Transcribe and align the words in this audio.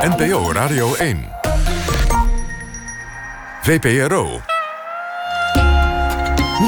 NPO 0.00 0.52
Radio 0.52 0.94
1. 0.94 1.28
VPRO. 3.62 4.40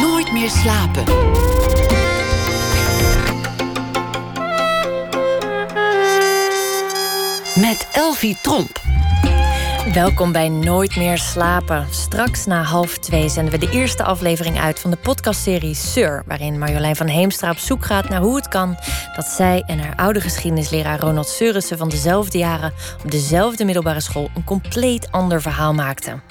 Nooit 0.00 0.32
meer 0.32 0.50
slapen. 0.50 1.04
Met 7.54 7.88
Elvie 7.92 8.36
Tromp. 8.42 8.80
Welkom 9.92 10.32
bij 10.32 10.48
Nooit 10.48 10.96
meer 10.96 11.18
slapen. 11.18 11.86
Straks 11.90 12.46
na 12.46 12.62
half 12.62 12.98
twee 12.98 13.28
zenden 13.28 13.52
we 13.60 13.66
de 13.66 13.72
eerste 13.72 14.02
aflevering 14.02 14.60
uit 14.60 14.80
van 14.80 14.90
de 14.90 14.96
podcastserie 14.96 15.74
Sir, 15.74 16.22
waarin 16.26 16.58
Marjolein 16.58 16.96
van 16.96 17.06
Heemstra 17.06 17.50
op 17.50 17.58
zoek 17.58 17.84
gaat 17.84 18.08
naar 18.08 18.20
hoe 18.20 18.36
het 18.36 18.48
kan 18.48 18.76
dat 19.16 19.24
zij 19.24 19.62
en 19.66 19.78
haar 19.78 19.96
oude 19.96 20.20
geschiedenisleraar 20.20 21.00
Ronald 21.00 21.28
Seurissen 21.28 21.78
van 21.78 21.88
dezelfde 21.88 22.38
jaren 22.38 22.72
op 23.04 23.10
dezelfde 23.10 23.64
middelbare 23.64 24.00
school 24.00 24.30
een 24.34 24.44
compleet 24.44 25.10
ander 25.10 25.42
verhaal 25.42 25.74
maakten. 25.74 26.22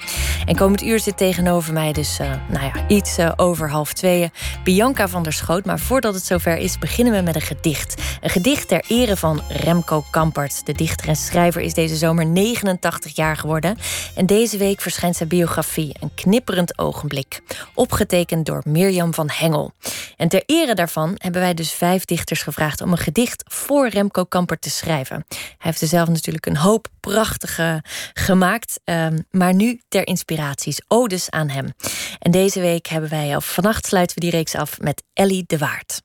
En 0.46 0.56
komend 0.56 0.82
uur 0.82 1.00
zit 1.00 1.16
tegenover 1.16 1.72
mij 1.72 1.92
dus, 1.92 2.20
uh, 2.20 2.32
nou 2.48 2.64
ja, 2.64 2.88
iets 2.88 3.18
uh, 3.18 3.32
over 3.36 3.70
half 3.70 3.92
tweeën, 3.92 4.30
Bianca 4.64 5.08
van 5.08 5.22
der 5.22 5.32
Schoot. 5.32 5.64
Maar 5.64 5.78
voordat 5.78 6.14
het 6.14 6.24
zover 6.24 6.56
is, 6.56 6.78
beginnen 6.78 7.14
we 7.14 7.20
met 7.20 7.34
een 7.34 7.40
gedicht. 7.40 8.02
Een 8.20 8.30
gedicht 8.30 8.68
ter 8.68 8.84
ere 8.88 9.16
van 9.16 9.40
Remco 9.48 10.04
Kampert. 10.10 10.66
De 10.66 10.72
dichter 10.72 11.08
en 11.08 11.16
schrijver 11.16 11.60
is 11.60 11.74
deze 11.74 11.96
zomer 11.96 12.26
89 12.26 13.16
jaar 13.16 13.36
geworden. 13.36 13.78
En 14.14 14.26
deze 14.26 14.56
week 14.56 14.80
verschijnt 14.80 15.16
zijn 15.16 15.28
biografie, 15.28 15.96
Een 16.00 16.14
knipperend 16.14 16.78
ogenblik. 16.78 17.40
Opgetekend 17.74 18.46
door 18.46 18.62
Mirjam 18.64 19.14
van 19.14 19.30
Hengel. 19.32 19.72
En 20.16 20.28
ter 20.28 20.42
ere 20.46 20.74
daarvan 20.74 21.14
hebben 21.16 21.40
wij 21.40 21.54
dus 21.54 21.72
vijf 21.72 22.04
dichters 22.04 22.42
gevraagd 22.42 22.80
om 22.80 22.92
een 22.92 22.98
gedicht 22.98 23.44
voor 23.46 23.88
Remco 23.88 24.24
Kampert 24.24 24.60
te 24.60 24.70
schrijven. 24.70 25.24
Hij 25.28 25.56
heeft 25.58 25.80
er 25.80 25.88
zelf 25.88 26.08
natuurlijk 26.08 26.46
een 26.46 26.56
hoop 26.56 26.88
prachtige 27.00 27.82
gemaakt. 28.12 28.80
Um, 28.84 29.26
maar 29.30 29.54
nu 29.54 29.80
ter 29.88 30.06
inspiraties, 30.32 30.80
odes 30.88 31.30
aan 31.30 31.48
hem. 31.48 31.72
En 32.18 32.30
deze 32.30 32.60
week 32.60 32.86
hebben 32.86 33.10
wij, 33.10 33.36
of 33.36 33.52
vannacht 33.52 33.86
sluiten 33.86 34.14
we 34.14 34.20
die 34.20 34.30
reeks 34.30 34.54
af 34.54 34.80
met 34.80 35.02
Ellie 35.12 35.44
de 35.46 35.58
Waard. 35.58 36.02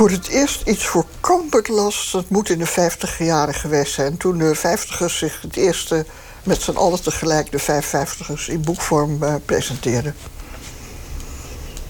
voor 0.00 0.10
het 0.10 0.28
eerst 0.28 0.66
iets 0.66 0.86
voor 0.86 1.04
Kampert 1.20 1.68
las. 1.68 2.10
Dat 2.12 2.28
moet 2.28 2.50
in 2.50 2.58
de 2.58 2.66
50 2.66 3.18
jaren 3.18 3.54
geweest 3.54 3.92
zijn. 3.92 4.16
Toen 4.16 4.38
de 4.38 4.56
50ers 4.56 5.16
zich 5.16 5.40
het 5.42 5.56
eerste 5.56 6.06
met 6.42 6.62
z'n 6.62 6.70
allen 6.70 7.02
tegelijk 7.02 7.50
de 7.50 7.60
55ers 7.60 8.46
in 8.46 8.60
boekvorm 8.60 9.22
uh, 9.22 9.34
presenteerden. 9.44 10.14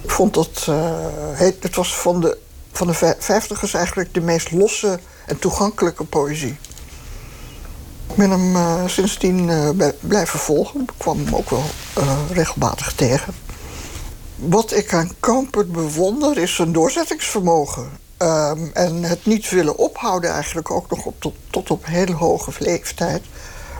Ik 0.03 0.11
vond 0.11 0.35
dat. 0.35 0.67
Uh, 0.69 1.39
het 1.39 1.75
was 1.75 1.97
van 1.97 2.21
de, 2.21 2.39
van 2.73 2.87
de 2.87 3.17
50ers 3.17 3.73
eigenlijk 3.73 4.15
de 4.15 4.21
meest 4.21 4.51
losse 4.51 5.01
en 5.27 5.39
toegankelijke 5.39 6.05
poëzie. 6.05 6.59
Ik 8.09 8.17
ben 8.17 8.31
hem 8.31 8.57
uh, 8.57 8.87
sindsdien 8.87 9.51
blijven 10.01 10.39
volgen. 10.39 10.81
Ik 10.81 10.93
kwam 10.97 11.25
hem 11.25 11.35
ook 11.35 11.51
wel 11.51 11.65
regelmatig 12.33 12.93
tegen. 12.93 13.35
Wat 14.37 14.77
ik 14.77 14.95
aan 14.95 15.15
Kampert 15.21 15.73
bewonder 15.73 16.39
is 16.39 16.55
zijn 16.55 16.73
doorzettingsvermogen. 16.73 17.91
Um, 18.19 18.71
en 18.75 19.03
het 19.03 19.27
niet 19.27 19.51
willen 19.51 19.77
ophouden 19.77 20.31
eigenlijk 20.31 20.71
ook 20.71 20.91
nog 20.91 21.05
op 21.05 21.35
tot, 21.51 21.71
op 21.71 21.87
heel 21.87 22.13
hoge 22.13 22.51
leeftijd. 22.59 23.23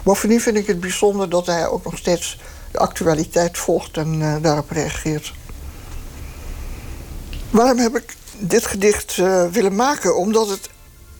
Bovendien 0.03 0.41
vind 0.41 0.57
ik 0.57 0.67
het 0.67 0.79
bijzonder 0.79 1.29
dat 1.29 1.45
hij 1.45 1.67
ook 1.67 1.83
nog 1.83 1.97
steeds 1.97 2.39
de 2.71 2.77
actualiteit 2.77 3.57
volgt 3.57 3.97
en 3.97 4.41
daarop 4.41 4.69
reageert. 4.69 5.33
Waarom 7.51 7.77
heb 7.77 7.95
ik 7.95 8.15
dit 8.37 8.65
gedicht 8.65 9.17
uh, 9.17 9.45
willen 9.45 9.75
maken? 9.75 10.17
Omdat 10.17 10.49
het 10.49 10.69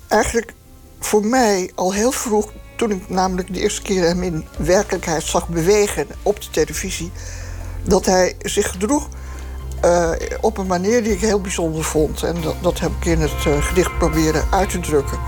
eigenlijk 0.07 0.53
voor 0.99 1.25
mij 1.25 1.71
al 1.75 1.93
heel 1.93 2.11
vroeg, 2.11 2.51
toen 2.77 2.91
ik 2.91 3.09
namelijk 3.09 3.53
de 3.53 3.59
eerste 3.59 3.81
keer 3.81 4.03
hem 4.03 4.23
in 4.23 4.47
werkelijkheid 4.57 5.23
zag 5.23 5.47
bewegen 5.47 6.07
op 6.23 6.41
de 6.41 6.49
televisie, 6.49 7.11
dat 7.83 8.05
hij 8.05 8.35
zich 8.41 8.71
gedroeg 8.71 9.09
uh, 9.85 10.11
op 10.41 10.57
een 10.57 10.67
manier 10.67 11.03
die 11.03 11.13
ik 11.13 11.21
heel 11.21 11.41
bijzonder 11.41 11.83
vond. 11.83 12.23
En 12.23 12.41
dat, 12.41 12.55
dat 12.61 12.79
heb 12.79 12.91
ik 12.99 13.05
in 13.05 13.21
het 13.21 13.45
uh, 13.47 13.63
gedicht 13.63 13.97
proberen 13.97 14.43
uit 14.51 14.69
te 14.69 14.79
drukken. 14.79 15.19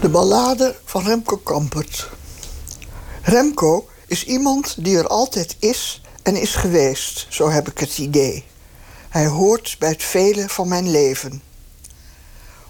De 0.00 0.08
ballade 0.08 0.76
van 0.84 1.04
Remco 1.04 1.36
Kampert. 1.36 2.10
Remco 3.22 3.88
is 4.06 4.24
iemand 4.24 4.84
die 4.84 4.98
er 4.98 5.06
altijd 5.06 5.56
is 5.58 6.02
en 6.22 6.36
is 6.36 6.54
geweest, 6.54 7.26
zo 7.28 7.50
heb 7.50 7.68
ik 7.68 7.78
het 7.78 7.98
idee. 7.98 8.44
Hij 9.08 9.26
hoort 9.26 9.76
bij 9.78 9.88
het 9.88 10.02
vele 10.02 10.48
van 10.48 10.68
mijn 10.68 10.90
leven. 10.90 11.42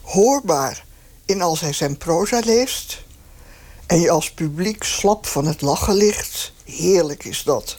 Hoorbaar 0.02 0.84
in 1.24 1.42
als 1.42 1.60
hij 1.60 1.72
zijn 1.72 1.96
proza 1.96 2.40
leest 2.44 3.04
en 3.86 4.00
je 4.00 4.10
als 4.10 4.32
publiek 4.32 4.82
slap 4.84 5.26
van 5.26 5.46
het 5.46 5.60
lachen 5.60 5.94
ligt, 5.94 6.52
heerlijk 6.64 7.24
is 7.24 7.42
dat 7.42 7.78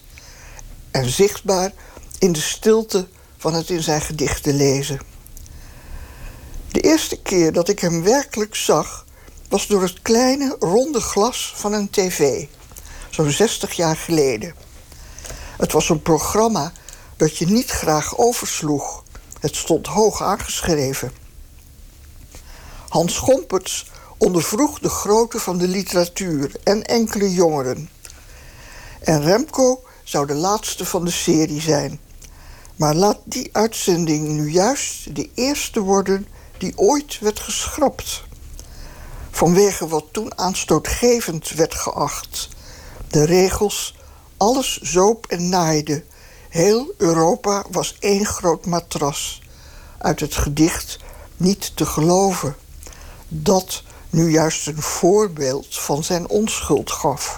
en 0.91 1.09
zichtbaar 1.09 1.73
in 2.19 2.31
de 2.31 2.41
stilte 2.41 3.07
van 3.37 3.53
het 3.53 3.69
in 3.69 3.83
zijn 3.83 4.01
gedichten 4.01 4.55
lezen. 4.55 4.99
De 6.71 6.81
eerste 6.81 7.21
keer 7.21 7.53
dat 7.53 7.69
ik 7.69 7.79
hem 7.79 8.03
werkelijk 8.03 8.55
zag, 8.55 9.05
was 9.49 9.67
door 9.67 9.81
het 9.81 10.01
kleine 10.01 10.55
ronde 10.59 10.99
glas 11.01 11.53
van 11.55 11.73
een 11.73 11.89
tv, 11.89 12.45
zo'n 13.09 13.31
60 13.31 13.71
jaar 13.71 13.97
geleden. 13.97 14.53
Het 15.61 15.71
was 15.71 15.89
een 15.89 16.01
programma 16.01 16.71
dat 17.17 17.37
je 17.37 17.45
niet 17.45 17.69
graag 17.69 18.17
oversloeg. 18.17 19.03
Het 19.39 19.55
stond 19.55 19.87
hoog 19.87 20.21
aangeschreven. 20.21 21.11
Hans 22.87 23.17
Gomperts 23.17 23.91
ondervroeg 24.17 24.79
de 24.79 24.89
grootte 24.89 25.39
van 25.39 25.57
de 25.57 25.67
literatuur 25.67 26.51
en 26.63 26.83
enkele 26.83 27.31
jongeren. 27.31 27.89
En 28.99 29.21
Remco 29.21 29.83
zou 30.03 30.27
de 30.27 30.33
laatste 30.33 30.85
van 30.85 31.05
de 31.05 31.11
serie 31.11 31.61
zijn. 31.61 31.99
Maar 32.75 32.95
laat 32.95 33.19
die 33.23 33.49
uitzending 33.51 34.27
nu 34.27 34.51
juist 34.51 35.15
de 35.15 35.29
eerste 35.35 35.79
worden 35.79 36.27
die 36.57 36.77
ooit 36.77 37.19
werd 37.19 37.39
geschrapt. 37.39 38.23
Vanwege 39.31 39.87
wat 39.87 40.05
toen 40.11 40.37
aanstootgevend 40.37 41.49
werd 41.49 41.75
geacht. 41.75 42.49
De 43.07 43.23
regels, 43.23 43.95
alles 44.41 44.79
zoop 44.81 45.25
en 45.27 45.49
naaide. 45.49 46.03
Heel 46.49 46.93
Europa 46.97 47.63
was 47.71 47.95
één 47.99 48.25
groot 48.25 48.65
matras. 48.65 49.41
Uit 49.97 50.19
het 50.19 50.35
gedicht 50.35 50.99
niet 51.37 51.71
te 51.75 51.85
geloven. 51.85 52.55
Dat 53.27 53.83
nu 54.09 54.31
juist 54.31 54.67
een 54.67 54.81
voorbeeld 54.81 55.79
van 55.79 56.03
zijn 56.03 56.29
onschuld 56.29 56.91
gaf. 56.91 57.37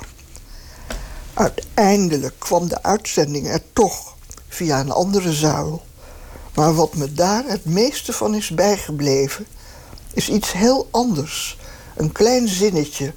Uiteindelijk 1.33 2.35
kwam 2.39 2.67
de 2.67 2.83
uitzending 2.83 3.47
er 3.47 3.61
toch 3.73 4.15
via 4.47 4.79
een 4.79 4.91
andere 4.91 5.33
zuil. 5.33 5.83
Maar 6.55 6.75
wat 6.75 6.95
me 6.95 7.13
daar 7.13 7.43
het 7.45 7.65
meeste 7.65 8.13
van 8.13 8.35
is 8.35 8.49
bijgebleven, 8.49 9.47
is 10.13 10.29
iets 10.29 10.51
heel 10.51 10.87
anders. 10.91 11.57
Een 11.95 12.11
klein 12.11 12.47
zinnetje 12.47 13.13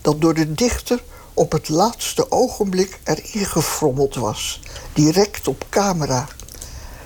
dat 0.00 0.20
door 0.20 0.34
de 0.34 0.52
dichter 0.52 1.02
op 1.38 1.52
het 1.52 1.68
laatste 1.68 2.30
ogenblik 2.30 3.00
erin 3.04 3.46
gefrommeld 3.46 4.14
was. 4.14 4.60
Direct 4.92 5.48
op 5.48 5.66
camera. 5.68 6.26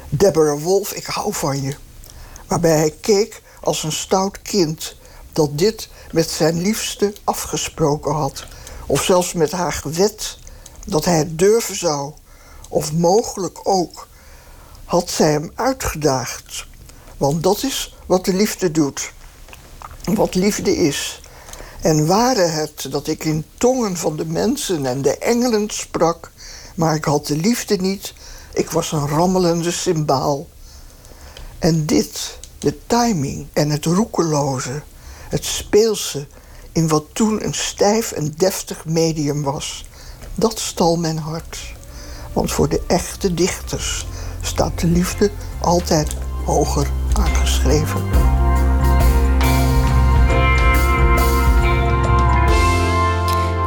Deborah 0.08 0.62
Wolf, 0.62 0.92
ik 0.92 1.06
hou 1.06 1.34
van 1.34 1.62
je. 1.62 1.76
Waarbij 2.46 2.76
hij 2.76 2.94
keek 3.00 3.42
als 3.60 3.82
een 3.82 3.92
stout 3.92 4.42
kind 4.42 4.96
dat 5.32 5.58
dit 5.58 5.88
met 6.12 6.30
zijn 6.30 6.62
liefste 6.62 7.14
afgesproken 7.24 8.12
had. 8.14 8.44
Of 8.86 9.02
zelfs 9.02 9.32
met 9.32 9.52
haar 9.52 9.72
gewet 9.72 10.38
dat 10.86 11.04
hij 11.04 11.18
het 11.18 11.38
durven 11.38 11.76
zou, 11.76 12.12
of 12.68 12.92
mogelijk 12.92 13.60
ook, 13.62 14.08
had 14.84 15.10
zij 15.10 15.30
hem 15.30 15.50
uitgedaagd. 15.54 16.66
Want 17.16 17.42
dat 17.42 17.62
is 17.62 17.96
wat 18.06 18.24
de 18.24 18.34
liefde 18.34 18.70
doet. 18.70 19.12
Wat 20.04 20.34
liefde 20.34 20.76
is. 20.76 21.21
En 21.82 22.06
ware 22.06 22.40
het 22.40 22.86
dat 22.90 23.06
ik 23.06 23.24
in 23.24 23.44
tongen 23.58 23.96
van 23.96 24.16
de 24.16 24.26
mensen 24.26 24.86
en 24.86 25.02
de 25.02 25.18
engelen 25.18 25.70
sprak, 25.70 26.30
maar 26.74 26.94
ik 26.94 27.04
had 27.04 27.26
de 27.26 27.36
liefde 27.36 27.76
niet, 27.76 28.14
ik 28.54 28.70
was 28.70 28.92
een 28.92 29.08
rammelende 29.08 29.70
symbaal. 29.70 30.48
En 31.58 31.86
dit, 31.86 32.38
de 32.58 32.78
timing 32.86 33.46
en 33.52 33.70
het 33.70 33.84
roekeloze, 33.84 34.82
het 35.28 35.44
speelse, 35.44 36.26
in 36.72 36.88
wat 36.88 37.04
toen 37.12 37.44
een 37.44 37.54
stijf 37.54 38.12
en 38.12 38.34
deftig 38.36 38.84
medium 38.84 39.42
was, 39.42 39.84
dat 40.34 40.58
stal 40.58 40.96
mijn 40.96 41.18
hart. 41.18 41.58
Want 42.32 42.52
voor 42.52 42.68
de 42.68 42.82
echte 42.86 43.34
dichters 43.34 44.06
staat 44.42 44.80
de 44.80 44.86
liefde 44.86 45.30
altijd 45.60 46.16
hoger 46.44 46.90
aangeschreven. 47.12 48.31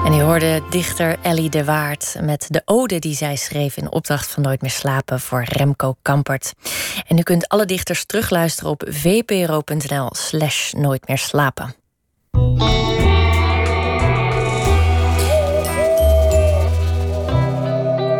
En 0.06 0.14
u 0.14 0.22
hoorde 0.22 0.62
dichter 0.70 1.18
Ellie 1.22 1.50
de 1.50 1.64
Waard 1.64 2.16
met 2.22 2.48
de 2.50 2.62
ode 2.66 3.00
die 3.00 3.16
zij 3.16 3.36
schreef 3.36 3.78
in 3.78 3.92
opdracht 3.92 4.28
van 4.28 4.44
Nooit 4.44 4.62
meer 4.62 4.72
slapen 4.72 5.20
voor 5.20 5.44
Remco 5.44 5.96
Kampert. 6.02 6.54
En 7.08 7.18
u 7.18 7.22
kunt 7.22 7.48
alle 7.48 7.66
dichters 7.66 8.06
terugluisteren 8.06 8.72
op 8.72 8.84
vpro.nl 8.90 10.10
slash 10.12 10.72
nooit 10.72 11.08
meer 11.08 11.18
slapen. 11.18 11.76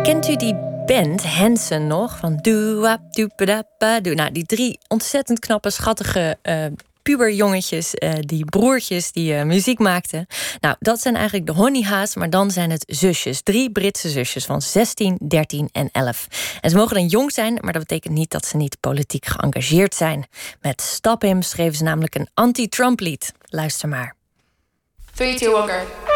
Kent 0.02 0.28
u 0.28 0.36
die 0.36 0.54
band 0.86 1.24
Hansen 1.24 1.86
nog? 1.86 2.16
Van 2.16 2.36
doe 2.36 3.00
doe 3.10 4.00
doe. 4.02 4.14
Nou, 4.14 4.32
die 4.32 4.46
drie 4.46 4.78
ontzettend 4.88 5.38
knappe, 5.38 5.70
schattige 5.70 6.38
uh, 6.42 6.66
puberjongetjes, 7.06 7.94
uh, 7.94 8.12
die 8.20 8.44
broertjes 8.44 9.12
die 9.12 9.32
uh, 9.32 9.42
muziek 9.42 9.78
maakten. 9.78 10.26
Nou, 10.60 10.76
dat 10.78 11.00
zijn 11.00 11.14
eigenlijk 11.14 11.46
de 11.46 11.52
Honeyhaas, 11.52 12.14
maar 12.14 12.30
dan 12.30 12.50
zijn 12.50 12.70
het 12.70 12.84
zusjes. 12.86 13.42
Drie 13.42 13.70
Britse 13.70 14.08
zusjes 14.08 14.44
van 14.44 14.62
16, 14.62 15.18
13 15.28 15.68
en 15.72 15.88
11. 15.92 16.26
En 16.60 16.70
ze 16.70 16.76
mogen 16.76 16.96
dan 16.96 17.06
jong 17.06 17.32
zijn, 17.32 17.58
maar 17.60 17.72
dat 17.72 17.82
betekent 17.82 18.14
niet 18.14 18.30
dat 18.30 18.46
ze 18.46 18.56
niet 18.56 18.76
politiek 18.80 19.26
geëngageerd 19.26 19.94
zijn. 19.94 20.26
Met 20.60 20.82
Stap 20.82 21.22
Him 21.22 21.42
schreven 21.42 21.76
ze 21.76 21.82
namelijk 21.82 22.14
een 22.14 22.28
anti-Trump 22.34 23.00
lied. 23.00 23.32
Luister 23.48 23.88
maar. 23.88 24.14
3, 25.14 25.36
2, 25.36 25.54
1, 25.54 25.66
go. 25.66 26.06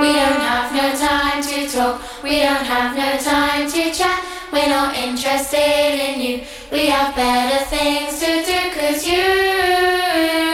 We 0.00 0.12
don't 0.12 0.42
have 0.42 0.72
no 0.74 0.94
time 0.94 1.42
to 1.42 1.66
talk. 1.66 2.00
We 2.22 2.38
don't 2.40 2.66
have 2.66 2.96
no 2.96 3.16
time 3.18 3.70
to 3.70 3.90
chat. 3.92 4.23
We're 4.54 4.68
not 4.68 4.96
interested 4.96 5.58
in 5.58 6.20
you. 6.20 6.44
We 6.70 6.86
have 6.86 7.16
better 7.16 7.64
things 7.64 8.20
to 8.20 8.44
do. 8.44 8.70
Cause 8.78 9.04
you 9.04 10.53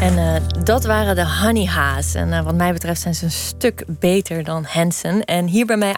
En 0.00 0.18
eh, 0.18 0.64
dat 0.64 0.84
waren 0.84 1.14
de 1.14 1.26
Honeyhaas. 1.42 2.14
En 2.14 2.32
eh, 2.32 2.42
wat 2.42 2.54
mij 2.54 2.72
betreft 2.72 3.00
zijn 3.00 3.14
ze 3.14 3.24
een 3.24 3.30
stuk 3.30 3.84
beter 3.86 4.44
dan 4.44 4.64
Hansen. 4.64 5.24
En 5.24 5.46
hier 5.46 5.66
bij 5.66 5.76
mij 5.76 5.96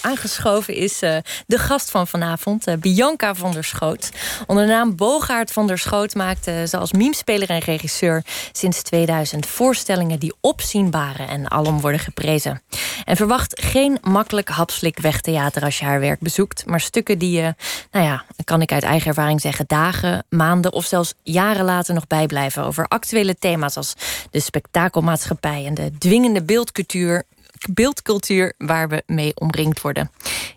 aangeschoven 0.00 0.74
is 0.74 1.02
eh, 1.02 1.16
de 1.46 1.58
gast 1.58 1.90
van 1.90 2.06
vanavond, 2.06 2.80
Bianca 2.80 3.34
van 3.34 3.52
der 3.52 3.64
Schoot. 3.64 4.10
Onder 4.46 4.66
de 4.66 4.72
naam 4.72 4.96
Bogaert 4.96 5.52
van 5.52 5.66
der 5.66 5.78
Schoot 5.78 6.14
maakte 6.14 6.66
ze 6.68 6.76
als 6.76 6.92
memespeler 6.92 7.50
en 7.50 7.58
regisseur 7.58 8.24
sinds 8.52 8.82
2000 8.82 9.46
voorstellingen 9.46 10.18
die 10.18 10.34
opzien 10.40 10.90
baren 10.90 11.28
en 11.28 11.50
alom 11.50 11.80
worden 11.80 12.00
geprezen. 12.00 12.62
En 13.04 13.16
verwacht 13.16 13.62
geen 13.64 13.98
makkelijk 14.02 14.48
hapslik 14.48 14.98
wegtheater 14.98 15.62
als 15.62 15.78
je 15.78 15.84
haar 15.84 16.00
werk 16.00 16.20
bezoekt, 16.20 16.66
maar 16.66 16.80
stukken 16.80 17.18
die 17.18 17.30
je, 17.30 17.54
nou 17.90 18.04
ja, 18.04 18.24
kan 18.44 18.62
ik 18.62 18.72
uit 18.72 18.82
eigen 18.82 19.08
ervaring 19.08 19.40
zeggen, 19.40 19.64
dagen, 19.68 20.24
maanden 20.28 20.72
of 20.72 20.84
zelfs 20.84 21.14
jaren 21.22 21.64
later 21.64 21.94
nog 21.94 22.06
bijblijven 22.06 22.64
over 22.64 22.88
actuele 23.06 23.38
thema's 23.38 23.76
als 23.76 23.94
de 24.30 24.40
spektakelmaatschappij 24.40 25.66
en 25.66 25.74
de 25.74 25.98
dwingende 25.98 26.42
beeldcultuur 26.42 27.24
beeldcultuur 27.70 28.54
waar 28.58 28.88
we 28.88 29.02
mee 29.06 29.32
omringd 29.34 29.80
worden. 29.80 30.10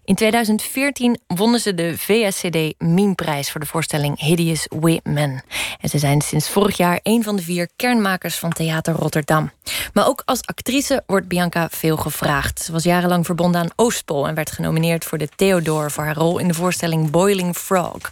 In 0.05 0.15
2014 0.15 1.19
wonnen 1.27 1.59
ze 1.59 1.73
de 1.73 1.97
VSCD 1.97 2.73
Memeprijs 2.77 3.51
voor 3.51 3.59
de 3.59 3.67
voorstelling 3.67 4.19
Hideous 4.19 4.67
Women. 4.69 5.43
En 5.79 5.89
ze 5.89 5.97
zijn 5.97 6.21
sinds 6.21 6.49
vorig 6.49 6.77
jaar 6.77 6.99
een 7.03 7.23
van 7.23 7.35
de 7.35 7.41
vier 7.41 7.69
kernmakers 7.75 8.37
van 8.37 8.51
Theater 8.51 8.93
Rotterdam. 8.93 9.51
Maar 9.93 10.07
ook 10.07 10.21
als 10.25 10.45
actrice 10.45 11.03
wordt 11.05 11.27
Bianca 11.27 11.67
veel 11.71 11.97
gevraagd. 11.97 12.61
Ze 12.61 12.71
was 12.71 12.83
jarenlang 12.83 13.25
verbonden 13.25 13.61
aan 13.61 13.71
Oostpol 13.75 14.27
en 14.27 14.35
werd 14.35 14.51
genomineerd 14.51 15.05
voor 15.05 15.17
de 15.17 15.29
Theodor 15.35 15.91
voor 15.91 16.03
haar 16.03 16.15
rol 16.15 16.39
in 16.39 16.47
de 16.47 16.53
voorstelling 16.53 17.09
Boiling 17.09 17.55
Frog. 17.55 18.11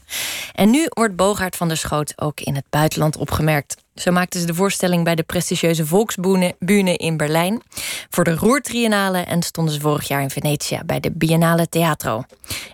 En 0.54 0.70
nu 0.70 0.86
wordt 0.90 1.16
Bogaert 1.16 1.56
van 1.56 1.68
der 1.68 1.78
Schoot 1.78 2.14
ook 2.16 2.40
in 2.40 2.56
het 2.56 2.66
buitenland 2.70 3.18
opgemerkt. 3.18 3.86
Zo 3.98 4.12
maakten 4.12 4.40
ze 4.40 4.46
de 4.46 4.54
voorstelling 4.54 5.04
bij 5.04 5.16
de 5.16 5.24
prestigieuze 5.24 5.86
Volksbühne 5.86 6.94
in 6.98 7.18
Berlijn. 7.18 7.62
Voor 8.10 8.24
de 8.24 8.36
Roertriennale 8.36 9.18
en 9.20 9.44
stonden 9.44 9.74
ze 9.74 9.80
vorig 9.80 10.08
jaar 10.08 10.22
in 10.22 10.30
Venetië 10.30 10.80
bij 10.86 11.00
de 11.00 11.12
Biennale 11.12 11.70
Teatro. 11.70 12.24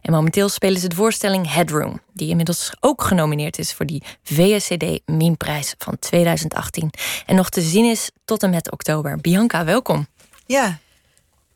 En 0.01 0.11
momenteel 0.11 0.49
spelen 0.49 0.79
ze 0.79 0.87
de 0.87 0.95
voorstelling 0.95 1.53
Headroom, 1.53 2.01
die 2.13 2.29
inmiddels 2.29 2.71
ook 2.79 3.03
genomineerd 3.03 3.57
is 3.59 3.73
voor 3.73 3.85
die 3.85 4.03
VSCD 4.23 4.99
Memeprijs 5.05 5.75
van 5.77 5.99
2018. 5.99 6.89
En 7.25 7.35
nog 7.35 7.49
te 7.49 7.61
zien 7.61 7.85
is 7.85 8.11
tot 8.25 8.43
en 8.43 8.49
met 8.49 8.71
oktober. 8.71 9.17
Bianca, 9.17 9.65
welkom. 9.65 10.07
Ja, 10.45 10.77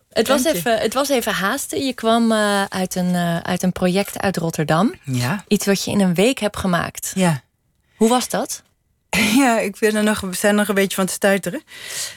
Het 0.09 0.27
was, 0.27 0.43
even, 0.45 0.77
het 0.77 0.93
was 0.93 1.09
even 1.09 1.33
haasten. 1.33 1.85
Je 1.85 1.93
kwam 1.93 2.31
eh, 2.31 2.63
uit, 2.63 2.95
een, 2.95 3.15
eh, 3.15 3.37
uit 3.37 3.63
een 3.63 3.71
project 3.71 4.19
uit 4.19 4.37
Rotterdam. 4.37 4.93
ja, 5.03 5.43
Iets 5.47 5.65
wat 5.65 5.83
je 5.83 5.91
in 5.91 5.99
een 6.01 6.13
week 6.13 6.39
hebt 6.39 6.57
gemaakt. 6.57 7.11
ja. 7.15 7.41
Hoe 7.95 8.09
was 8.09 8.29
dat? 8.29 8.63
Ja, 9.37 9.59
ik 9.59 9.75
ben 9.79 9.95
er 9.95 10.03
nog, 10.03 10.23
zijn 10.31 10.55
nog 10.55 10.67
een 10.67 10.75
beetje 10.75 10.95
van 10.95 11.05
te 11.05 11.13
stuiteren. 11.13 11.61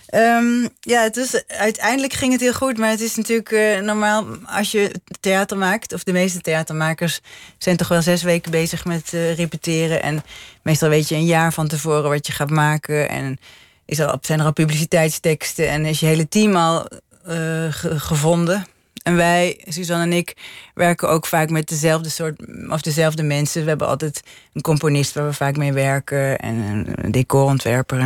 Ehm, 0.06 0.68
ja, 0.80 1.02
het 1.02 1.16
is, 1.16 1.42
uiteindelijk 1.46 2.12
ging 2.12 2.32
het 2.32 2.40
heel 2.40 2.52
goed, 2.52 2.78
maar 2.78 2.90
het 2.90 3.00
is 3.00 3.14
natuurlijk 3.16 3.52
eh, 3.52 3.80
normaal 3.80 4.26
als 4.46 4.70
je 4.70 4.90
theater 5.20 5.56
maakt, 5.56 5.92
of 5.92 6.04
de 6.04 6.12
meeste 6.12 6.40
theatermakers 6.40 7.20
zijn 7.58 7.76
toch 7.76 7.88
wel 7.88 8.02
zes 8.02 8.22
weken 8.22 8.50
bezig 8.50 8.84
met 8.84 9.12
eh, 9.14 9.34
repeteren. 9.34 10.02
En 10.02 10.22
meestal 10.62 10.88
weet 10.88 11.08
je 11.08 11.14
een 11.14 11.26
jaar 11.26 11.52
van 11.52 11.68
tevoren 11.68 12.10
wat 12.10 12.26
je 12.26 12.32
gaat 12.32 12.50
maken. 12.50 13.08
En 13.08 13.38
is 13.86 13.98
er, 13.98 14.18
zijn 14.20 14.38
er 14.38 14.44
al 14.44 14.52
publiciteitsteksten 14.52 15.68
en 15.68 15.84
is 15.84 16.00
je 16.00 16.06
hele 16.06 16.28
team 16.28 16.56
al 16.56 16.88
eh, 17.24 17.66
ge- 17.70 18.00
gevonden. 18.00 18.66
En 19.10 19.16
wij, 19.16 19.60
Suzanne 19.68 20.04
en 20.04 20.12
ik, 20.12 20.36
werken 20.74 21.08
ook 21.08 21.26
vaak 21.26 21.50
met 21.50 21.68
dezelfde 21.68 22.08
soort 22.08 22.40
of 22.68 22.80
dezelfde 22.80 23.22
mensen. 23.22 23.62
We 23.62 23.68
hebben 23.68 23.86
altijd 23.86 24.22
een 24.52 24.60
componist 24.60 25.14
waar 25.14 25.26
we 25.26 25.32
vaak 25.32 25.56
mee 25.56 25.72
werken 25.72 26.38
en 26.38 26.56
een, 26.56 27.10
decorontwerper. 27.12 27.98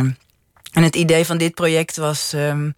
En 0.71 0.83
het 0.83 0.95
idee 0.95 1.25
van 1.25 1.37
dit 1.37 1.53
project 1.53 1.97
was 1.97 2.33
ehm, 2.33 2.69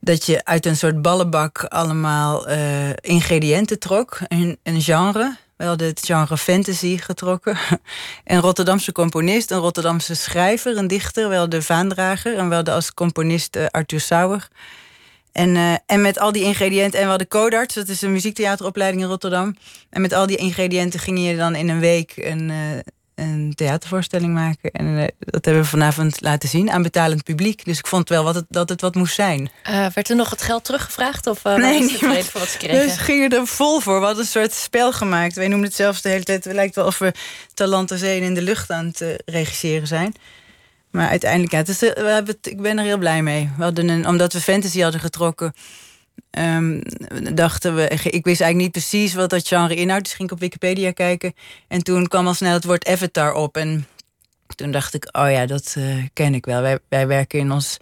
dat 0.00 0.26
je 0.26 0.44
uit 0.44 0.66
een 0.66 0.76
soort 0.76 1.02
ballenbak 1.02 1.64
allemaal 1.64 2.48
eh, 2.48 2.90
ingrediënten 3.00 3.78
trok. 3.78 4.18
Een, 4.28 4.58
een 4.62 4.80
genre. 4.80 5.36
We 5.56 5.64
hadden 5.64 5.86
het 5.86 6.06
genre 6.06 6.36
fantasy 6.36 6.98
getrokken. 6.98 7.58
Een 8.24 8.40
Rotterdamse 8.40 8.92
componist, 8.92 9.50
een 9.50 9.58
Rotterdamse 9.58 10.14
schrijver, 10.14 10.76
een 10.76 10.86
dichter. 10.86 11.28
We 11.28 11.34
hadden 11.34 11.62
Vaandrager 11.62 12.36
en 12.36 12.48
we 12.48 12.54
hadden 12.54 12.74
als 12.74 12.94
componist 12.94 13.56
eh, 13.56 13.66
Arthur 13.70 14.00
Sauer. 14.00 14.48
En, 15.38 15.56
eh, 15.56 15.74
en 15.86 16.00
met 16.00 16.18
al 16.18 16.32
die 16.32 16.42
ingrediënten, 16.42 16.98
en 16.98 17.04
we 17.04 17.10
hadden 17.10 17.28
Codarts, 17.28 17.74
dat 17.74 17.88
is 17.88 18.02
een 18.02 18.12
muziektheateropleiding 18.12 19.02
in 19.02 19.08
Rotterdam. 19.08 19.56
En 19.90 20.00
met 20.00 20.12
al 20.12 20.26
die 20.26 20.36
ingrediënten 20.36 21.00
ging 21.00 21.26
je 21.26 21.36
dan 21.36 21.54
in 21.54 21.68
een 21.68 21.80
week 21.80 22.12
een, 22.16 22.50
eh, 22.50 23.24
een 23.24 23.52
theatervoorstelling 23.54 24.34
maken. 24.34 24.70
En 24.70 24.98
eh, 24.98 25.06
dat 25.18 25.44
hebben 25.44 25.62
we 25.62 25.68
vanavond 25.68 26.20
laten 26.20 26.48
zien 26.48 26.70
aan 26.70 26.82
betalend 26.82 27.24
publiek. 27.24 27.64
Dus 27.64 27.78
ik 27.78 27.86
vond 27.86 28.08
wel 28.08 28.24
wat 28.24 28.34
het, 28.34 28.44
dat 28.48 28.68
het 28.68 28.80
wat 28.80 28.94
moest 28.94 29.14
zijn. 29.14 29.50
Werd 29.94 30.10
er 30.10 30.16
nog 30.16 30.30
het 30.30 30.42
geld 30.42 30.64
teruggevraagd? 30.64 31.26
Of 31.26 31.42
Nee, 31.42 31.88
tevreden 31.88 32.24
voor 32.24 32.40
wat 32.40 32.48
ze 32.48 32.58
kregen? 32.58 32.86
Dus 32.86 32.96
gingen 32.96 33.30
er 33.30 33.46
vol 33.46 33.80
voor. 33.80 33.98
We 33.98 34.04
hadden 34.04 34.24
een 34.24 34.30
soort 34.30 34.52
spel 34.52 34.92
gemaakt. 34.92 35.34
Wij 35.34 35.48
noemen 35.48 35.66
het 35.66 35.76
zelfs 35.76 36.02
de 36.02 36.08
hele 36.08 36.24
tijd. 36.24 36.44
Het 36.44 36.54
lijkt 36.54 36.74
wel 36.74 36.86
of 36.86 36.98
we 36.98 37.12
Talent 37.54 37.90
en 37.90 38.22
in 38.22 38.34
de 38.34 38.42
lucht 38.42 38.70
aan 38.70 38.86
het 38.86 39.22
regisseren 39.24 39.86
zijn. 39.86 40.14
Maar 40.90 41.08
uiteindelijk, 41.08 41.52
ja, 41.52 41.74
eh, 41.94 42.34
ik 42.42 42.60
ben 42.60 42.78
er 42.78 42.84
heel 42.84 42.98
blij 42.98 43.22
mee. 43.22 43.50
Omdat 44.06 44.32
we 44.32 44.40
fantasy 44.40 44.80
hadden 44.80 45.00
getrokken, 45.00 45.52
ehm, 46.30 46.80
dachten 47.34 47.74
we. 47.74 47.88
Ik 47.88 48.24
wist 48.24 48.40
eigenlijk 48.40 48.56
niet 48.56 48.70
precies 48.70 49.14
wat 49.14 49.30
dat 49.30 49.48
genre 49.48 49.74
inhoudt. 49.74 50.04
Dus 50.04 50.14
ging 50.14 50.28
ik 50.28 50.34
op 50.34 50.40
Wikipedia 50.40 50.90
kijken. 50.90 51.34
En 51.68 51.82
toen 51.82 52.06
kwam 52.06 52.26
al 52.26 52.34
snel 52.34 52.52
het 52.52 52.64
woord 52.64 52.86
avatar 52.88 53.32
op. 53.32 53.56
En 53.56 53.86
toen 54.54 54.70
dacht 54.70 54.94
ik, 54.94 55.08
oh 55.12 55.30
ja, 55.30 55.46
dat 55.46 55.74
eh, 55.78 56.04
ken 56.12 56.34
ik 56.34 56.44
wel. 56.44 56.60
Wij, 56.60 56.78
wij 56.88 57.06
werken 57.06 57.38
in 57.38 57.52
ons 57.52 57.76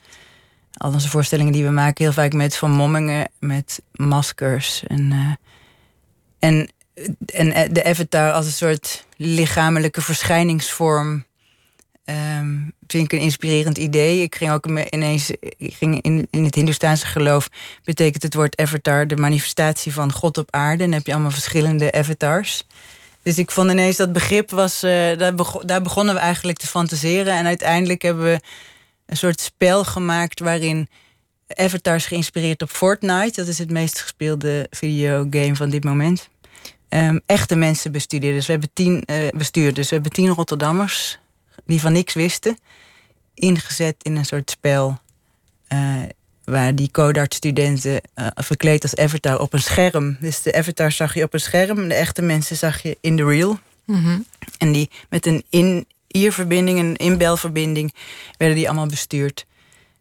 al 0.76 0.92
onze 0.92 1.08
voorstellingen 1.08 1.52
die 1.52 1.64
we 1.64 1.70
maken 1.70 2.04
heel 2.04 2.12
vaak 2.12 2.32
met 2.32 2.56
vermommingen, 2.56 3.28
met 3.38 3.82
maskers. 3.92 4.82
En, 4.86 5.12
eh, 5.12 5.34
en, 6.38 6.70
en 7.26 7.72
de 7.72 7.84
avatar 7.84 8.32
als 8.32 8.46
een 8.46 8.52
soort 8.52 9.06
lichamelijke 9.16 10.02
verschijningsvorm. 10.02 11.24
Ehm, 12.06 12.54
vind 12.86 13.04
ik 13.04 13.12
een 13.12 13.24
inspirerend 13.24 13.78
idee. 13.78 14.22
Ik 14.22 14.34
ging 14.34 14.50
ook 14.50 14.66
ineens, 14.90 15.30
ik 15.56 15.74
ging 15.74 16.02
in, 16.02 16.28
in 16.30 16.44
het 16.44 16.54
Hindoestaanse 16.54 17.06
geloof, 17.06 17.48
betekent 17.84 18.22
het 18.22 18.34
woord 18.34 18.56
avatar 18.60 19.06
de 19.06 19.16
manifestatie 19.16 19.92
van 19.92 20.12
God 20.12 20.38
op 20.38 20.48
aarde. 20.50 20.82
En 20.82 20.88
dan 20.88 20.98
heb 20.98 21.06
je 21.06 21.12
allemaal 21.12 21.30
verschillende 21.30 21.92
avatars. 21.92 22.64
Dus 23.22 23.38
ik 23.38 23.50
vond 23.50 23.70
ineens 23.70 23.96
dat 23.96 24.12
begrip 24.12 24.50
was, 24.50 24.82
eh, 24.82 25.18
daar, 25.18 25.34
bego- 25.34 25.64
daar 25.64 25.82
begonnen 25.82 26.14
we 26.14 26.20
eigenlijk 26.20 26.58
te 26.58 26.66
fantaseren. 26.66 27.32
En 27.34 27.46
uiteindelijk 27.46 28.02
hebben 28.02 28.24
we 28.24 28.40
een 29.06 29.16
soort 29.16 29.40
spel 29.40 29.84
gemaakt 29.84 30.40
waarin 30.40 30.88
avatars 31.54 32.06
geïnspireerd 32.06 32.62
op 32.62 32.70
Fortnite, 32.70 33.40
dat 33.40 33.46
is 33.46 33.58
het 33.58 33.70
meest 33.70 34.00
gespeelde 34.00 34.66
videogame 34.70 35.56
van 35.56 35.70
dit 35.70 35.84
moment, 35.84 36.28
ehm, 36.88 37.18
echte 37.26 37.56
mensen 37.56 37.92
bestudeerden. 37.92 38.36
Dus 38.38 38.46
we 38.46 38.52
hebben 38.52 38.70
tien 38.72 39.04
eh 39.04 39.28
bestuurders, 39.36 39.88
we 39.88 39.94
hebben 39.94 40.12
tien 40.12 40.28
Rotterdammers 40.28 41.18
die 41.66 41.80
van 41.80 41.92
niks 41.92 42.14
wisten, 42.14 42.58
ingezet 43.34 43.96
in 44.02 44.16
een 44.16 44.24
soort 44.24 44.50
spel 44.50 44.98
eh, 45.68 46.02
waar 46.44 46.74
die 46.74 46.90
Codart-studenten 46.90 48.00
eh, 48.14 48.26
verkleed 48.34 48.82
als 48.82 48.96
avatar 48.96 49.40
op 49.40 49.52
een 49.52 49.62
scherm. 49.62 50.16
Dus 50.20 50.42
de 50.42 50.54
avatar 50.54 50.92
zag 50.92 51.14
je 51.14 51.22
op 51.22 51.34
een 51.34 51.40
scherm, 51.40 51.88
de 51.88 51.94
echte 51.94 52.22
mensen 52.22 52.56
zag 52.56 52.82
je 52.82 52.98
in 53.00 53.16
de 53.16 53.24
real. 53.24 53.58
Mhm. 53.84 54.18
En 54.58 54.72
die 54.72 54.90
met 55.08 55.26
een 55.26 55.44
in-ierverbinding, 55.50 56.78
een 56.78 56.96
inbelverbinding, 56.96 57.94
werden 58.38 58.56
die 58.56 58.66
allemaal 58.66 58.86
bestuurd. 58.86 59.46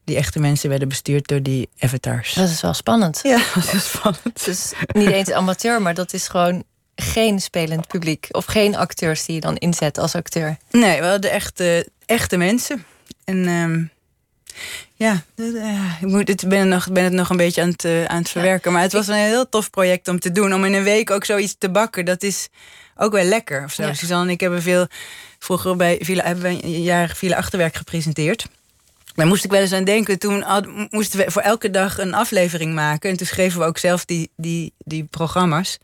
Die 0.03 0.15
echte 0.15 0.39
mensen 0.39 0.69
werden 0.69 0.87
bestuurd 0.87 1.27
door 1.27 1.41
die 1.41 1.69
avatars. 1.79 2.33
Dat 2.33 2.49
is 2.49 2.61
wel 2.61 2.73
spannend. 2.73 3.19
Ja, 3.23 3.41
dat 3.55 3.73
is 3.73 3.91
spannend. 3.91 4.45
Dus 4.45 4.73
niet 4.87 5.09
eens 5.09 5.31
amateur, 5.31 5.81
maar 5.81 5.93
dat 5.93 6.13
is 6.13 6.27
gewoon 6.27 6.63
geen 6.95 7.39
spelend 7.41 7.87
publiek. 7.87 8.27
Of 8.31 8.45
geen 8.45 8.75
acteurs 8.75 9.25
die 9.25 9.35
je 9.35 9.41
dan 9.41 9.55
inzet 9.55 9.97
als 9.97 10.15
acteur. 10.15 10.57
Nee, 10.71 10.99
we 11.01 11.07
hadden 11.07 11.31
echte, 11.31 11.87
echte 12.05 12.37
mensen. 12.37 12.85
En 13.23 13.47
ehm, 13.47 13.83
ja, 14.93 15.23
eh, 15.35 16.01
ik 16.01 16.07
moet, 16.07 16.27
het, 16.27 16.47
ben, 16.47 16.67
nog, 16.67 16.91
ben 16.91 17.03
het 17.03 17.13
nog 17.13 17.29
een 17.29 17.37
beetje 17.37 17.61
aan 17.61 17.69
het, 17.69 17.85
eh, 17.85 18.05
aan 18.05 18.17
het 18.17 18.29
verwerken. 18.29 18.71
Maar 18.71 18.81
het 18.81 18.93
was 18.93 19.07
een 19.07 19.13
heel 19.15 19.49
tof 19.49 19.69
project 19.69 20.07
om 20.07 20.19
te 20.19 20.31
doen. 20.31 20.53
Om 20.53 20.65
in 20.65 20.73
een 20.73 20.83
week 20.83 21.11
ook 21.11 21.25
zoiets 21.25 21.55
te 21.57 21.69
bakken. 21.69 22.05
Dat 22.05 22.23
is 22.23 22.47
ook 22.95 23.11
wel 23.11 23.23
lekker. 23.23 23.63
Of 23.63 23.73
zo. 23.73 23.83
Ja. 23.83 23.93
Suzanne 23.93 24.23
en 24.25 24.29
ik 24.29 24.39
hebben 24.39 24.61
veel... 24.61 24.87
Vroeger 25.39 25.75
bij 25.75 25.97
Villa, 26.01 26.23
hebben 26.23 26.43
we 26.43 26.63
een 26.63 26.81
jaar 26.81 27.09
Villa 27.15 27.35
Achterwerk 27.37 27.75
gepresenteerd. 27.75 28.45
Daar 29.15 29.27
moest 29.27 29.43
ik 29.43 29.51
wel 29.51 29.61
eens 29.61 29.71
aan 29.73 29.83
denken. 29.83 30.19
Toen 30.19 30.41
had- 30.41 30.89
moesten 30.89 31.19
we 31.19 31.31
voor 31.31 31.41
elke 31.41 31.69
dag 31.69 31.97
een 31.97 32.13
aflevering 32.13 32.73
maken. 32.73 33.09
En 33.09 33.17
toen 33.17 33.27
schreven 33.27 33.59
we 33.59 33.65
ook 33.65 33.77
zelf 33.77 34.05
die, 34.05 34.29
die, 34.35 34.73
die 34.77 35.03
programma's. 35.03 35.77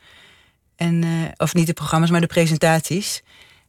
En, 0.81 1.03
eh, 1.03 1.09
of 1.37 1.53
niet 1.53 1.67
de 1.67 1.73
programma's, 1.73 2.09
maar 2.09 2.21
de 2.21 2.27
presentaties. 2.27 3.21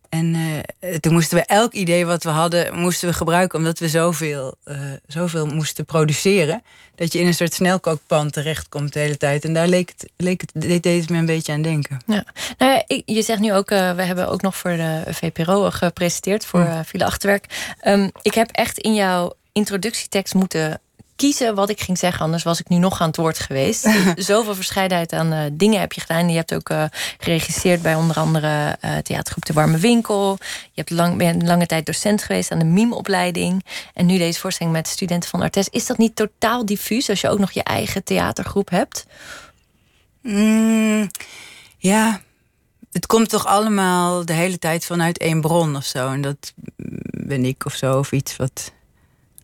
En 0.09 0.35
eh, 0.81 0.95
toen 0.95 1.13
moesten 1.13 1.39
we 1.39 1.45
elk 1.45 1.73
idee 1.73 2.07
wat 2.07 2.23
we 2.25 2.29
hadden, 2.31 2.79
moesten 2.79 3.09
we 3.09 3.15
gebruiken, 3.15 3.59
omdat 3.59 3.79
we 3.79 3.89
zoveel, 3.89 4.55
eh, 4.65 4.77
zoveel 5.07 5.47
moesten 5.47 5.85
produceren. 5.85 6.63
Dat 6.95 7.13
je 7.13 7.19
in 7.19 7.27
een 7.27 7.35
soort 7.35 7.55
snelkookpan 7.55 8.31
terechtkomt 8.31 8.93
de 8.93 8.99
hele 9.01 9.17
tijd. 9.17 9.45
En 9.45 9.55
daar 9.55 9.69
leek 9.69 9.89
het, 9.97 10.11
leek 10.17 10.41
het, 10.41 10.51
deed 10.63 10.83
deed 10.83 11.01
het 11.01 11.11
me 11.11 11.19
een 11.19 11.27
beetje 11.27 11.53
aan 11.53 11.63
denken. 11.63 12.01
Ja. 12.07 12.25
Nou 12.59 12.73
ja, 12.73 12.85
ik- 12.87 13.03
je 13.07 13.23
zegt 13.23 13.41
nu 13.41 13.53
ook, 13.55 13.69
we 13.69 14.03
hebben 14.03 14.29
ook 14.29 14.43
nog 14.43 14.57
voor 14.57 14.71
de 14.77 15.03
VPRO 15.09 15.71
gepresenteerd, 15.71 16.47
voor 16.47 16.61
eh 16.61 16.79
Villa 16.85 17.07
Achterwerk. 17.07 17.75
Ehm, 17.81 18.09
ik 18.23 18.35
heb 18.35 18.51
echt 18.51 18.79
in 18.79 18.95
jouw 18.95 19.33
introductietekst 19.53 20.35
moeten 20.35 20.81
kiezen 21.23 21.55
wat 21.55 21.71
ik 21.71 21.81
ging 21.81 21.99
zeggen, 21.99 22.25
anders 22.25 22.43
was 22.43 22.61
ik 22.61 22.69
nu 22.69 22.77
nog 22.77 23.01
aan 23.01 23.07
het 23.07 23.17
woord 23.17 23.39
geweest. 23.39 23.89
Zoveel 24.17 24.55
verscheidenheid 24.55 25.13
aan 25.13 25.33
eh, 25.33 25.51
dingen 25.53 25.81
heb 25.81 25.93
je 25.93 26.01
gedaan. 26.01 26.29
Je 26.29 26.37
hebt 26.37 26.55
ook 26.55 26.69
eh, 26.69 26.85
geregisseerd 27.19 27.83
bij 27.83 27.95
onder 27.95 28.17
andere 28.17 28.77
eh, 28.81 28.97
theatergroep 28.97 29.45
De 29.45 29.53
Warme 29.53 29.79
Winkel. 29.79 30.39
Je 30.41 30.71
hebt 30.75 30.91
lang, 30.91 31.17
bent 31.17 31.43
lange 31.43 31.67
tijd 31.67 31.87
docent 31.87 32.23
geweest 32.23 32.51
aan 32.51 32.59
de 32.59 32.65
mimeopleiding. 32.65 33.65
En 33.95 34.07
nu 34.07 34.19
deze 34.19 34.41
voorstelling 34.41 34.75
met 34.75 34.89
studenten 34.89 35.31
van 35.31 35.43
Artes. 35.43 35.69
Is 35.69 35.87
dat 35.87 35.99
niet 35.99 36.17
totaal 36.17 36.67
diffuus 36.67 37.09
als 37.09 37.21
je 37.21 37.29
ook 37.29 37.39
nog 37.39 37.51
je 37.51 37.63
eigen 37.63 38.05
theatergroep 38.05 38.71
hebt? 38.71 39.07
Mm, 40.23 41.11
ja, 41.79 42.21
het 42.93 43.07
komt 43.07 43.29
toch 43.29 43.47
allemaal 43.47 44.25
de 44.25 44.33
hele 44.33 44.59
tijd 44.59 44.85
vanuit 44.85 45.19
één 45.19 45.41
bron 45.41 45.77
of 45.77 45.85
zo. 45.85 46.09
En 46.09 46.21
dat 46.21 46.53
ben 47.27 47.45
ik 47.45 47.65
of 47.65 47.75
zo, 47.75 47.99
of 47.99 48.13
iets 48.13 48.37
wat 48.37 48.73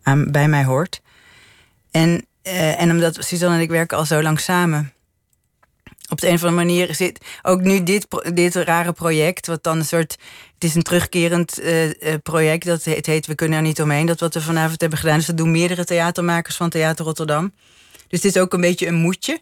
aan, 0.02 0.30
bij 0.30 0.48
mij 0.48 0.64
hoort. 0.64 1.00
En, 1.90 2.26
eh, 2.42 2.80
en 2.80 2.90
omdat 2.90 3.24
Suzanne 3.24 3.56
en 3.56 3.62
ik 3.62 3.70
werken 3.70 3.96
al 3.96 4.06
zo 4.06 4.22
lang 4.22 4.40
samen. 4.40 4.92
Op 6.10 6.20
de 6.20 6.28
een 6.28 6.34
of 6.34 6.44
andere 6.44 6.64
manier 6.64 6.94
zit 6.94 7.24
ook 7.42 7.60
nu 7.60 7.82
dit, 7.82 8.06
dit 8.34 8.54
rare 8.54 8.92
project, 8.92 9.46
wat 9.46 9.62
dan 9.62 9.78
een 9.78 9.84
soort. 9.84 10.16
Het 10.54 10.64
is 10.64 10.74
een 10.74 10.82
terugkerend 10.82 11.58
eh, 11.58 12.12
eh, 12.12 12.20
project. 12.22 12.64
Dat 12.64 12.84
heet 12.84 13.26
We 13.26 13.34
kunnen 13.34 13.58
er 13.58 13.64
niet 13.64 13.80
omheen. 13.80 14.06
Dat 14.06 14.20
wat 14.20 14.34
we 14.34 14.40
vanavond 14.40 14.80
hebben 14.80 14.98
gedaan. 14.98 15.16
Dus 15.16 15.26
dat 15.26 15.36
doen 15.36 15.50
meerdere 15.50 15.84
theatermakers 15.84 16.56
van 16.56 16.70
Theater 16.70 17.04
Rotterdam. 17.04 17.52
Dus 18.08 18.22
het 18.22 18.34
is 18.34 18.40
ook 18.40 18.52
een 18.52 18.60
beetje 18.60 18.86
een 18.86 18.94
moedje. 18.94 19.40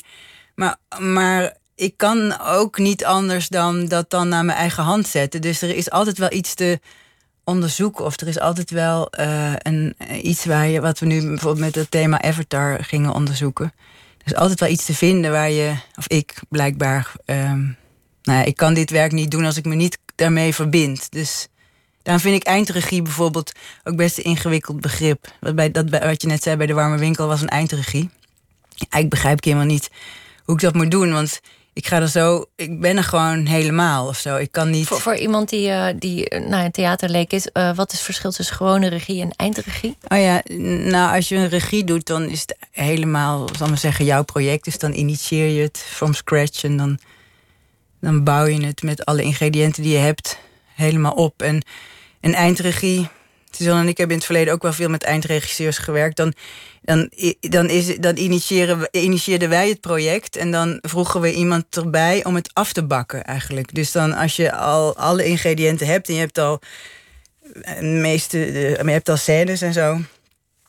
Maar, 0.54 0.76
maar 0.98 1.56
ik 1.74 1.96
kan 1.96 2.40
ook 2.40 2.78
niet 2.78 3.04
anders 3.04 3.48
dan 3.48 3.86
dat 3.86 4.10
dan 4.10 4.28
naar 4.28 4.44
mijn 4.44 4.58
eigen 4.58 4.82
hand 4.82 5.06
zetten. 5.06 5.40
Dus 5.40 5.62
er 5.62 5.76
is 5.76 5.90
altijd 5.90 6.18
wel 6.18 6.32
iets 6.32 6.54
te 6.54 6.80
onderzoeken. 7.46 8.04
Of 8.04 8.20
er 8.20 8.28
is 8.28 8.40
altijd 8.40 8.70
wel 8.70 9.10
eh, 9.10 9.52
een, 9.58 9.94
eh, 9.98 10.24
iets 10.24 10.44
waar 10.44 10.66
je, 10.68 10.80
wat 10.80 10.98
we 10.98 11.06
nu 11.06 11.26
bijvoorbeeld 11.26 11.64
met 11.64 11.74
het 11.74 11.90
thema 11.90 12.22
Avatar 12.22 12.84
gingen 12.84 13.12
onderzoeken. 13.12 13.72
Er 14.18 14.32
is 14.32 14.34
altijd 14.34 14.60
wel 14.60 14.68
iets 14.68 14.84
te 14.84 14.94
vinden 14.94 15.30
waar 15.30 15.50
je, 15.50 15.74
of 15.96 16.08
ik 16.08 16.34
blijkbaar, 16.48 17.12
ehm, 17.24 17.62
nou 18.22 18.38
ja, 18.38 18.44
ik 18.44 18.56
kan 18.56 18.74
dit 18.74 18.90
werk 18.90 19.12
niet 19.12 19.30
doen 19.30 19.44
als 19.44 19.56
ik 19.56 19.64
me 19.64 19.74
niet 19.74 19.98
daarmee 20.14 20.54
verbind. 20.54 21.12
Dus 21.12 21.48
daarom 22.02 22.22
vind 22.22 22.36
ik 22.36 22.46
eindregie 22.46 23.02
bijvoorbeeld 23.02 23.52
ook 23.84 23.96
best 23.96 24.18
een 24.18 24.24
ingewikkeld 24.24 24.80
begrip. 24.80 25.32
Wat, 25.40 25.54
bij, 25.54 25.70
dat, 25.70 25.90
wat 25.90 26.22
je 26.22 26.28
net 26.28 26.42
zei 26.42 26.56
bij 26.56 26.66
de 26.66 26.74
warme 26.74 26.98
winkel 26.98 27.26
was 27.26 27.42
een 27.42 27.48
eindregie. 27.48 28.10
Eigenlijk 28.76 29.10
begrijp 29.10 29.36
ik 29.36 29.44
helemaal 29.44 29.66
niet 29.66 29.90
hoe 30.44 30.54
ik 30.54 30.60
dat 30.60 30.74
moet 30.74 30.90
doen. 30.90 31.12
Want 31.12 31.40
ik 31.76 31.86
ga 31.86 32.00
er 32.00 32.08
zo, 32.08 32.44
ik 32.54 32.80
ben 32.80 32.96
er 32.96 33.04
gewoon 33.04 33.46
helemaal 33.46 34.06
of 34.06 34.18
zo. 34.18 34.36
Ik 34.36 34.52
kan 34.52 34.70
niet. 34.70 34.86
Voor, 34.86 35.00
voor 35.00 35.16
iemand 35.16 35.48
die, 35.48 35.70
eh, 35.70 35.94
die 35.98 36.28
eh, 36.28 36.48
nou, 36.48 36.64
een 36.64 36.70
theaterleek 36.70 37.32
is, 37.32 37.50
eh, 37.50 37.74
wat 37.74 37.86
is 37.86 37.96
het 37.96 38.04
verschil 38.04 38.30
tussen 38.30 38.56
gewone 38.56 38.88
regie 38.88 39.22
en 39.22 39.30
eindregie? 39.36 39.96
Oh 40.08 40.18
ja, 40.18 40.42
nou 40.90 41.16
als 41.16 41.28
je 41.28 41.36
een 41.36 41.48
regie 41.48 41.84
doet, 41.84 42.06
dan 42.06 42.28
is 42.28 42.40
het 42.40 42.56
helemaal, 42.70 43.48
zal 43.58 43.68
maar 43.68 43.78
zeggen, 43.78 44.04
jouw 44.04 44.24
project. 44.24 44.64
Dus 44.64 44.78
dan 44.78 44.92
initieer 44.92 45.48
je 45.48 45.62
het 45.62 45.78
from 45.78 46.14
scratch 46.14 46.64
en 46.64 46.76
dan, 46.76 46.98
dan 48.00 48.24
bouw 48.24 48.46
je 48.46 48.66
het 48.66 48.82
met 48.82 49.04
alle 49.04 49.22
ingrediënten 49.22 49.82
die 49.82 49.92
je 49.92 49.98
hebt 49.98 50.38
helemaal 50.74 51.12
op. 51.12 51.42
En 51.42 51.62
een 52.20 52.34
eindregie, 52.34 53.08
Suzanne 53.50 53.80
en 53.80 53.88
ik 53.88 53.96
hebben 53.96 54.14
in 54.16 54.22
het 54.22 54.30
verleden 54.30 54.52
ook 54.54 54.62
wel 54.62 54.72
veel 54.72 54.88
met 54.88 55.02
eindregisseurs 55.02 55.78
gewerkt. 55.78 56.16
Dan, 56.16 56.32
dan, 56.82 57.10
dan, 57.40 57.68
is, 57.68 57.96
dan 57.96 58.16
initiëren 58.16 58.88
initieerden 58.90 59.48
wij 59.48 59.68
het 59.68 59.80
project 59.80 60.36
en 60.36 60.50
dan 60.50 60.78
vroegen 60.82 61.20
we 61.20 61.32
iemand 61.32 61.76
erbij 61.76 62.24
om 62.24 62.34
het 62.34 62.50
af 62.52 62.72
te 62.72 62.84
bakken 62.84 63.24
eigenlijk. 63.24 63.74
Dus 63.74 63.92
dan 63.92 64.12
als 64.12 64.36
je 64.36 64.52
al 64.52 64.96
alle 64.96 65.24
ingrediënten 65.24 65.86
hebt 65.86 66.08
en 66.08 66.14
je 66.14 66.20
hebt 66.20 66.38
al 66.38 66.60
de 67.64 67.82
meeste, 67.82 68.38
je 68.38 68.90
hebt 68.90 69.08
al 69.08 69.16
scènes 69.16 69.62
en 69.62 69.72
zo. 69.72 70.00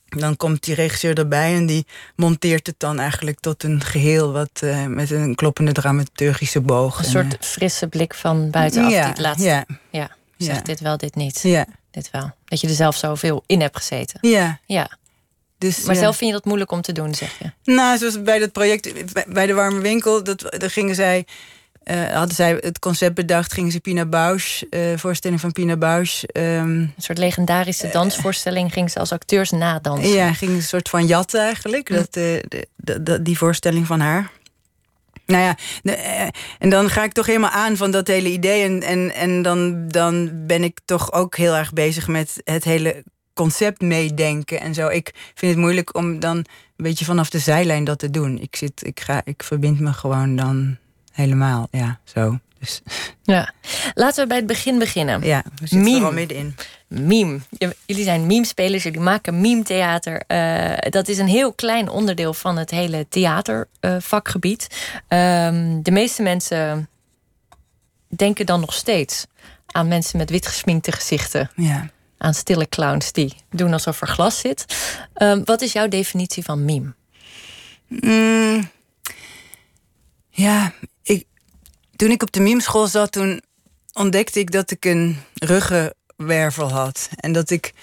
Dan 0.07 0.38
komt 0.38 0.63
die 0.63 0.75
regisseur 0.75 1.17
erbij 1.17 1.55
en 1.55 1.65
die 1.65 1.86
monteert 2.15 2.67
het 2.67 2.75
dan 2.79 3.00
eigenlijk 3.00 3.39
tot 3.39 3.63
een 3.63 3.81
geheel 3.84 4.31
wat 4.31 4.50
eh, 4.53 4.86
met 4.86 5.12
een 5.12 5.36
kloppende 5.36 5.72
dramaturgische 5.72 6.62
boog. 6.62 6.98
Een 7.00 7.05
En, 7.05 7.12
soort 7.12 7.38
frisse 7.46 7.88
blik 7.88 8.13
van 8.13 8.50
buitenaf. 8.50 8.91
ja, 8.91 9.00
die 9.01 9.10
het 9.10 9.19
laatste. 9.19 9.46
ja, 9.48 9.65
Ja, 9.91 10.10
zegt 10.38 10.57
Ja. 10.57 10.63
dit 10.63 10.79
wel, 10.79 10.98
dit 10.98 11.15
niet. 11.15 11.39
ja, 11.41 11.65
Dit 11.98 12.12
wel. 12.12 12.32
Dat 12.46 12.62
je 12.62 12.68
er 12.68 12.74
zelf 12.74 12.96
zoveel 12.96 13.44
in 13.46 13.62
hebt 13.62 13.77
gezeten. 13.77 14.20
ja. 14.30 14.60
Ja. 14.66 14.98
Dus, 15.58 15.84
Maar 15.84 15.96
ja. 15.96 16.01
zelf 16.01 16.18
vind 16.18 16.30
je 16.30 16.36
dat 16.36 16.46
moeilijk 16.46 16.72
om 16.72 16.82
te 16.82 16.92
doen, 16.92 17.16
zeg 17.16 17.38
je. 17.39 17.51
Nou, 17.74 17.98
zoals 17.98 18.22
bij 18.22 18.39
dat 18.39 18.51
project, 18.51 19.13
bij- 19.34 19.46
de 19.46 19.54
Warme 19.54 19.80
Winkel, 19.80 20.24
dat, 20.24 20.56
daar 20.58 20.70
gingen 20.72 20.96
zij, 20.96 21.25
eh, 21.84 22.13
hadden 22.13 22.36
zij 22.36 22.58
het 22.62 22.80
concept 22.80 23.16
bedacht, 23.16 23.54
gingen 23.54 23.72
ze 23.72 23.80
Pina 23.80 24.06
Bausch, 24.06 24.62
eh, 24.70 24.82
voorstelling 24.96 25.39
van 25.42 25.51
Pina 25.51 25.75
Bausch, 25.77 26.24
ehm, 26.24 26.46
Een 26.70 26.94
soort 26.98 27.18
legendarische 27.18 27.89
dansvoorstelling 27.92 28.74
ging 28.74 28.92
ze 28.92 29.00
als 29.00 29.12
acteurs 29.12 29.50
nadansen. 29.51 30.10
ja, 30.13 30.34
ging 30.34 30.51
een 30.51 30.62
soort 30.63 30.89
van 30.89 31.06
jatten 31.06 31.42
eigenlijk, 31.42 31.89
dat, 31.89 32.08
eh, 32.08 32.13
de, 32.48 32.68
de- 32.75 33.04
de- 33.04 33.22
die 33.22 33.38
voorstelling 33.38 33.88
van 33.88 34.00
haar. 34.00 34.32
Nou 35.27 35.43
ja, 35.43 35.57
eh, 35.84 36.27
en 36.60 36.69
dan 36.69 36.89
ga 36.89 37.03
ik 37.03 37.12
toch 37.12 37.25
helemaal 37.25 37.50
aan 37.50 37.77
van 37.77 37.91
dat 37.91 38.07
hele 38.07 38.29
idee. 38.29 38.63
En, 38.63 38.81
en, 38.84 39.13
en 39.13 39.41
dan, 39.41 39.88
dan 39.88 40.46
ben 40.46 40.63
ik 40.63 40.79
toch 40.86 41.13
ook 41.13 41.36
heel 41.38 41.55
erg 41.55 41.74
bezig 41.74 42.07
met 42.07 42.41
het 42.43 42.63
hele 42.63 43.03
concept 43.34 43.81
meedenken 43.81 44.60
en 44.60 44.74
zo. 44.74 44.88
Ik 44.88 45.12
vind 45.34 45.51
het 45.51 45.62
moeilijk 45.62 45.96
om 45.96 46.19
dan 46.19 46.38
een 46.38 46.46
beetje 46.75 47.05
vanaf 47.05 47.29
de 47.29 47.39
zijlijn 47.39 47.84
dat 47.84 48.00
te 48.00 48.10
doen. 48.10 48.38
Ik, 48.39 48.55
zit, 48.55 48.86
ik, 48.86 49.00
ga, 49.00 49.22
ik 49.24 49.43
verbind 49.43 49.79
me 49.79 49.93
gewoon 49.93 50.36
dan 50.36 50.77
helemaal, 51.12 51.67
ja, 51.72 52.00
zo. 52.03 52.39
Dus 52.59 52.81
Ja. 53.23 53.53
Laten 53.93 54.21
we 54.21 54.27
bij 54.27 54.37
het 54.37 54.47
begin 54.47 54.79
beginnen. 54.79 55.21
ja, 55.23 55.43
we 55.45 55.67
zitten 55.67 55.83
Meme. 55.83 55.99
er 55.99 56.05
al 56.05 56.11
middenin. 56.11 56.55
Meme. 56.87 57.39
Jullie 57.85 58.03
zijn 58.03 58.25
meme-spelers, 58.25 58.83
jullie 58.83 58.99
maken 58.99 59.41
meme-theater. 59.41 60.23
Eh, 60.27 60.89
dat 60.91 61.07
is 61.07 61.17
een 61.17 61.27
heel 61.27 61.53
klein 61.53 61.89
onderdeel 61.89 62.33
van 62.33 62.57
het 62.57 62.71
hele 62.71 63.05
theatervakgebied. 63.09 64.67
Ehm, 65.07 65.81
de 65.81 65.91
meeste 65.91 66.21
mensen 66.21 66.89
denken 68.07 68.45
dan 68.45 68.59
nog 68.59 68.73
steeds 68.73 69.25
aan 69.65 69.87
mensen 69.87 70.17
met 70.17 70.29
wit 70.29 70.47
gesminkte 70.47 70.91
gezichten. 70.91 71.49
Ja. 71.55 71.89
Aan 72.17 72.33
stille 72.33 72.69
clowns 72.69 73.11
die 73.11 73.33
doen 73.49 73.73
alsof 73.73 74.01
er 74.01 74.07
glas 74.07 74.39
zit. 74.39 74.65
Ehm, 75.13 75.41
wat 75.43 75.61
is 75.61 75.71
jouw 75.71 75.87
definitie 75.87 76.43
van 76.43 76.65
meme? 76.65 76.93
Mm, 77.87 78.69
ja, 80.29 80.73
toen 81.98 82.12
ik 82.12 82.22
op 82.22 82.32
de 82.32 82.39
mimeschool 82.39 82.88
zat, 82.88 83.12
toen 83.12 83.42
ontdekte 83.94 84.39
ik 84.39 84.51
dat 84.51 84.72
ik 84.72 84.86
een 84.86 85.20
ruggenwervel 85.34 86.72
had. 86.72 87.10
En 87.16 87.32
dat 87.32 87.50
ik 87.50 87.74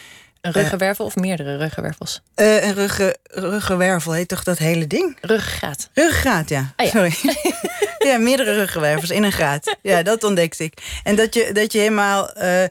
Een 0.40 0.52
ruggenwervel 0.52 1.04
of 1.04 1.16
meerdere 1.16 1.56
ruggenwervels? 1.56 2.22
eh, 2.34 2.64
een 2.64 2.74
ruggen, 2.74 3.18
ruggenwervel 3.22 4.12
heet 4.12 4.28
toch 4.28 4.42
dat 4.44 4.58
hele 4.58 4.86
ding? 4.86 5.16
Ruggengraat. 5.20 5.90
Ruggengraat, 5.92 6.48
ja. 6.48 6.72
Ah, 6.76 6.86
ja. 6.86 6.90
Sorry. 6.92 7.14
ja, 8.10 8.18
meerdere 8.18 8.54
ruggenwervels 8.54 9.10
in 9.10 9.22
een 9.22 9.32
graat. 9.32 9.76
Ja, 9.82 10.02
dat 10.02 10.24
ontdekte 10.24 10.64
ik. 10.64 11.00
En 11.02 11.16
dat 11.16 11.34
je, 11.34 11.50
dat 11.52 11.72
je 11.72 11.78
helemaal 11.78 12.30
eh, 12.32 12.64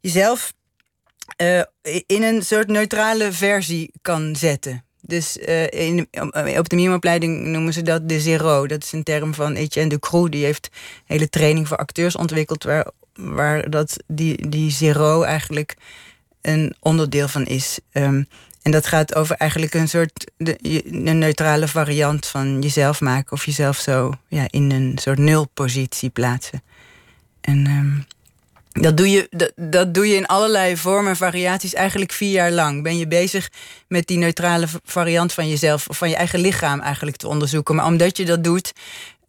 jezelf 0.00 0.52
eh, 1.36 1.62
in 2.06 2.22
een 2.22 2.42
soort 2.42 2.68
neutrale 2.68 3.32
versie 3.32 3.92
kan 4.02 4.36
zetten. 4.36 4.84
Dus 5.06 5.38
eh, 5.38 5.70
in, 5.70 6.08
op 6.58 6.68
de 6.68 6.76
mime-opleiding 6.76 7.46
noemen 7.46 7.72
ze 7.72 7.82
dat 7.82 8.08
de 8.08 8.20
zero. 8.20 8.66
Dat 8.66 8.82
is 8.82 8.92
een 8.92 9.02
term 9.02 9.34
van 9.34 9.54
Etienne 9.54 9.90
Ducroux. 9.90 10.30
Die 10.30 10.44
heeft 10.44 10.68
hele 11.04 11.28
training 11.28 11.68
voor 11.68 11.76
acteurs 11.76 12.16
ontwikkeld... 12.16 12.64
waar, 12.64 12.90
waar 13.14 13.70
dat, 13.70 13.96
die, 14.06 14.48
die 14.48 14.70
zero 14.70 15.22
eigenlijk 15.22 15.76
een 16.40 16.74
onderdeel 16.80 17.28
van 17.28 17.44
is. 17.44 17.78
Ehm, 17.92 18.22
en 18.62 18.72
dat 18.72 18.86
gaat 18.86 19.14
over 19.14 19.36
eigenlijk 19.36 19.74
een 19.74 19.88
soort 19.88 20.30
de, 20.36 20.82
een 21.06 21.18
neutrale 21.18 21.68
variant 21.68 22.26
van 22.26 22.62
jezelf 22.62 23.00
maken. 23.00 23.32
Of 23.32 23.44
jezelf 23.44 23.76
zo 23.76 24.12
ja, 24.28 24.46
in 24.50 24.70
een 24.70 24.98
soort 25.00 25.18
nulpositie 25.18 26.10
plaatsen. 26.10 26.62
En 27.40 27.66
ehm, 27.66 28.15
dat, 28.80 28.96
doe 28.96 29.10
je, 29.10 29.52
dat, 29.56 29.94
doe 29.94 30.08
je 30.08 30.16
in 30.16 30.26
allerlei 30.26 30.76
vormen 30.76 31.10
en 31.10 31.16
variaties 31.16 31.74
eigenlijk 31.74 32.12
vier 32.12 32.30
jaar 32.30 32.50
lang. 32.50 32.82
Ben 32.82 32.98
je 32.98 33.06
bezig 33.06 33.50
met 33.88 34.06
die 34.06 34.18
neutrale 34.18 34.66
variant 34.84 35.32
van 35.32 35.48
jezelf, 35.48 35.88
of 35.88 35.96
van 35.96 36.08
je 36.08 36.16
eigen 36.16 36.38
lichaam 36.40 36.80
eigenlijk 36.80 37.16
te 37.16 37.28
onderzoeken. 37.28 37.74
Maar 37.74 37.86
omdat 37.86 38.16
je 38.16 38.24
dat 38.24 38.44
doet, 38.44 38.72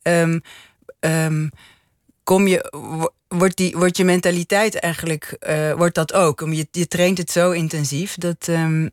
ehm, 0.01 0.39
ehm, 0.99 1.47
kom 2.23 2.47
je, 2.47 2.67
wo- 2.71 3.13
wordt, 3.27 3.57
die, 3.57 3.77
wordt 3.77 3.97
je 3.97 4.03
mentaliteit 4.03 4.79
eigenlijk, 4.79 5.35
eh, 5.39 5.73
wordt 5.73 5.95
dat 5.95 6.13
ook. 6.13 6.39
Je, 6.51 6.67
je 6.71 6.87
traint 6.87 7.17
het 7.17 7.31
zo 7.31 7.51
intensief 7.51 8.15
dat, 8.15 8.47
ehm, 8.47 8.87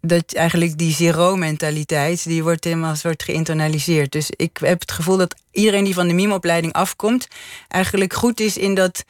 dat 0.00 0.34
eigenlijk 0.34 0.78
die 0.78 0.92
zero-mentaliteit, 0.94 2.24
die 2.24 2.42
wordt 2.42 2.64
helemaal 2.64 2.94
soort 2.96 3.22
geïnternaliseerd. 3.22 4.12
Dus 4.12 4.30
ik 4.30 4.58
heb 4.60 4.80
het 4.80 4.92
gevoel 4.92 5.16
dat 5.16 5.34
iedereen 5.50 5.84
die 5.84 5.94
van 5.94 6.08
de 6.08 6.14
mime-opleiding 6.14 6.72
afkomt, 6.72 7.28
eigenlijk 7.68 8.12
goed 8.12 8.40
is 8.40 8.56
in 8.56 8.74
dat, 8.74 9.04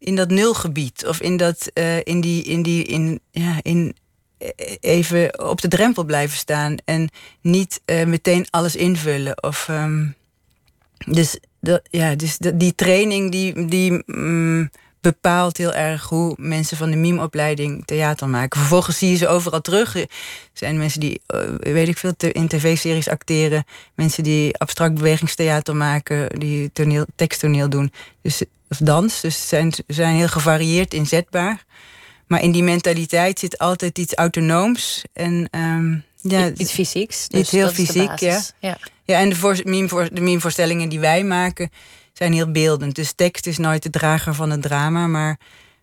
in 0.00 0.16
dat 0.16 0.30
nulgebied. 0.30 1.06
Of 1.06 1.20
in 1.20 1.36
dat, 1.36 1.70
eh, 1.74 1.98
in 2.04 2.20
die, 2.20 2.42
in 2.42 2.62
die, 2.62 2.84
in, 2.84 3.20
ja, 3.30 3.58
in 3.62 3.96
eh, 4.38 4.48
even 4.80 5.48
op 5.48 5.60
de 5.60 5.68
drempel 5.68 6.04
blijven 6.04 6.38
staan 6.38 6.76
en 6.84 7.08
niet 7.40 7.80
eh, 7.84 8.04
meteen 8.04 8.46
alles 8.50 8.76
invullen. 8.76 9.42
Of, 9.42 9.68
ehm, 9.68 10.06
dus 11.06 11.38
dat, 11.60 11.82
ja, 11.90 12.14
dus 12.14 12.38
die 12.54 12.74
training 12.74 13.30
die, 13.30 13.66
die 13.66 14.02
mm, 14.06 14.70
bepaalt 15.00 15.56
heel 15.56 15.72
erg 15.72 16.08
hoe 16.08 16.34
mensen 16.38 16.76
van 16.76 16.90
de 16.90 16.96
mime-opleiding 16.96 17.84
theater 17.84 18.28
maken. 18.28 18.60
Vervolgens 18.60 18.98
zie 18.98 19.10
je 19.10 19.16
ze 19.16 19.28
overal 19.28 19.60
terug. 19.60 19.96
Er 19.96 20.08
zijn 20.52 20.78
mensen 20.78 21.00
die, 21.00 21.20
weet 21.58 21.88
ik 21.88 21.98
veel, 21.98 22.12
in 22.16 22.48
tv-series 22.48 23.08
acteren. 23.08 23.64
Mensen 23.94 24.22
die 24.22 24.58
abstract 24.58 24.94
bewegingstheater 24.94 25.76
maken. 25.76 26.38
Die 26.38 26.72
toneel, 26.72 27.06
teksttoneel 27.16 27.68
doen. 27.68 27.92
Dus, 28.22 28.42
of 28.70 28.76
dans. 28.76 29.20
Dus 29.20 29.40
ze 29.40 29.46
zijn, 29.46 29.72
zijn 29.86 30.14
heel 30.16 30.28
gevarieerd 30.28 30.94
inzetbaar. 30.94 31.64
Maar 32.26 32.42
in 32.42 32.52
die 32.52 32.62
mentaliteit 32.62 33.38
zit 33.38 33.58
altijd 33.58 33.98
iets 33.98 34.14
autonooms. 34.14 35.02
En 35.12 35.48
ehm, 35.50 35.96
ja, 36.20 36.52
Iets 36.56 36.72
fysieks. 36.72 37.28
Dus 37.28 37.40
Iets 37.40 37.50
heel 37.50 37.68
fysiek, 37.68 38.06
basis. 38.06 38.52
ja. 38.58 38.78
ja, 39.04 39.18
en 39.18 39.28
de, 39.28 39.36
voor, 39.36 39.54
de 40.12 40.20
meme-voorstellingen 40.20 40.88
die 40.88 41.00
wij 41.00 41.24
maken 41.24 41.70
zijn 42.12 42.32
heel 42.32 42.50
beeldend. 42.50 42.94
Dus 42.94 43.12
tekst 43.12 43.46
is 43.46 43.58
nooit 43.58 43.82
de 43.82 43.90
drager 43.90 44.34
van 44.34 44.50
het 44.50 44.62
drama, 44.62 45.06
maar 45.06 45.38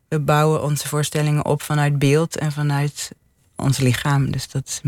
we 0.07 0.19
bouwen 0.19 0.63
onze 0.63 0.87
voorstellingen 0.87 1.45
op 1.45 1.61
vanuit 1.61 1.99
beeld 1.99 2.37
en 2.37 2.51
vanuit 2.51 3.09
ons 3.55 3.77
lichaam. 3.77 4.31
Dus 4.31 4.49
dat 4.49 4.67
is 4.67 4.81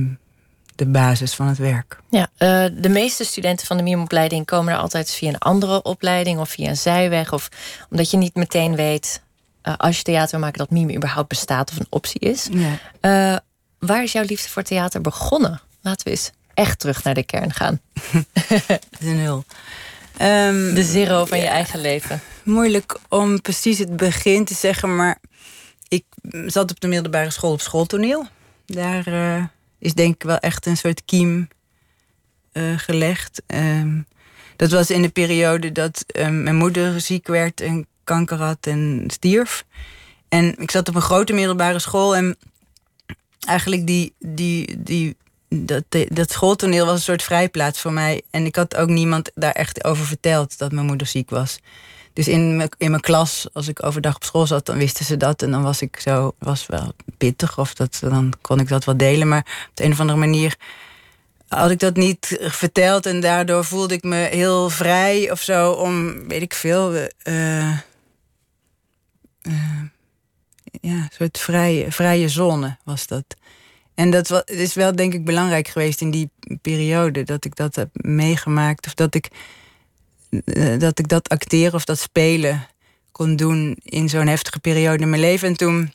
de 0.79 0.85
basis 0.85 1.33
van 1.33 1.47
het 1.47 1.57
werk. 1.57 1.99
Ja, 2.09 2.27
eh, 2.37 2.65
de 2.73 2.89
meeste 2.89 3.23
studenten 3.23 3.67
van 3.67 3.77
de 3.77 3.83
mime-opleiding 3.83 4.45
komen 4.45 4.73
er 4.73 4.79
altijd 4.79 5.11
via 5.11 5.29
een 5.29 5.37
andere 5.37 5.81
opleiding 5.81 6.39
of 6.39 6.49
via 6.49 6.69
een 6.69 6.77
zijweg. 6.77 7.33
Of 7.33 7.49
omdat 7.89 8.11
je 8.11 8.17
niet 8.17 8.35
meteen 8.35 8.75
weet, 8.75 9.21
eh, 9.61 9.73
als 9.77 9.97
je 9.97 10.03
theater 10.03 10.31
wil 10.31 10.39
maken, 10.39 10.57
dat 10.57 10.69
mime 10.69 10.95
überhaupt 10.95 11.27
bestaat 11.27 11.71
of 11.71 11.79
een 11.79 11.87
optie 11.89 12.19
is. 12.19 12.47
Ja. 12.51 12.77
Eh, 12.99 13.37
waar 13.79 14.03
is 14.03 14.11
jouw 14.11 14.23
liefde 14.23 14.49
voor 14.49 14.63
theater 14.63 15.01
begonnen? 15.01 15.61
Laten 15.81 16.05
we 16.05 16.11
eens 16.11 16.31
echt 16.53 16.79
terug 16.79 17.03
naar 17.03 17.13
de 17.13 17.23
kern 17.23 17.53
gaan. 17.53 17.79
De 18.99 19.09
nul. 19.09 19.43
Ehm, 20.17 20.73
De 20.73 20.83
zero 20.83 21.25
van 21.25 21.39
je 21.39 21.47
eigen 21.47 21.81
leven. 21.81 22.21
moeilijk 22.43 22.99
om 23.09 23.41
precies 23.41 23.77
het 23.77 23.95
begin 23.97 24.45
te 24.45 24.53
zeggen, 24.53 24.95
maar 24.95 25.17
ik 25.87 26.03
zat 26.45 26.71
op 26.71 26.79
de 26.79 26.87
middelbare 26.87 27.29
school 27.29 27.51
op 27.51 27.61
schooltoneel. 27.61 28.27
Daar 28.65 29.03
is 29.79 29.93
denk 29.93 30.15
ik 30.15 30.23
wel 30.23 30.37
echt 30.37 30.65
een 30.65 30.77
soort 30.77 31.05
kiem 31.05 31.47
eh, 32.51 32.77
gelegd. 32.77 33.41
Ehm, 33.45 34.01
dat 34.55 34.71
was 34.71 34.91
in 34.91 35.01
de 35.01 35.09
periode 35.09 35.71
dat 35.71 36.03
ehm, 36.07 36.43
mijn 36.43 36.55
moeder 36.55 37.01
ziek 37.01 37.27
werd 37.27 37.61
en 37.61 37.87
kanker 38.03 38.37
had 38.37 38.67
en 38.67 39.03
stierf. 39.07 39.65
En 40.29 40.57
ik 40.57 40.71
zat 40.71 40.89
op 40.89 40.95
een 40.95 41.01
grote 41.01 41.33
middelbare 41.33 41.79
school 41.79 42.15
en 42.15 42.37
eigenlijk 43.39 43.87
die, 43.87 44.13
die, 44.19 44.83
die, 44.83 45.15
dat, 45.49 45.83
dat 46.07 46.31
schooltoneel 46.31 46.85
was 46.85 46.95
een 46.95 47.01
soort 47.01 47.23
vrijplaats 47.23 47.81
voor 47.81 47.93
mij. 47.93 48.21
En 48.29 48.45
ik 48.45 48.55
had 48.55 48.75
ook 48.75 48.89
niemand 48.89 49.31
daar 49.35 49.51
echt 49.51 49.83
over 49.83 50.05
verteld 50.05 50.57
dat 50.57 50.71
mijn 50.71 50.85
moeder 50.85 51.07
ziek 51.07 51.29
was. 51.29 51.59
Dus 52.13 52.27
in 52.27 52.55
mijn, 52.57 52.69
in 52.77 52.89
mijn 52.89 53.01
klas, 53.01 53.47
als 53.53 53.67
ik 53.67 53.85
overdag 53.85 54.15
op 54.15 54.23
school 54.23 54.47
zat, 54.47 54.65
dan 54.65 54.77
wisten 54.77 55.05
ze 55.05 55.17
dat. 55.17 55.41
En 55.41 55.51
dan 55.51 55.63
was 55.63 55.81
ik 55.81 55.99
zo, 55.99 56.35
was 56.39 56.65
wel 56.65 56.93
pittig. 57.17 57.57
Of 57.57 57.73
dat, 57.73 57.99
dan 58.01 58.33
kon 58.41 58.59
ik 58.59 58.67
dat 58.67 58.85
wel 58.85 58.97
delen. 58.97 59.27
Maar 59.27 59.67
op 59.69 59.75
de 59.75 59.83
een 59.83 59.91
of 59.91 59.99
andere 59.99 60.19
manier 60.19 60.55
had 61.47 61.71
ik 61.71 61.79
dat 61.79 61.95
niet 61.95 62.37
verteld. 62.41 63.05
En 63.05 63.19
daardoor 63.19 63.65
voelde 63.65 63.93
ik 63.93 64.03
me 64.03 64.15
heel 64.15 64.69
vrij 64.69 65.31
of 65.31 65.41
zo 65.41 65.71
om, 65.71 66.27
weet 66.27 66.41
ik 66.41 66.53
veel. 66.53 66.93
eh, 66.93 67.69
eh, 69.41 69.81
ja, 70.81 70.93
een 70.93 71.09
soort 71.17 71.39
vrije, 71.39 71.91
vrije 71.91 72.29
zone 72.29 72.77
was 72.83 73.07
dat. 73.07 73.25
En 73.95 74.11
dat 74.11 74.43
is 74.49 74.73
wel 74.73 74.95
denk 74.95 75.13
ik 75.13 75.25
belangrijk 75.25 75.67
geweest 75.67 76.01
in 76.01 76.11
die 76.11 76.29
periode 76.61 77.23
dat 77.23 77.45
ik 77.45 77.55
dat 77.55 77.75
heb 77.75 77.89
meegemaakt. 77.93 78.85
Of 78.85 78.93
dat 78.93 79.15
ik, 79.15 79.27
dat 80.77 80.99
ik 80.99 81.07
dat 81.07 81.29
acteren 81.29 81.73
of 81.73 81.85
dat 81.85 81.99
spelen 81.99 82.67
kon 83.11 83.35
doen 83.35 83.77
in 83.83 84.09
zo'n 84.09 84.27
heftige 84.27 84.59
periode 84.59 85.03
in 85.03 85.09
mijn 85.09 85.21
leven. 85.21 85.47
En 85.47 85.57
toen 85.57 85.93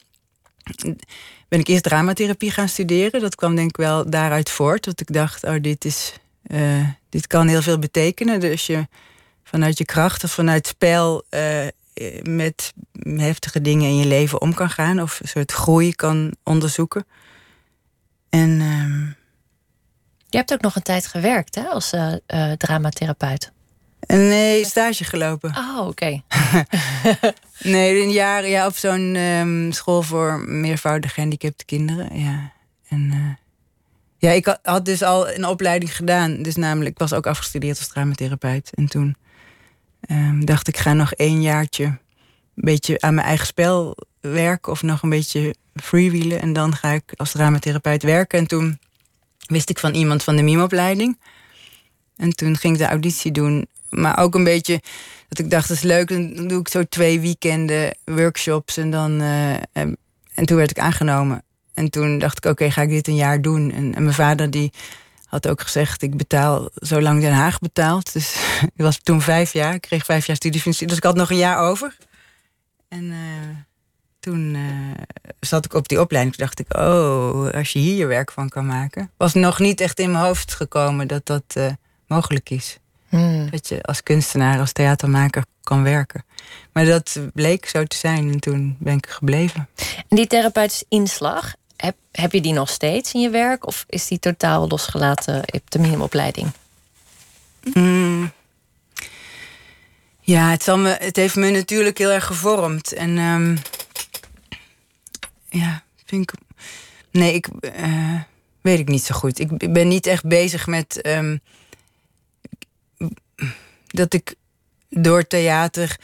ben 1.48 1.60
ik 1.60 1.68
eerst 1.68 1.82
dramatherapie 1.82 2.50
gaan 2.50 2.68
studeren. 2.68 3.20
Dat 3.20 3.34
kwam 3.34 3.56
denk 3.56 3.68
ik 3.68 3.76
wel 3.76 4.10
daaruit 4.10 4.50
voort. 4.50 4.84
Dat 4.84 5.00
ik 5.00 5.12
dacht, 5.12 5.44
oh, 5.44 5.54
dit, 5.60 5.84
is, 5.84 6.12
eh, 6.42 6.88
dit 7.08 7.26
kan 7.26 7.48
heel 7.48 7.62
veel 7.62 7.78
betekenen. 7.78 8.40
Dus 8.40 8.66
je 8.66 8.86
vanuit 9.44 9.78
je 9.78 9.84
kracht 9.84 10.24
of 10.24 10.30
vanuit 10.30 10.66
spel 10.66 11.24
eh, 11.28 11.66
met 12.22 12.72
heftige 13.02 13.60
dingen 13.60 13.88
in 13.88 13.96
je 13.96 14.06
leven 14.06 14.40
om 14.40 14.54
kan 14.54 14.70
gaan. 14.70 15.02
Of 15.02 15.20
een 15.20 15.28
soort 15.28 15.52
groei 15.52 15.94
kan 15.94 16.34
onderzoeken. 16.42 17.06
En 18.30 18.60
ehm, 18.60 19.06
Je 20.28 20.40
hebt 20.40 20.52
ook 20.52 20.60
nog 20.60 20.76
een 20.76 20.82
tijd 20.82 21.06
gewerkt 21.06 21.54
hè, 21.54 21.62
als 21.62 21.92
eh, 21.92 22.14
eh, 22.26 22.52
dramatherapeut. 22.56 23.52
Nee, 24.06 24.64
stage 24.64 25.04
gelopen. 25.04 25.54
Oh, 25.56 25.86
oké. 25.86 26.22
Nee, 27.64 28.02
een 28.02 28.10
jaar 28.10 28.48
ja, 28.48 28.66
op 28.66 28.76
zo'n 28.76 29.14
ehm, 29.14 29.70
school 29.70 30.02
voor 30.02 30.40
meervoudig 30.40 31.14
gehandicapte 31.14 31.64
kinderen. 31.64 32.18
Ja. 32.18 32.52
En 32.88 33.10
eh, 33.12 33.44
ja, 34.18 34.30
ik 34.30 34.46
had, 34.46 34.58
had 34.62 34.84
dus 34.84 35.02
al 35.02 35.30
een 35.30 35.46
opleiding 35.46 35.96
gedaan. 35.96 36.42
Dus 36.42 36.56
namelijk, 36.56 36.90
ik 36.90 36.98
was 36.98 37.12
ook 37.12 37.26
afgestudeerd 37.26 37.78
als 37.78 37.88
dramatherapeut. 37.88 38.70
En 38.74 38.86
toen 38.86 39.16
ehm, 40.00 40.44
dacht 40.44 40.68
ik, 40.68 40.76
ga 40.76 40.92
nog 40.92 41.12
één 41.12 41.42
jaartje 41.42 41.84
een 41.84 41.98
beetje 42.54 43.00
aan 43.00 43.14
mijn 43.14 43.26
eigen 43.26 43.46
spel 43.46 43.96
werken. 44.20 44.72
Of 44.72 44.82
nog 44.82 45.02
een 45.02 45.10
beetje 45.10 45.54
freewheelen. 45.74 46.40
En 46.40 46.52
dan 46.52 46.76
ga 46.76 46.90
ik 46.90 47.12
als 47.16 47.30
dramatherapeut 47.32 48.02
werken. 48.02 48.38
En 48.38 48.46
toen 48.46 48.78
wist 49.46 49.70
ik 49.70 49.78
van 49.78 49.94
iemand 49.94 50.22
van 50.22 50.36
de 50.36 50.42
mime-opleiding. 50.42 51.18
En 52.16 52.30
toen 52.30 52.56
ging 52.56 52.72
ik 52.74 52.80
de 52.80 52.86
auditie 52.86 53.32
doen. 53.32 53.66
Maar 53.94 54.18
ook 54.18 54.34
een 54.34 54.44
beetje 54.44 54.80
dat 55.28 55.38
ik 55.38 55.50
dacht, 55.50 55.68
dat 55.68 55.76
is 55.76 55.82
leuk. 55.82 56.08
Dan 56.08 56.48
doe 56.48 56.60
ik 56.60 56.68
zo 56.68 56.82
twee 56.82 57.20
weekenden 57.20 57.96
workshops. 58.04 58.76
En, 58.76 58.90
dan, 58.90 59.20
eh, 59.20 59.52
en, 59.52 59.96
en 60.34 60.46
toen 60.46 60.56
werd 60.56 60.70
ik 60.70 60.78
aangenomen. 60.78 61.42
En 61.74 61.90
toen 61.90 62.18
dacht 62.18 62.44
ik, 62.44 62.50
oké, 62.50 62.70
ga 62.70 62.82
ik 62.82 62.88
dit 62.88 63.08
een 63.08 63.14
jaar 63.14 63.42
doen. 63.42 63.72
En, 63.72 63.94
en 63.94 64.02
mijn 64.02 64.14
vader 64.14 64.50
die 64.50 64.72
had 65.26 65.48
ook 65.48 65.60
gezegd, 65.60 66.02
ik 66.02 66.16
betaal 66.16 66.68
zolang 66.74 67.20
Den 67.20 67.32
Haag 67.32 67.58
betaalt. 67.58 68.12
Dus 68.12 68.36
ik 68.76 68.82
was 68.82 68.98
toen 68.98 69.20
vijf 69.20 69.52
jaar. 69.52 69.74
Ik 69.74 69.80
kreeg 69.80 70.04
vijf 70.04 70.26
jaar 70.26 70.36
studiefinanciering. 70.36 70.90
Dus 70.90 70.98
ik 70.98 71.16
had 71.16 71.20
nog 71.20 71.30
een 71.30 71.44
jaar 71.44 71.58
over. 71.58 71.96
En 72.88 73.10
eh, 73.10 73.18
toen 74.20 74.54
eh, 74.54 75.02
zat 75.40 75.64
ik 75.64 75.74
op 75.74 75.88
die 75.88 76.00
opleiding. 76.00 76.36
Dacht 76.36 76.60
ik, 76.60 76.76
oh, 76.76 77.50
als 77.50 77.72
je 77.72 77.78
hier 77.78 77.96
je 77.96 78.06
werk 78.06 78.30
van 78.30 78.48
kan 78.48 78.66
maken. 78.66 79.10
Was 79.16 79.34
nog 79.34 79.58
niet 79.58 79.80
echt 79.80 79.98
in 79.98 80.10
mijn 80.10 80.24
hoofd 80.24 80.54
gekomen 80.54 81.08
dat 81.08 81.26
dat 81.26 81.56
mogelijk 82.06 82.50
is. 82.50 82.78
Hmm. 83.14 83.50
Dat 83.50 83.68
je 83.68 83.82
als 83.82 84.02
kunstenaar, 84.02 84.58
als 84.58 84.72
theatermaker 84.72 85.44
kan 85.62 85.82
werken. 85.82 86.24
Maar 86.72 86.84
dat 86.84 87.18
bleek 87.34 87.66
zo 87.66 87.84
te 87.84 87.96
zijn 87.96 88.32
en 88.32 88.40
toen 88.40 88.76
ben 88.78 88.96
ik 88.96 89.06
gebleven. 89.06 89.68
En 90.08 90.16
die 90.16 90.26
therapeutische 90.26 90.84
inslag, 90.88 91.54
heb, 91.76 91.96
heb 92.12 92.32
je 92.32 92.40
die 92.40 92.52
nog 92.52 92.68
steeds 92.68 93.12
in 93.12 93.20
je 93.20 93.30
werk? 93.30 93.66
Of 93.66 93.84
is 93.88 94.06
die 94.06 94.18
totaal 94.18 94.68
losgelaten 94.68 95.42
op 95.52 95.70
de 95.70 95.78
minimumopleiding? 95.78 96.50
Mm. 97.74 98.32
Ja, 100.20 100.50
het, 100.50 100.62
zal 100.62 100.78
me, 100.78 100.96
het 101.00 101.16
heeft 101.16 101.36
me 101.36 101.50
natuurlijk 101.50 101.98
heel 101.98 102.10
erg 102.10 102.26
gevormd. 102.26 102.92
En 102.92 103.18
ehm, 103.18 103.56
ja, 105.48 105.82
vind 106.04 106.30
ik. 106.30 106.38
Nee, 107.10 107.34
ik 107.34 107.46
eh, 107.60 108.20
weet 108.60 108.78
ik 108.78 108.88
niet 108.88 109.04
zo 109.04 109.14
goed. 109.14 109.38
Ik 109.38 109.72
ben 109.72 109.88
niet 109.88 110.06
echt 110.06 110.24
bezig 110.24 110.66
met 110.66 111.00
ehm, 111.00 111.36
dat 113.94 114.12
ik 114.12 114.34
door 114.88 115.26
theater 115.26 115.96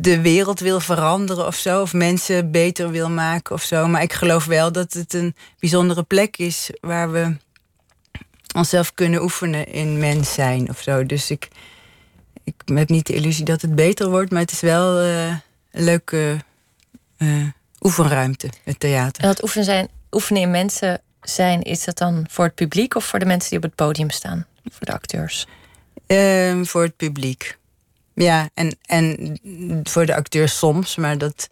de 0.00 0.20
wereld 0.20 0.60
wil 0.60 0.80
veranderen 0.80 1.46
of 1.46 1.54
zo, 1.54 1.80
of 1.80 1.92
mensen 1.92 2.50
beter 2.50 2.90
wil 2.90 3.10
maken 3.10 3.54
of 3.54 3.62
zo. 3.62 3.86
Maar 3.86 4.02
ik 4.02 4.12
geloof 4.12 4.44
wel 4.44 4.72
dat 4.72 4.92
het 4.92 5.14
een 5.14 5.34
bijzondere 5.58 6.02
plek 6.02 6.36
is 6.36 6.70
waar 6.80 7.12
we 7.12 7.36
onszelf 8.54 8.94
kunnen 8.94 9.22
oefenen 9.22 9.66
in 9.66 9.98
mens 9.98 10.34
zijn 10.34 10.68
of 10.68 10.80
zo. 10.80 11.06
Dus 11.06 11.30
ik, 11.30 11.48
ik 12.44 12.54
heb 12.64 12.88
niet 12.88 13.06
de 13.06 13.14
illusie 13.14 13.44
dat 13.44 13.62
het 13.62 13.74
beter 13.74 14.10
wordt, 14.10 14.30
maar 14.30 14.40
het 14.40 14.52
is 14.52 14.60
wel 14.60 14.98
eh, 14.98 15.26
een 15.70 15.84
leuke 15.84 16.36
eh, 17.16 17.46
oefenruimte, 17.80 18.48
het 18.64 18.80
theater. 18.80 19.22
En 19.22 19.34
dat 19.34 19.50
zijn, 19.64 19.88
oefenen 20.10 20.42
in 20.42 20.50
mensen 20.50 21.00
zijn, 21.22 21.62
is 21.62 21.84
dat 21.84 21.98
dan 21.98 22.26
voor 22.30 22.44
het 22.44 22.54
publiek 22.54 22.94
of 22.94 23.04
voor 23.04 23.18
de 23.18 23.26
mensen 23.26 23.48
die 23.48 23.58
op 23.58 23.64
het 23.64 23.74
podium 23.74 24.10
staan? 24.10 24.46
Voor 24.70 24.86
de 24.86 24.92
acteurs? 24.92 25.46
Ehm, 26.12 26.64
voor 26.64 26.82
het 26.82 26.96
publiek. 26.96 27.58
Ja, 28.14 28.48
en, 28.54 28.78
en 28.82 29.38
voor 29.82 30.06
de 30.06 30.14
acteurs 30.14 30.58
soms, 30.58 30.96
maar 30.96 31.18
dat 31.18 31.48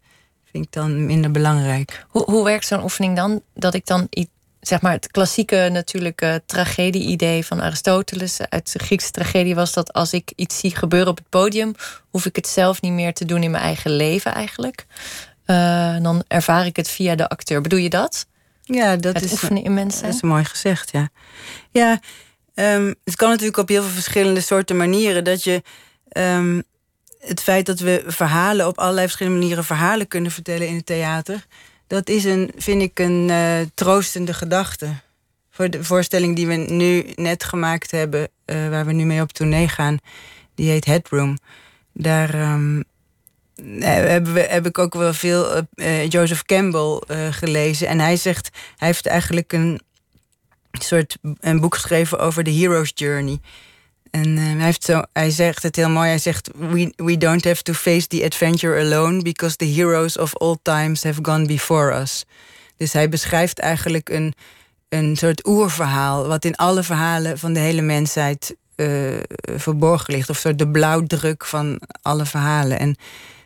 vind 0.50 0.64
ik 0.64 0.72
dan 0.72 1.06
minder 1.06 1.30
belangrijk. 1.30 2.06
Hoe, 2.08 2.24
hoe 2.24 2.44
werkt 2.44 2.66
zo'n 2.66 2.82
oefening 2.82 3.16
dan? 3.16 3.42
Dat 3.54 3.74
ik 3.74 3.86
dan 3.86 4.08
zeg 4.60 4.80
maar 4.80 4.92
het 4.92 5.10
klassieke 5.10 5.68
natuurlijke 5.72 6.42
tragedie-idee 6.46 7.46
van 7.46 7.60
Aristoteles 7.60 8.40
uit 8.48 8.72
de 8.72 8.78
Griekse 8.78 9.10
tragedie 9.10 9.54
was 9.54 9.72
dat 9.72 9.92
als 9.92 10.12
ik 10.12 10.32
iets 10.36 10.58
zie 10.58 10.76
gebeuren 10.76 11.10
op 11.10 11.16
het 11.16 11.28
podium, 11.28 11.74
hoef 12.10 12.26
ik 12.26 12.36
het 12.36 12.48
zelf 12.48 12.80
niet 12.80 12.92
meer 12.92 13.14
te 13.14 13.24
doen 13.24 13.42
in 13.42 13.50
mijn 13.50 13.62
eigen 13.62 13.96
leven 13.96 14.34
eigenlijk. 14.34 14.86
Eh, 15.44 15.96
dan 16.02 16.24
ervaar 16.28 16.66
ik 16.66 16.76
het 16.76 16.88
via 16.88 17.14
de 17.14 17.28
acteur. 17.28 17.60
Bedoel 17.60 17.78
je 17.78 17.90
dat? 17.90 18.26
Ja, 18.62 18.96
dat 18.96 19.14
het 19.14 19.24
is, 19.24 19.32
oefenen 19.32 19.64
in 19.64 19.74
mensen. 19.74 20.02
dat 20.02 20.14
is 20.14 20.22
mooi 20.22 20.44
gezegd, 20.44 20.90
ja. 20.90 21.08
Ja, 21.70 22.00
ehm, 22.60 22.92
het 23.04 23.16
kan 23.16 23.28
natuurlijk 23.28 23.58
op 23.58 23.68
heel 23.68 23.82
veel 23.82 23.90
verschillende 23.90 24.40
soorten 24.40 24.76
manieren. 24.76 25.24
Dat 25.24 25.44
je 25.44 25.62
ehm, 26.08 26.60
het 27.18 27.40
feit 27.40 27.66
dat 27.66 27.78
we 27.78 28.02
verhalen 28.06 28.66
op 28.66 28.78
allerlei 28.78 29.06
verschillende 29.06 29.38
manieren 29.38 29.64
verhalen 29.64 30.08
kunnen 30.08 30.30
vertellen 30.30 30.68
in 30.68 30.76
het 30.76 30.86
theater, 30.86 31.46
dat 31.86 32.08
is 32.08 32.24
een, 32.24 32.52
vind 32.56 32.82
ik, 32.82 32.98
een 32.98 33.30
eh, 33.30 33.60
troostende 33.74 34.34
gedachte. 34.34 34.88
Voor 35.50 35.70
de 35.70 35.84
voorstelling 35.84 36.36
die 36.36 36.46
we 36.46 36.54
nu 36.54 37.06
net 37.14 37.44
gemaakt 37.44 37.90
hebben, 37.90 38.28
eh, 38.44 38.68
waar 38.68 38.86
we 38.86 38.92
nu 38.92 39.04
mee 39.04 39.20
op 39.20 39.32
tournee 39.32 39.68
gaan, 39.68 39.98
die 40.54 40.70
heet 40.70 40.84
Headroom. 40.84 41.38
Daar 41.92 42.34
ehm, 42.34 42.82
eh, 43.56 43.94
hebben 43.94 44.32
we, 44.32 44.40
heb 44.40 44.66
ik 44.66 44.78
ook 44.78 44.94
wel 44.94 45.12
veel 45.12 45.62
Joseph 46.08 46.42
Campbell 46.42 47.00
gelezen. 47.30 47.88
En 47.88 48.00
hij 48.00 48.16
zegt, 48.16 48.50
hij 48.76 48.88
heeft 48.88 49.06
eigenlijk 49.06 49.52
een 49.52 49.80
soort 50.70 51.18
een 51.40 51.60
boek 51.60 51.74
geschreven 51.74 52.18
over 52.18 52.42
de 52.42 52.52
hero's 52.52 52.92
journey. 52.94 53.38
En 54.10 54.38
eh, 54.38 54.44
hij, 54.44 54.64
heeft 54.64 54.84
zo, 54.84 55.02
hij 55.12 55.30
zegt 55.30 55.62
het 55.62 55.76
heel 55.76 55.88
mooi. 55.88 56.08
Hij 56.08 56.18
zegt: 56.18 56.50
we, 56.54 56.92
we 56.96 57.18
don't 57.18 57.44
have 57.44 57.62
to 57.62 57.72
face 57.72 58.06
the 58.06 58.24
adventure 58.24 58.80
alone 58.80 59.22
because 59.22 59.56
the 59.56 59.64
heroes 59.64 60.18
of 60.18 60.36
all 60.36 60.56
times 60.62 61.02
have 61.02 61.18
gone 61.22 61.46
before 61.46 62.00
us. 62.00 62.24
Dus 62.76 62.92
hij 62.92 63.08
beschrijft 63.08 63.58
eigenlijk 63.58 64.08
een, 64.08 64.34
een 64.88 65.16
soort 65.16 65.46
oerverhaal, 65.46 66.26
wat 66.26 66.44
in 66.44 66.56
alle 66.56 66.82
verhalen 66.82 67.38
van 67.38 67.52
de 67.52 67.60
hele 67.60 67.82
mensheid 67.82 68.56
eh, 68.74 68.86
verborgen 69.56 70.14
ligt. 70.14 70.30
Of 70.30 70.38
soort 70.38 70.58
de 70.58 70.68
blauwdruk 70.68 71.44
van 71.44 71.80
alle 72.02 72.26
verhalen. 72.26 72.78
En 72.78 72.96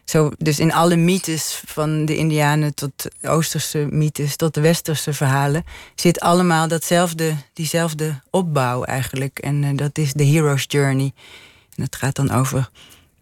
zo, 0.04 0.30
dus 0.38 0.58
in 0.58 0.72
alle 0.72 0.96
mythes, 0.96 1.62
van 1.66 2.04
de 2.04 2.16
Indianen 2.16 2.74
tot 2.74 3.08
Oosterse 3.22 3.86
mythes, 3.90 4.36
tot 4.36 4.54
de 4.54 4.60
Westerse 4.60 5.12
verhalen, 5.12 5.64
zit 5.94 6.20
allemaal 6.20 6.68
datzelfde, 6.68 7.34
diezelfde 7.52 8.20
opbouw 8.30 8.84
eigenlijk. 8.84 9.38
En 9.38 9.64
eh, 9.64 9.70
dat 9.74 9.98
is 9.98 10.12
de 10.12 10.24
hero's 10.24 10.64
journey. 10.68 11.12
En 11.76 11.82
het 11.82 11.96
gaat 11.96 12.16
dan 12.16 12.30
over. 12.30 12.70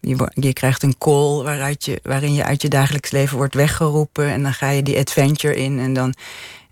Je, 0.01 0.31
je 0.35 0.53
krijgt 0.53 0.83
een 0.83 0.99
call 0.99 1.43
waaruit 1.43 1.85
je, 1.85 2.01
waarin 2.03 2.35
je 2.35 2.45
uit 2.45 2.63
je 2.63 2.69
dagelijks 2.69 3.11
leven 3.11 3.37
wordt 3.37 3.55
weggeroepen. 3.55 4.27
En 4.27 4.43
dan 4.43 4.53
ga 4.53 4.71
je 4.71 4.83
die 4.83 4.99
adventure 4.99 5.57
in. 5.57 5.79
En, 5.79 5.93
dan, 5.93 6.15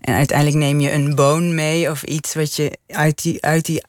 en 0.01 0.13
uiteindelijk 0.13 0.57
neem 0.57 0.79
je 0.79 0.91
een 0.91 1.15
boon 1.15 1.55
mee 1.55 1.89
of 1.89 2.03
iets 2.03 2.33
wat 2.33 2.55
je 2.55 2.77
uit 2.87 3.21
die, 3.21 3.41
uit 3.41 3.65
die, 3.65 3.83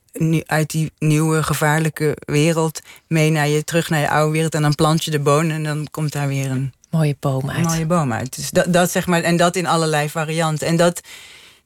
uit 0.46 0.70
die 0.70 0.92
nieuwe 0.98 1.42
gevaarlijke 1.42 2.16
wereld 2.24 2.80
mee 3.06 3.30
naar 3.30 3.48
je, 3.48 3.64
terug 3.64 3.88
naar 3.88 4.00
je 4.00 4.10
oude 4.10 4.32
wereld. 4.32 4.54
En 4.54 4.62
dan 4.62 4.74
plant 4.74 5.04
je 5.04 5.10
de 5.10 5.20
boon 5.20 5.50
en 5.50 5.62
dan 5.64 5.86
komt 5.90 6.12
daar 6.12 6.28
weer 6.28 6.50
een 6.50 6.72
Mooie 6.90 7.16
boom 7.20 7.50
uit. 7.50 7.64
mooie 7.64 7.86
boom 7.86 8.12
uit. 8.12 8.36
Dus 8.36 8.50
dat, 8.50 8.72
dat 8.72 8.90
zeg 8.90 9.06
maar, 9.06 9.22
en 9.22 9.36
dat 9.36 9.56
in 9.56 9.66
allerlei 9.66 10.10
varianten. 10.10 10.66
En 10.66 10.76
dat, 10.76 11.00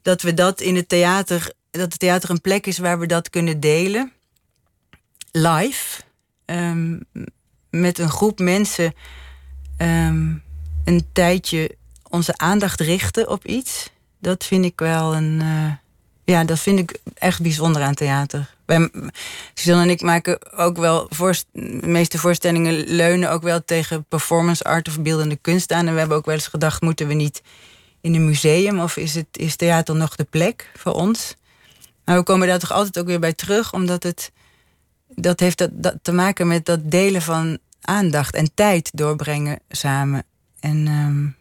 dat 0.01 0.21
we 0.21 0.33
dat 0.33 0.61
in 0.61 0.75
het 0.75 0.89
theater, 0.89 1.51
dat 1.71 1.81
het 1.81 1.99
theater 1.99 2.29
een 2.29 2.41
plek 2.41 2.67
is 2.67 2.77
waar 2.77 2.99
we 2.99 3.05
dat 3.05 3.29
kunnen 3.29 3.59
delen. 3.59 4.11
Live. 5.31 6.01
ehm, 6.45 6.99
met 7.69 7.99
een 7.99 8.09
groep 8.09 8.39
mensen 8.39 8.93
ehm, 9.77 10.33
een 10.83 11.07
tijdje 11.13 11.75
onze 12.09 12.37
aandacht 12.37 12.79
richten 12.79 13.29
op 13.29 13.45
iets. 13.45 13.89
Dat 14.19 14.43
vind 14.45 14.65
ik 14.65 14.79
wel 14.79 15.15
een, 15.15 15.41
eh, 15.41 15.71
ja, 16.31 16.43
dat 16.43 16.59
vind 16.59 16.79
ik 16.79 16.99
echt 17.13 17.41
bijzonder 17.41 17.81
aan 17.81 17.93
theater. 17.93 18.55
Suzanne 19.53 19.83
en 19.83 19.89
ik 19.89 20.01
maken 20.01 20.51
ook 20.53 20.77
wel... 20.77 21.09
De 21.51 21.87
meeste 21.87 22.17
voorstellingen 22.17 22.73
leunen 22.73 23.31
ook 23.31 23.41
wel 23.41 23.63
tegen 23.65 24.05
performance 24.05 24.63
art 24.63 24.87
of 24.87 25.01
beeldende 25.01 25.35
kunst 25.35 25.71
aan. 25.71 25.87
En 25.87 25.93
we 25.93 25.99
hebben 25.99 26.17
ook 26.17 26.25
wel 26.25 26.35
eens 26.35 26.47
gedacht, 26.47 26.81
moeten 26.81 27.07
we 27.07 27.13
niet 27.13 27.41
in 28.01 28.15
een 28.15 28.25
museum... 28.25 28.79
of 28.79 28.97
is, 28.97 29.15
het, 29.15 29.27
is 29.31 29.55
theater 29.55 29.95
nog 29.95 30.15
de 30.15 30.23
plek 30.23 30.71
voor 30.77 30.93
ons? 30.93 31.35
Maar 32.05 32.17
we 32.17 32.23
komen 32.23 32.47
daar 32.47 32.59
toch 32.59 32.71
altijd 32.71 32.99
ook 32.99 33.07
weer 33.07 33.19
bij 33.19 33.33
terug... 33.33 33.73
omdat 33.73 34.03
het 34.03 34.31
dat 35.15 35.39
heeft 35.39 35.67
dat 35.71 35.95
te 36.01 36.11
maken 36.11 36.47
met 36.47 36.65
dat 36.65 36.91
delen 36.91 37.21
van 37.21 37.57
aandacht 37.81 38.35
en 38.35 38.53
tijd 38.53 38.89
doorbrengen 38.93 39.59
samen. 39.69 40.23
En 40.59 40.87
ehm, 40.87 41.36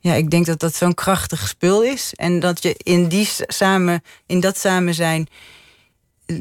ja, 0.00 0.14
ik 0.14 0.30
denk 0.30 0.46
dat 0.46 0.60
dat 0.60 0.74
zo'n 0.74 0.94
krachtig 0.94 1.48
spul 1.48 1.82
is. 1.82 2.12
En 2.16 2.40
dat 2.40 2.62
je 2.62 2.74
in, 2.78 3.08
die 3.08 3.28
samen, 3.46 4.02
in 4.26 4.40
dat 4.40 4.58
samen 4.58 4.94
zijn 4.94 5.28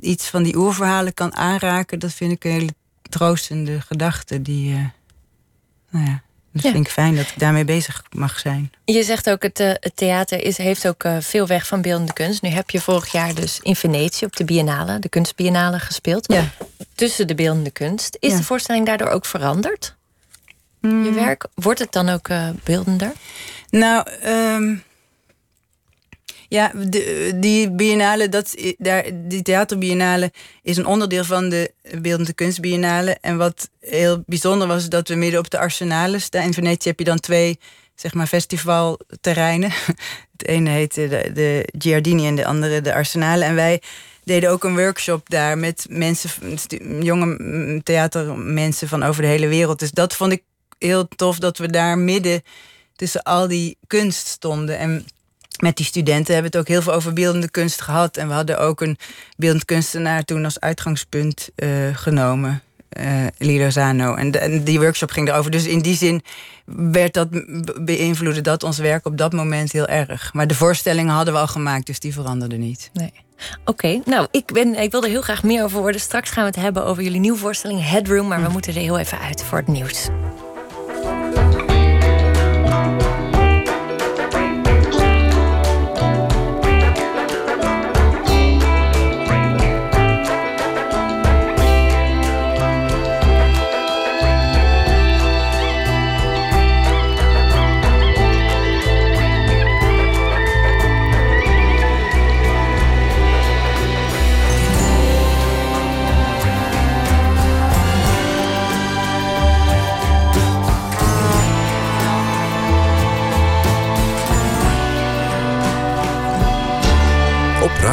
iets 0.01 0.27
van 0.27 0.43
die 0.43 0.55
oerverhalen 0.57 1.13
kan 1.13 1.35
aanraken, 1.35 1.99
dat 1.99 2.13
vind 2.13 2.31
ik 2.31 2.43
een 2.43 2.51
hele 2.51 2.73
troostende 3.09 3.81
gedachte. 3.81 4.41
Die, 4.41 4.73
eh, 4.73 4.79
nou 5.89 6.05
ja, 6.05 6.21
dat 6.53 6.63
Ja. 6.63 6.71
vind 6.71 6.85
ik 6.85 6.91
fijn 6.91 7.15
dat 7.15 7.25
ik 7.27 7.39
daarmee 7.39 7.65
bezig 7.65 8.03
mag 8.11 8.39
zijn. 8.39 8.71
Je 8.85 9.03
zegt 9.03 9.29
ook, 9.29 9.41
het, 9.43 9.59
eh, 9.59 9.67
het 9.73 9.95
theater 9.95 10.43
is, 10.43 10.57
heeft 10.57 10.87
ook 10.87 11.03
eh, 11.03 11.17
veel 11.19 11.47
weg 11.47 11.67
van 11.67 11.81
beeldende 11.81 12.13
kunst. 12.13 12.41
Nu 12.41 12.49
heb 12.49 12.69
je 12.69 12.81
vorig 12.81 13.11
jaar 13.11 13.33
dus 13.35 13.59
in 13.61 13.75
Venetië 13.75 14.25
op 14.25 14.35
de 14.35 14.43
Biennale, 14.45 14.99
de 14.99 15.09
kunstbiennale, 15.09 15.79
gespeeld. 15.79 16.31
Ja. 16.33 16.49
Tussen 16.95 17.27
de 17.27 17.35
beeldende 17.35 17.71
kunst. 17.71 18.17
Is 18.19 18.31
Ja. 18.31 18.37
de 18.37 18.43
voorstelling 18.43 18.85
daardoor 18.85 19.09
ook 19.09 19.25
veranderd? 19.25 19.95
Je 20.81 21.11
werk, 21.13 21.47
wordt 21.53 21.79
het 21.79 21.91
dan 21.91 22.09
ook 22.09 22.27
eh, 22.27 22.49
beeldender? 22.63 23.11
Nou, 23.69 24.09
ehm, 24.21 24.75
ja, 26.49 26.71
de, 26.75 27.31
die 27.35 27.71
biennale, 27.71 28.29
dat, 28.29 28.55
daar, 28.77 29.03
die 29.13 29.41
theaterbiennale 29.41 30.31
is 30.61 30.77
een 30.77 30.85
onderdeel 30.85 31.23
van 31.23 31.49
de 31.49 31.71
Beeldende 32.01 32.33
Kunstbiennale. 32.33 33.17
En 33.21 33.37
wat 33.37 33.69
heel 33.79 34.23
bijzonder 34.25 34.67
was, 34.67 34.89
dat 34.89 35.07
we 35.07 35.15
midden 35.15 35.39
op 35.39 35.49
de 35.49 35.57
arsenalen 35.57 36.21
staan. 36.21 36.43
In 36.43 36.53
Venetië 36.53 36.89
heb 36.89 36.99
je 36.99 37.05
dan 37.05 37.19
twee, 37.19 37.59
zeg 37.95 38.13
maar, 38.13 38.27
festivalterreinen. 38.27 39.71
Het 40.37 40.47
ene 40.47 40.69
heet 40.69 40.93
de, 40.93 41.31
de 41.33 41.67
Giardini 41.77 42.27
en 42.27 42.35
de 42.35 42.45
andere 42.45 42.81
de 42.81 42.93
arsenalen. 42.93 43.47
En 43.47 43.55
wij 43.55 43.81
deden 44.23 44.49
ook 44.49 44.63
een 44.63 44.75
workshop 44.75 45.29
daar 45.29 45.57
met 45.57 45.85
mensen, 45.89 46.29
jonge 47.01 47.25
mm, 47.25 47.83
theatermensen 47.83 48.87
van 48.87 49.03
over 49.03 49.21
de 49.21 49.27
hele 49.27 49.47
wereld. 49.47 49.79
Dus 49.79 49.91
dat 49.91 50.15
vond 50.15 50.31
ik 50.31 50.43
heel 50.79 51.07
tof 51.07 51.39
dat 51.39 51.57
we 51.57 51.69
daar 51.69 51.97
midden 51.97 52.41
tussen 52.95 53.23
al 53.23 53.47
die 53.47 53.77
kunst 53.87 54.27
stonden. 54.27 54.77
En 54.77 55.05
met 55.59 55.77
die 55.77 55.85
studenten 55.85 56.33
hebben 56.33 56.51
we 56.51 56.57
het 56.57 56.67
ook 56.67 56.73
heel 56.73 56.81
veel 56.81 56.93
over 56.93 57.13
beeldende 57.13 57.49
kunst 57.49 57.81
gehad. 57.81 58.17
En 58.17 58.27
we 58.27 58.33
hadden 58.33 58.59
ook 58.59 58.81
een 58.81 58.97
beeldend 59.37 59.65
kunstenaar 59.65 60.23
toen 60.23 60.43
als 60.43 60.59
uitgangspunt 60.59 61.49
eh, 61.55 61.69
genomen. 61.93 62.61
Lilo 63.37 63.69
Zano. 63.69 64.15
En, 64.15 64.63
die 64.63 64.79
workshop 64.79 65.11
ging 65.11 65.29
erover. 65.29 65.51
Dus 65.51 65.65
in 65.65 65.79
die 65.79 65.95
zin 65.95 66.23
werd 66.65 67.13
dat, 67.13 67.29
be- 67.29 67.75
beïnvloedde 67.81 68.41
dat 68.41 68.63
ons 68.63 68.77
werk 68.77 69.05
op 69.05 69.17
dat 69.17 69.33
moment 69.33 69.71
heel 69.71 69.87
erg. 69.87 70.33
Maar 70.33 70.47
de 70.47 70.55
voorstellingen 70.55 71.13
hadden 71.13 71.33
we 71.33 71.39
al 71.39 71.47
gemaakt, 71.47 71.85
dus 71.85 71.99
die 71.99 72.13
veranderden 72.13 72.59
niet. 72.59 72.89
Nee. 72.93 73.13
Oké, 73.65 74.01
nou, 74.05 74.27
ik, 74.31 74.45
ben, 74.45 74.75
ik 74.75 74.91
wil 74.91 75.03
er 75.03 75.09
heel 75.09 75.21
graag 75.21 75.43
meer 75.43 75.63
over 75.63 75.79
horen. 75.79 75.99
Straks 75.99 76.29
gaan 76.29 76.43
we 76.43 76.49
het 76.49 76.59
hebben 76.59 76.85
over 76.85 77.03
jullie 77.03 77.19
nieuwe 77.19 77.37
voorstelling 77.37 77.89
Headroom. 77.89 78.27
Maar 78.27 78.43
we 78.43 78.49
moeten 78.49 78.75
er 78.75 78.81
heel 78.81 78.99
even 78.99 79.19
uit 79.19 79.43
voor 79.43 79.57
het 79.57 79.67
nieuws. 79.67 80.07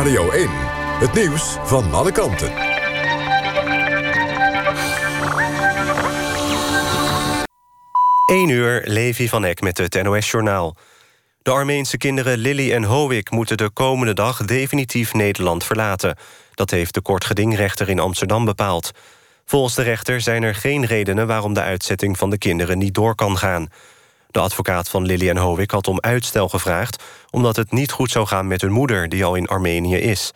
Radio 0.05 0.31
1. 0.31 0.49
Het 1.01 1.13
nieuws 1.13 1.57
van 1.63 1.93
alle 1.93 2.13
kanten. 2.13 2.53
Eén 8.27 8.49
uur, 8.49 8.83
Levi 8.85 9.29
van 9.29 9.45
Eck 9.45 9.61
met 9.61 9.79
het 9.79 10.03
NOS-journaal. 10.03 10.77
De 11.43 11.51
Armeense 11.51 11.97
kinderen 11.97 12.39
Lily 12.39 12.73
en 12.73 12.83
Howick 12.83 13.31
moeten 13.31 13.57
de 13.57 13.71
komende 13.71 14.13
dag 14.13 14.45
definitief 14.45 15.15
Nederland 15.15 15.65
verlaten. 15.65 16.17
Dat 16.55 16.71
heeft 16.71 16.95
de 16.95 17.01
kortgedingrechter 17.01 17.89
in 17.89 17.99
Amsterdam 17.99 18.45
bepaald. 18.45 18.91
Volgens 19.45 19.75
de 19.75 19.83
rechter 19.83 20.21
zijn 20.21 20.43
er 20.43 20.55
geen 20.55 20.87
redenen 20.87 21.27
waarom 21.27 21.55
de 21.55 21.63
uitzetting 21.63 22.19
van 22.19 22.31
de 22.31 22.39
kinderen 22.39 22.79
niet 22.79 22.95
door 22.95 23.15
kan 23.15 23.39
gaan. 23.39 23.69
De 24.35 24.41
advocaat 24.41 24.89
van 24.89 25.07
Lily 25.07 25.29
en 25.29 25.37
Howick 25.37 25.71
had 25.71 25.89
om 25.89 26.01
uitstel 26.01 26.49
gevraagd... 26.49 27.03
omdat 27.31 27.57
het 27.57 27.73
niet 27.73 27.93
goed 27.93 28.11
zou 28.11 28.27
gaan 28.27 28.47
met 28.47 28.61
hun 28.61 28.73
moeder, 28.73 29.09
die 29.09 29.25
al 29.25 29.35
in 29.35 29.47
Armenië 29.47 29.97
is. 29.97 30.33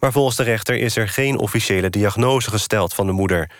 Maar 0.00 0.12
volgens 0.12 0.36
de 0.36 0.42
rechter 0.42 0.76
is 0.76 0.96
er 0.96 1.08
geen 1.08 1.38
officiële 1.38 1.90
diagnose 1.90 2.50
gesteld 2.50 2.94
van 2.94 3.06
de 3.06 3.12
moeder. 3.12 3.50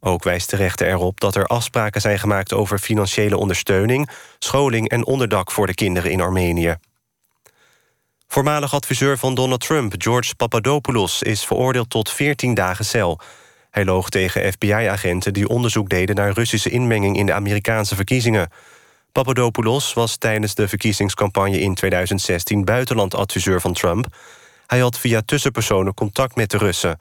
Ook 0.00 0.24
wijst 0.24 0.50
de 0.50 0.56
rechter 0.56 0.88
erop 0.88 1.20
dat 1.20 1.34
er 1.34 1.46
afspraken 1.46 2.00
zijn 2.00 2.18
gemaakt... 2.18 2.52
over 2.52 2.78
financiële 2.78 3.36
ondersteuning, 3.36 4.10
scholing 4.38 4.88
en 4.88 5.06
onderdak 5.06 5.50
voor 5.50 5.66
de 5.66 5.74
kinderen 5.74 6.10
in 6.10 6.20
Armenië. 6.20 6.76
Voormalig 8.28 8.74
adviseur 8.74 9.18
van 9.18 9.34
Donald 9.34 9.60
Trump, 9.60 9.94
George 9.98 10.34
Papadopoulos... 10.34 11.22
is 11.22 11.44
veroordeeld 11.44 11.90
tot 11.90 12.10
14 12.10 12.54
dagen 12.54 12.84
cel. 12.84 13.20
Hij 13.70 13.84
loog 13.84 14.08
tegen 14.08 14.52
FBI-agenten 14.52 15.32
die 15.32 15.48
onderzoek 15.48 15.88
deden... 15.88 16.16
naar 16.16 16.32
Russische 16.32 16.70
inmenging 16.70 17.16
in 17.16 17.26
de 17.26 17.32
Amerikaanse 17.32 17.94
verkiezingen. 17.94 18.50
Papadopoulos 19.12 19.92
was 19.92 20.16
tijdens 20.16 20.54
de 20.54 20.68
verkiezingscampagne 20.68 21.60
in 21.60 21.74
2016... 21.74 22.64
buitenlandadviseur 22.64 23.60
van 23.60 23.72
Trump. 23.72 24.06
Hij 24.66 24.78
had 24.78 24.98
via 24.98 25.22
tussenpersonen 25.24 25.94
contact 25.94 26.36
met 26.36 26.50
de 26.50 26.58
Russen. 26.58 27.00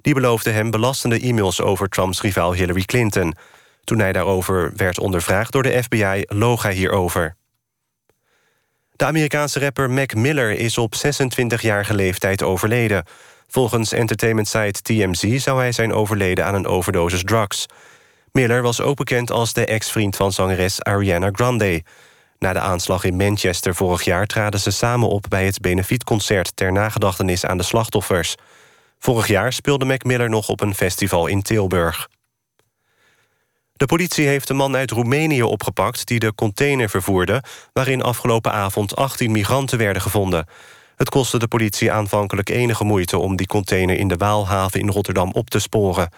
Die 0.00 0.14
beloofden 0.14 0.54
hem 0.54 0.70
belastende 0.70 1.20
e-mails 1.20 1.60
over 1.60 1.88
Trumps 1.88 2.20
rivaal 2.20 2.54
Hillary 2.54 2.82
Clinton. 2.84 3.34
Toen 3.84 3.98
hij 3.98 4.12
daarover 4.12 4.72
werd 4.76 4.98
ondervraagd 4.98 5.52
door 5.52 5.62
de 5.62 5.82
FBI, 5.82 6.22
loog 6.26 6.62
hij 6.62 6.74
hierover. 6.74 7.36
De 8.96 9.04
Amerikaanse 9.04 9.58
rapper 9.58 9.90
Mac 9.90 10.14
Miller 10.14 10.50
is 10.50 10.78
op 10.78 10.94
26-jarige 10.94 11.94
leeftijd 11.94 12.42
overleden. 12.42 13.04
Volgens 13.48 13.92
entertainment-site 13.92 14.82
TMZ 14.82 15.36
zou 15.36 15.58
hij 15.58 15.72
zijn 15.72 15.92
overleden 15.92 16.44
aan 16.46 16.54
een 16.54 16.66
overdosis 16.66 17.24
drugs. 17.24 17.66
Miller 18.36 18.62
was 18.62 18.80
ook 18.80 18.96
bekend 18.96 19.30
als 19.30 19.52
de 19.52 19.66
ex-vriend 19.66 20.16
van 20.16 20.32
zangeres 20.32 20.82
Ariana 20.82 21.28
Grande. 21.32 21.82
Na 22.38 22.52
de 22.52 22.58
aanslag 22.58 23.04
in 23.04 23.16
Manchester 23.16 23.74
vorig 23.74 24.04
jaar 24.04 24.26
traden 24.26 24.60
ze 24.60 24.70
samen 24.70 25.08
op... 25.08 25.24
bij 25.28 25.46
het 25.46 25.60
benefietconcert 25.60 26.56
ter 26.56 26.72
nagedachtenis 26.72 27.44
aan 27.44 27.56
de 27.56 27.62
slachtoffers. 27.62 28.34
Vorig 28.98 29.26
jaar 29.26 29.52
speelde 29.52 29.84
Mac 29.84 30.04
Miller 30.04 30.28
nog 30.28 30.48
op 30.48 30.60
een 30.60 30.74
festival 30.74 31.26
in 31.26 31.42
Tilburg. 31.42 32.08
De 33.72 33.86
politie 33.86 34.26
heeft 34.26 34.48
een 34.48 34.56
man 34.56 34.76
uit 34.76 34.90
Roemenië 34.90 35.42
opgepakt... 35.42 36.06
die 36.06 36.18
de 36.18 36.34
container 36.34 36.88
vervoerde... 36.90 37.42
waarin 37.72 38.02
afgelopen 38.02 38.52
avond 38.52 38.96
18 38.96 39.30
migranten 39.30 39.78
werden 39.78 40.02
gevonden. 40.02 40.46
Het 40.96 41.08
kostte 41.08 41.38
de 41.38 41.48
politie 41.48 41.92
aanvankelijk 41.92 42.48
enige 42.48 42.84
moeite... 42.84 43.18
om 43.18 43.36
die 43.36 43.46
container 43.46 43.96
in 43.96 44.08
de 44.08 44.16
Waalhaven 44.16 44.80
in 44.80 44.88
Rotterdam 44.88 45.32
op 45.32 45.50
te 45.50 45.58
sporen. 45.58 46.08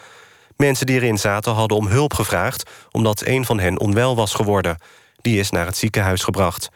Mensen 0.59 0.87
die 0.87 0.97
erin 0.97 1.19
zaten 1.19 1.53
hadden 1.53 1.77
om 1.77 1.87
hulp 1.87 2.15
gevraagd... 2.15 2.71
omdat 2.91 3.27
een 3.27 3.45
van 3.45 3.59
hen 3.59 3.81
onwel 3.81 4.17
was 4.17 4.35
geworden. 4.35 4.79
Die 5.21 5.39
is 5.39 5.51
naar 5.51 5.67
het 5.67 5.77
ziekenhuis 5.77 6.23
gebracht. 6.23 6.69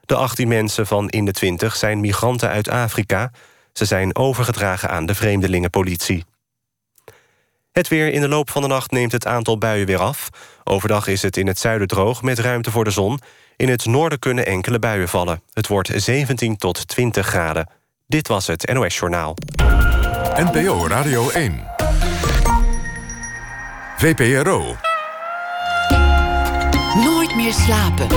De 0.00 0.14
18 0.14 0.48
mensen 0.48 0.86
van 0.86 1.08
in 1.08 1.24
de 1.24 1.32
20 1.32 1.76
zijn 1.76 2.00
migranten 2.00 2.48
uit 2.48 2.68
Afrika. 2.68 3.30
Ze 3.72 3.84
zijn 3.84 4.16
overgedragen 4.16 4.90
aan 4.90 5.06
de 5.06 5.14
vreemdelingenpolitie. 5.14 6.24
Het 7.72 7.88
weer 7.88 8.12
in 8.12 8.20
de 8.20 8.28
loop 8.28 8.50
van 8.50 8.62
de 8.62 8.68
nacht 8.68 8.90
neemt 8.90 9.12
het 9.12 9.26
aantal 9.26 9.58
buien 9.58 9.86
weer 9.86 10.00
af. 10.00 10.28
Overdag 10.64 11.06
is 11.06 11.22
het 11.22 11.36
in 11.36 11.46
het 11.46 11.58
zuiden 11.58 11.88
droog 11.88 12.22
met 12.22 12.38
ruimte 12.38 12.70
voor 12.70 12.84
de 12.84 12.90
zon. 12.90 13.20
In 13.56 13.68
het 13.68 13.86
noorden 13.86 14.18
kunnen 14.18 14.46
enkele 14.46 14.78
buien 14.78 15.08
vallen. 15.08 15.42
Het 15.52 15.66
wordt 15.66 15.90
17 15.94 16.56
tot 16.56 16.88
20 16.88 17.26
graden. 17.26 17.68
Dit 18.06 18.28
was 18.28 18.46
het 18.46 18.72
NOS 18.72 18.98
Journaal. 18.98 19.36
NPO 20.36 20.86
Radio 20.86 21.30
1. 21.30 21.73
VPRO. 24.04 24.76
Nooit 27.04 27.36
meer 27.36 27.52
slapen. 27.52 28.08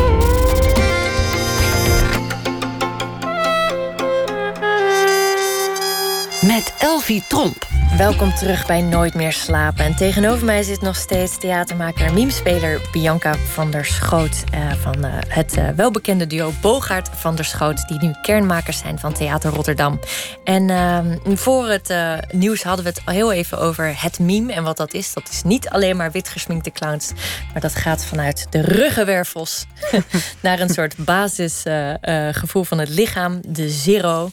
Met 6.48 6.74
Elvie 6.80 7.24
Tromp. 7.28 7.68
Welkom 7.98 8.34
terug 8.34 8.66
bij 8.66 8.82
Nooit 8.82 9.14
meer 9.14 9.34
slapen. 9.34 9.86
En 9.86 9.96
tegenover 9.96 10.46
mij 10.46 10.64
zit 10.64 10.82
nog 10.82 10.96
steeds 10.96 11.38
theatermaker 11.38 12.06
en 12.06 12.14
memespeler 12.14 12.82
Bianca 12.92 13.36
van 13.36 13.72
der 13.72 13.86
Schoot. 13.86 14.44
eh, 14.52 14.72
van 14.74 15.06
eh, 15.06 15.14
het 15.28 15.58
eh, 15.58 15.70
welbekende 15.70 16.28
duo 16.28 16.52
Bogaert 16.62 17.10
van 17.14 17.36
der 17.36 17.46
Schoot. 17.46 17.88
Die 17.88 18.00
nu 18.00 18.14
kernmakers 18.22 18.78
zijn 18.78 19.00
van 19.00 19.14
Theater 19.14 19.52
Rotterdam. 19.52 20.00
En 20.44 20.70
ehm, 20.70 21.36
voor 21.36 21.68
het 21.68 21.94
nieuws 22.32 22.64
hadden 22.64 22.86
we 22.86 22.92
het 22.92 23.02
al 23.06 23.14
heel 23.14 23.32
even 23.32 23.60
over 23.60 24.02
het 24.02 24.20
meme 24.20 24.54
en 24.54 24.64
wat 24.64 24.78
dat 24.78 24.94
is. 24.94 25.14
Dat 25.14 25.30
is 25.30 25.44
niet 25.44 25.70
alleen 25.70 25.98
maar 25.98 26.12
wit 26.12 26.30
gesminkte 26.30 26.72
clowns. 26.72 27.12
Maar 27.54 27.62
dat 27.62 27.76
gaat 27.76 28.06
vanuit 28.06 28.48
de 28.50 28.62
ruggenwervels 28.62 29.66
naar 30.42 30.60
een 30.60 30.70
soort 30.70 30.96
basisgevoel 30.98 32.64
van 32.64 32.80
het 32.80 32.90
lichaam, 32.90 33.40
de 33.48 33.70
zero. 33.70 34.30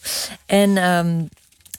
En 0.47 0.77
ehm, 0.77 1.21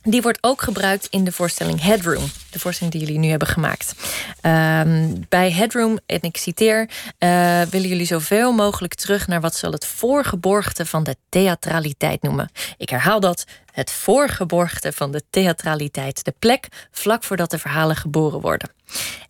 die 0.05 0.21
wordt 0.21 0.37
ook 0.41 0.61
gebruikt 0.61 1.07
in 1.09 1.23
de 1.23 1.31
voorstelling 1.31 1.81
Headroom. 1.81 2.23
De 2.51 2.59
voorstelling 2.59 2.95
die 2.95 3.05
jullie 3.05 3.19
nu 3.19 3.29
hebben 3.29 3.47
gemaakt. 3.47 3.93
Ehm, 4.41 5.13
bij 5.29 5.51
Headroom, 5.51 5.99
en 6.05 6.21
ik 6.21 6.37
citeer... 6.37 6.89
eh, 7.17 7.61
willen 7.61 7.89
jullie 7.89 8.05
zoveel 8.05 8.51
mogelijk 8.53 8.93
terug 8.93 9.27
naar 9.27 9.41
wat 9.41 9.55
ze 9.55 9.65
al 9.65 9.71
het 9.71 9.85
voorgeborgte 9.85 10.85
van 10.85 11.03
de 11.03 11.15
theatraliteit 11.29 12.21
noemen. 12.21 12.49
Ik 12.77 12.89
herhaal 12.89 13.19
dat. 13.19 13.45
Het 13.75 13.91
voorgeborgte 13.91 14.91
van 14.91 15.11
de 15.11 15.21
theatraliteit. 15.29 16.23
De 16.23 16.33
plek 16.39 16.87
vlak 16.91 17.23
voordat 17.23 17.51
de 17.51 17.59
verhalen 17.59 17.95
geboren 17.95 18.41
worden. 18.41 18.71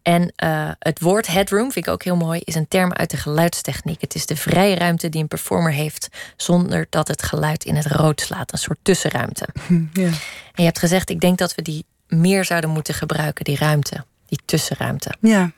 En 0.01 0.33
eh, 0.35 0.69
het 0.79 0.99
woord 0.99 1.27
headroom, 1.27 1.71
vind 1.71 1.85
ik 1.87 1.93
ook 1.93 2.03
heel 2.03 2.15
mooi, 2.15 2.41
is 2.43 2.55
een 2.55 2.67
term 2.67 2.93
uit 2.93 3.09
de 3.09 3.17
geluidstechniek. 3.17 4.01
Het 4.01 4.15
is 4.15 4.25
de 4.25 4.35
vrije 4.35 4.75
ruimte 4.75 5.09
die 5.09 5.21
een 5.21 5.27
performer 5.27 5.71
heeft 5.71 6.07
zonder 6.37 6.87
dat 6.89 7.07
het 7.07 7.23
geluid 7.23 7.63
in 7.63 7.75
het 7.75 7.85
rood 7.85 8.21
slaat. 8.21 8.51
Een 8.51 8.57
soort 8.57 8.79
tussenruimte. 8.81 9.47
Ja. 9.93 10.03
En 10.03 10.13
je 10.53 10.63
hebt 10.63 10.79
gezegd, 10.79 11.09
ik 11.09 11.19
denk 11.19 11.37
dat 11.37 11.55
we 11.55 11.61
die 11.61 11.85
meer 12.07 12.45
zouden 12.45 12.69
moeten 12.69 12.93
gebruiken, 12.93 13.45
die 13.45 13.57
ruimte, 13.57 14.05
die 14.27 14.39
tussenruimte. 14.45 15.13
ja. 15.19 15.51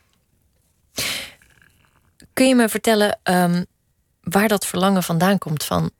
Kun 2.34 2.48
je 2.48 2.56
me 2.56 2.70
vertellen 2.70 3.20
ehm, 3.24 3.64
waar 4.22 4.48
dat 4.48 4.66
verlangen 4.66 5.04
vandaan 5.04 5.38
komt 5.38 5.64
van 5.64 5.92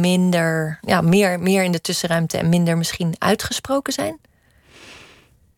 minder, 0.00 0.78
ja, 0.80 1.00
meer, 1.00 1.40
meer 1.40 1.62
in 1.64 1.72
de 1.72 1.80
tussenruimte 1.80 2.38
en 2.38 2.48
minder 2.48 2.78
misschien 2.78 3.14
uitgesproken 3.18 3.92
zijn? 3.92 4.18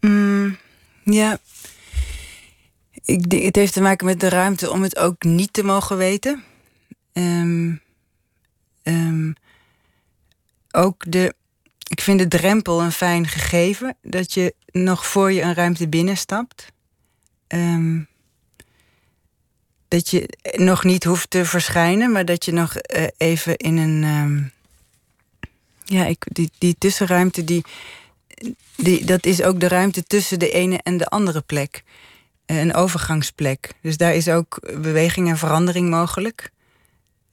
Mm, 0.00 0.56
ja. 1.04 1.38
Ik, 3.04 3.32
het 3.32 3.56
heeft 3.56 3.72
te 3.72 3.80
maken 3.80 4.06
met 4.06 4.20
de 4.20 4.28
ruimte 4.28 4.70
om 4.70 4.82
het 4.82 4.96
ook 4.98 5.22
niet 5.22 5.52
te 5.52 5.62
mogen 5.64 5.96
weten. 5.96 6.44
Ehm, 7.12 7.74
ehm, 8.82 9.32
ook 10.70 11.12
de. 11.12 11.34
Ik 11.88 12.00
vind 12.00 12.18
de 12.18 12.28
drempel 12.28 12.82
een 12.82 12.92
fijn 12.92 13.26
gegeven. 13.28 13.96
Dat 14.02 14.32
je 14.34 14.54
nog 14.66 15.06
voor 15.06 15.32
je 15.32 15.42
een 15.42 15.54
ruimte 15.54 15.88
binnenstapt. 15.88 16.72
ehm, 17.46 18.00
dat 19.90 20.08
je 20.10 20.28
nog 20.52 20.84
niet 20.84 21.04
hoeft 21.04 21.30
te 21.30 21.44
verschijnen, 21.44 22.12
maar 22.12 22.24
dat 22.24 22.44
je 22.44 22.52
nog 22.52 22.74
eh, 22.76 23.06
even 23.16 23.56
in 23.56 23.76
een. 23.76 24.04
ehm, 24.04 24.42
ja, 25.84 26.06
ik, 26.06 26.24
die, 26.32 26.50
die 26.58 26.76
tussenruimte, 26.78 27.44
die, 27.44 27.64
die, 28.76 29.04
dat 29.04 29.26
is 29.26 29.42
ook 29.42 29.60
de 29.60 29.68
ruimte 29.68 30.02
tussen 30.02 30.38
de 30.38 30.50
ene 30.50 30.80
en 30.82 30.96
de 30.96 31.06
andere 31.06 31.40
plek. 31.40 31.82
Eh, 32.46 32.60
Een 32.60 32.74
overgangsplek. 32.74 33.72
Dus 33.82 33.96
daar 33.96 34.14
is 34.14 34.28
ook 34.28 34.58
beweging 34.80 35.28
en 35.28 35.38
verandering 35.38 35.90
mogelijk. 35.90 36.50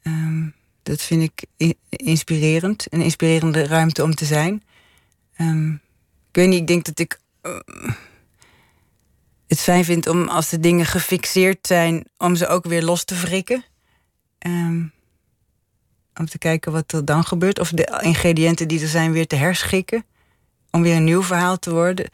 Ehm, 0.01 0.45
dat 0.83 1.01
vind 1.01 1.21
ik 1.21 1.45
inspirerend. 1.89 2.85
Een 2.89 3.01
inspirerende 3.01 3.65
ruimte 3.65 4.03
om 4.03 4.15
te 4.15 4.25
zijn. 4.25 4.63
Ehm, 5.35 5.71
ik 6.29 6.35
weet 6.43 6.47
niet, 6.47 6.59
ik 6.59 6.67
denk 6.67 6.85
dat 6.85 6.99
ik 6.99 7.19
eh, 7.41 7.59
het 9.47 9.59
fijn 9.59 9.85
vind 9.85 10.07
om 10.07 10.27
als 10.27 10.49
de 10.49 10.59
dingen 10.59 10.85
gefixeerd 10.85 11.67
zijn, 11.67 12.05
om 12.17 12.35
ze 12.35 12.47
ook 12.47 12.65
weer 12.65 12.83
los 12.83 13.03
te 13.03 13.15
wrikken. 13.15 13.65
Ehm, 14.37 14.83
om 16.15 16.25
te 16.25 16.37
kijken 16.37 16.71
wat 16.71 16.91
er 16.91 17.05
dan 17.05 17.23
gebeurt. 17.23 17.59
Of 17.59 17.69
de 17.69 17.99
ingrediënten 18.01 18.67
die 18.67 18.81
er 18.81 18.87
zijn 18.87 19.11
weer 19.11 19.27
te 19.27 19.35
herschikken. 19.35 20.05
Om 20.71 20.81
weer 20.81 20.95
een 20.95 21.03
nieuw 21.03 21.23
verhaal 21.23 21.59
te 21.59 21.71
worden. 21.71 22.09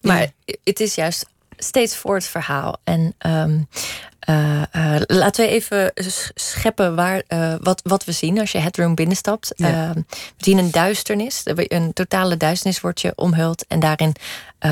Maar 0.00 0.30
het 0.64 0.80
is 0.80 0.94
juist 0.94 1.26
steeds 1.58 1.96
voor 1.96 2.14
het 2.14 2.26
verhaal. 2.26 2.76
En 2.84 3.14
eh, 3.18 4.62
eh, 4.70 5.02
laten 5.06 5.44
we 5.44 5.50
even 5.50 5.92
sch- 5.94 6.30
scheppen 6.34 6.94
waar, 6.94 7.22
eh, 7.26 7.54
wat, 7.60 7.80
wat 7.84 8.04
we 8.04 8.12
zien 8.12 8.38
als 8.40 8.52
je 8.52 8.58
Headroom 8.58 8.94
binnenstapt. 8.94 9.52
Ja. 9.56 9.68
Ehm, 9.68 9.94
we 10.36 10.44
zien 10.44 10.58
een 10.58 10.70
duisternis. 10.70 11.42
Een 11.44 11.92
totale 11.92 12.36
duisternis 12.36 12.80
wordt 12.80 13.00
je 13.00 13.12
omhuld. 13.16 13.66
En 13.66 13.80
daarin 13.80 14.12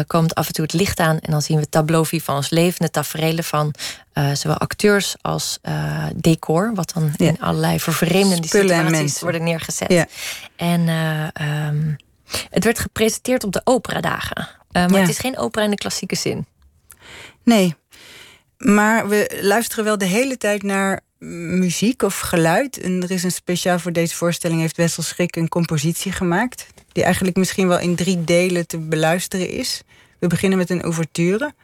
komt 0.07 0.35
af 0.35 0.47
en 0.47 0.53
toe 0.53 0.65
het 0.65 0.73
licht 0.73 1.01
aan. 1.01 1.19
En 1.19 1.31
dan 1.31 1.43
zien 1.43 1.59
we 1.59 1.69
tableau 1.69 2.07
vivants, 2.07 2.51
levende 2.51 2.91
tafereelen 2.91 3.45
van 3.45 3.75
zowel 4.35 4.57
acteurs 4.59 5.15
als 5.21 5.59
decor. 6.17 6.71
Wat 6.75 6.93
dan 6.95 7.13
Ja. 7.17 7.27
in 7.27 7.41
allerlei 7.41 7.81
vervreemdende 7.81 8.49
situaties 8.49 9.21
worden 9.21 9.43
neergezet. 9.45 9.93
Ja. 9.93 10.07
En 10.57 10.89
eh, 10.89 11.27
ehm, 11.33 11.93
het 12.51 12.65
werd 12.65 12.79
gepresenteerd 12.79 13.45
op 13.45 13.53
de 13.53 13.61
operadagen. 13.65 14.49
Maar 14.73 14.91
het 14.91 15.09
is 15.09 15.19
geen 15.19 15.39
opera 15.39 15.65
in 15.65 15.71
de 15.71 15.77
klassieke 15.77 16.17
zin. 16.17 16.47
Nee. 17.47 17.75
Maar 18.59 19.09
we 19.09 19.39
luisteren 19.41 19.85
wel 19.85 19.99
de 19.99 20.05
hele 20.05 20.37
tijd 20.37 20.63
naar 20.63 21.01
muziek 21.59 22.03
of 22.03 22.19
geluid. 22.19 22.81
En 22.81 23.03
er 23.03 23.11
is 23.11 23.23
een 23.23 23.33
speciaal 23.33 23.79
voor 23.79 23.93
deze 23.93 24.15
voorstelling... 24.15 24.61
heeft 24.61 24.77
Wessel 24.77 25.03
Schrik 25.03 25.37
een 25.37 25.49
compositie 25.49 26.13
gemaakt... 26.13 26.67
die 26.93 27.05
eigenlijk 27.05 27.37
misschien 27.37 27.69
wel 27.69 27.79
in 27.79 27.95
drie 27.95 28.25
delen 28.25 28.67
te 28.67 28.79
beluisteren 28.79 29.51
is. 29.51 29.83
We 30.19 30.27
beginnen 30.27 30.59
met 30.59 30.71
een 30.71 30.83
ouverture. 30.83 31.55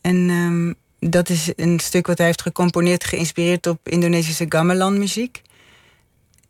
En 0.00 0.28
ehm, 0.30 0.72
dat 1.10 1.28
is 1.28 1.52
een 1.56 1.80
stuk 1.80 2.06
wat 2.06 2.18
hij 2.18 2.26
heeft 2.26 2.42
gecomponeerd... 2.42 3.04
geïnspireerd 3.04 3.66
op 3.66 3.88
Indonesische 3.88 4.46
gamelan-muziek. 4.48 5.42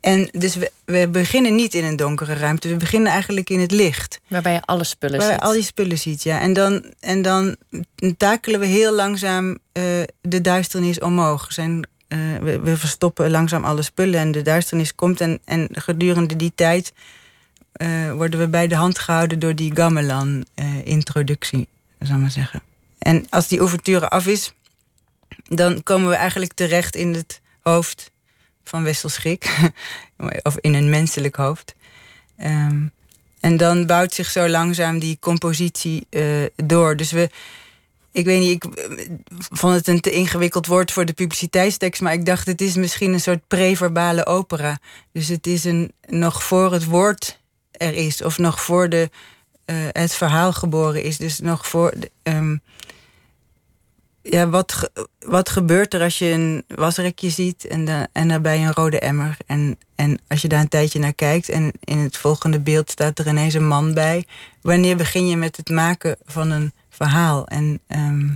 En 0.00 0.28
dus 0.32 0.54
we, 0.56 0.70
we 0.84 1.08
beginnen 1.08 1.54
niet 1.54 1.74
in 1.74 1.84
een 1.84 1.96
donkere 1.96 2.34
ruimte. 2.34 2.68
We 2.68 2.76
beginnen 2.76 3.12
eigenlijk 3.12 3.50
in 3.50 3.60
het 3.60 3.70
licht. 3.70 4.20
Waarbij 4.28 4.52
je 4.52 4.62
alle 4.64 4.84
spullen 4.84 5.18
Waar 5.18 5.26
je 5.26 5.32
ziet. 5.32 5.42
al 5.42 5.52
die 5.52 5.62
spullen 5.62 5.98
ziet, 5.98 6.22
ja. 6.22 6.40
En 6.40 6.52
dan, 6.52 6.84
en 7.00 7.22
dan 7.22 7.56
takelen 8.16 8.60
we 8.60 8.66
heel 8.66 8.94
langzaam 8.94 9.58
eh, 9.72 9.82
de 10.20 10.40
duisternis 10.40 11.00
omhoog. 11.00 11.52
Zijn, 11.52 11.86
eh, 12.08 12.18
we, 12.40 12.60
we 12.60 12.76
verstoppen 12.76 13.30
langzaam 13.30 13.64
alle 13.64 13.82
spullen 13.82 14.20
en 14.20 14.32
de 14.32 14.42
duisternis 14.42 14.94
komt. 14.94 15.20
En, 15.20 15.40
en 15.44 15.68
gedurende 15.72 16.36
die 16.36 16.52
tijd 16.54 16.92
eh, 17.72 18.12
worden 18.12 18.40
we 18.40 18.48
bij 18.48 18.66
de 18.66 18.76
hand 18.76 18.98
gehouden 18.98 19.38
door 19.38 19.54
die 19.54 19.76
gamelan-introductie, 19.76 21.68
zou 21.98 22.14
ik 22.14 22.20
maar 22.20 22.30
zeggen. 22.30 22.62
En 22.98 23.26
als 23.30 23.48
die 23.48 23.60
ouverture 23.60 24.08
af 24.08 24.26
is, 24.26 24.52
dan 25.44 25.82
komen 25.82 26.08
we 26.08 26.14
eigenlijk 26.14 26.52
terecht 26.52 26.96
in 26.96 27.14
het 27.14 27.40
hoofd 27.60 28.10
van 28.68 28.82
Wessel 28.82 29.08
Schrik. 29.08 29.70
of 30.42 30.56
in 30.60 30.74
een 30.74 30.90
menselijk 30.90 31.36
hoofd. 31.36 31.74
Ehm, 32.36 32.86
en 33.40 33.56
dan 33.56 33.86
bouwt 33.86 34.14
zich 34.14 34.30
zo 34.30 34.48
langzaam 34.48 34.98
die 34.98 35.18
compositie 35.20 36.06
eh, 36.10 36.24
door. 36.56 36.96
Dus 36.96 37.12
we, 37.12 37.30
ik 38.12 38.24
weet 38.24 38.40
niet, 38.40 38.64
ik 38.64 38.64
eh, 38.64 39.08
vond 39.50 39.74
het 39.74 39.88
een 39.88 40.00
te 40.00 40.10
ingewikkeld 40.10 40.66
woord 40.66 40.92
voor 40.92 41.04
de 41.04 41.12
publiciteitstekst, 41.12 42.00
maar 42.00 42.12
ik 42.12 42.26
dacht 42.26 42.46
het 42.46 42.60
is 42.60 42.74
misschien 42.74 43.12
een 43.12 43.20
soort 43.20 43.48
preverbale 43.48 44.26
opera. 44.26 44.78
Dus 45.12 45.28
het 45.28 45.46
is 45.46 45.64
een 45.64 45.92
nog 46.06 46.42
voor 46.42 46.72
het 46.72 46.84
woord 46.84 47.40
er 47.70 47.94
is, 47.94 48.22
of 48.22 48.38
nog 48.38 48.62
voor 48.62 48.88
de, 48.88 49.10
eh, 49.64 49.76
het 49.92 50.14
verhaal 50.14 50.52
geboren 50.52 51.02
is. 51.02 51.16
Dus 51.16 51.38
nog 51.38 51.68
voor. 51.68 51.92
ehm, 52.22 52.56
ja, 54.30 54.48
wat, 54.48 54.90
wat 55.18 55.48
gebeurt 55.48 55.94
er 55.94 56.02
als 56.02 56.18
je 56.18 56.30
een 56.30 56.64
wasrekje 56.68 57.30
ziet 57.30 57.66
en, 57.66 57.84
da- 57.84 58.06
en 58.12 58.28
daarbij 58.28 58.58
een 58.58 58.72
rode 58.72 58.98
emmer? 58.98 59.36
En, 59.46 59.78
en 59.94 60.18
als 60.28 60.42
je 60.42 60.48
daar 60.48 60.60
een 60.60 60.68
tijdje 60.68 60.98
naar 60.98 61.12
kijkt 61.12 61.48
en 61.48 61.72
in 61.84 61.98
het 61.98 62.16
volgende 62.16 62.60
beeld 62.60 62.90
staat 62.90 63.18
er 63.18 63.26
ineens 63.28 63.54
een 63.54 63.66
man 63.66 63.94
bij. 63.94 64.26
Wanneer 64.62 64.96
begin 64.96 65.28
je 65.28 65.36
met 65.36 65.56
het 65.56 65.68
maken 65.68 66.16
van 66.24 66.50
een 66.50 66.72
verhaal? 66.90 67.46
En 67.46 67.80
ehm, 67.86 68.26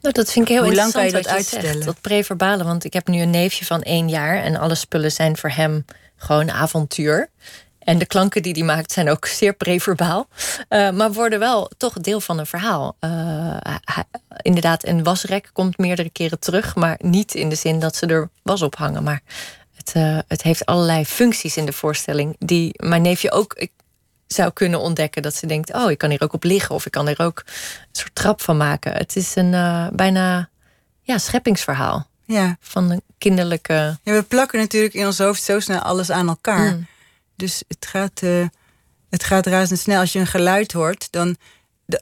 Nou, 0.00 0.14
dat 0.14 0.32
vind 0.32 0.48
ik 0.48 0.54
heel 0.54 0.64
Hoe 0.64 0.74
lang 0.74 0.92
kan 0.92 1.02
interessant 1.02 1.06
je 1.06 1.22
dat 1.22 1.36
uitstellen? 1.36 1.72
Zegt, 1.72 1.84
dat 1.84 2.00
preverbale, 2.00 2.64
want 2.64 2.84
ik 2.84 2.92
heb 2.92 3.08
nu 3.08 3.20
een 3.20 3.30
neefje 3.30 3.64
van 3.64 3.82
één 3.82 4.08
jaar... 4.08 4.42
en 4.42 4.56
alle 4.56 4.74
spullen 4.74 5.12
zijn 5.12 5.36
voor 5.36 5.50
hem 5.50 5.84
gewoon 6.16 6.50
avontuur. 6.50 7.28
En 7.90 7.98
de 7.98 8.06
klanken 8.06 8.42
die 8.42 8.52
hij 8.52 8.62
maakt 8.62 8.92
zijn 8.92 9.10
ook 9.10 9.26
zeer 9.26 9.52
preverbaal. 9.52 10.28
Eh, 10.68 10.90
maar 10.90 11.12
worden 11.12 11.38
wel 11.38 11.70
toch 11.76 11.92
deel 11.92 12.20
van 12.20 12.38
een 12.38 12.46
verhaal. 12.46 12.96
Eh, 12.98 13.56
inderdaad, 14.42 14.86
een 14.86 15.02
wasrek 15.02 15.50
komt 15.52 15.78
meerdere 15.78 16.10
keren 16.10 16.38
terug... 16.38 16.74
maar 16.74 16.98
niet 17.02 17.34
in 17.34 17.48
de 17.48 17.54
zin 17.54 17.78
dat 17.78 17.96
ze 17.96 18.06
er 18.06 18.30
was 18.42 18.62
op 18.62 18.76
hangen. 18.76 19.02
Maar 19.02 19.20
het, 19.74 19.92
eh, 19.92 20.18
het 20.28 20.42
heeft 20.42 20.66
allerlei 20.66 21.04
functies 21.04 21.56
in 21.56 21.64
de 21.64 21.72
voorstelling... 21.72 22.36
die 22.38 22.72
mijn 22.76 23.02
neefje 23.02 23.30
ook 23.30 23.54
ik 23.54 23.70
zou 24.26 24.50
kunnen 24.52 24.80
ontdekken. 24.80 25.22
Dat 25.22 25.34
ze 25.34 25.46
denkt, 25.46 25.74
oh, 25.74 25.90
ik 25.90 25.98
kan 25.98 26.10
hier 26.10 26.22
ook 26.22 26.32
op 26.32 26.44
liggen... 26.44 26.74
of 26.74 26.86
ik 26.86 26.92
kan 26.92 27.08
er 27.08 27.20
ook 27.20 27.42
een 27.46 27.88
soort 27.92 28.14
trap 28.14 28.40
van 28.40 28.56
maken. 28.56 28.92
Het 28.92 29.16
is 29.16 29.36
een 29.36 29.50
bijna 29.92 30.48
ja, 31.02 31.18
scheppingsverhaal 31.18 32.06
ja. 32.24 32.56
van 32.60 32.90
een 32.90 33.02
kinderlijke... 33.18 33.98
ja, 34.02 34.12
we 34.12 34.22
plakken 34.22 34.58
natuurlijk 34.58 34.94
in 34.94 35.06
ons 35.06 35.18
hoofd 35.18 35.42
zo 35.42 35.60
snel 35.60 35.80
alles 35.80 36.10
aan 36.10 36.28
elkaar. 36.28 36.74
Mm. 36.74 36.86
Dus 37.40 37.62
het 37.68 37.86
gaat. 37.86 38.22
eh, 38.22 38.46
het 39.10 39.24
gaat 39.24 39.46
razendsnel. 39.46 40.00
Als 40.00 40.12
je 40.12 40.18
een 40.18 40.26
geluid 40.26 40.72
hoort, 40.72 41.08
dan 41.10 41.36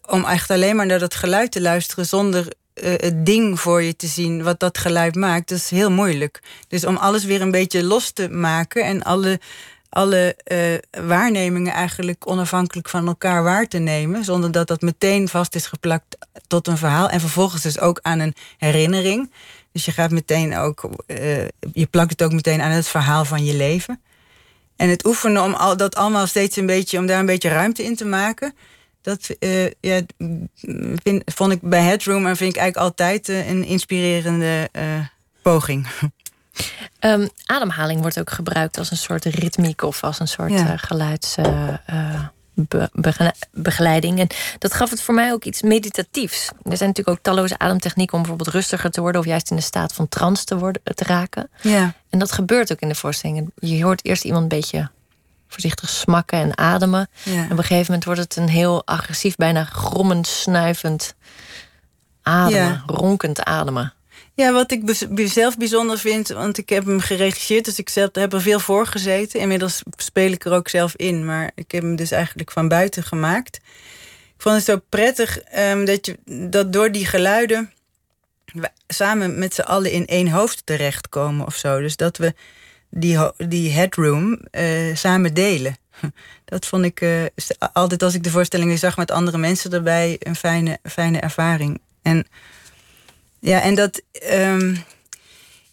om 0.07 0.25
echt 0.25 0.51
alleen 0.51 0.77
maar 0.77 0.87
naar 0.87 0.99
dat 0.99 1.15
geluid 1.15 1.51
te 1.53 1.61
luisteren 1.61 2.07
zonder 2.07 2.53
eh, 2.75 2.93
het 2.97 3.27
ding 3.27 3.61
voor 3.61 3.83
je 3.83 3.97
te 3.97 4.07
zien 4.07 4.43
wat 4.43 4.61
dat 4.61 4.79
geluid 4.79 5.15
maakt, 5.15 5.49
dat 5.49 5.59
is 5.59 5.71
heel 5.71 5.91
moeilijk. 5.91 6.43
Dus 6.69 6.85
om 6.85 6.97
alles 6.97 7.25
weer 7.25 7.41
een 7.41 7.51
beetje 7.51 7.85
los 7.85 8.11
te 8.11 8.29
maken 8.29 8.85
en 8.85 9.03
alle, 9.03 9.41
alle 9.89 10.35
eh, 10.45 11.05
waarnemingen 11.07 11.73
eigenlijk 11.73 12.31
onafhankelijk 12.31 12.89
van 12.89 13.07
elkaar 13.07 13.43
waar 13.43 13.67
te 13.69 13.79
nemen, 13.79 14.25
zonder 14.25 14.53
dat 14.53 14.67
dat 14.69 14.81
meteen 14.81 15.29
vast 15.29 15.55
is 15.55 15.67
geplakt 15.67 16.17
tot 16.47 16.67
een 16.67 16.79
verhaal 16.79 17.09
en 17.09 17.21
vervolgens 17.21 17.63
dus 17.63 17.81
ook 17.81 17.99
aan 18.03 18.19
een 18.19 18.35
herinnering. 18.59 19.33
Dus 19.73 19.85
je 19.85 19.93
gaat 19.93 20.11
meteen 20.11 20.57
ook, 20.57 20.91
je 21.73 21.87
plakt 21.91 22.11
het 22.11 22.23
ook 22.23 22.33
meteen 22.33 22.61
aan 22.61 22.71
het 22.71 22.89
verhaal 22.89 23.25
van 23.25 23.45
je 23.45 23.55
leven. 23.55 24.01
En 24.79 24.89
het 24.89 25.07
oefenen 25.07 25.43
om 25.43 25.55
al, 25.55 25.77
dat 25.77 25.97
allemaal 25.97 26.27
steeds 26.27 26.57
een 26.57 26.67
beetje, 26.67 26.99
om 26.99 27.07
daar 27.07 27.19
een 27.21 27.27
beetje 27.27 27.49
ruimte 27.49 27.85
in 27.85 27.97
te 27.97 28.05
maken. 28.05 28.55
Dat 29.03 29.29
eh, 29.39 29.65
ja, 29.65 30.01
vind, 31.03 31.23
vond 31.25 31.53
ik 31.53 31.61
bij 31.61 31.83
Headroom 31.83 32.27
en 32.27 32.37
vind 32.37 32.55
ik 32.55 32.61
eigenlijk 32.61 32.91
altijd 32.91 33.29
eh, 33.29 33.49
een 33.49 33.65
inspirerende 33.65 34.69
eh, 34.73 34.85
poging. 35.43 35.87
Ehm, 36.99 37.27
ademhaling 37.45 38.01
wordt 38.01 38.19
ook 38.19 38.31
gebruikt 38.31 38.79
als 38.79 38.91
een 38.91 38.97
soort 38.97 39.25
ritmiek 39.25 39.83
of 39.83 40.05
als 40.05 40.21
een 40.21 40.29
soort 40.29 40.51
Ja. 40.51 42.33
Geluidsbegeleiding. 43.01 44.19
en 44.19 44.27
dat 44.59 44.75
gaf 44.75 44.91
het 44.91 45.03
voor 45.03 45.15
mij 45.15 45.33
ook 45.33 45.45
iets 45.45 45.63
meditatiefs. 45.63 46.47
Er 46.63 46.77
zijn 46.77 46.89
natuurlijk 46.89 47.09
ook 47.19 47.23
talloze 47.25 47.59
ademtechnieken 47.59 48.15
om 48.17 48.21
bijvoorbeeld 48.23 48.55
rustiger 48.55 48.91
te 48.91 49.01
worden 49.01 49.21
of 49.21 49.27
juist 49.27 49.51
in 49.51 49.57
een 49.57 49.63
staat 49.63 49.93
van 49.93 50.09
trance 50.09 50.45
te, 50.45 50.59
worden, 50.59 50.83
te 50.95 51.05
raken. 51.05 51.51
Ja, 51.61 51.93
En 52.11 52.19
dat 52.19 52.33
gebeurt 52.33 52.73
ook 52.73 52.81
in 52.81 52.89
de 52.89 52.95
voorstellingen. 52.95 53.53
Je 53.59 53.85
hoort 53.85 54.05
eerst 54.05 54.25
iemand 54.25 54.43
een 54.43 54.49
beetje 54.59 54.91
voorzichtig 55.49 55.89
smakken 55.89 56.39
en 56.39 56.59
ademen. 56.59 57.09
ja. 57.23 57.33
En 57.33 57.45
op 57.45 57.51
een 57.51 57.65
gegeven 57.65 57.85
moment 57.87 58.05
wordt 58.05 58.21
het 58.21 58.37
een 58.37 58.49
heel 58.49 58.87
agressief, 58.87 59.37
bijna 59.37 59.65
grommend, 59.65 60.27
snuivend 60.27 61.15
ademen, 62.23 62.67
Ja. 62.67 62.83
ronkend 62.87 63.43
ademen. 63.45 63.93
Ja, 64.39 64.53
wat 64.53 64.71
ik 64.71 65.09
zelf 65.15 65.57
bijzonder 65.57 65.99
vind, 65.99 66.29
want 66.29 66.59
ik 66.59 66.69
heb 66.69 66.87
hem 66.87 67.01
geregisseerd, 67.01 67.65
dus 67.65 67.79
ik 67.79 67.91
heb 68.13 68.33
er 68.33 68.41
veel 68.41 68.61
voor 68.61 68.87
gezeten. 68.87 69.41
Inmiddels 69.41 69.83
speel 69.97 70.33
ik 70.33 70.45
er 70.45 70.53
ook 70.53 70.69
zelf 70.69 70.95
in, 70.97 71.25
maar 71.25 71.51
ik 71.55 71.71
heb 71.71 71.83
hem 71.83 71.97
dus 71.97 72.11
eigenlijk 72.11 72.51
van 72.51 72.69
buiten 72.69 73.03
gemaakt. 73.03 73.57
Ik 74.37 74.43
vond 74.43 74.55
het 74.55 74.65
zo 74.65 74.81
prettig 74.89 75.41
ehm, 75.41 75.85
dat, 75.85 76.07
je, 76.07 76.19
dat 76.51 76.73
door 76.73 76.93
die 76.93 77.07
geluiden 77.07 77.73
samen 78.89 79.39
met 79.39 79.55
z'n 79.55 79.61
allen 79.61 79.91
in 79.91 80.07
één 80.07 80.29
hoofd 80.29 80.63
terechtkomen 80.65 81.47
of 81.47 81.57
zo. 81.57 81.81
Dus 81.81 81.97
dat 81.97 82.17
we 82.17 82.35
die, 82.91 83.19
die 83.37 83.71
headroom 83.71 84.41
eh, 84.51 84.95
samen 84.95 85.35
delen. 85.35 85.77
Dat 86.45 86.67
vond 86.67 86.85
ik 86.85 87.01
eh, 87.01 87.25
altijd 87.73 88.03
als 88.03 88.15
ik 88.15 88.23
de 88.23 88.31
voorstellingen 88.31 88.79
zag 88.79 88.97
met 88.97 89.11
andere 89.11 89.39
mensen 89.39 89.73
erbij 89.73 90.17
een 90.19 90.37
fijne, 90.37 90.79
fijne 90.83 91.19
ervaring. 91.19 91.81
En 92.03 92.27
ja, 93.41 93.61
en 93.61 93.75
dat 93.75 94.03
ehm, 94.13 94.77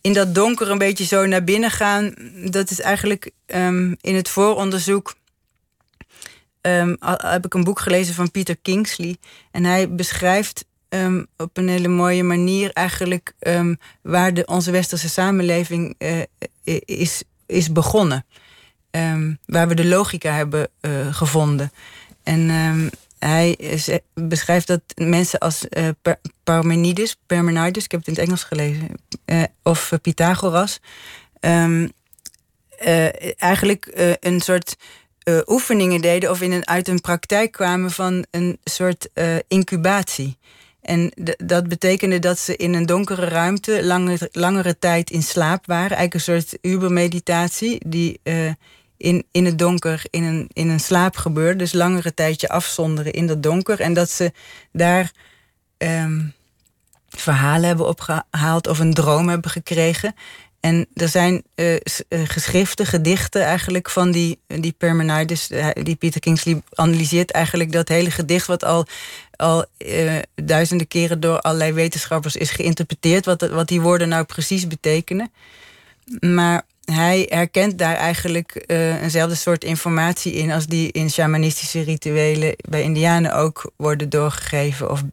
in 0.01 0.13
dat 0.13 0.35
donker 0.35 0.69
een 0.71 0.77
beetje 0.77 1.05
zo 1.05 1.25
naar 1.25 1.43
binnen 1.43 1.71
gaan, 1.71 2.13
dat 2.49 2.69
is 2.69 2.81
eigenlijk 2.81 3.31
ehm, 3.45 3.93
in 4.01 4.15
het 4.15 4.29
vooronderzoek. 4.29 5.15
ehm, 6.61 6.95
heb 7.17 7.45
ik 7.45 7.53
een 7.53 7.63
boek 7.63 7.79
gelezen 7.79 8.13
van 8.13 8.31
Peter 8.31 8.57
Kingsley. 8.57 9.17
En 9.51 9.63
hij 9.63 9.95
beschrijft 9.95 10.65
op 11.37 11.57
een 11.57 11.67
hele 11.67 11.87
mooie 11.87 12.23
manier 12.23 12.71
eigenlijk 12.73 13.33
waar 14.01 14.33
de, 14.33 14.45
onze 14.45 14.71
westerse 14.71 15.09
samenleving 15.09 15.95
eh, 15.97 16.21
is, 16.85 17.23
is 17.45 17.71
begonnen. 17.71 18.25
Waar 19.45 19.67
we 19.67 19.75
de 19.75 19.85
logica 19.85 20.31
hebben 20.31 20.67
eh, 20.79 21.13
gevonden. 21.13 21.71
En 22.23 22.49
hij 23.19 23.57
ze- 23.77 24.03
beschrijft 24.13 24.67
dat 24.67 24.81
mensen 24.95 25.39
als 25.39 25.67
eh, 25.67 25.87
Parmenides, 26.43 27.15
Parmenides, 27.25 27.83
ik 27.83 27.91
heb 27.91 27.99
het 27.99 28.09
in 28.09 28.13
het 28.15 28.23
Engels 28.23 28.43
gelezen, 28.43 28.87
eh, 29.25 29.43
of 29.63 29.91
eh, 29.91 29.99
Pythagoras, 30.01 30.79
ehm, 31.39 31.87
eh, 32.77 33.41
eigenlijk 33.41 33.85
eh, 33.85 34.11
een 34.19 34.41
soort 34.41 34.75
eh, 35.23 35.39
oefeningen 35.45 36.01
deden 36.01 36.29
of 36.31 36.41
in 36.41 36.51
een, 36.51 36.67
uit 36.67 36.87
een 36.87 37.01
praktijk 37.01 37.51
kwamen 37.51 37.91
van 37.91 38.25
een 38.31 38.57
soort 38.63 39.09
eh, 39.13 39.35
incubatie. 39.47 40.37
En 40.81 41.11
dat 41.37 41.67
betekende 41.67 42.19
dat 42.19 42.39
ze 42.39 42.55
in 42.55 42.73
een 42.73 42.85
donkere 42.85 43.25
ruimte 43.25 43.83
langere, 43.85 44.29
langere 44.31 44.79
tijd 44.79 45.09
in 45.09 45.23
slaap 45.23 45.65
waren. 45.65 45.97
Eigenlijk 45.97 46.13
een 46.13 46.19
soort 46.41 46.57
ubermeditatie 46.61 47.81
die 47.87 48.19
eh, 48.23 48.51
in, 48.97 49.25
in 49.31 49.45
het 49.45 49.59
donker 49.59 50.01
in 50.09 50.23
een, 50.23 50.49
in 50.53 50.69
een 50.69 50.79
slaap 50.79 51.15
gebeurde. 51.15 51.57
Dus 51.57 51.73
langere 51.73 52.13
tijdje 52.13 52.49
afzonderen 52.49 53.13
in 53.13 53.27
dat 53.27 53.43
donker. 53.43 53.79
En 53.79 53.93
dat 53.93 54.09
ze 54.09 54.31
daar 54.71 55.11
ehm, 55.77 56.21
verhalen 57.09 57.67
hebben 57.67 57.87
opgehaald 57.87 58.67
of 58.67 58.79
een 58.79 58.93
droom 58.93 59.29
hebben 59.29 59.51
gekregen. 59.51 60.15
En 60.59 60.87
er 60.93 61.07
zijn 61.07 61.43
eh, 61.55 61.75
geschriften, 62.09 62.85
gedichten 62.85 63.43
eigenlijk 63.43 63.89
van 63.89 64.11
die, 64.11 64.39
die 64.47 64.75
eh, 64.77 65.69
Die 65.83 65.95
Peter 65.95 66.19
Kingsley 66.19 66.61
analyseert 66.73 67.31
eigenlijk 67.31 67.71
dat 67.71 67.87
hele 67.87 68.11
gedicht... 68.11 68.47
wat 68.47 68.63
al, 68.63 68.85
al 69.35 69.65
duizenden 70.35 70.87
keren 70.87 71.19
door 71.19 71.39
allerlei 71.41 71.73
wetenschappers 71.73 72.35
is 72.35 72.49
geïnterpreteerd... 72.51 73.25
Wat, 73.25 73.49
wat 73.49 73.67
die 73.67 73.81
woorden 73.81 74.09
nou 74.09 74.23
precies 74.23 74.67
betekenen. 74.67 75.31
Maar 76.19 76.65
hij 76.85 77.25
herkent 77.29 77.77
daar 77.77 77.95
eigenlijk 77.95 78.51
eh, 78.55 79.01
eenzelfde 79.01 79.35
soort 79.35 79.63
informatie 79.63 80.33
in... 80.33 80.51
als 80.51 80.67
die 80.67 80.91
in 80.91 81.09
shamanistische 81.09 81.81
rituelen 81.81 82.55
bij 82.69 82.81
indianen 82.81 83.35
ook 83.35 83.71
worden 83.75 84.09
doorgegeven... 84.09 84.91
of, 84.91 85.03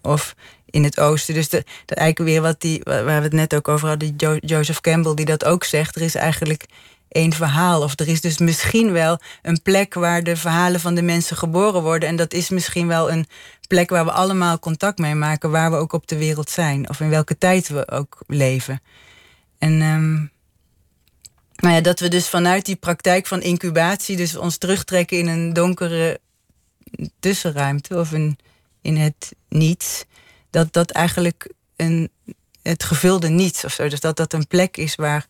of 0.00 0.34
in 0.70 0.84
het 0.84 1.00
oosten. 1.00 1.34
Dus 1.34 1.48
dat 1.48 1.64
eigenlijk 1.86 2.30
weer 2.30 2.42
wat 2.42 2.60
die, 2.60 2.80
waar 2.84 3.04
we 3.04 3.12
het 3.12 3.32
net 3.32 3.54
ook 3.54 3.68
over 3.68 3.88
hadden... 3.88 4.14
Jo- 4.16 4.38
Joseph 4.40 4.80
Campbell 4.80 5.14
die 5.14 5.24
dat 5.24 5.44
ook 5.44 5.64
zegt. 5.64 5.96
Er 5.96 6.02
is 6.02 6.14
eigenlijk 6.14 6.66
één 7.08 7.32
verhaal. 7.32 7.82
Of 7.82 7.98
er 7.98 8.08
is 8.08 8.20
dus 8.20 8.38
misschien 8.38 8.92
wel 8.92 9.18
een 9.42 9.62
plek 9.62 9.94
waar 9.94 10.22
de 10.22 10.36
verhalen 10.36 10.80
van 10.80 10.94
de 10.94 11.02
mensen 11.02 11.36
geboren 11.36 11.82
worden. 11.82 12.08
En 12.08 12.16
dat 12.16 12.32
is 12.32 12.48
misschien 12.48 12.86
wel 12.86 13.10
een 13.10 13.26
plek 13.68 13.90
waar 13.90 14.04
we 14.04 14.12
allemaal 14.12 14.58
contact 14.58 14.98
mee 14.98 15.14
maken... 15.14 15.50
waar 15.50 15.70
we 15.70 15.76
ook 15.76 15.92
op 15.92 16.06
de 16.06 16.18
wereld 16.18 16.50
zijn. 16.50 16.88
Of 16.88 17.00
in 17.00 17.08
welke 17.08 17.38
tijd 17.38 17.68
we 17.68 17.90
ook 17.90 18.22
leven. 18.26 18.80
En 19.58 19.82
ehm, 19.82 20.26
nou 21.62 21.74
ja, 21.74 21.80
dat 21.80 22.00
we 22.00 22.08
dus 22.08 22.28
vanuit 22.28 22.64
die 22.64 22.76
praktijk 22.76 23.26
van 23.26 23.42
incubatie... 23.42 24.16
dus 24.16 24.36
ons 24.36 24.56
terugtrekken 24.56 25.18
in 25.18 25.28
een 25.28 25.52
donkere 25.52 26.20
tussenruimte... 27.20 27.98
of 27.98 28.12
een, 28.12 28.38
in 28.80 28.96
het 28.96 29.34
niets... 29.48 30.04
dat 30.50 30.72
dat 30.72 30.90
eigenlijk 30.90 31.52
een, 31.76 32.10
het 32.62 32.84
gevulde 32.84 33.28
niets 33.28 33.64
of 33.64 33.72
zo... 33.72 33.88
dus 33.88 34.00
dat 34.00 34.16
dat 34.16 34.32
een 34.32 34.46
plek 34.46 34.76
is 34.76 34.94
waar 34.94 35.26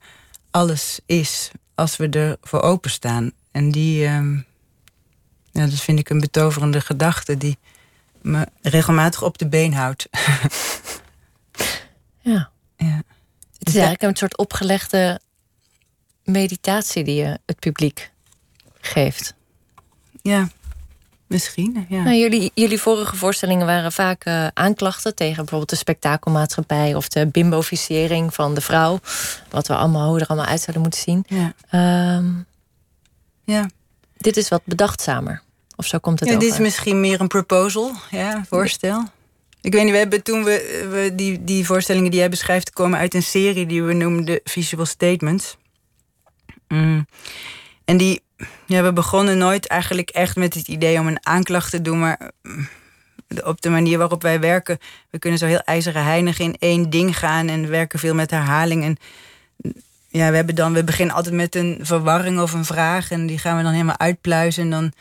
alles 0.51 1.01
is... 1.07 1.51
als 1.75 1.97
we 1.97 2.09
er 2.09 2.37
voor 2.41 2.61
openstaan. 2.61 3.33
En 3.51 3.71
die... 3.71 4.07
ehm, 4.07 4.37
ja, 5.51 5.67
dat 5.67 5.81
vind 5.81 5.99
ik 5.99 6.11
een 6.11 6.21
betoverende 6.21 6.81
gedachte... 6.81 7.37
die 7.37 7.59
me 8.23 8.47
regelmatig 8.63 9.23
op 9.23 9.39
de 9.39 9.49
been 9.49 9.75
houdt. 9.75 10.09
Ja. 12.25 12.51
ja. 12.77 13.03
Het 13.59 13.69
is 13.69 13.75
eigenlijk 13.75 14.03
een 14.03 14.17
soort 14.17 14.37
opgelegde 14.37 15.21
meditatie 16.25 17.05
die 17.05 17.15
je 17.15 17.39
het 17.47 17.59
publiek 17.59 18.11
geeft. 18.81 19.35
ja, 20.23 20.49
misschien. 21.27 21.87
Ja. 21.89 22.03
Nou, 22.03 22.17
jullie, 22.17 22.51
jullie 22.55 22.79
vorige 22.81 23.17
voorstellingen 23.17 23.67
waren 23.67 23.93
vaak 23.93 24.25
eh, 24.25 24.47
aanklachten 24.55 25.15
tegen 25.15 25.37
bijvoorbeeld 25.37 25.71
de 25.71 25.77
spektakelmaatschappij 25.77 26.95
of 26.95 27.09
de 27.09 27.27
bimboficering 27.27 28.35
van 28.35 28.55
de 28.55 28.61
vrouw. 28.61 29.01
Wat 29.51 29.67
we 29.67 29.75
allemaal, 29.77 30.09
hoe 30.09 30.21
er 30.21 30.27
allemaal 30.27 30.49
uit 30.49 30.61
zouden 30.61 30.83
moeten 30.83 31.01
zien. 31.01 31.25
Ja. 31.27 31.53
Ehm, 31.71 32.31
Ja. 33.45 33.71
dit 34.17 34.37
is 34.37 34.49
wat 34.49 34.63
bedachtzamer. 34.65 35.43
Of 35.77 35.87
zo 35.87 35.99
komt 35.99 36.21
het 36.21 36.29
ja, 36.29 36.35
over. 36.35 36.47
dit 36.47 36.57
is 36.59 36.61
misschien 36.65 37.01
meer 37.01 37.21
een 37.21 37.29
proposal, 37.29 37.93
ja, 38.11 38.45
voorstel. 38.49 39.05
Ik 39.61 39.73
weet 39.73 39.83
niet, 39.83 39.93
we 39.93 39.99
hebben 39.99 40.23
toen 40.23 40.45
we, 40.45 40.89
we 40.91 41.15
die, 41.15 41.45
die 41.45 41.67
voorstellingen 41.67 42.11
die 42.11 42.21
jij 42.21 42.29
beschrijft 42.29 42.71
komen 42.73 42.99
uit 42.99 43.15
een 43.15 43.23
serie 43.23 43.67
die 43.67 43.83
we 43.83 43.93
noemden 43.93 44.41
Visual 44.45 44.87
Statements. 44.87 45.57
Mm. 46.73 47.07
En 47.85 47.97
die, 47.97 48.23
ja, 48.67 48.83
we 48.83 48.93
begonnen 48.93 49.39
nooit 49.39 49.67
eigenlijk 49.67 50.11
echt 50.11 50.37
met 50.37 50.55
het 50.55 50.69
idee 50.69 50.99
om 50.99 51.07
een 51.07 51.27
aanklacht 51.27 51.71
te 51.71 51.83
doen, 51.83 51.99
maar 51.99 52.31
mm, 52.43 52.69
op 53.45 53.61
de 53.61 53.71
manier 53.71 53.99
waarop 53.99 54.23
wij 54.23 54.41
werken, 54.41 54.79
we 55.11 55.19
kunnen 55.19 55.39
zo 55.39 55.47
heel 55.47 55.63
ijzeren 55.65 56.05
heinig 56.05 56.39
in 56.39 56.57
één 56.59 56.91
ding 56.91 57.19
gaan 57.19 57.49
en 57.49 57.69
werken 57.69 57.99
veel 57.99 58.15
met 58.15 58.31
herhaling. 58.31 58.85
En 58.85 58.97
ja, 60.09 60.31
we 60.31 60.37
hebben 60.37 60.55
dan, 60.55 60.73
we 60.73 60.85
beginnen 60.85 61.15
altijd 61.15 61.35
met 61.35 61.55
een 61.55 61.79
verwarring 61.83 62.41
of 62.41 62.53
een 62.53 62.65
vraag 62.65 63.11
en 63.11 63.27
die 63.27 63.39
gaan 63.39 63.57
we 63.57 63.63
dan 63.63 63.73
helemaal 63.73 63.99
uitpluizen 63.99 64.63
en 64.63 64.71
dan 64.71 64.93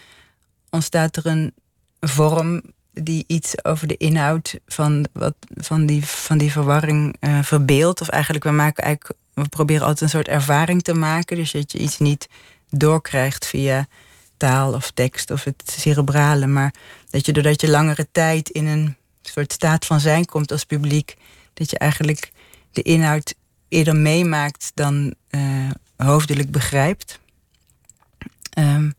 ontstaat 0.70 1.16
er 1.16 1.26
een 1.26 1.54
vorm 2.00 2.62
die 2.94 3.24
iets 3.28 3.64
over 3.64 3.88
de 3.88 3.98
inhoud 3.98 4.60
van, 4.66 5.06
wat, 5.14 5.36
van, 5.50 5.86
die, 5.86 6.06
van 6.06 6.38
die 6.38 6.52
verwarring 6.52 7.16
eh 7.20 7.44
verbeeldt. 7.44 8.02
Of 8.02 8.08
eigenlijk, 8.08 8.44
we, 8.44 8.52
maken 8.52 8.84
eigenlijk, 8.84 9.20
we 9.34 9.50
proberen 9.50 9.82
altijd 9.82 10.02
een 10.02 10.10
soort 10.10 10.28
ervaring 10.28 10.82
te 10.82 10.94
maken. 10.94 11.36
Dus 11.36 11.52
dat 11.52 11.72
je 11.72 11.78
iets 11.78 11.98
niet 11.98 12.30
doorkrijgt 12.70 13.46
via 13.48 13.88
taal 14.38 14.74
of 14.74 14.92
tekst 14.92 15.32
of 15.32 15.44
het 15.44 15.64
cerebrale. 15.66 16.48
Maar 16.48 16.74
dat 17.10 17.26
je 17.26 17.34
doordat 17.34 17.62
je 17.62 17.70
langere 17.70 18.08
tijd 18.12 18.50
in 18.50 18.66
een 18.66 18.96
soort 19.22 19.54
staat 19.54 19.86
van 19.86 20.00
zijn 20.00 20.26
komt 20.26 20.52
als 20.52 20.64
publiek, 20.64 21.16
dat 21.54 21.70
je 21.70 21.78
eigenlijk 21.78 22.32
de 22.72 22.82
inhoud 22.82 23.34
eerder 23.68 23.96
meemaakt 23.96 24.72
dan 24.74 25.14
eh, 25.30 25.70
hoofdelijk 25.96 26.52
begrijpt. 26.52 27.20
Ehm, 28.54 28.92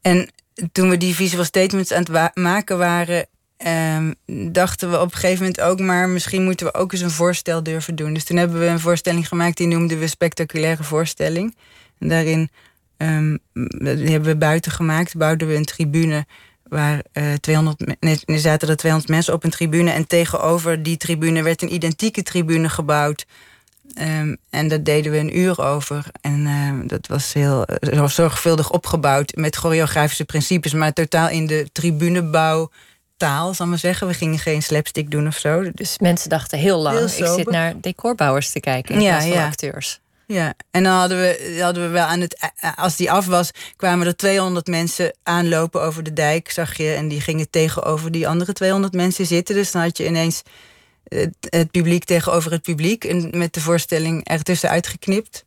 en 0.00 0.30
toen 0.72 0.90
we 0.90 0.96
die 0.96 1.14
visual 1.14 1.44
statements 1.44 1.92
aan 1.92 2.06
het 2.10 2.34
maken 2.34 2.78
waren, 2.78 3.26
ehm, 3.58 4.12
dachten 4.52 4.90
we 4.90 5.00
op 5.00 5.12
een 5.12 5.18
gegeven 5.18 5.38
moment 5.38 5.60
ook 5.60 5.80
maar, 5.80 6.08
misschien 6.08 6.44
moeten 6.44 6.66
we 6.66 6.74
ook 6.74 6.92
eens 6.92 7.00
een 7.00 7.10
voorstel 7.10 7.62
durven 7.62 7.94
doen. 7.94 8.14
Dus 8.14 8.24
toen 8.24 8.36
hebben 8.36 8.58
we 8.60 8.66
een 8.66 8.80
voorstelling 8.80 9.28
gemaakt, 9.28 9.56
die 9.56 9.66
noemden 9.66 9.98
we 9.98 10.06
spectaculaire 10.06 10.84
voorstelling. 10.84 11.56
En 11.98 12.08
daarin 12.08 12.50
ehm, 12.96 13.36
die 13.78 14.10
hebben 14.10 14.22
we 14.28 14.36
buiten 14.36 14.72
gemaakt, 14.72 15.16
bouwden 15.16 15.48
we 15.48 15.54
een 15.54 15.64
tribune 15.64 16.26
waar 16.68 17.02
eh 17.12 17.32
200, 17.32 17.86
me- 17.86 17.96
nee, 18.26 18.38
zaten 18.38 18.68
er 18.68 18.76
200 18.76 19.10
mensen 19.12 19.34
op 19.34 19.44
een 19.44 19.50
tribune 19.50 19.90
en 19.90 20.06
tegenover 20.06 20.82
die 20.82 20.96
tribune 20.96 21.42
werd 21.42 21.62
een 21.62 21.74
identieke 21.74 22.22
tribune 22.22 22.68
gebouwd. 22.68 23.26
Ehm, 23.94 24.34
en 24.50 24.68
daar 24.68 24.82
deden 24.82 25.12
we 25.12 25.18
een 25.18 25.38
uur 25.38 25.60
over. 25.60 26.04
En 26.20 26.46
dat 26.86 27.06
was 27.06 27.32
heel 27.32 27.64
eh, 27.64 28.06
zorgvuldig 28.06 28.70
opgebouwd 28.72 29.34
met 29.36 29.56
choreografische 29.56 30.24
principes, 30.24 30.72
maar 30.72 30.92
totaal 30.92 31.28
in 31.28 31.46
de 31.46 31.68
tribunebouw 31.72 32.70
taal, 33.18 33.54
zal 33.54 33.64
ik 33.64 33.70
maar 33.70 33.80
zeggen. 33.80 34.06
We 34.06 34.14
gingen 34.14 34.38
geen 34.38 34.62
slapstick 34.62 35.10
doen 35.10 35.26
of 35.26 35.36
zo. 35.36 35.70
Dus 35.72 35.98
mensen 35.98 36.28
dachten 36.28 36.58
heel 36.58 36.78
lang, 36.78 36.96
Heel 36.96 37.26
ik 37.26 37.38
zit 37.38 37.50
naar 37.50 37.80
decorbouwers 37.80 38.50
te 38.50 38.60
kijken 38.60 38.94
in 38.94 39.00
Ja, 39.00 39.08
plaats 39.08 39.26
van 39.26 39.36
ja. 39.36 39.46
acteurs. 39.46 40.00
Ja, 40.26 40.54
en 40.70 40.82
dan 40.82 40.92
hadden 40.92 41.18
we, 41.18 41.58
hadden 41.60 41.82
we 41.82 41.88
wel 41.88 42.04
aan 42.04 42.20
het. 42.20 42.52
Als 42.76 42.96
die 42.96 43.10
af 43.10 43.26
was, 43.26 43.50
kwamen 43.76 44.06
er 44.06 44.16
200 44.16 44.66
mensen 44.66 45.14
aanlopen 45.22 45.82
over 45.82 46.02
de 46.02 46.12
dijk, 46.12 46.50
zag 46.50 46.76
je. 46.76 46.92
En 46.92 47.08
die 47.08 47.20
gingen 47.20 47.50
tegenover 47.50 48.10
die 48.10 48.28
andere 48.28 48.52
200 48.52 48.92
mensen 48.92 49.26
zitten. 49.26 49.54
Dus 49.54 49.70
dan 49.70 49.82
had 49.82 49.96
je 49.96 50.06
ineens 50.06 50.42
het, 51.08 51.34
het 51.40 51.70
publiek 51.70 52.04
tegenover 52.04 52.50
het 52.50 52.62
publiek. 52.62 53.04
En 53.04 53.30
met 53.38 53.52
de 53.54 53.60
voorstelling 53.60 54.24
ertussen 54.24 54.68
uitgeknipt. 54.70 55.44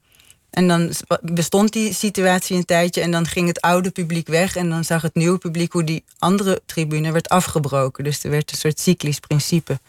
En 0.51 0.67
dan 0.67 0.91
bestond 1.21 1.73
die 1.73 1.93
situatie 1.93 2.55
een 2.57 2.65
tijdje. 2.65 3.01
En 3.01 3.11
dan 3.11 3.27
ging 3.27 3.47
het 3.47 3.61
oude 3.61 3.89
publiek 3.89 4.27
weg. 4.27 4.55
En 4.55 4.69
dan 4.69 4.83
zag 4.83 5.01
het 5.01 5.15
nieuwe 5.15 5.37
publiek 5.37 5.71
hoe 5.71 5.83
die 5.83 6.03
andere 6.19 6.61
tribune 6.65 7.11
werd 7.11 7.29
afgebroken. 7.29 8.03
Dus 8.03 8.23
er 8.23 8.29
werd 8.29 8.51
een 8.51 8.57
soort 8.57 8.79
cyclisch 8.79 9.19
principe. 9.19 9.79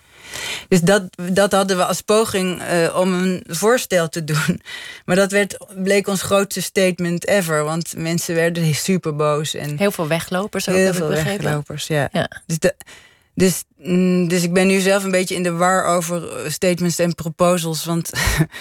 Dus 0.69 0.81
dat, 0.81 1.03
dat 1.33 1.53
hadden 1.53 1.77
we 1.77 1.85
als 1.85 2.01
poging 2.01 2.63
eh, 2.63 2.97
om 2.97 3.13
een 3.13 3.45
voorstel 3.49 4.09
te 4.09 4.25
doen. 4.25 4.63
Maar 5.07 5.17
dat 5.17 5.31
werd, 5.31 5.57
bleek 5.83 6.07
ons 6.07 6.23
grootste 6.23 6.63
statement 6.63 7.27
ever. 7.27 7.65
Want 7.65 7.95
mensen 7.97 8.35
werden 8.35 8.75
super 8.75 9.17
boos. 9.17 9.55
En 9.55 9.79
Heel 9.79 9.91
veel 9.91 10.09
weglopers 10.09 10.69
ook, 10.69 10.75
heel 10.75 10.95
veel 10.95 11.09
weglopers, 11.09 11.87
ja. 11.87 12.09
Ja. 12.13 12.31
Dus, 12.47 12.59
de, 12.59 12.75
dus, 13.35 13.65
mm, 13.77 14.29
dus 14.29 14.43
ik 14.43 14.53
ben 14.53 14.67
nu 14.67 14.81
zelf 14.81 15.05
een 15.05 15.11
beetje 15.11 15.35
in 15.35 15.43
de 15.43 15.53
war 15.53 15.85
over 15.85 16.29
eh, 16.45 16.51
statements 16.51 16.99
en 16.99 17.15
proposals. 17.15 17.85
Want 17.85 18.11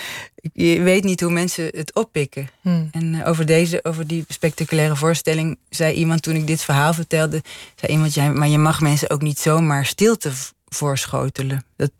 je 0.54 0.82
weet 0.82 1.04
niet 1.04 1.22
hoe 1.22 1.32
mensen 1.32 1.66
het 1.66 1.94
oppikken. 1.96 2.50
Hmm. 2.62 2.90
En 2.92 3.22
eh, 3.22 3.28
over, 3.28 3.46
deze, 3.46 3.84
over 3.84 4.08
die 4.08 4.26
spectaculaire 4.28 4.96
voorstelling 4.96 5.58
zei 5.70 5.94
iemand 5.94 6.22
toen 6.22 6.36
ik 6.36 6.48
dit 6.48 6.62
verhaal 6.62 6.94
vertelde. 6.94 7.42
Zei 7.76 7.92
iemand, 7.92 8.16
maar 8.36 8.48
je 8.48 8.58
mag 8.58 8.82
mensen 8.82 9.10
ook 9.10 9.22
niet 9.22 9.40
zomaar 9.40 9.86
stilte 9.86 10.32
voorschotelen. 10.68 11.66
Dat, 11.76 11.92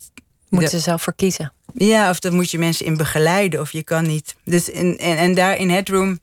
Moeten 0.50 0.70
ze 0.70 0.80
zelf 0.80 1.02
voor 1.02 1.16
kiezen. 1.16 1.54
ja, 1.74 2.10
of 2.10 2.20
daar 2.20 2.34
moet 2.34 2.52
je 2.52 2.58
mensen 2.58 2.86
in 2.86 2.98
begeleiden, 2.98 3.60
of 3.60 3.72
je 3.72 3.84
kan 3.84 4.08
niet. 4.08 4.36
Dus 4.44 4.70
in, 4.70 4.98
en, 4.98 5.18
en 5.18 5.34
daar 5.36 5.58
in 5.58 5.70
Headroom, 5.70 6.20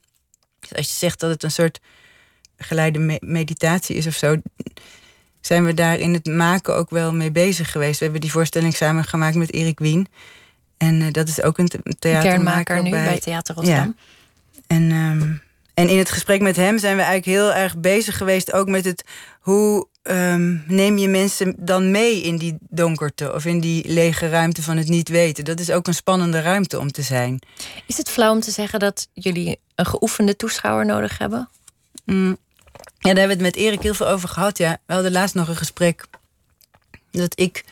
als 0.77 0.89
je 0.89 0.95
zegt 0.95 1.21
dat 1.21 1.31
het 1.31 1.43
een 1.43 1.51
soort 1.51 1.81
geleide 2.57 2.99
me- 2.99 3.21
meditatie 3.21 3.97
is 3.97 4.07
of 4.07 4.15
zo, 4.15 4.37
zijn 5.41 5.65
we 5.65 5.75
daar 5.75 5.99
in 5.99 6.13
het 6.13 6.27
maken 6.27 6.77
ook 6.77 6.91
wel 6.91 7.13
mee 7.15 7.31
bezig 7.31 7.73
geweest. 7.73 7.99
We 7.99 8.03
hebben 8.05 8.21
die 8.21 8.31
voorstelling 8.33 8.75
samen 8.77 9.05
gemaakt 9.05 9.37
met 9.37 9.53
Erik 9.53 9.79
Wien. 9.79 10.07
En 10.77 11.03
eh, 11.03 11.13
dat 11.13 11.29
is 11.29 11.43
ook 11.43 11.59
een, 11.59 11.69
the- 11.69 11.81
theatermaker 11.99 12.65
Kernmaker 12.65 12.83
nu 12.83 12.91
bij, 12.91 13.19
Theater 13.19 13.55
Rotterdam. 13.55 13.97
en, 14.67 14.91
ehm, 14.91 15.33
en 15.75 15.89
in 15.89 15.99
het 15.99 16.11
gesprek 16.11 16.41
met 16.41 16.57
hem 16.57 16.79
zijn 16.79 16.97
we 16.97 17.03
eigenlijk 17.03 17.39
heel 17.39 17.55
erg 17.55 17.77
bezig 17.79 18.17
geweest 18.17 18.53
ook 18.53 18.69
met 18.69 18.85
het 18.85 19.05
hoe 19.41 19.87
ehm, 20.03 20.57
neem 20.67 20.99
je 20.99 21.09
mensen 21.09 21.55
dan 21.59 21.91
mee 21.91 22.23
in 22.23 22.37
die 22.39 22.57
donkerte 22.61 23.33
of 23.35 23.45
in 23.45 23.61
die 23.61 23.89
lege 23.93 24.29
ruimte 24.29 24.63
van 24.63 24.77
het 24.77 24.89
niet 24.89 25.09
weten. 25.09 25.45
Dat 25.45 25.61
is 25.61 25.71
ook 25.71 25.87
een 25.87 25.95
spannende 25.95 26.41
ruimte 26.41 26.79
om 26.79 26.93
te 26.93 27.03
zijn. 27.03 27.39
Is 27.87 27.97
het 27.97 28.11
flauw 28.11 28.33
om 28.33 28.41
te 28.41 28.51
zeggen 28.51 28.79
dat 28.79 29.09
jullie 29.13 29.59
een 29.75 29.87
geoefende 29.87 30.37
toeschouwer 30.37 30.87
nodig 30.87 31.19
hebben? 31.19 31.49
Mm. 32.05 32.37
Ja, 32.99 33.15
daar 33.15 33.19
hebben 33.19 33.39
we 33.39 33.45
het 33.45 33.55
met 33.55 33.65
Erik 33.65 33.83
heel 33.83 33.95
veel 33.95 34.09
over 34.09 34.29
gehad. 34.29 34.59
Ja. 34.59 34.79
We 34.87 34.93
hadden 34.93 35.13
laatst 35.13 35.35
nog 35.35 35.49
een 35.49 35.57
gesprek 35.57 36.07
dat 37.11 37.41
ik 37.41 37.65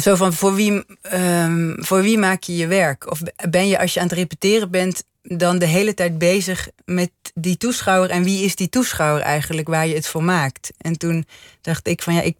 zo 0.00 0.14
van 0.14 0.32
voor 0.32 0.54
wie, 0.54 0.84
ehm, 1.02 1.74
voor 1.76 2.02
wie 2.02 2.18
maak 2.18 2.42
je 2.42 2.56
je 2.56 2.66
werk? 2.66 3.10
Of 3.10 3.20
ben 3.50 3.68
je 3.68 3.78
als 3.78 3.94
je 3.94 4.00
aan 4.00 4.06
het 4.06 4.16
repeteren 4.16 4.70
bent 4.70 5.04
dan 5.22 5.58
de 5.58 5.66
hele 5.66 5.94
tijd 5.94 6.18
bezig 6.18 6.68
met 6.84 7.10
die 7.34 7.56
toeschouwer 7.56 8.10
en 8.10 8.24
wie 8.24 8.44
is 8.44 8.56
die 8.56 8.68
toeschouwer 8.68 9.22
eigenlijk 9.22 9.68
waar 9.68 9.86
je 9.86 9.94
het 9.94 10.06
voor 10.06 10.24
maakt? 10.24 10.70
En 10.78 10.98
toen 10.98 11.26
dacht 11.60 11.88
ik 11.88 12.02
van 12.02 12.14
ja, 12.14 12.22
ik, 12.22 12.36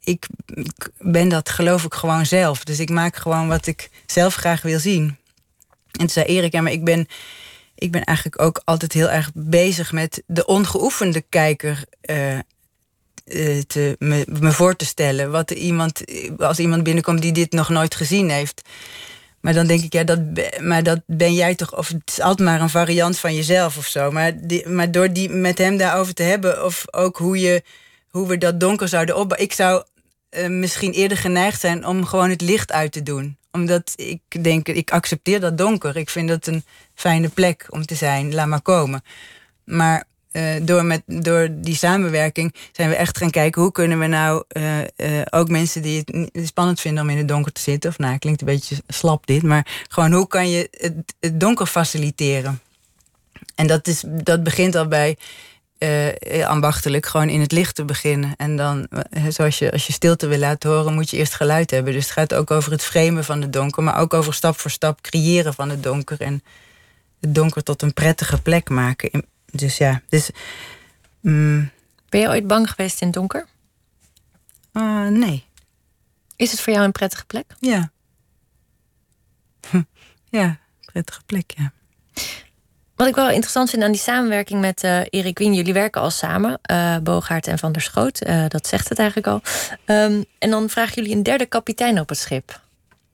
ik 0.00 0.26
ben 0.98 1.28
dat 1.28 1.48
geloof 1.48 1.84
ik 1.84 1.94
gewoon 1.94 2.26
zelf. 2.26 2.64
Dus 2.64 2.78
ik 2.78 2.90
maak 2.90 3.16
gewoon 3.16 3.48
wat 3.48 3.66
ik 3.66 3.90
zelf 4.06 4.34
graag 4.34 4.62
wil 4.62 4.78
zien. 4.78 5.16
En 5.90 5.98
toen 5.98 6.08
zei 6.08 6.26
Erik, 6.26 6.52
ja, 6.52 6.60
maar 6.60 6.72
ik 6.72 6.84
ben 6.84 7.06
ik 7.74 7.90
ben 7.90 8.04
eigenlijk 8.04 8.42
ook 8.42 8.62
altijd 8.64 8.92
heel 8.92 9.10
erg 9.10 9.30
bezig 9.34 9.92
met 9.92 10.22
de 10.26 10.46
ongeoefende 10.46 11.20
kijker 11.20 11.84
eh, 12.00 12.38
eh, 12.38 12.42
te, 13.66 13.96
me, 13.98 14.52
voor 14.52 14.76
te 14.76 14.84
stellen. 14.84 15.30
Wat 15.30 15.50
iemand, 15.50 16.02
als 16.38 16.58
iemand 16.58 16.82
binnenkomt 16.82 17.22
die 17.22 17.32
dit 17.32 17.52
nog 17.52 17.68
nooit 17.68 17.94
gezien 17.94 18.30
heeft. 18.30 18.62
Maar 19.40 19.52
dan 19.54 19.66
denk 19.66 19.82
ik, 19.82 19.92
ja, 19.92 20.04
dat, 20.04 20.20
maar 20.60 20.82
dat 20.82 21.00
ben 21.06 21.34
jij 21.34 21.54
toch, 21.54 21.76
of 21.76 21.88
het 21.88 22.02
is 22.04 22.20
altijd 22.20 22.48
maar 22.48 22.60
een 22.60 22.70
variant 22.70 23.18
van 23.18 23.34
jezelf 23.34 23.76
of 23.76 23.86
zo. 23.86 24.10
Maar, 24.10 24.32
maar 24.64 24.90
door 24.90 25.12
die 25.12 25.30
met 25.30 25.58
hem 25.58 25.76
daarover 25.76 26.14
te 26.14 26.22
hebben, 26.22 26.64
of 26.64 26.84
ook 26.90 27.16
hoe, 27.16 27.40
je, 27.40 27.62
hoe 28.08 28.28
we 28.28 28.38
dat 28.38 28.60
donker 28.60 28.88
zouden 28.88 29.16
opbouwen. 29.16 29.48
Ik 29.48 29.52
zou 29.52 29.84
eh, 30.28 30.48
misschien 30.48 30.92
eerder 30.92 31.16
geneigd 31.18 31.60
zijn 31.60 31.86
om 31.86 32.04
gewoon 32.04 32.30
het 32.30 32.40
licht 32.40 32.72
uit 32.72 32.92
te 32.92 33.02
doen. 33.02 33.36
Omdat 33.54 33.92
ik 33.96 34.44
denk, 34.44 34.68
ik 34.68 34.90
accepteer 34.90 35.40
dat 35.40 35.58
donker. 35.58 35.96
Ik 35.96 36.10
vind 36.10 36.28
dat 36.28 36.46
een 36.46 36.64
fijne 36.94 37.28
plek 37.28 37.66
om 37.68 37.86
te 37.86 37.94
zijn. 37.94 38.34
Laat 38.34 38.46
maar 38.46 38.62
komen. 38.62 39.02
Maar 39.64 40.04
eh, 40.30 40.54
door, 40.62 40.84
met, 40.84 41.02
door 41.06 41.48
die 41.50 41.74
samenwerking 41.74 42.54
zijn 42.72 42.88
we 42.88 42.94
echt 42.94 43.18
gaan 43.18 43.30
kijken... 43.30 43.62
hoe 43.62 43.72
kunnen 43.72 43.98
we 43.98 44.06
nou 44.06 44.44
eh, 44.48 44.80
eh, 44.80 45.26
ook 45.30 45.48
mensen 45.48 45.82
die 45.82 46.04
het 46.32 46.46
spannend 46.46 46.80
vinden... 46.80 47.02
om 47.02 47.10
in 47.10 47.16
het 47.16 47.28
donker 47.28 47.52
te 47.52 47.60
zitten... 47.60 47.90
of 47.90 47.98
nou, 47.98 48.18
klinkt 48.18 48.40
een 48.40 48.46
beetje 48.46 48.76
slap 48.86 49.26
dit... 49.26 49.42
maar 49.42 49.84
gewoon 49.88 50.12
hoe 50.12 50.26
kan 50.26 50.50
je 50.50 50.68
het, 50.70 51.14
het 51.20 51.40
donker 51.40 51.66
faciliteren? 51.66 52.60
En 53.54 53.66
dat, 53.66 53.86
is, 53.86 54.04
dat 54.06 54.42
begint 54.42 54.74
al 54.74 54.88
bij 54.88 55.16
eh, 55.78 56.46
ambachtelijk 56.46 57.06
gewoon 57.06 57.28
in 57.28 57.40
het 57.40 57.52
licht 57.52 57.74
te 57.74 57.84
beginnen. 57.84 58.34
En 58.36 58.56
dan, 58.56 58.86
eh, 58.86 59.24
zoals 59.28 59.58
je, 59.58 59.72
als 59.72 59.86
je 59.86 59.92
stilte 59.92 60.26
wil 60.26 60.38
laten 60.38 60.70
horen, 60.70 60.94
moet 60.94 61.10
je 61.10 61.16
eerst 61.16 61.34
geluid 61.34 61.70
hebben. 61.70 61.92
Dus 61.92 62.02
het 62.04 62.12
gaat 62.12 62.34
ook 62.34 62.50
over 62.50 62.72
het 62.72 62.82
framen 62.82 63.24
van 63.24 63.40
het 63.42 63.52
donker, 63.52 63.82
maar 63.82 63.98
ook 63.98 64.14
over 64.14 64.34
stap 64.34 64.58
voor 64.58 64.70
stap 64.70 65.00
creëren 65.00 65.54
van 65.54 65.70
het 65.70 65.82
donker. 65.82 66.20
En 66.20 66.42
het 67.20 67.34
donker 67.34 67.62
tot 67.62 67.82
een 67.82 67.92
prettige 67.92 68.42
plek 68.42 68.68
maken. 68.68 69.24
Dus 69.50 69.76
ja, 69.76 70.02
dus. 70.08 70.30
mm, 71.20 71.70
Ben 72.08 72.20
je 72.20 72.28
ooit 72.28 72.46
bang 72.46 72.70
geweest 72.70 73.00
in 73.00 73.06
het 73.06 73.16
donker? 73.16 73.46
ah, 74.72 75.08
nee, 75.08 75.44
Is 76.36 76.50
het 76.50 76.60
voor 76.60 76.72
jou 76.72 76.84
een 76.84 76.92
prettige 76.92 77.24
plek? 77.24 77.44
ja. 77.60 77.90
Hm, 79.70 79.82
Ja, 80.30 80.58
prettige 80.84 81.22
plek, 81.26 81.52
ja. 81.56 81.72
Wat 82.96 83.06
ik 83.06 83.14
wel 83.14 83.28
interessant 83.30 83.70
vind 83.70 83.82
aan 83.82 83.92
die 83.92 84.00
samenwerking 84.00 84.60
met 84.60 84.82
eh 84.82 85.00
Erik 85.10 85.38
Wien, 85.38 85.54
jullie 85.54 85.72
werken 85.72 86.00
al 86.00 86.10
samen, 86.10 86.58
eh 86.62 86.96
Bogaert 87.02 87.46
en 87.46 87.58
Van 87.58 87.72
der 87.72 87.82
Schoot, 87.82 88.20
eh, 88.20 88.44
dat 88.48 88.66
zegt 88.66 88.88
het 88.88 88.98
eigenlijk 88.98 89.28
al. 89.28 89.40
Ehm, 89.84 90.22
en 90.38 90.50
dan 90.50 90.68
vragen 90.70 90.94
jullie 90.94 91.16
een 91.16 91.22
derde 91.22 91.46
kapitein 91.46 92.00
op 92.00 92.08
het 92.08 92.18
schip. 92.18 92.60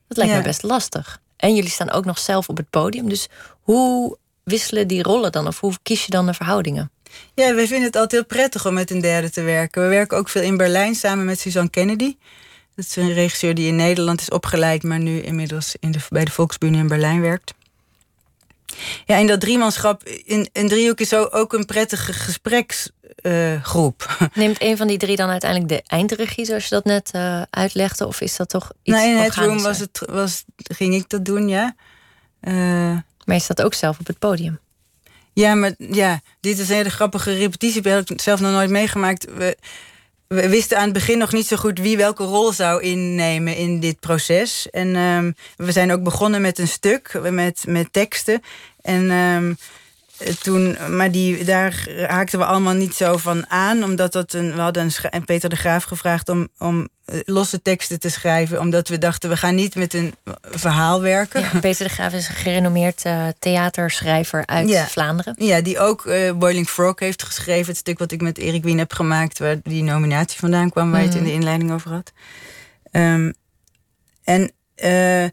Dat 0.09 0.17
lijkt 0.17 0.33
Ja. 0.33 0.39
me 0.39 0.45
best 0.45 0.63
lastig. 0.63 1.21
En 1.37 1.55
jullie 1.55 1.71
staan 1.71 1.91
ook 1.91 2.05
nog 2.05 2.19
zelf 2.19 2.49
op 2.49 2.57
het 2.57 2.71
podium. 2.71 3.09
Dus 3.09 3.29
hoe 3.61 4.17
wisselen 4.45 4.89
die 4.89 5.03
rollen 5.03 5.33
dan? 5.33 5.47
Of 5.47 5.61
hoe 5.61 5.73
kies 5.83 6.05
je 6.05 6.11
dan 6.11 6.27
de 6.27 6.35
verhoudingen? 6.35 6.91
Ja, 7.35 7.55
wij 7.55 7.67
vinden 7.67 7.87
het 7.87 7.97
altijd 7.97 8.13
heel 8.13 8.25
prettig 8.39 8.67
om 8.67 8.75
met 8.75 8.91
een 8.91 9.01
derde 9.01 9.31
te 9.31 9.43
werken. 9.43 9.83
We 9.83 9.89
werken 9.89 10.19
ook 10.19 10.29
veel 10.29 10.43
in 10.43 10.57
Berlijn 10.57 10.95
samen 10.95 11.25
met 11.25 11.41
Suzanne 11.41 11.71
Kennedy. 11.71 12.17
Dat 12.75 12.85
is 12.85 12.97
een 12.97 13.13
regisseur 13.13 13.55
die 13.55 13.67
in 13.69 13.77
Nederland 13.77 14.21
is 14.21 14.29
opgeleid, 14.31 14.83
maar 14.83 14.99
nu 14.99 15.21
inmiddels 15.21 15.75
in 15.81 15.91
de, 15.91 15.99
bij 16.09 16.25
de 16.25 16.31
Volksbühne 16.31 16.77
in 16.77 16.89
Berlijn 16.89 17.21
werkt. 17.21 17.55
Ja, 19.07 19.17
in 19.17 19.27
dat 19.27 19.41
driemanschap, 19.41 20.05
in, 20.05 20.49
een 20.53 20.69
driehoek 20.69 21.01
is 21.01 21.15
ook 21.15 21.53
een 21.53 21.65
prettige 21.65 22.13
gespreksgroep. 22.13 24.17
Neemt 24.35 24.63
een 24.63 24.77
van 24.77 24.87
die 24.87 24.99
drie 24.99 25.17
dan 25.17 25.31
uiteindelijk 25.31 25.71
de 25.71 25.83
eindregie, 25.87 26.45
zoals 26.45 26.65
je 26.65 26.75
dat 26.75 26.85
net 26.85 27.11
eh, 27.11 27.43
uitlegde? 27.51 28.07
Of 28.07 28.21
is 28.21 28.37
dat 28.37 28.49
toch 28.49 28.73
iets 28.83 28.97
nou, 28.97 29.11
in 29.11 29.17
het 29.17 29.35
room 29.35 29.63
was 29.63 29.79
het, 29.79 30.03
was, 30.11 30.45
ging 30.57 30.95
ik 30.95 31.09
dat 31.09 31.25
doen, 31.25 31.49
ja. 31.49 31.75
Eh, 32.41 32.53
Maar 33.25 33.37
je 33.37 33.41
staat 33.41 33.63
ook 33.63 33.75
zelf 33.75 33.99
op 33.99 34.07
het 34.07 34.19
podium. 34.19 34.59
Ja, 35.33 35.55
maar 35.55 35.75
ja, 35.79 36.21
dit 36.41 36.59
is 36.59 36.69
een 36.69 36.75
hele 36.75 36.91
grappige 36.91 37.35
repetitie. 37.35 37.83
Dat 37.83 37.93
heb 37.93 38.11
ik 38.11 38.21
zelf 38.21 38.41
nog 38.41 38.53
nooit 38.53 38.71
meegemaakt. 38.71 39.35
We, 39.35 39.57
we 40.35 40.49
wisten 40.49 40.77
aan 40.77 40.85
het 40.85 40.93
begin 40.93 41.19
nog 41.19 41.33
niet 41.33 41.47
zo 41.47 41.57
goed 41.57 41.79
wie 41.79 41.97
welke 41.97 42.25
rol 42.25 42.53
zou 42.53 42.83
innemen 42.83 43.57
in 43.57 43.81
dit 43.81 44.01
proces. 44.01 44.71
En 44.71 44.97
ehm, 44.97 45.33
we 45.57 45.73
zijn 45.73 45.93
ook 45.93 46.03
begonnen 46.03 46.41
met 46.41 46.59
een 46.59 46.69
stuk, 46.69 47.21
met, 47.31 47.65
met 47.69 47.93
teksten. 47.93 48.43
En 48.83 49.11
ehm, 49.11 49.55
toen, 50.43 50.77
maar 50.97 51.11
die, 51.11 51.45
daar 51.45 51.87
haakten 52.07 52.39
we 52.39 52.45
allemaal 52.45 52.75
niet 52.75 52.95
zo 52.95 53.17
van 53.17 53.51
aan. 53.51 53.85
Omdat 53.85 54.13
dat 54.13 54.33
een, 54.33 54.55
we 54.55 54.61
hadden 54.61 54.91
een 55.11 55.25
Peter 55.25 55.49
de 55.49 55.57
Graaf 55.57 55.85
gevraagd 55.85 56.29
om, 56.29 56.49
om 56.59 56.89
eh, 57.05 57.21
losse 57.25 57.63
teksten 57.63 58.01
te 58.01 58.09
schrijven. 58.09 58.61
Omdat 58.61 58.89
we 58.89 58.99
dachten, 58.99 59.29
we 59.31 59.37
gaan 59.37 59.55
niet 59.55 59.75
met 59.75 59.95
een 59.95 60.15
verhaal 60.43 61.01
werken. 61.01 61.41
Ja, 61.41 61.59
Peter 61.61 61.87
de 61.87 61.93
Graaf 61.93 62.13
is 62.13 62.29
een 62.29 62.35
gerenommeerd 62.35 63.05
eh, 63.05 63.27
theaterschrijver 63.39 64.47
uit 64.47 64.69
Ja. 64.69 64.87
Vlaanderen. 64.87 65.35
Ja, 65.39 65.61
die 65.61 65.79
ook 65.79 66.07
eh, 66.07 66.33
Boiling 66.33 66.69
Frog 66.69 66.99
heeft 66.99 67.23
geschreven. 67.23 67.67
Het 67.67 67.77
stuk 67.77 67.99
wat 67.99 68.13
ik 68.13 68.21
met 68.21 68.39
Erik 68.39 68.65
Wien 68.65 68.79
heb 68.79 68.93
gemaakt, 68.93 69.39
waar 69.39 69.57
die 69.63 69.83
nominatie 69.83 70.39
vandaan 70.39 70.71
kwam, 70.71 70.91
waar 70.91 71.01
je 71.01 71.07
het 71.07 71.17
in 71.17 71.25
de 71.25 71.33
inleiding 71.33 71.73
over 71.73 71.91
had. 71.91 72.13
Ehm, 72.91 73.33
en 74.25 74.53
eh, 74.75 75.25
eh, 75.25 75.31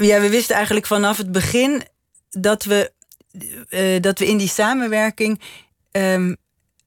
ja, 0.00 0.20
we 0.20 0.28
wisten 0.30 0.54
eigenlijk 0.56 0.86
vanaf 0.86 1.16
het 1.16 1.32
begin 1.32 1.82
dat 2.30 2.64
we, 2.64 2.92
eh, 3.68 4.00
dat 4.00 4.18
we 4.18 4.26
in 4.26 4.36
die 4.36 4.48
samenwerking 4.48 5.40
ehm, 5.90 6.34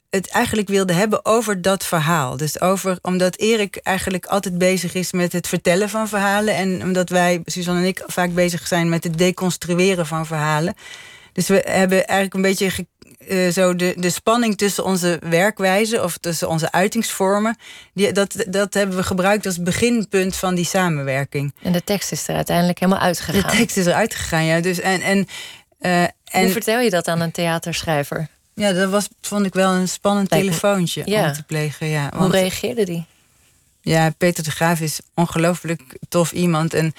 het 0.09 0.27
eigenlijk 0.29 0.67
wilden 0.67 0.95
hebben 0.95 1.25
over 1.25 1.61
dat 1.61 1.85
verhaal. 1.85 2.37
Dus 2.37 2.61
over, 2.61 2.97
omdat 3.01 3.37
Erik 3.37 3.75
eigenlijk 3.75 4.25
altijd 4.25 4.57
bezig 4.57 4.93
is 4.93 5.11
met 5.11 5.31
het 5.33 5.47
vertellen 5.47 5.89
van 5.89 6.07
verhalen. 6.07 6.55
En 6.55 6.81
omdat 6.83 7.09
wij, 7.09 7.41
Suzanne 7.45 7.81
en 7.81 7.87
ik, 7.87 8.03
vaak 8.05 8.33
bezig 8.33 8.67
zijn 8.67 8.89
met 8.89 9.03
het 9.03 9.17
deconstrueren 9.17 10.05
van 10.07 10.25
verhalen. 10.25 10.73
Dus 11.33 11.47
we 11.47 11.63
hebben 11.67 11.97
eigenlijk 12.07 12.33
een 12.33 12.41
beetje 12.41 12.69
ge- 12.69 12.85
eh, 13.27 13.49
zo 13.51 13.75
de, 13.75 13.93
de 13.97 14.09
spanning 14.09 14.57
tussen 14.57 14.85
onze 14.85 15.19
werkwijze 15.29 16.03
of 16.03 16.17
tussen 16.17 16.49
onze 16.49 16.71
uitingsvormen. 16.71 17.57
Die, 17.93 18.11
dat, 18.11 18.45
dat 18.47 18.73
hebben 18.73 18.95
we 18.97 19.03
gebruikt 19.03 19.45
als 19.45 19.61
beginpunt 19.61 20.35
van 20.35 20.55
die 20.55 20.65
samenwerking. 20.65 21.53
En 21.61 21.71
de 21.71 21.83
tekst 21.83 22.11
is 22.11 22.27
er 22.27 22.35
uiteindelijk 22.35 22.79
helemaal 22.79 22.99
De 22.99 23.05
uitgegaan. 23.05 23.57
tekst 23.57 23.77
is 23.77 23.85
eruit 23.85 24.15
gegaan, 24.15 24.45
ja. 24.45 24.59
Dus 24.59 24.79
en, 24.79 25.01
en, 25.01 25.27
eh, 26.33 26.39
Hoe 26.39 26.47
en 26.47 26.51
vertel 26.51 26.79
je 26.79 26.89
dat 26.89 27.07
aan 27.07 27.21
een 27.21 27.31
theaterschrijver? 27.31 28.27
ja, 28.53 28.71
dat 28.71 28.89
was, 28.89 29.07
vond 29.21 29.45
ik 29.45 29.53
wel 29.53 29.71
een 29.71 29.87
spannend 29.87 30.31
Lijkt 30.31 30.45
telefoontje 30.45 31.01
Ja. 31.05 31.27
om 31.27 31.33
te 31.33 31.43
plegen. 31.43 31.87
Ja, 31.87 32.09
Hoe 32.11 32.19
want- 32.19 32.33
reageerde 32.33 32.85
die? 32.85 33.05
Ja, 33.81 34.09
Peter 34.17 34.43
de 34.43 34.51
Graaf 34.51 34.79
is 34.79 34.99
ongelooflijk 35.13 35.81
tof 36.09 36.31
iemand. 36.31 36.73
En 36.73 36.93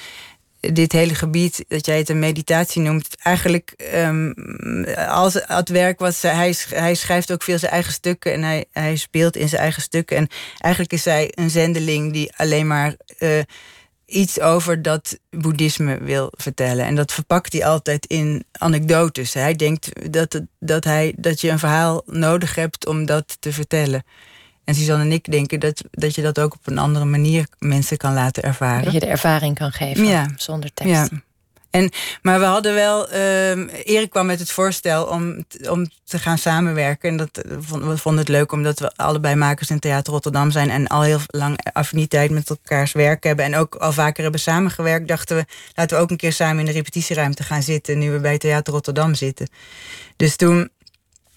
dit 0.60 0.92
hele 0.92 1.14
gebied, 1.14 1.64
dat 1.68 1.86
jij 1.86 1.98
het 1.98 2.08
een 2.08 2.18
meditatie 2.18 2.82
noemt, 2.82 3.16
eigenlijk 3.22 3.70
ehm, 3.76 4.32
als 5.08 5.34
het 5.46 5.68
werk 5.68 5.98
was, 5.98 6.22
hij, 6.22 6.54
hij 6.68 6.94
schrijft 6.94 7.32
ook 7.32 7.42
veel 7.42 7.58
zijn 7.58 7.72
eigen 7.72 7.92
stukken 7.92 8.32
en 8.32 8.42
hij, 8.42 8.64
hij 8.72 8.96
speelt 8.96 9.36
in 9.36 9.48
zijn 9.48 9.60
eigen 9.62 9.82
stukken. 9.82 10.16
En 10.16 10.28
eigenlijk 10.58 10.92
is 10.92 11.04
hij 11.04 11.32
een 11.34 11.50
zendeling 11.50 12.12
die 12.12 12.32
alleen 12.36 12.66
maar 12.66 12.94
eh, 13.18 13.38
iets 14.14 14.40
over 14.40 14.82
dat 14.82 15.18
boeddhisme 15.30 15.98
wil 15.98 16.32
vertellen. 16.36 16.84
En 16.84 16.94
dat 16.94 17.12
verpakt 17.12 17.52
hij 17.52 17.64
altijd 17.66 18.06
in 18.06 18.44
anekdotes. 18.52 19.34
Hij 19.34 19.54
denkt 19.54 20.12
dat, 20.12 20.32
het, 20.32 20.44
dat, 20.60 20.84
hij, 20.84 21.14
dat 21.16 21.40
je 21.40 21.50
een 21.50 21.58
verhaal 21.58 22.02
nodig 22.06 22.54
hebt 22.54 22.86
om 22.86 23.06
dat 23.06 23.36
te 23.40 23.52
vertellen. 23.52 24.04
En 24.64 24.74
Suzanne 24.74 25.04
en 25.04 25.12
ik 25.12 25.30
denken 25.30 25.60
dat, 25.60 25.84
dat 25.90 26.14
je 26.14 26.22
dat 26.22 26.38
ook 26.40 26.54
op 26.54 26.66
een 26.66 26.78
andere 26.78 27.04
manier 27.04 27.46
mensen 27.58 27.96
kan 27.96 28.14
laten 28.14 28.42
ervaren. 28.42 28.84
Dat 28.84 28.92
je 28.92 29.00
de 29.00 29.06
ervaring 29.06 29.54
kan 29.54 29.72
geven 29.72 30.06
Ja. 30.06 30.28
zonder 30.36 30.70
tekst. 30.74 30.92
Ja. 30.92 31.08
En, 31.74 31.90
maar 32.22 32.38
we 32.38 32.44
hadden 32.44 32.74
wel. 32.74 33.08
ehm, 33.08 33.68
Erik 33.68 34.10
kwam 34.10 34.26
met 34.26 34.38
het 34.38 34.50
voorstel 34.50 35.04
om, 35.04 35.44
om 35.68 35.86
te 36.04 36.18
gaan 36.18 36.38
samenwerken. 36.38 37.08
En 37.08 37.16
dat 37.16 37.38
eh, 37.38 37.56
we 37.68 37.96
vonden 37.96 38.20
het 38.20 38.28
leuk 38.28 38.52
omdat 38.52 38.78
we 38.78 38.92
allebei 38.96 39.34
makers 39.34 39.70
in 39.70 39.78
Theater 39.78 40.12
Rotterdam 40.12 40.50
zijn. 40.50 40.70
En 40.70 40.86
al 40.86 41.02
heel 41.02 41.18
lang 41.26 41.58
affiniteit 41.72 42.30
met 42.30 42.50
elkaars 42.50 42.92
werk 42.92 43.24
hebben. 43.24 43.44
En 43.44 43.56
ook 43.56 43.74
al 43.74 43.92
vaker 43.92 44.22
hebben 44.22 44.40
samengewerkt. 44.40 45.08
Dachten 45.08 45.36
we, 45.36 45.44
laten 45.74 45.96
we 45.96 46.02
ook 46.02 46.10
een 46.10 46.16
keer 46.16 46.32
samen 46.32 46.58
in 46.58 46.64
de 46.64 46.72
repetitieruimte 46.72 47.42
gaan 47.42 47.62
zitten. 47.62 47.98
Nu 47.98 48.10
we 48.10 48.18
bij 48.18 48.38
Theater 48.38 48.72
Rotterdam 48.72 49.14
zitten. 49.14 49.48
Dus 50.16 50.36
toen 50.36 50.68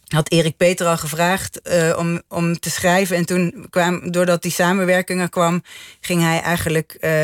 had 0.07 0.31
Erik 0.31 0.57
Peter 0.57 0.87
al 0.87 0.97
gevraagd 0.97 1.61
eh, 1.61 1.95
om, 1.97 2.21
om 2.27 2.59
te 2.59 2.69
schrijven. 2.69 3.15
En 3.15 3.25
toen 3.25 3.67
kwam, 3.69 4.11
doordat 4.11 4.41
die 4.41 4.51
samenwerking 4.51 5.21
er 5.21 5.29
kwam, 5.29 5.63
ging 6.01 6.21
hij 6.21 6.41
eigenlijk. 6.41 6.97
eh, 6.99 7.23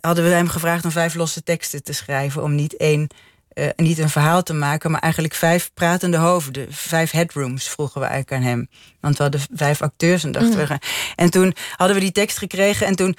hadden 0.00 0.24
we 0.24 0.30
hem 0.30 0.48
gevraagd 0.48 0.84
om 0.84 0.90
vijf 0.90 1.14
losse 1.14 1.42
teksten 1.42 1.82
te 1.82 1.92
schrijven. 1.92 2.42
Om 2.42 2.54
niet 2.54 2.76
één. 2.76 3.08
eh, 3.48 3.68
niet 3.76 3.98
een 3.98 4.08
verhaal 4.10 4.42
te 4.42 4.52
maken, 4.54 4.90
maar 4.90 5.00
eigenlijk 5.00 5.34
vijf 5.34 5.70
pratende 5.74 6.16
hoofden. 6.16 6.66
Vijf 6.72 7.10
headrooms 7.10 7.68
vroegen 7.68 8.00
we 8.00 8.06
eigenlijk 8.06 8.42
aan 8.42 8.48
hem. 8.48 8.68
Want 9.00 9.16
we 9.16 9.22
hadden 9.22 9.40
vijf 9.54 9.82
acteurs 9.82 10.24
en 10.24 10.32
dachten 10.32 10.56
we. 10.58 10.66
gaan- 10.66 10.78
En 11.14 11.30
toen 11.30 11.54
hadden 11.76 11.96
we 11.96 12.02
die 12.02 12.12
tekst 12.12 12.38
gekregen 12.38 12.86
en 12.86 12.94
toen. 12.96 13.16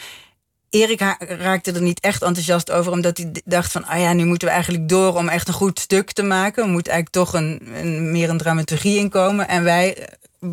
Erik 0.70 1.00
raakte 1.20 1.72
er 1.72 1.82
niet 1.82 2.00
echt 2.00 2.22
enthousiast 2.24 2.72
over, 2.72 2.92
omdat 2.92 3.18
hij 3.18 3.32
dacht 3.46 3.72
van, 3.72 3.86
ah 3.86 4.00
ja, 4.00 4.14
nu 4.14 4.26
moeten 4.26 4.48
we 4.48 4.54
eigenlijk 4.54 4.90
door 4.90 5.16
om 5.16 5.30
echt 5.30 5.48
een 5.48 5.54
goed 5.54 5.80
stuk 5.80 6.12
te 6.12 6.24
maken. 6.24 6.66
We 6.66 6.72
moeten 6.72 6.92
eigenlijk 6.94 7.26
toch 7.26 7.42
een, 7.42 7.62
een 7.74 8.12
meer 8.12 8.30
een 8.30 8.38
dramaturgie 8.38 8.98
inkomen. 8.98 9.48
En 9.48 9.64
wij 9.64 10.08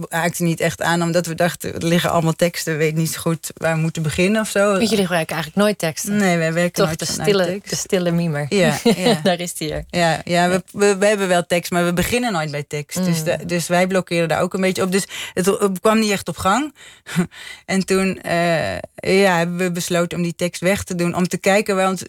haakten 0.09 0.45
niet 0.45 0.61
echt 0.61 0.83
aan, 0.83 1.03
omdat 1.03 1.27
we 1.27 1.35
dachten, 1.35 1.75
er 1.75 1.85
liggen 1.85 2.11
allemaal 2.11 2.33
teksten, 2.33 2.73
we 2.73 2.79
weten 2.79 2.99
niet 2.99 3.13
zo 3.13 3.21
goed 3.21 3.51
waar 3.55 3.75
we 3.75 3.81
moeten 3.81 4.03
beginnen 4.03 4.41
of 4.41 4.49
zo. 4.49 4.71
Want 4.71 4.83
jullie 4.91 5.05
gebruiken 5.05 5.35
eigenlijk 5.35 5.65
nooit 5.67 5.79
teksten. 5.79 6.17
Nee, 6.17 6.39
wij 6.39 6.53
werken 6.53 6.73
Toch 6.73 6.87
nooit 6.87 6.99
de 6.99 7.05
stille, 7.05 7.45
tekst. 7.47 7.71
de 7.71 7.77
stille 7.77 8.11
mimer. 8.11 8.47
Ja, 8.49 8.79
ja. 8.97 9.21
Daar 9.23 9.41
is 9.41 9.55
die 9.55 9.73
er. 9.73 9.85
Ja, 9.91 10.21
ja 10.25 10.49
we, 10.49 10.63
we, 10.73 10.97
we 10.97 11.07
hebben 11.07 11.29
wel 11.29 11.47
tekst, 11.47 11.71
maar 11.71 11.85
we 11.85 11.93
beginnen 11.93 12.33
nooit 12.33 12.51
bij 12.51 12.65
tekst. 12.69 13.05
Dus, 13.05 13.23
de- 13.25 13.39
dus 13.47 13.67
wij 13.67 13.87
blokkeren 13.87 14.29
daar 14.29 14.41
ook 14.41 14.55
een 14.55 14.61
beetje 14.61 14.83
op. 14.83 14.93
Dus 14.93 15.07
het, 15.35 15.47
het 15.47 15.81
kwam 15.81 15.99
niet 15.99 16.11
echt 16.11 16.29
op 16.29 16.37
gang. 16.37 16.75
en 17.67 17.87
toen 17.87 18.21
eh, 18.21 18.77
ja, 18.95 19.37
hebben 19.37 19.57
we 19.57 19.71
besloten 19.73 20.17
om 20.19 20.25
die 20.25 20.35
tekst 20.37 20.61
weg 20.61 20.83
te 20.85 20.95
doen. 20.95 21.15
Om 21.17 21.29
te 21.29 21.39
kijken, 21.39 21.77
want 21.77 22.03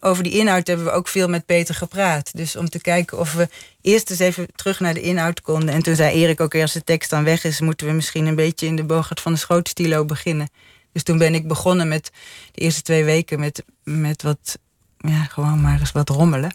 over 0.00 0.22
die 0.22 0.32
inhoud 0.32 0.66
hebben 0.66 0.86
we 0.86 0.92
ook 0.92 1.08
veel 1.08 1.28
met 1.28 1.46
Peter 1.46 1.74
gepraat. 1.74 2.30
Dus 2.36 2.56
om 2.56 2.68
te 2.68 2.80
kijken 2.80 3.18
of 3.18 3.32
we 3.32 3.48
eerst 3.84 4.10
eens 4.10 4.18
even 4.18 4.46
terug 4.54 4.80
naar 4.80 4.94
de 4.94 5.00
inhoud 5.00 5.40
konden. 5.40 5.74
En 5.74 5.82
toen 5.82 5.94
zei 5.94 6.14
Erik 6.14 6.40
ook, 6.40 6.54
als 6.54 6.72
de 6.72 6.84
tekst 6.84 7.10
dan 7.10 7.24
weg 7.24 7.44
is... 7.44 7.60
moeten 7.60 7.86
we 7.86 7.92
misschien 7.92 8.26
een 8.26 8.34
beetje 8.34 8.66
in 8.66 8.76
de 8.76 8.84
Bogert 8.84 9.20
van 9.20 9.32
de 9.32 9.38
Schootstilo 9.38 10.04
beginnen. 10.04 10.48
Dus 10.92 11.02
toen 11.02 11.18
ben 11.18 11.34
ik 11.34 11.48
begonnen 11.48 11.88
met 11.88 12.10
de 12.52 12.60
eerste 12.60 12.82
twee 12.82 13.04
weken 13.04 13.40
met, 13.40 13.64
met 13.82 14.22
wat... 14.22 14.58
Ja, 14.98 15.24
gewoon 15.24 15.60
maar 15.60 15.80
eens 15.80 15.92
wat 15.92 16.08
rommelen 16.08 16.52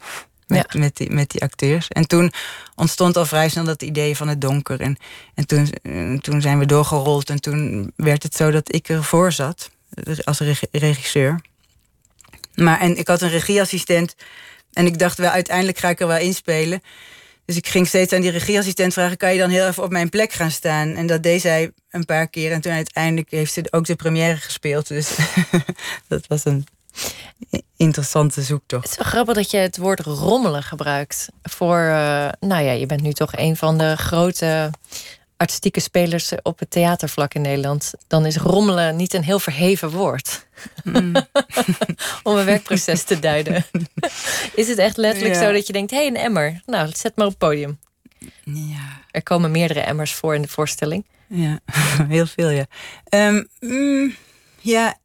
met, 0.49 0.73
met, 0.73 0.97
die, 0.97 1.11
met 1.11 1.29
die 1.29 1.41
acteurs. 1.41 1.87
En 1.87 2.07
toen 2.07 2.31
ontstond 2.75 3.17
al 3.17 3.25
vrij 3.25 3.49
snel 3.49 3.63
dat 3.63 3.81
idee 3.81 4.15
van 4.15 4.27
het 4.27 4.41
donker. 4.41 4.81
En, 4.81 4.97
en 5.35 5.47
toen, 5.47 5.69
eh, 5.81 6.17
toen 6.17 6.41
zijn 6.41 6.59
we 6.59 6.65
doorgerold 6.65 7.29
en 7.29 7.41
toen 7.41 7.91
werd 7.95 8.23
het 8.23 8.35
zo 8.35 8.51
dat 8.51 8.73
ik 8.73 8.89
ervoor 8.89 9.31
zat 9.31 9.69
eh, 9.93 10.17
als 10.23 10.39
reg- 10.39 10.63
regisseur. 10.71 11.41
Maar 12.55 12.79
en 12.79 12.97
ik 12.97 13.07
had 13.07 13.21
een 13.21 13.29
regieassistent 13.29 14.15
en 14.73 14.85
ik 14.85 14.99
dacht 14.99 15.17
wel 15.17 15.29
uiteindelijk 15.29 15.77
ga 15.77 15.89
ik 15.89 15.99
er 15.99 16.07
wel 16.07 16.17
inspelen. 16.17 16.81
Dus 17.49 17.57
ik 17.57 17.67
ging 17.67 17.87
steeds 17.87 18.13
aan 18.13 18.21
die 18.21 18.31
regieassistent 18.31 18.93
vragen: 18.93 19.17
kan 19.17 19.33
je 19.33 19.39
dan 19.39 19.49
heel 19.49 19.67
even 19.67 19.83
op 19.83 19.91
mijn 19.91 20.09
plek 20.09 20.31
gaan 20.31 20.51
staan? 20.51 20.95
En 20.95 21.07
dat 21.07 21.23
deed 21.23 21.41
zij 21.41 21.71
een 21.89 22.05
paar 22.05 22.27
keer. 22.27 22.51
En 22.51 22.61
toen 22.61 22.71
uiteindelijk 22.71 23.31
heeft 23.31 23.53
ze 23.53 23.67
ook 23.71 23.85
de 23.85 23.95
première 23.95 24.37
gespeeld. 24.37 24.87
Dus 24.87 25.15
dat 26.07 26.27
was 26.27 26.45
een 26.45 26.65
interessante 27.77 28.41
zoektocht. 28.41 28.83
Het 28.83 28.91
is 28.91 28.97
wel 28.97 29.07
grappig 29.07 29.35
dat 29.35 29.51
je 29.51 29.57
het 29.57 29.77
woord 29.77 29.99
rommelen 29.99 30.63
gebruikt. 30.63 31.27
Voor, 31.43 31.77
eh, 31.77 32.29
nou 32.39 32.63
ja, 32.63 32.71
je 32.71 32.85
bent 32.85 33.01
nu 33.01 33.13
toch 33.13 33.31
een 33.35 33.55
van 33.55 33.77
de 33.77 33.95
grote 33.97 34.71
artistieke 35.39 35.79
spelers 35.79 36.31
op 36.41 36.59
het 36.59 36.71
theatervlak 36.71 37.33
in 37.33 37.41
Nederland. 37.41 37.91
Dan 38.07 38.25
is 38.25 38.37
rommelen 38.37 38.95
niet 38.95 39.13
een 39.13 39.23
heel 39.23 39.39
verheven 39.39 39.89
woord. 39.91 40.47
Om 42.23 42.35
een 42.35 42.45
werkproces 42.45 43.03
te 43.03 43.19
duiden. 43.19 43.65
is 44.55 44.67
het 44.67 44.77
echt 44.77 44.97
letterlijk 44.97 45.35
Ja. 45.35 45.41
zo 45.41 45.51
dat 45.51 45.67
je 45.67 45.73
denkt: 45.73 45.91
hé, 45.91 45.97
hey, 45.97 46.07
een 46.07 46.15
emmer. 46.15 46.61
Nou, 46.65 46.89
zet 46.95 47.15
maar 47.15 47.25
op 47.25 47.31
het 47.31 47.39
podium. 47.41 47.79
Ja. 48.43 49.01
Er 49.11 49.23
komen 49.23 49.51
meerdere 49.51 49.79
emmers 49.79 50.13
voor 50.13 50.35
in 50.35 50.41
de 50.41 50.47
voorstelling. 50.47 51.05
Ja, 51.27 51.59
heel 52.07 52.25
veel, 52.25 52.49
ja. 52.49 52.65
Mm, 53.59 54.15
ja. 54.59 54.97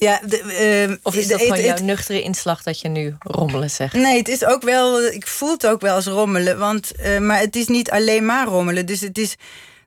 Ja, 0.00 0.20
de, 0.26 0.38
ehm, 0.38 0.96
Of 1.02 1.14
is 1.14 1.26
dat 1.26 1.40
gewoon 1.40 1.56
het- 1.56 1.64
jouw 1.66 1.78
nuchtere 1.86 2.22
inslag 2.22 2.62
dat 2.62 2.80
je 2.80 2.88
nu 2.88 3.14
rommelen 3.18 3.70
zegt? 3.70 3.92
Nee, 3.94 4.18
het 4.18 4.28
is 4.28 4.44
ook 4.44 4.62
wel. 4.62 5.02
Ik 5.02 5.26
voel 5.26 5.50
het 5.50 5.66
ook 5.66 5.80
wel 5.80 5.94
als 5.94 6.06
rommelen. 6.06 6.58
Want, 6.58 6.90
eh, 6.94 7.18
maar 7.18 7.38
het 7.38 7.56
is 7.56 7.66
niet 7.68 7.90
alleen 7.90 8.24
maar 8.24 8.46
rommelen. 8.46 8.86
Dus 8.86 9.00
het 9.00 9.18
is. 9.18 9.36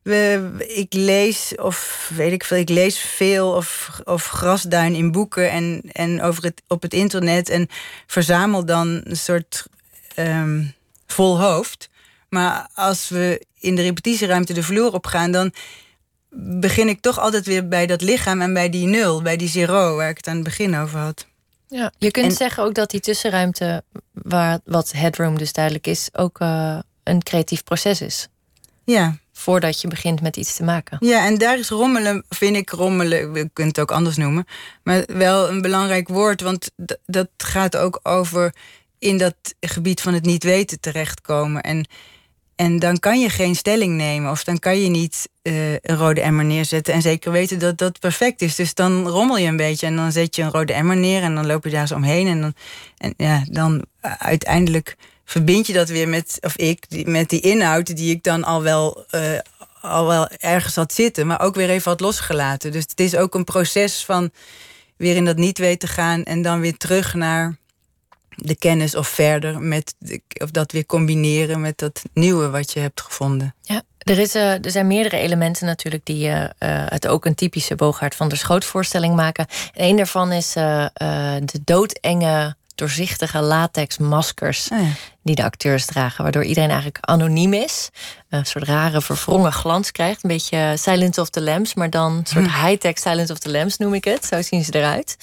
We, 0.01 0.51
ik 0.68 0.93
lees, 0.93 1.53
of 1.55 2.09
weet 2.16 2.32
ik 2.32 2.43
veel, 2.43 2.57
ik 2.57 2.70
lees 2.70 2.99
veel 2.99 3.51
of, 3.51 3.89
of 4.03 4.26
grasduin 4.26 4.95
in 4.95 5.11
boeken 5.11 5.51
en, 5.51 5.82
en 5.91 6.22
over 6.22 6.43
het, 6.43 6.61
op 6.68 6.82
het 6.82 6.93
internet. 6.93 7.49
En 7.49 7.68
verzamel 8.07 8.66
dan 8.66 9.01
een 9.03 9.18
soort 9.18 9.66
ehm, 10.16 10.64
vol 11.07 11.39
hoofd. 11.39 11.89
Maar 12.30 12.68
als 12.74 13.09
we 13.09 13.45
in 13.59 13.76
de 13.76 13.82
repetitieruimte 13.82 14.53
de 14.53 14.64
vloer 14.64 14.93
op 14.93 15.05
gaan, 15.05 15.32
dan 15.32 15.53
begin 16.36 16.88
ik 16.88 17.01
toch 17.01 17.19
altijd 17.19 17.45
weer 17.45 17.67
bij 17.67 17.86
dat 17.86 18.01
lichaam 18.01 18.41
en 18.41 18.53
bij 18.53 18.69
die 18.69 18.88
nul, 18.88 19.21
bij 19.21 19.38
die 19.38 19.49
zero, 19.49 19.95
waar 19.95 20.09
ik 20.09 20.17
het 20.17 20.27
aan 20.27 20.36
het 20.36 20.43
begin 20.43 20.75
over 20.77 20.99
had. 20.99 21.25
Ja, 21.67 21.91
je 21.97 22.11
kunt 22.11 22.25
En- 22.25 22.31
zeggen 22.31 22.63
ook 22.63 22.73
dat 22.73 22.89
die 22.89 22.99
tussenruimte, 22.99 23.84
waar, 24.11 24.59
wat 24.65 24.91
headroom 24.91 25.38
dus 25.38 25.53
duidelijk 25.53 25.88
is, 25.88 26.09
ook 26.11 26.39
eh, 26.39 26.79
een 27.03 27.23
creatief 27.23 27.63
proces 27.63 28.01
is. 28.01 28.27
Ja. 28.84 29.17
Voordat 29.34 29.81
je 29.81 29.88
begint 29.88 30.21
met 30.21 30.38
iets 30.38 30.55
te 30.55 30.63
maken. 30.63 30.97
Ja, 30.99 31.25
en 31.25 31.38
daar 31.38 31.57
is 31.59 31.69
rommelen, 31.69 32.23
vind 32.29 32.55
ik 32.55 32.69
rommelen, 32.69 33.31
we 33.31 33.49
kunnen 33.53 33.73
het 33.73 33.79
ook 33.81 33.91
anders 33.91 34.17
noemen, 34.17 34.45
maar 34.84 35.03
wel 35.07 35.49
een 35.49 35.61
belangrijk 35.61 36.07
woord, 36.07 36.41
want 36.41 36.71
dat 37.05 37.27
gaat 37.38 37.77
ook 37.77 37.99
over 38.03 38.53
in 38.99 39.17
dat 39.17 39.36
gebied 39.59 40.01
van 40.01 40.13
het 40.13 40.25
niet 40.25 40.43
weten 40.43 40.79
terechtkomen. 40.79 41.61
En, 41.61 41.86
en 42.56 42.80
dan 42.80 42.99
kan 42.99 43.20
je 43.20 43.30
geen 43.30 43.56
stelling 43.56 43.95
nemen, 43.95 44.32
of 44.32 44.43
dan 44.43 44.60
kan 44.60 44.82
je 44.82 44.89
niet 44.89 45.30
eh, 45.41 45.72
een 45.72 45.97
rode 45.97 46.22
emmer 46.22 46.45
neerzetten 46.45 46.93
en 46.93 47.01
zeker 47.01 47.32
weten 47.32 47.60
dat 47.60 47.78
dat 47.78 47.99
perfect 47.99 48.41
is. 48.41 48.56
Dus 48.56 48.74
dan 48.74 49.08
rommel 49.08 49.38
je 49.38 49.47
een 49.47 49.58
beetje 49.58 49.86
en 49.86 49.95
dan 49.95 50.12
zet 50.12 50.36
je 50.36 50.41
een 50.41 50.51
rode 50.51 50.74
emmer 50.74 50.97
neer 50.97 51.22
en 51.22 51.36
dan 51.36 51.45
loop 51.45 51.64
je 51.64 51.70
daar 51.70 51.88
zo 51.88 51.95
omheen 51.95 52.28
en 52.28 52.41
dan, 52.41 52.54
en 52.97 53.14
ja, 53.18 53.43
dan 53.49 53.86
eh, 53.99 54.12
uiteindelijk 54.18 54.95
verbind 55.26 55.68
je 55.68 55.74
dat 55.74 55.89
weer 55.89 56.08
met, 56.08 56.38
of 56.41 56.58
ik, 56.58 56.86
met 57.06 57.30
die 57.30 57.41
inhoud 57.41 57.95
die 57.95 58.16
ik 58.16 58.24
dan 58.24 58.43
al 58.43 58.62
wel, 58.62 59.06
eh, 59.10 59.39
al 59.82 60.08
wel 60.08 60.28
ergens 60.28 60.76
had 60.76 60.93
zitten, 60.93 61.28
maar 61.28 61.41
ook 61.41 61.56
weer 61.56 61.70
even 61.70 61.91
had 61.91 61.99
losgelaten. 61.99 62.72
Dus 62.72 62.84
het 62.88 62.99
is 62.99 63.16
ook 63.16 63.36
een 63.36 63.43
proces 63.43 64.06
van 64.06 64.32
weer 64.97 65.16
in 65.16 65.26
dat 65.26 65.38
niet 65.38 65.58
weten 65.58 65.89
gaan 65.89 66.24
en 66.24 66.41
dan 66.41 66.60
weer 66.60 66.78
terug 66.78 67.14
naar 67.14 67.58
de 68.36 68.55
kennis 68.55 68.95
of 68.95 69.07
verder 69.07 69.59
met 69.59 69.95
of 70.41 70.51
dat 70.51 70.71
weer 70.71 70.86
combineren 70.86 71.61
met 71.61 71.77
dat 71.77 72.01
nieuwe 72.13 72.49
wat 72.49 72.73
je 72.73 72.79
hebt 72.79 73.01
gevonden. 73.01 73.55
Ja, 73.61 73.81
er, 74.03 74.19
is, 74.19 74.36
eh, 74.36 74.65
er 74.65 74.71
zijn 74.71 74.88
meerdere 74.88 75.17
elementen 75.17 75.65
natuurlijk 75.65 76.05
die 76.05 76.27
eh, 76.27 76.43
eh, 76.43 76.49
het 76.89 77.07
ook 77.07 77.25
een 77.25 77.36
typische 77.36 77.75
Bogaert 77.75 78.15
van 78.15 78.27
der 78.27 78.38
Schoot 78.38 78.65
voorstelling 78.65 79.15
maken. 79.15 79.45
En 79.73 79.88
een 79.88 79.95
daarvan 79.95 80.31
is 80.31 80.53
de 80.53 81.59
doodenge, 81.63 82.55
doorzichtige 82.76 83.41
latex 83.41 83.97
maskers 83.97 84.67
ja. 84.67 84.86
die 85.24 85.36
de 85.36 85.43
acteurs 85.43 85.86
dragen, 85.86 86.24
waardoor 86.24 86.43
iedereen 86.43 86.69
eigenlijk 86.69 86.97
anoniem 87.01 87.53
is. 87.53 87.89
Een 88.30 88.45
soort 88.45 88.63
rare 88.63 89.01
verwrongen 89.01 89.51
glans 89.51 89.91
krijgt. 89.91 90.24
Een 90.24 90.30
beetje 90.30 90.74
Silence 90.78 91.21
of 91.21 91.30
the 91.30 91.41
Lambs, 91.41 91.74
maar 91.74 91.89
dan 91.89 92.13
een 92.13 92.26
soort 92.26 92.51
high-tech 92.51 92.97
Silence 92.97 93.34
of 93.34 93.39
the 93.39 93.51
Lambs 93.51 93.78
noem 93.78 93.93
ik 93.93 94.03
het. 94.03 94.26
Zo 94.26 94.41
zien 94.41 94.63
ze 94.63 94.76
eruit. 94.76 95.17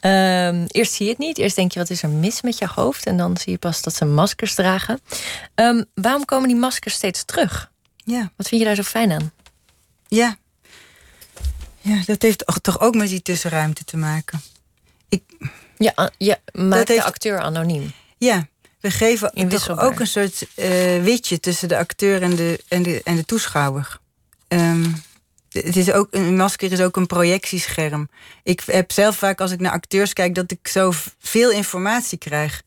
Ehm, 0.00 0.64
eerst 0.68 0.92
zie 0.92 1.04
je 1.04 1.10
het 1.10 1.20
niet. 1.20 1.38
Eerst 1.38 1.56
denk 1.56 1.72
je, 1.72 1.78
wat 1.78 1.90
is 1.90 2.02
er 2.02 2.08
mis 2.08 2.42
met 2.42 2.58
je 2.58 2.66
hoofd? 2.74 3.06
En 3.06 3.16
dan 3.16 3.36
zie 3.36 3.52
je 3.52 3.58
pas 3.58 3.82
dat 3.82 3.94
ze 3.94 4.04
maskers 4.04 4.54
dragen. 4.54 5.00
Ehm, 5.54 5.82
waarom 5.94 6.24
komen 6.24 6.48
die 6.48 6.56
maskers 6.56 6.94
steeds 6.94 7.24
terug? 7.24 7.70
Ja. 8.04 8.30
Wat 8.36 8.48
vind 8.48 8.60
je 8.60 8.66
daar 8.66 8.76
zo 8.76 8.82
fijn 8.82 9.12
aan? 9.12 9.32
Ja. 10.08 10.36
Ja, 11.80 12.02
dat 12.06 12.22
heeft 12.22 12.44
toch 12.62 12.80
ook 12.80 12.94
met 12.94 13.08
die 13.08 13.22
tussenruimte 13.22 13.84
te 13.84 13.96
maken. 13.96 14.40
Ja, 15.78 15.92
a- 15.98 16.10
je 16.18 16.38
maakt 16.52 16.88
heeft- 16.88 17.00
de 17.02 17.06
acteur 17.08 17.38
anoniem. 17.38 17.92
ja, 18.18 18.46
we 18.80 18.90
geven 18.90 19.48
toch 19.48 19.80
ook 19.80 20.00
een 20.00 20.06
soort 20.06 20.46
eh, 20.54 21.02
witje 21.02 21.40
tussen 21.40 21.68
de 21.68 21.76
acteur 21.78 22.22
en 22.22 22.36
de, 22.36 22.60
en 22.68 22.82
de, 22.82 23.00
en 23.04 23.16
de 23.16 23.24
toeschouwer. 23.24 23.98
Ehm, 24.48 24.84
het 25.52 25.76
is 25.76 25.92
ook, 25.92 26.08
een 26.10 26.36
masker 26.36 26.72
is 26.72 26.80
ook 26.80 26.96
een 26.96 27.06
projectiescherm. 27.06 28.08
Ik 28.42 28.62
heb 28.66 28.92
zelf 28.92 29.16
vaak 29.16 29.40
als 29.40 29.50
ik 29.50 29.60
naar 29.60 29.72
acteurs 29.72 30.12
kijk 30.12 30.34
dat 30.34 30.50
ik 30.50 30.68
zo 30.68 30.92
veel 31.18 31.50
informatie 31.50 32.18
krijg. 32.18 32.62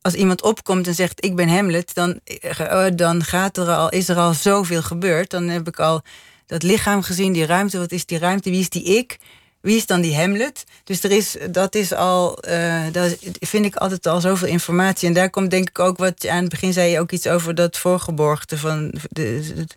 Als 0.00 0.14
iemand 0.14 0.42
opkomt 0.42 0.86
en 0.86 0.94
zegt 0.94 1.24
ik 1.24 1.36
ben 1.36 1.48
Hamlet, 1.48 1.94
dan, 1.94 2.20
eh, 2.24 2.86
dan 2.94 3.24
gaat 3.24 3.56
er 3.56 3.68
al, 3.68 3.88
is 3.88 4.08
er 4.08 4.16
al 4.16 4.34
zoveel 4.34 4.82
gebeurd. 4.82 5.30
Dan 5.30 5.48
heb 5.48 5.68
ik 5.68 5.78
al 5.80 6.02
dat 6.46 6.62
lichaam 6.62 7.02
gezien, 7.02 7.32
die 7.32 7.46
ruimte. 7.46 7.78
Wat 7.78 7.92
is 7.92 8.06
die 8.06 8.18
ruimte? 8.18 8.50
Wie 8.50 8.60
is 8.60 8.68
die 8.68 8.84
ik? 8.84 9.18
Wie 9.66 9.76
is 9.76 9.86
dan 9.86 10.00
die 10.00 10.16
Hamlet? 10.16 10.64
Dus 10.84 11.02
er 11.02 11.10
is, 11.10 11.36
dat 11.50 11.74
is 11.74 11.92
al, 11.92 12.38
eh 12.42 12.82
dat 12.92 13.16
vind 13.40 13.64
ik 13.64 13.76
altijd 13.76 14.06
al 14.06 14.20
zoveel 14.20 14.48
informatie. 14.48 15.08
En 15.08 15.14
daar 15.14 15.30
komt 15.30 15.50
denk 15.50 15.68
ik 15.68 15.78
ook 15.78 15.96
wat 15.96 16.22
je 16.22 16.30
aan 16.30 16.40
het 16.40 16.48
begin 16.48 16.72
zei, 16.72 16.90
je 16.90 17.00
ook 17.00 17.12
iets 17.12 17.26
over 17.26 17.54
dat 17.54 17.76
voorgeborgte 17.78 18.58
van 18.58 18.94
de, 19.08 19.52
het 19.56 19.76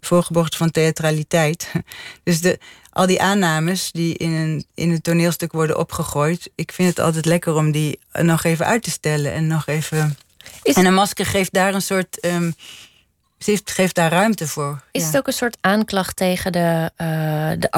voorgeborgte 0.00 0.56
van 0.56 0.70
theatraliteit. 0.70 1.72
Dus 2.24 2.40
de, 2.40 2.58
al 2.90 3.06
die 3.06 3.22
aannames 3.22 3.92
die 3.92 4.14
in 4.16 4.32
een, 4.32 4.64
in 4.74 4.90
een 4.90 5.00
toneelstuk 5.00 5.52
worden 5.52 5.78
opgegooid, 5.78 6.50
ik 6.54 6.72
vind 6.72 6.88
het 6.88 7.00
altijd 7.00 7.24
lekker 7.24 7.54
om 7.54 7.70
die 7.72 7.98
nog 8.12 8.44
even 8.44 8.66
uit 8.66 8.82
te 8.82 8.90
stellen 8.90 9.32
en 9.32 9.46
nog 9.46 9.66
even. 9.66 10.18
Is- 10.62 10.74
En 10.74 10.86
een 10.86 10.94
masker 10.94 11.26
geeft 11.26 11.52
daar 11.52 11.74
een 11.74 11.82
soort. 11.82 12.16
ze 12.20 13.50
heeft- 13.50 13.70
geeft 13.70 13.94
daar 13.94 14.10
ruimte 14.10 14.48
voor. 14.48 14.82
Is 14.92 15.00
Ja. 15.00 15.06
het 15.06 15.16
ook 15.16 15.26
een 15.26 15.32
soort 15.32 15.56
aanklacht 15.60 16.16
tegen 16.16 16.52
de, 16.52 16.90
eh, 16.96 17.50
de 17.58 17.70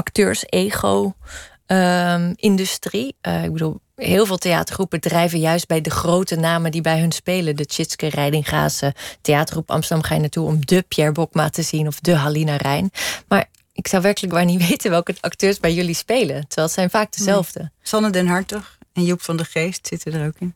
acteurs-ego-industrie? 1.71 3.17
Eh, 3.21 3.45
ik 3.45 3.53
bedoel, 3.53 3.81
heel 3.95 4.27
veel 4.27 4.39
theatergroepen 4.39 5.01
drijven 5.01 5.39
juist 5.39 5.67
bij 5.67 5.81
de 5.81 5.91
grote 5.91 6.37
namen 6.37 6.71
die 6.71 6.81
bij 6.81 7.01
hun 7.01 7.13
spelen. 7.13 7.57
De 7.57 7.67
Tjitske 7.67 8.09
Reidinga's 8.09 8.83
theatergroep 9.21 9.71
Amsterdam 9.71 10.05
ga 10.05 10.15
je 10.15 10.21
naartoe 10.21 10.47
om 10.47 10.67
de 10.67 10.85
Pierre 10.89 11.13
Bokma 11.13 11.49
te 11.51 11.63
zien 11.63 11.87
of 11.87 12.01
de 12.01 12.15
Halina 12.15 12.57
Rijn. 12.57 12.91
Maar 13.29 13.49
ik 13.73 13.89
zou 13.89 14.03
werkelijk 14.03 14.33
waar 14.33 14.45
niet 14.45 14.67
weten 14.69 14.91
welke 14.91 15.15
acteurs 15.21 15.61
bij 15.61 15.75
jullie 15.75 15.95
spelen. 15.95 16.41
Terwijl 16.47 16.67
het 16.67 16.77
zijn 16.77 16.91
vaak 16.91 17.17
dezelfde. 17.17 17.71
Sanne 17.83 18.11
den 18.11 18.27
Hartog 18.27 18.79
en 18.93 19.05
Joep 19.05 19.23
van 19.23 19.37
der 19.37 19.47
Geest 19.47 19.87
zitten 19.87 20.13
er 20.13 20.27
ook 20.27 20.39
in. 20.39 20.55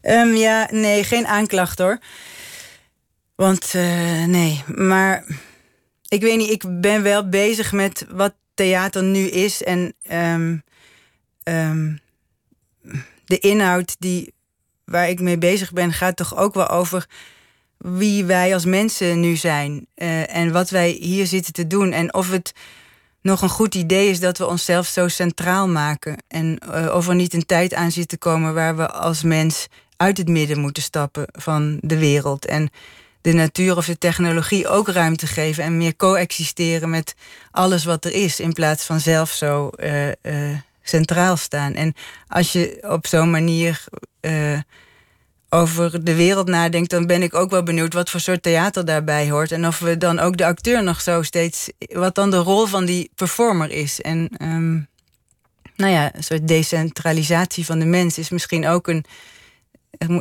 Ehm, 0.00 0.34
ja, 0.34 0.68
nee, 0.70 1.04
geen 1.04 1.26
aanklacht 1.26 1.78
hoor. 1.78 1.98
Want 3.34 3.74
eh, 3.74 4.24
nee, 4.24 4.64
maar 4.66 5.24
ik 6.08 6.20
weet 6.22 6.36
niet, 6.36 6.50
ik 6.50 6.80
ben 6.80 7.02
wel 7.02 7.28
bezig 7.28 7.72
met 7.72 8.06
wat 8.10 8.34
theater 8.58 9.02
nu 9.02 9.28
is. 9.28 9.62
En 9.62 9.94
ehm, 10.02 10.56
ehm, 11.42 11.96
de 13.24 13.38
inhoud 13.38 13.96
die, 13.98 14.34
waar 14.84 15.08
ik 15.08 15.20
mee 15.20 15.38
bezig 15.38 15.72
ben, 15.72 15.92
gaat 15.92 16.16
toch 16.16 16.36
ook 16.36 16.54
wel 16.54 16.68
over 16.68 17.06
wie 17.78 18.24
wij 18.24 18.54
als 18.54 18.64
mensen 18.64 19.20
nu 19.20 19.36
zijn. 19.36 19.86
eh, 19.94 20.36
en 20.36 20.52
wat 20.52 20.70
wij 20.70 20.90
hier 20.90 21.26
zitten 21.26 21.52
te 21.52 21.66
doen. 21.66 21.92
En 21.92 22.14
of 22.14 22.30
het 22.30 22.52
nog 23.22 23.42
een 23.42 23.48
goed 23.48 23.74
idee 23.74 24.10
is 24.10 24.20
dat 24.20 24.38
we 24.38 24.46
onszelf 24.46 24.86
zo 24.86 25.08
centraal 25.08 25.68
maken. 25.68 26.16
En 26.28 26.58
eh, 26.58 26.94
of 26.94 27.08
er 27.08 27.14
niet 27.14 27.34
een 27.34 27.46
tijd 27.46 27.74
aan 27.74 27.90
zit 27.90 28.08
te 28.08 28.18
komen 28.18 28.54
waar 28.54 28.76
we 28.76 28.90
als 28.90 29.22
mens 29.22 29.66
uit 29.96 30.18
het 30.18 30.28
midden 30.28 30.58
moeten 30.58 30.82
stappen 30.82 31.26
van 31.32 31.78
de 31.80 31.98
wereld. 31.98 32.46
En 32.46 32.70
de 33.28 33.34
natuur 33.34 33.76
of 33.76 33.86
de 33.86 33.98
technologie 33.98 34.68
ook 34.68 34.88
ruimte 34.88 35.26
geven 35.26 35.64
en 35.64 35.76
meer 35.76 35.96
coexisteren 35.96 36.90
met 36.90 37.14
alles 37.50 37.84
wat 37.84 38.04
er 38.04 38.12
is, 38.12 38.40
in 38.40 38.52
plaats 38.52 38.84
van 38.84 39.00
zelf 39.00 39.30
zo 39.30 39.68
eh, 39.68 40.08
eh, 40.08 40.58
centraal 40.82 41.36
staan. 41.36 41.74
En 41.74 41.94
als 42.28 42.52
je 42.52 42.78
op 42.88 43.06
zo'n 43.06 43.30
manier 43.30 43.84
eh, 44.20 44.58
over 45.48 46.04
de 46.04 46.14
wereld 46.14 46.48
nadenkt, 46.48 46.90
dan 46.90 47.06
ben 47.06 47.22
ik 47.22 47.34
ook 47.34 47.50
wel 47.50 47.62
benieuwd 47.62 47.92
wat 47.92 48.10
voor 48.10 48.20
soort 48.20 48.42
theater 48.42 48.84
daarbij 48.84 49.30
hoort. 49.30 49.52
En 49.52 49.66
of 49.66 49.78
we 49.78 49.96
dan 49.96 50.18
ook 50.18 50.36
de 50.36 50.46
acteur 50.46 50.82
nog 50.82 51.00
zo 51.00 51.22
steeds. 51.22 51.70
wat 51.78 52.14
dan 52.14 52.30
de 52.30 52.36
rol 52.36 52.66
van 52.66 52.84
die 52.84 53.10
performer 53.14 53.70
is. 53.70 54.00
En 54.00 54.28
ehm, 54.36 54.74
nou 55.76 55.92
ja, 55.92 56.14
een 56.14 56.24
soort 56.24 56.48
decentralisatie 56.48 57.64
van 57.64 57.78
de 57.78 57.84
mens 57.84 58.18
is 58.18 58.28
misschien 58.28 58.66
ook 58.66 58.88
een. 58.88 59.04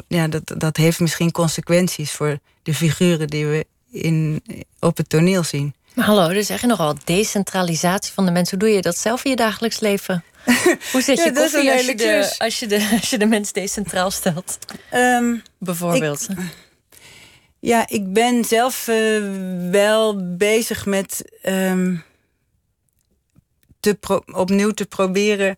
Ja, 0.07 0.27
dat, 0.27 0.53
dat 0.57 0.77
heeft 0.77 0.99
misschien 0.99 1.31
consequenties 1.31 2.11
voor 2.11 2.39
de 2.67 2.73
figuren 2.73 3.27
die 3.27 3.45
we 3.45 3.65
in, 3.91 4.43
op 4.79 4.97
het 4.97 5.09
toneel 5.09 5.43
zien. 5.43 5.73
Maar 5.93 6.05
hallo, 6.05 6.29
er 6.29 6.43
zeggen 6.43 6.67
nogal 6.69 6.95
decentralisatie 7.03 8.13
van 8.13 8.25
de 8.25 8.31
mensen. 8.31 8.57
Hoe 8.59 8.67
doe 8.67 8.75
je 8.75 8.81
dat 8.81 8.97
zelf 8.97 9.23
in 9.23 9.29
je 9.29 9.35
dagelijks 9.35 9.79
leven? 9.79 10.23
Hoe 10.91 11.01
zet 11.01 11.17
je 11.17 11.23
Ja, 11.23 11.31
koffie 11.31 11.71
als 11.71 11.85
je, 11.85 11.95
de, 11.95 12.35
als, 12.37 12.59
je 12.59 12.67
de, 12.67 12.89
als 12.99 13.09
je 13.09 13.17
de 13.17 13.25
mens 13.25 13.51
decentraal 13.51 14.11
stelt? 14.11 14.57
Ehm, 14.89 15.35
Bijvoorbeeld. 15.57 16.27
Ja, 17.59 17.87
ik 17.87 18.13
ben 18.13 18.45
zelf 18.45 18.87
eh, 18.87 18.95
wel 19.71 20.35
bezig 20.37 20.85
met 20.85 21.31
ehm, 21.41 21.95
te 23.79 23.93
pro- 23.93 24.23
opnieuw 24.25 24.71
te 24.71 24.85
proberen 24.85 25.57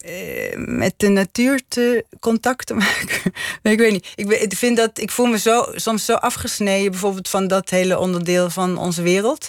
eh, 0.00 0.56
met 0.56 0.94
de 0.96 1.08
natuur 1.08 1.60
te 1.68 2.04
contact 2.20 2.66
te 2.66 2.74
maken. 2.84 3.32
nee, 3.62 3.72
ik 3.72 3.78
weet 3.78 3.92
niet. 3.92 4.12
Ik, 4.14 4.54
vind 4.56 4.76
dat 4.76 4.98
ik 4.98 5.10
voel 5.10 5.26
me 5.26 5.38
zo 5.38 5.66
soms 5.74 6.04
zo 6.04 6.14
afgesneden, 6.14 6.90
bijvoorbeeld 6.90 7.28
van 7.28 7.48
dat 7.48 7.70
hele 7.70 7.98
onderdeel 7.98 8.50
van 8.50 8.78
onze 8.78 9.02
wereld, 9.02 9.48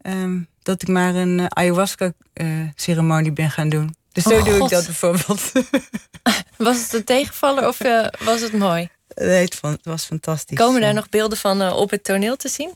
ehm, 0.00 0.38
dat 0.62 0.82
ik 0.82 0.88
maar 0.88 1.14
een 1.14 1.40
eh, 1.40 1.46
ayahuasca 1.48 2.12
eh, 2.32 2.46
ceremonie 2.74 3.32
ben 3.32 3.50
gaan 3.50 3.68
doen. 3.68 3.96
Dus 4.12 4.24
zo 4.24 4.38
Oh, 4.38 4.44
doe 4.44 4.64
ik 4.64 4.68
dat 4.70 4.84
bijvoorbeeld. 4.84 5.52
Was 6.56 6.82
het 6.82 6.92
een 6.92 7.04
tegenvaller 7.04 7.66
of 7.68 7.78
was 8.18 8.40
het 8.40 8.52
mooi? 8.52 8.88
nee, 9.14 9.44
het 9.44 9.54
van- 9.54 9.70
het 9.72 9.84
was 9.84 10.04
fantastisch. 10.04 10.58
Komen 10.58 10.80
daar 10.80 10.94
nog 10.94 11.08
beelden 11.08 11.38
van 11.38 11.72
op 11.72 11.90
het 11.90 12.04
toneel 12.04 12.36
te 12.36 12.48
zien? 12.48 12.74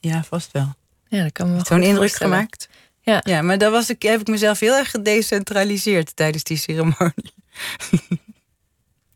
Ja, 0.00 0.24
vast 0.28 0.48
wel. 0.52 0.74
Ja, 1.08 1.22
dat 1.22 1.32
kan 1.32 1.46
me 1.48 1.54
wel 1.54 1.64
Zo'n 1.64 1.82
indruk 1.82 2.12
gemaakt. 2.12 2.68
Ja. 3.24 3.42
maar 3.42 3.58
daar 3.58 3.70
was 3.70 3.90
ik, 3.90 4.02
heb 4.02 4.20
ik 4.20 4.28
mezelf 4.28 4.60
heel 4.60 4.76
erg 4.76 4.90
gedecentraliseerd 4.90 6.16
tijdens 6.16 6.44
die 6.44 6.56
ceremonie. 6.56 7.34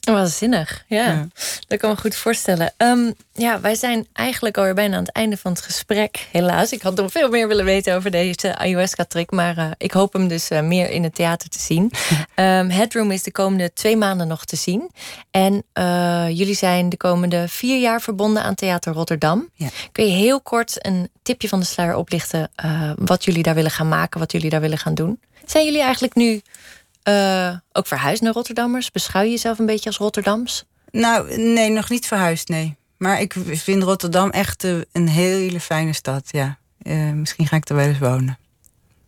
Waanzinnig, 0.05 0.85
ja. 0.89 1.07
Ja. 1.07 1.29
Dat 1.67 1.79
kan 1.79 1.91
me 1.91 1.97
goed 1.97 2.17
voorstellen. 2.17 2.73
Ehm, 2.77 3.13
ja, 3.33 3.61
wij 3.61 3.75
zijn 3.75 4.07
eigenlijk 4.13 4.57
alweer 4.57 4.75
bijna 4.75 4.97
aan 4.97 5.03
het 5.03 5.13
einde 5.13 5.37
van 5.37 5.53
het 5.53 5.61
gesprek, 5.61 6.29
helaas. 6.33 6.73
Ik 6.73 6.83
had 6.83 6.95
nog 6.95 7.13
veel 7.13 7.29
meer 7.29 7.49
willen 7.49 7.65
weten 7.65 7.95
over 7.95 8.11
deze 8.11 8.57
ayahuasca-trick... 8.57 9.31
maar 9.31 9.57
eh, 9.57 9.71
ik 9.77 9.93
hoop 9.93 10.13
hem 10.13 10.29
dus 10.29 10.51
eh, 10.51 10.61
meer 10.61 10.91
in 10.91 11.03
het 11.03 11.15
theater 11.15 11.49
te 11.49 11.59
zien. 11.59 11.91
Ehm, 12.35 12.69
Headroom 12.69 13.11
is 13.11 13.23
de 13.23 13.33
komende 13.33 13.73
twee 13.73 13.97
maanden 13.97 14.27
nog 14.27 14.45
te 14.45 14.57
zien. 14.57 14.91
En 15.31 15.65
eh, 15.73 16.29
jullie 16.29 16.55
zijn 16.55 16.89
de 16.89 16.97
komende 16.97 17.49
vier 17.49 17.81
jaar 17.81 18.01
verbonden 18.01 18.43
aan 18.43 18.55
Theater 18.55 18.93
Rotterdam. 18.93 19.49
Ja. 19.55 19.69
Kun 19.93 20.07
je 20.07 20.13
heel 20.13 20.41
kort 20.41 20.87
een 20.87 21.09
tipje 21.23 21.49
van 21.49 21.61
de 21.61 21.67
sluier 21.67 21.97
oplichten... 21.97 22.51
wat 22.97 23.25
jullie 23.25 23.43
daar 23.43 23.55
willen 23.55 23.71
gaan 23.71 23.89
maken, 23.89 24.21
wat 24.21 24.33
jullie 24.33 24.51
daar 24.51 24.61
willen 24.61 24.79
gaan 24.79 24.95
doen? 24.95 25.21
Zijn 25.47 25.65
jullie 25.65 25.83
eigenlijk 25.83 26.15
nu 26.15 26.43
eh, 27.05 27.57
ook 27.73 27.87
verhuisd 27.87 28.23
naar 28.23 28.33
Rotterdammers? 28.33 28.91
Beschouw 28.91 29.23
je 29.23 29.31
jezelf 29.31 29.59
een 29.59 29.67
beetje 29.67 29.89
als 29.89 29.99
Rotterdams? 29.99 30.65
Nou, 30.91 31.37
nee, 31.39 31.71
nog 31.71 31.91
niet 31.91 32.07
verhuisd, 32.07 32.49
nee. 32.49 32.77
Maar 32.97 33.21
ik 33.21 33.35
vind 33.49 33.83
Rotterdam 33.83 34.31
echt 34.31 34.65
eh, 34.65 34.77
een 34.93 35.09
hele 35.09 35.61
fijne 35.61 35.93
stad, 35.93 36.29
ja. 36.31 36.59
Eh, 36.83 37.11
misschien 37.11 37.47
ga 37.47 37.57
ik 37.57 37.69
er 37.69 37.77
wel 37.77 37.87
eens 37.87 37.99
wonen. 37.99 38.39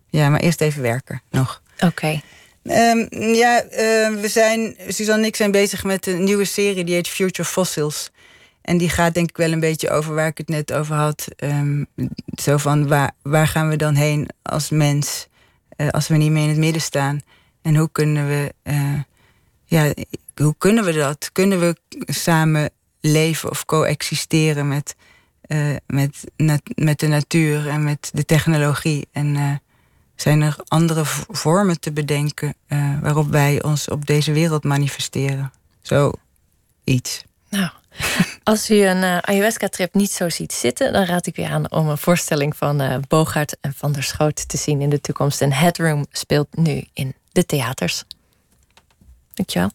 Ja, 0.08 0.28
maar 0.28 0.40
eerst 0.40 0.60
even 0.60 0.82
werken 0.82 1.22
nog. 1.30 1.62
Oké. 1.80 2.20
Ehm, 2.62 3.06
ja, 3.34 3.64
we 4.20 4.28
zijn, 4.28 4.76
Suzanne 4.88 5.20
en 5.20 5.28
ik 5.28 5.36
zijn 5.36 5.50
bezig 5.50 5.84
met 5.84 6.06
een 6.06 6.24
nieuwe 6.24 6.44
serie 6.44 6.84
die 6.84 6.94
heet 6.94 7.08
Future 7.08 7.48
Fossils. 7.48 8.10
En 8.62 8.78
die 8.78 8.88
gaat 8.88 9.14
denk 9.14 9.28
ik 9.28 9.36
wel 9.36 9.52
een 9.52 9.60
beetje 9.60 9.90
over 9.90 10.14
waar 10.14 10.26
ik 10.26 10.38
het 10.38 10.48
net 10.48 10.72
over 10.72 10.94
had. 10.94 11.26
Ehm, 11.36 11.84
zo 12.40 12.56
van 12.56 12.88
waar, 12.88 13.12
waar 13.22 13.48
gaan 13.48 13.68
we 13.68 13.76
dan 13.76 13.94
heen 13.94 14.28
als 14.42 14.70
mens 14.70 15.26
als 15.90 16.08
we 16.08 16.16
niet 16.16 16.30
meer 16.30 16.42
in 16.42 16.48
het 16.48 16.58
midden 16.58 16.82
staan? 16.82 17.20
En 17.66 17.76
hoe 17.76 17.88
kunnen 17.92 18.28
we, 18.28 18.54
eh, 18.62 19.00
ja, 19.64 19.92
hoe 20.34 20.54
kunnen 20.58 20.84
we 20.84 20.92
dat? 20.92 21.30
Kunnen 21.32 21.60
we 21.60 21.76
samen 22.06 22.70
leven 23.00 23.50
of 23.50 23.64
coexisteren 23.64 24.68
met, 24.68 24.96
eh, 25.40 25.76
met, 25.86 26.24
met 26.74 26.98
de 26.98 27.06
natuur 27.06 27.68
en 27.68 27.84
met 27.84 28.10
de 28.12 28.24
technologie? 28.24 29.08
En 29.12 29.36
eh, 29.36 29.54
zijn 30.14 30.40
er 30.40 30.56
andere 30.68 31.02
vormen 31.28 31.80
te 31.80 31.92
bedenken 31.92 32.54
waarop 33.00 33.30
wij 33.30 33.62
ons 33.62 33.88
op 33.88 34.06
deze 34.06 34.32
wereld 34.32 34.64
manifesteren? 34.64 35.52
Zo 35.82 36.12
iets. 36.84 37.24
Nou, 37.48 37.70
als 38.42 38.70
u 38.70 38.82
een 38.82 39.24
ayahuasca-trip 39.24 39.94
niet 39.94 40.12
zo 40.12 40.28
ziet 40.28 40.52
zitten... 40.52 40.92
dan 40.92 41.04
raad 41.04 41.26
ik 41.26 41.38
u 41.38 41.42
aan 41.42 41.70
om 41.70 41.88
een 41.88 41.98
voorstelling 41.98 42.56
van 42.56 43.04
Bogaert 43.08 43.56
en 43.60 43.74
Van 43.74 43.92
der 43.92 44.02
Schoot 44.02 44.48
te 44.48 44.56
zien 44.56 44.80
in 44.80 44.90
de 44.90 45.00
toekomst. 45.00 45.40
En 45.40 45.52
Headroom 45.52 46.06
speelt 46.10 46.56
nu 46.56 46.84
in 46.92 47.14
de 47.36 47.46
theaters. 47.46 48.04
Dankjewel. 49.34 49.70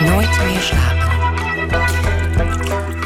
Nooit 0.00 0.44
meer 0.44 0.60
slapen. 0.60 1.10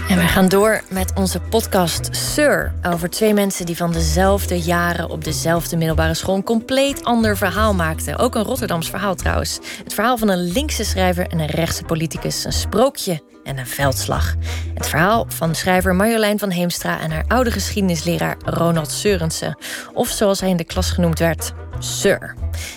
En 0.09 0.17
wij 0.17 0.29
gaan 0.29 0.49
door 0.49 0.83
met 0.91 1.13
onze 1.15 1.41
podcast 1.41 2.17
Sir. 2.17 2.75
Over 2.83 3.11
twee 3.11 3.35
mensen 3.35 3.67
die 3.67 3.77
van 3.77 3.93
dezelfde 3.93 4.61
jaren 4.61 5.11
op 5.11 5.25
dezelfde 5.25 5.77
middelbare 5.77 6.15
school 6.15 6.35
een 6.35 6.43
compleet 6.43 7.05
ander 7.05 7.37
verhaal 7.37 7.75
maakten. 7.75 8.19
Ook 8.19 8.35
een 8.35 8.43
Rotterdams 8.43 8.91
verhaal 8.91 9.15
trouwens. 9.15 9.59
Het 9.85 9.95
verhaal 9.95 10.19
van 10.19 10.29
een 10.29 10.53
linkse 10.53 10.85
schrijver 10.85 11.27
en 11.27 11.39
een 11.39 11.47
rechtse 11.47 11.85
politicus. 11.85 12.45
Een 12.45 12.53
sprookje 12.53 13.23
en 13.47 13.59
een 13.59 13.67
veldslag. 13.67 14.35
Het 14.75 14.89
verhaal 14.89 15.27
van 15.29 15.55
schrijver 15.55 15.95
Marjolein 15.95 16.39
van 16.39 16.51
Heemstra 16.51 17.01
en 17.01 17.11
haar 17.11 17.25
oude 17.29 17.51
geschiedenisleraar 17.51 18.37
Ronald 18.45 18.91
Seurensen. 18.91 19.59
Of 19.93 20.09
zoals 20.09 20.41
hij 20.41 20.51
in 20.51 20.57
de 20.57 20.65
klas 20.65 20.91
genoemd 20.91 21.19
werd, 21.19 21.53
Sir. 21.79 22.35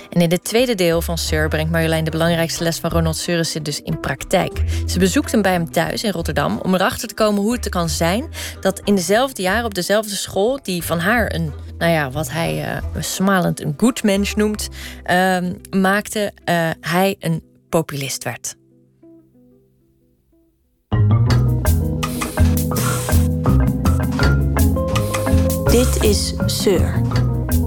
En 0.10 0.22
in 0.22 0.32
het 0.32 0.44
tweede 0.44 0.76
deel 0.76 1.02
van 1.02 1.18
Sir 1.18 1.48
brengt 1.48 1.72
Marjolein 1.72 2.04
de 2.04 2.12
belangrijkste 2.12 2.64
les 2.64 2.80
van 2.80 2.90
Ronald 2.90 3.18
Seurensen 3.18 3.64
dus 3.64 3.82
in 3.82 4.00
praktijk. 4.00 4.64
Ze 4.86 5.00
bezoekt 5.00 5.32
hem 5.32 5.42
bij 5.42 5.52
hem 5.52 5.72
thuis 5.72 6.04
in 6.04 6.12
Rotterdam 6.12 6.60
om 6.64 6.74
erachter 6.74 7.08
te 7.08 7.14
komen 7.14 7.42
hoe 7.42 7.54
het 7.54 7.70
kan 7.70 7.90
zijn 7.90 8.30
dat 8.62 8.82
in 8.84 8.96
dezelfde 8.96 9.42
jaren 9.42 9.66
op 9.66 9.74
dezelfde 9.74 10.16
school, 10.16 10.60
die 10.62 10.84
van 10.84 11.00
haar 11.00 11.34
een, 11.34 11.54
nou 11.78 11.92
ja, 11.92 12.12
wat 12.12 12.32
hij 12.32 12.64
eh, 12.64 13.02
smalend 13.02 13.62
een 13.62 13.74
goed 13.78 14.04
mens 14.04 14.36
noemt, 14.36 14.70
ehm, 15.04 15.54
maakte, 15.70 16.32
eh, 16.44 16.70
hij 16.82 17.16
een 17.20 17.44
populist 17.70 18.24
werd. 18.24 18.59
Dit 25.80 26.04
is 26.04 26.34
Seur. 26.46 27.02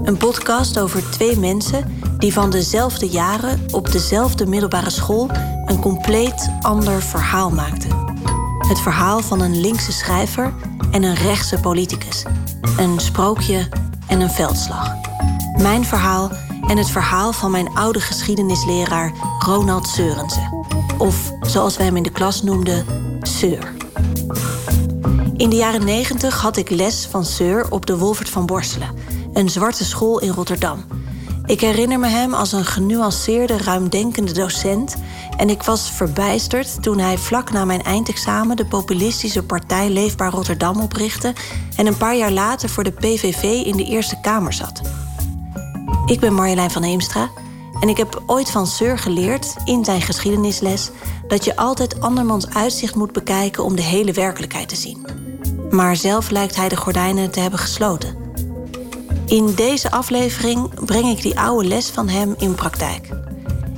Een 0.03 0.17
podcast 0.17 0.79
over 0.79 1.09
twee 1.09 1.37
mensen 1.37 1.99
die 2.17 2.33
van 2.33 2.49
dezelfde 2.49 3.07
jaren 3.07 3.65
op 3.71 3.91
dezelfde 3.91 4.45
middelbare 4.45 4.89
school 4.89 5.29
een 5.65 5.79
compleet 5.79 6.49
ander 6.61 7.01
verhaal 7.01 7.49
maakten. 7.49 7.89
Het 8.57 8.79
verhaal 8.79 9.19
van 9.19 9.41
een 9.41 9.59
linkse 9.59 9.91
schrijver 9.91 10.53
en 10.91 11.03
een 11.03 11.15
rechtse 11.15 11.59
politicus. 11.59 12.23
Een 12.77 12.99
sprookje 12.99 13.69
en 14.07 14.21
een 14.21 14.31
veldslag. 14.31 14.93
Mijn 15.61 15.85
verhaal 15.85 16.31
en 16.67 16.77
het 16.77 16.89
verhaal 16.89 17.33
van 17.33 17.51
mijn 17.51 17.69
oude 17.69 17.99
geschiedenisleraar 17.99 19.11
Ronald 19.39 19.87
Seurensen. 19.87 20.65
Of 20.97 21.31
zoals 21.41 21.77
wij 21.77 21.85
hem 21.85 21.97
in 21.97 22.03
de 22.03 22.11
klas 22.11 22.43
noemden, 22.43 22.85
Seur. 23.21 23.73
In 25.37 25.49
de 25.49 25.55
jaren 25.55 25.85
90 25.85 26.41
had 26.41 26.57
ik 26.57 26.69
les 26.69 27.07
van 27.09 27.25
Seur 27.25 27.71
op 27.71 27.85
de 27.85 27.97
Wolfert 27.97 28.29
van 28.29 28.45
Borselen, 28.45 28.95
een 29.33 29.49
zwarte 29.49 29.85
school 29.85 30.19
in 30.19 30.31
Rotterdam. 30.31 30.85
Ik 31.45 31.61
herinner 31.61 31.99
me 31.99 32.07
hem 32.07 32.33
als 32.33 32.51
een 32.51 32.65
genuanceerde, 32.65 33.57
ruimdenkende 33.57 34.31
docent. 34.31 34.95
En 35.37 35.49
ik 35.49 35.63
was 35.63 35.91
verbijsterd 35.91 36.83
toen 36.83 36.99
hij 36.99 37.17
vlak 37.17 37.51
na 37.51 37.65
mijn 37.65 37.83
eindexamen 37.83 38.55
de 38.55 38.65
populistische 38.65 39.43
partij 39.43 39.89
Leefbaar 39.89 40.31
Rotterdam 40.31 40.81
oprichtte 40.81 41.33
en 41.75 41.85
een 41.85 41.97
paar 41.97 42.15
jaar 42.15 42.31
later 42.31 42.69
voor 42.69 42.83
de 42.83 42.91
PVV 42.91 43.43
in 43.43 43.77
de 43.77 43.85
Eerste 43.85 44.19
Kamer 44.21 44.53
zat. 44.53 44.81
Ik 46.05 46.19
ben 46.19 46.33
Marjolein 46.33 46.71
van 46.71 46.83
Heemstra 46.83 47.29
en 47.79 47.89
ik 47.89 47.97
heb 47.97 48.23
ooit 48.25 48.51
van 48.51 48.67
Seur 48.67 48.97
geleerd 48.97 49.55
in 49.63 49.85
zijn 49.85 50.01
geschiedenisles 50.01 50.89
dat 51.27 51.45
je 51.45 51.55
altijd 51.55 52.01
andermans 52.01 52.49
uitzicht 52.49 52.95
moet 52.95 53.11
bekijken 53.11 53.63
om 53.63 53.75
de 53.75 53.81
hele 53.81 54.11
werkelijkheid 54.11 54.69
te 54.69 54.75
zien. 54.75 55.05
Maar 55.69 55.95
zelf 55.95 56.29
lijkt 56.29 56.55
hij 56.55 56.69
de 56.69 56.77
gordijnen 56.77 57.31
te 57.31 57.39
hebben 57.39 57.59
gesloten. 57.59 58.15
In 59.25 59.53
deze 59.55 59.91
aflevering 59.91 60.85
breng 60.85 61.09
ik 61.09 61.21
die 61.21 61.39
oude 61.39 61.67
les 61.67 61.89
van 61.89 62.09
hem 62.09 62.35
in 62.37 62.55
praktijk. 62.55 63.09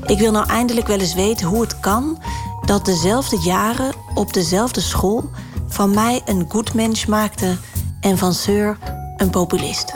Ik 0.05 0.19
wil 0.19 0.31
nou 0.31 0.47
eindelijk 0.49 0.87
wel 0.87 0.99
eens 0.99 1.13
weten 1.13 1.47
hoe 1.47 1.61
het 1.61 1.79
kan 1.79 2.21
dat 2.65 2.85
dezelfde 2.85 3.39
jaren 3.39 3.93
op 4.13 4.33
dezelfde 4.33 4.81
school 4.81 5.29
van 5.67 5.93
mij 5.93 6.21
een 6.25 6.45
goed 6.49 6.73
mens 6.73 7.05
maakte 7.05 7.57
en 7.99 8.17
van 8.17 8.33
Seur 8.33 8.77
een 9.17 9.29
populist. 9.29 9.93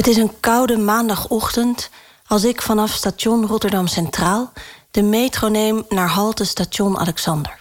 Het 0.00 0.08
is 0.08 0.16
een 0.16 0.40
koude 0.40 0.76
maandagochtend 0.76 1.90
als 2.26 2.44
ik 2.44 2.62
vanaf 2.62 2.92
station 2.92 3.46
Rotterdam 3.46 3.86
Centraal 3.86 4.52
de 4.90 5.02
metro 5.02 5.48
neem 5.48 5.84
naar 5.88 6.08
halte 6.08 6.44
station 6.44 6.98
Alexander. 6.98 7.58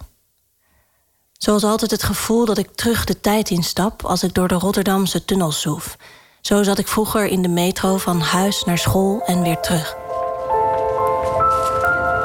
Zoals 1.34 1.64
altijd 1.64 1.92
het 1.92 2.04
gevoel 2.04 2.46
dat 2.46 2.58
ik 2.58 2.76
terug 2.76 3.06
de 3.06 3.20
tijd 3.20 3.50
instap 3.50 4.06
als 4.06 4.24
ik 4.24 4.34
door 4.34 4.48
de 4.48 4.56
Rotterdamse 4.56 5.26
tunnels 5.26 5.62
zoef. 5.62 5.98
Zo 6.42 6.64
zat 6.64 6.78
ik 6.78 6.88
vroeger 6.88 7.26
in 7.26 7.42
de 7.42 7.48
metro 7.48 7.98
van 7.98 8.20
huis 8.20 8.64
naar 8.64 8.78
school 8.78 9.22
en 9.26 9.42
weer 9.42 9.60
terug. 9.60 9.96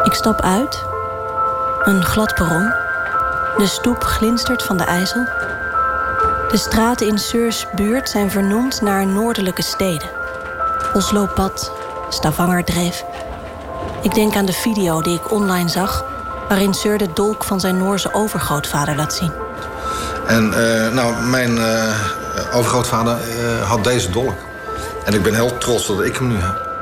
Ik 0.02 0.12
stap 0.12 0.40
uit. 0.40 0.82
Een 1.84 2.04
glad 2.04 2.34
perron. 2.34 2.68
De 3.56 3.66
stoep 3.66 4.02
glinstert 4.02 4.62
van 4.62 4.76
de 4.76 4.84
IJssel. 4.84 5.26
De 6.50 6.56
straten 6.56 7.06
in 7.06 7.18
Seurs 7.18 7.66
buurt 7.74 8.08
zijn 8.08 8.30
vernoemd 8.30 8.80
naar 8.80 9.06
noordelijke 9.06 9.62
steden. 9.62 10.08
Oslopad, 10.94 11.72
Stavangerdreef. 12.08 13.04
Ik 14.02 14.14
denk 14.14 14.36
aan 14.36 14.46
de 14.46 14.52
video 14.52 15.00
die 15.00 15.14
ik 15.14 15.30
online 15.30 15.68
zag... 15.68 16.04
waarin 16.48 16.74
Seur 16.74 16.98
de 16.98 17.12
dolk 17.14 17.44
van 17.44 17.60
zijn 17.60 17.78
Noorse 17.78 18.14
overgrootvader 18.14 18.96
laat 18.96 19.14
zien. 19.14 19.32
En 20.26 20.52
eh, 20.52 20.92
nou, 20.92 21.22
mijn 21.22 21.58
eh, 21.58 22.56
overgrootvader 22.56 23.16
eh, 23.16 23.68
had 23.68 23.84
deze 23.84 24.10
dolk. 24.10 24.34
En 25.04 25.14
ik 25.14 25.22
ben 25.22 25.34
heel 25.34 25.58
trots 25.58 25.86
dat 25.86 26.04
ik 26.04 26.16
hem 26.16 26.28
nu 26.28 26.36
heb. 26.36 26.72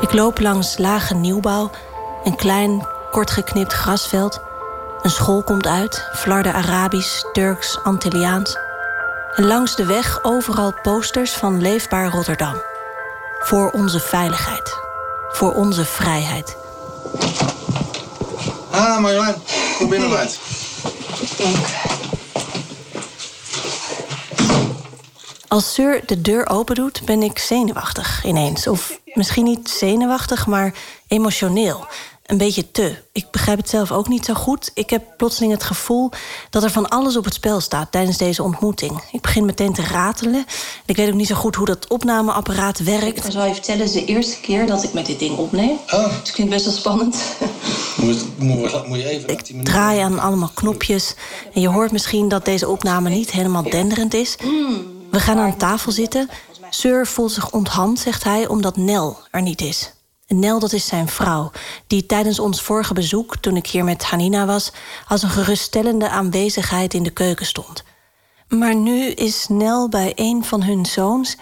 Ik 0.00 0.12
loop 0.12 0.40
langs 0.40 0.78
lage 0.78 1.14
nieuwbouw, 1.14 1.70
een 2.24 2.36
klein, 2.36 2.86
kortgeknipt 3.10 3.72
grasveld. 3.72 4.40
Een 5.06 5.12
school 5.12 5.42
komt 5.42 5.66
uit, 5.66 6.08
flarden 6.14 6.52
Arabisch, 6.52 7.22
Turks, 7.32 7.78
Antilliaans. 7.82 8.56
En 9.34 9.44
langs 9.44 9.76
de 9.76 9.86
weg 9.86 10.24
overal 10.24 10.74
posters 10.82 11.32
van 11.32 11.60
Leefbaar 11.60 12.10
Rotterdam. 12.10 12.62
Voor 13.40 13.70
onze 13.70 14.00
veiligheid. 14.00 14.78
Voor 15.28 15.54
onze 15.54 15.84
vrijheid. 15.84 16.56
Ah, 18.70 18.98
Marjolein, 18.98 19.34
kom 19.78 19.88
binnen, 19.88 20.10
meid. 20.10 20.38
Als 25.48 25.74
Sur 25.74 26.02
de 26.06 26.20
deur 26.20 26.48
opendoet, 26.48 27.04
ben 27.04 27.22
ik 27.22 27.38
zenuwachtig 27.38 28.24
ineens. 28.24 28.66
Of 28.66 29.00
misschien 29.04 29.44
niet 29.44 29.70
zenuwachtig, 29.70 30.46
maar 30.46 30.74
emotioneel. 31.08 31.86
Een 32.26 32.38
beetje 32.38 32.70
te. 32.70 32.94
Ik 33.12 33.30
begrijp 33.30 33.58
het 33.58 33.68
zelf 33.68 33.92
ook 33.92 34.08
niet 34.08 34.24
zo 34.24 34.34
goed. 34.34 34.70
Ik 34.74 34.90
heb 34.90 35.02
plotseling 35.16 35.52
het 35.52 35.64
gevoel 35.64 36.10
dat 36.50 36.62
er 36.62 36.70
van 36.70 36.88
alles 36.88 37.16
op 37.16 37.24
het 37.24 37.34
spel 37.34 37.60
staat 37.60 37.92
tijdens 37.92 38.16
deze 38.16 38.42
ontmoeting. 38.42 39.02
Ik 39.12 39.20
begin 39.20 39.44
meteen 39.44 39.72
te 39.72 39.82
ratelen. 39.82 40.46
Ik 40.86 40.96
weet 40.96 41.08
ook 41.08 41.14
niet 41.14 41.26
zo 41.26 41.34
goed 41.34 41.54
hoe 41.54 41.66
dat 41.66 41.88
opnameapparaat 41.88 42.78
werkt. 42.78 43.24
Ik 43.24 43.32
zal 43.32 43.46
je 43.46 43.54
vertellen, 43.54 43.80
het 43.80 43.94
is 43.94 44.00
de 44.00 44.04
eerste 44.04 44.40
keer 44.40 44.66
dat 44.66 44.82
ik 44.82 44.92
met 44.92 45.06
dit 45.06 45.18
ding 45.18 45.36
opneem. 45.36 45.78
Oh. 45.90 46.08
Dus 46.20 46.28
ik 46.28 46.34
vind 46.34 46.36
het 46.36 46.48
best 46.48 46.64
wel 46.64 46.74
spannend. 46.74 47.16
Moet, 47.96 48.38
moet, 48.38 48.88
moet 48.88 48.98
je 48.98 49.08
even... 49.08 49.28
Ik 49.28 49.64
draai 49.64 50.00
aan 50.00 50.18
allemaal 50.18 50.50
knopjes. 50.54 51.14
En 51.52 51.60
je 51.60 51.68
hoort 51.68 51.92
misschien 51.92 52.28
dat 52.28 52.44
deze 52.44 52.68
opname 52.68 53.08
niet 53.08 53.30
helemaal 53.30 53.62
denderend 53.62 54.14
is. 54.14 54.36
We 55.10 55.20
gaan 55.20 55.38
aan 55.38 55.56
tafel 55.56 55.92
zitten. 55.92 56.28
Sir 56.70 57.06
voelt 57.06 57.32
zich 57.32 57.50
onthand, 57.50 57.98
zegt 57.98 58.24
hij, 58.24 58.48
omdat 58.48 58.76
Nel 58.76 59.18
er 59.30 59.42
niet 59.42 59.60
is. 59.60 59.92
Nel, 60.28 60.58
dat 60.58 60.72
is 60.72 60.86
zijn 60.86 61.08
vrouw, 61.08 61.50
die 61.86 62.06
tijdens 62.06 62.38
ons 62.38 62.62
vorige 62.62 62.94
bezoek... 62.94 63.36
toen 63.36 63.56
ik 63.56 63.66
hier 63.66 63.84
met 63.84 64.04
Hanina 64.04 64.46
was, 64.46 64.72
als 65.08 65.22
een 65.22 65.30
geruststellende 65.30 66.08
aanwezigheid 66.08 66.94
in 66.94 67.02
de 67.02 67.10
keuken 67.10 67.46
stond. 67.46 67.84
Maar 68.48 68.74
nu 68.74 69.06
is 69.06 69.46
Nel 69.48 69.88
bij 69.88 70.12
een 70.14 70.44
van 70.44 70.62
hun 70.62 70.86
zoons... 70.86 71.36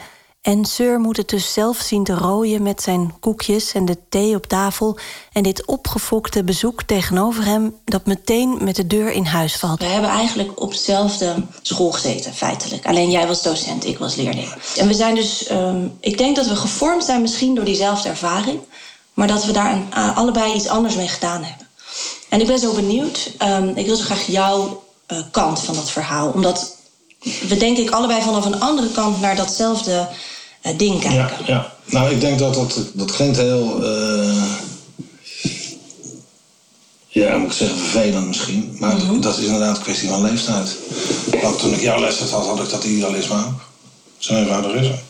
en 0.45 0.65
Sir 0.65 1.01
moet 1.01 1.17
het 1.17 1.29
dus 1.29 1.53
zelf 1.53 1.77
zien 1.77 2.05
te 2.05 2.15
rooien 2.15 2.63
met 2.63 2.83
zijn 2.83 3.15
koekjes 3.21 3.73
en 3.73 3.85
de 3.85 3.97
thee 4.09 4.35
op 4.35 4.47
tafel... 4.47 4.99
en 5.33 5.43
dit 5.43 5.67
opgefokte 5.67 6.45
bezoek 6.45 6.83
tegenover 6.83 7.45
hem... 7.45 7.75
dat 7.85 8.07
meteen 8.07 8.59
met 8.61 8.77
de 8.77 8.87
deur 8.87 9.11
in 9.13 9.25
huis 9.25 9.57
valt. 9.57 9.79
We 9.79 9.87
hebben 9.87 10.11
eigenlijk 10.11 10.61
op 10.61 10.71
dezelfde 10.71 11.35
school 11.63 11.93
gezeten, 11.93 12.35
feitelijk. 12.35 12.87
Alleen 12.87 13.11
jij 13.11 13.27
was 13.27 13.43
docent, 13.43 13.85
ik 13.85 13.99
was 13.99 14.15
leerling. 14.15 14.55
En 14.77 14.87
we 14.87 14.95
zijn 14.95 15.15
dus, 15.15 15.47
ehm, 15.47 15.87
ik 16.01 16.19
denk 16.19 16.37
dat 16.37 16.47
we 16.47 16.57
gevormd 16.57 17.05
zijn 17.05 17.21
misschien 17.21 17.55
door 17.55 17.65
diezelfde 17.65 18.09
ervaring... 18.09 18.61
maar 19.15 19.29
dat 19.29 19.45
we 19.45 19.53
daar 19.53 19.79
a- 19.97 20.13
allebei 20.13 20.53
iets 20.55 20.69
anders 20.69 20.95
mee 20.95 21.09
gedaan 21.09 21.43
hebben. 21.43 21.67
En 22.29 22.41
ik 22.41 22.47
ben 22.47 22.59
zo 22.59 22.73
benieuwd, 22.73 23.31
ehm, 23.39 23.69
ik 23.75 23.87
wil 23.87 23.97
zo 23.97 24.05
graag 24.05 24.27
jouw 24.27 24.83
eh, 25.07 25.19
kant 25.31 25.61
van 25.61 25.75
dat 25.75 25.91
verhaal. 25.91 26.31
Omdat 26.31 26.77
we 27.49 27.57
denk 27.57 27.77
ik 27.77 27.91
allebei 27.91 28.23
vanaf 28.23 28.45
een 28.45 28.61
andere 28.61 28.91
kant 28.91 29.21
naar 29.21 29.37
datzelfde 29.37 30.09
eh, 30.73 30.79
ding 30.79 31.01
kijken. 31.01 31.19
Ja, 31.19 31.31
ja. 31.47 31.73
Nou, 31.85 32.11
ik 32.11 32.21
denk 32.21 32.39
dat 32.39 32.55
dat, 32.55 32.91
dat 32.93 33.13
klinkt 33.13 33.37
heel... 33.37 33.85
eh, 33.85 34.53
ja, 37.09 37.37
moet 37.37 37.51
ik 37.51 37.57
zeggen, 37.57 37.79
vervelend 37.79 38.27
misschien. 38.27 38.77
Maar 38.79 38.97
dat 39.21 39.39
is 39.39 39.45
inderdaad 39.45 39.77
een 39.77 39.83
kwestie 39.83 40.09
van 40.09 40.23
leeftijd. 40.23 40.77
Want 41.43 41.59
toen 41.59 41.73
ik 41.73 41.81
jouw 41.81 42.01
leeftijd 42.01 42.31
had, 42.31 42.47
had 42.47 42.61
ik 42.61 42.71
dat 42.71 42.85
idealisme 42.85 43.37
ook. 43.37 43.61
Zo 44.19 44.35
eenvoudig 44.35 44.75
is 44.75 44.87
het. 44.87 45.01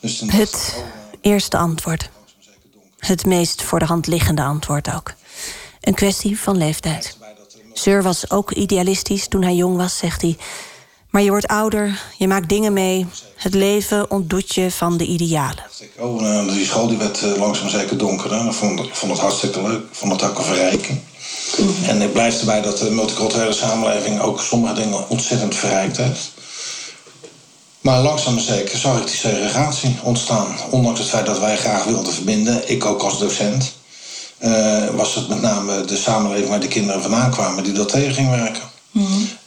Dus 0.00 0.22
Het 0.26 0.74
eerste 1.20 1.56
antwoord. 1.56 2.10
Het 2.98 3.26
meest 3.26 3.62
voor 3.62 3.78
de 3.78 3.84
hand 3.84 4.06
liggende 4.06 4.42
antwoord 4.42 4.94
ook. 4.94 5.12
Een 5.80 5.94
kwestie 5.94 6.40
van 6.40 6.56
leeftijd. 6.56 7.16
Sir 7.72 8.02
was 8.02 8.30
ook 8.30 8.52
idealistisch 8.52 9.28
toen 9.28 9.42
hij 9.42 9.54
jong 9.54 9.76
was, 9.76 9.98
zegt 9.98 10.22
hij. 10.22 10.36
Maar 11.12 11.22
je 11.22 11.30
wordt 11.30 11.46
ouder, 11.46 12.02
je 12.18 12.28
maakt 12.28 12.48
dingen 12.48 12.72
mee. 12.72 13.06
Het 13.36 13.54
leven 13.54 14.10
ontdoet 14.10 14.54
je 14.54 14.70
van 14.70 14.96
de 14.96 15.06
idealen. 15.06 15.64
Oh, 15.98 16.20
nou, 16.20 16.50
die 16.50 16.66
school 16.66 16.88
die 16.88 16.96
werd 16.96 17.22
eh, 17.22 17.36
langzaam 17.36 17.68
zeker 17.68 17.98
donker. 17.98 18.34
Hè? 18.34 18.46
Ik, 18.46 18.52
vond, 18.52 18.80
ik 18.80 18.94
vond 18.94 19.12
het 19.12 19.20
hartstikke 19.20 19.62
leuk. 19.62 19.80
Ik 19.80 19.88
vond 19.90 20.12
het 20.12 20.30
ook 20.30 20.38
een 20.38 20.44
verrijking. 20.44 21.00
En 21.86 22.02
ik 22.02 22.12
blijf 22.12 22.40
erbij 22.40 22.62
dat 22.62 22.78
de 22.78 22.90
multiculturele 22.90 23.52
samenleving 23.52 24.20
ook 24.20 24.40
sommige 24.40 24.74
dingen 24.74 25.08
ontzettend 25.08 25.54
verrijkt 25.54 25.96
heeft. 25.96 26.32
Maar 27.80 28.02
langzaam 28.02 28.34
maar 28.34 28.42
zeker 28.42 28.78
zag 28.78 28.98
ik 28.98 29.06
die 29.06 29.16
segregatie 29.16 29.98
ontstaan. 30.02 30.56
Ondanks 30.70 31.00
het 31.00 31.08
feit 31.08 31.26
dat 31.26 31.38
wij 31.38 31.56
graag 31.56 31.84
wilden 31.84 32.12
verbinden, 32.12 32.70
ik 32.70 32.84
ook 32.84 33.02
als 33.02 33.18
docent, 33.18 33.72
eh, 34.38 34.88
was 34.94 35.14
het 35.14 35.28
met 35.28 35.40
name 35.40 35.84
de 35.84 35.96
samenleving 35.96 36.48
waar 36.48 36.60
de 36.60 36.68
kinderen 36.68 37.02
vandaan 37.02 37.30
kwamen 37.30 37.64
die 37.64 37.72
dat 37.72 37.88
tegen 37.88 38.14
ging 38.14 38.30
werken. 38.30 38.71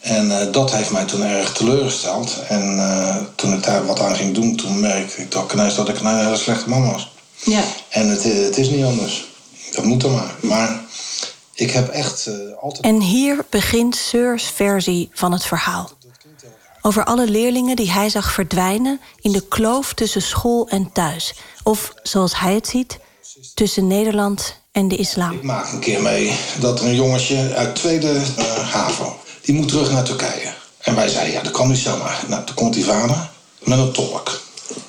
En 0.00 0.40
eh, 0.40 0.52
dat 0.52 0.72
heeft 0.72 0.90
mij 0.90 1.04
toen 1.04 1.22
erg 1.22 1.52
teleurgesteld. 1.52 2.36
En 2.48 2.78
eh, 2.78 3.16
toen 3.34 3.52
ik 3.52 3.62
daar 3.62 3.86
wat 3.86 4.00
aan 4.00 4.16
ging 4.16 4.34
doen, 4.34 4.56
toen 4.56 4.80
merkte 4.80 5.22
ik 5.22 5.30
toch 5.30 5.52
ineens 5.52 5.74
dat 5.74 5.88
ik 5.88 6.00
een 6.00 6.18
hele 6.18 6.36
slechte 6.36 6.68
man 6.68 6.90
was. 6.90 7.10
Ja. 7.44 7.62
En 7.88 8.08
het, 8.08 8.24
eh, 8.24 8.44
het 8.44 8.56
is 8.56 8.70
niet 8.70 8.84
anders. 8.84 9.26
Dat 9.72 9.84
moet 9.84 10.02
er 10.02 10.10
maar. 10.10 10.34
Maar 10.40 10.80
ik 11.54 11.70
heb 11.70 11.88
echt 11.88 12.30
altijd... 12.60 12.84
En 12.84 13.00
hier 13.00 13.44
begint 13.50 13.96
Sir's 13.96 14.50
versie 14.54 15.10
van 15.12 15.32
het 15.32 15.44
verhaal. 15.44 15.90
Over 16.82 17.04
alle 17.04 17.30
leerlingen 17.30 17.76
die 17.76 17.90
hij 17.90 18.08
zag 18.08 18.32
verdwijnen 18.32 19.00
in 19.20 19.32
de 19.32 19.48
kloof 19.48 19.92
tussen 19.92 20.22
school 20.22 20.68
en 20.68 20.90
thuis. 20.92 21.34
Of, 21.62 21.92
zoals 22.02 22.38
hij 22.38 22.54
het 22.54 22.66
ziet, 22.66 22.98
tussen 23.54 23.86
Nederland 23.86 24.60
en 24.72 24.88
de 24.88 24.96
islam. 24.96 25.32
Ik 25.32 25.42
maak 25.42 25.72
een 25.72 25.80
keer 25.80 26.02
mee 26.02 26.36
dat 26.60 26.80
er 26.80 26.86
een 26.86 26.94
jongetje 26.94 27.54
uit 27.54 27.74
tweede 27.74 28.20
HAVO... 28.70 29.16
die 29.46 29.54
moet 29.54 29.68
terug 29.68 29.90
naar 29.90 30.04
Turkije. 30.04 30.54
En 30.78 30.94
wij 30.94 31.08
zeiden, 31.08 31.32
ja, 31.32 31.42
dat 31.42 31.52
kan 31.52 31.68
niet 31.68 31.78
zomaar. 31.78 32.24
Nou, 32.28 32.44
toen 32.44 32.54
komt 32.54 32.74
die 32.74 32.84
vader 32.84 33.28
met 33.58 33.78
een 33.78 33.92
tolk. 33.92 34.40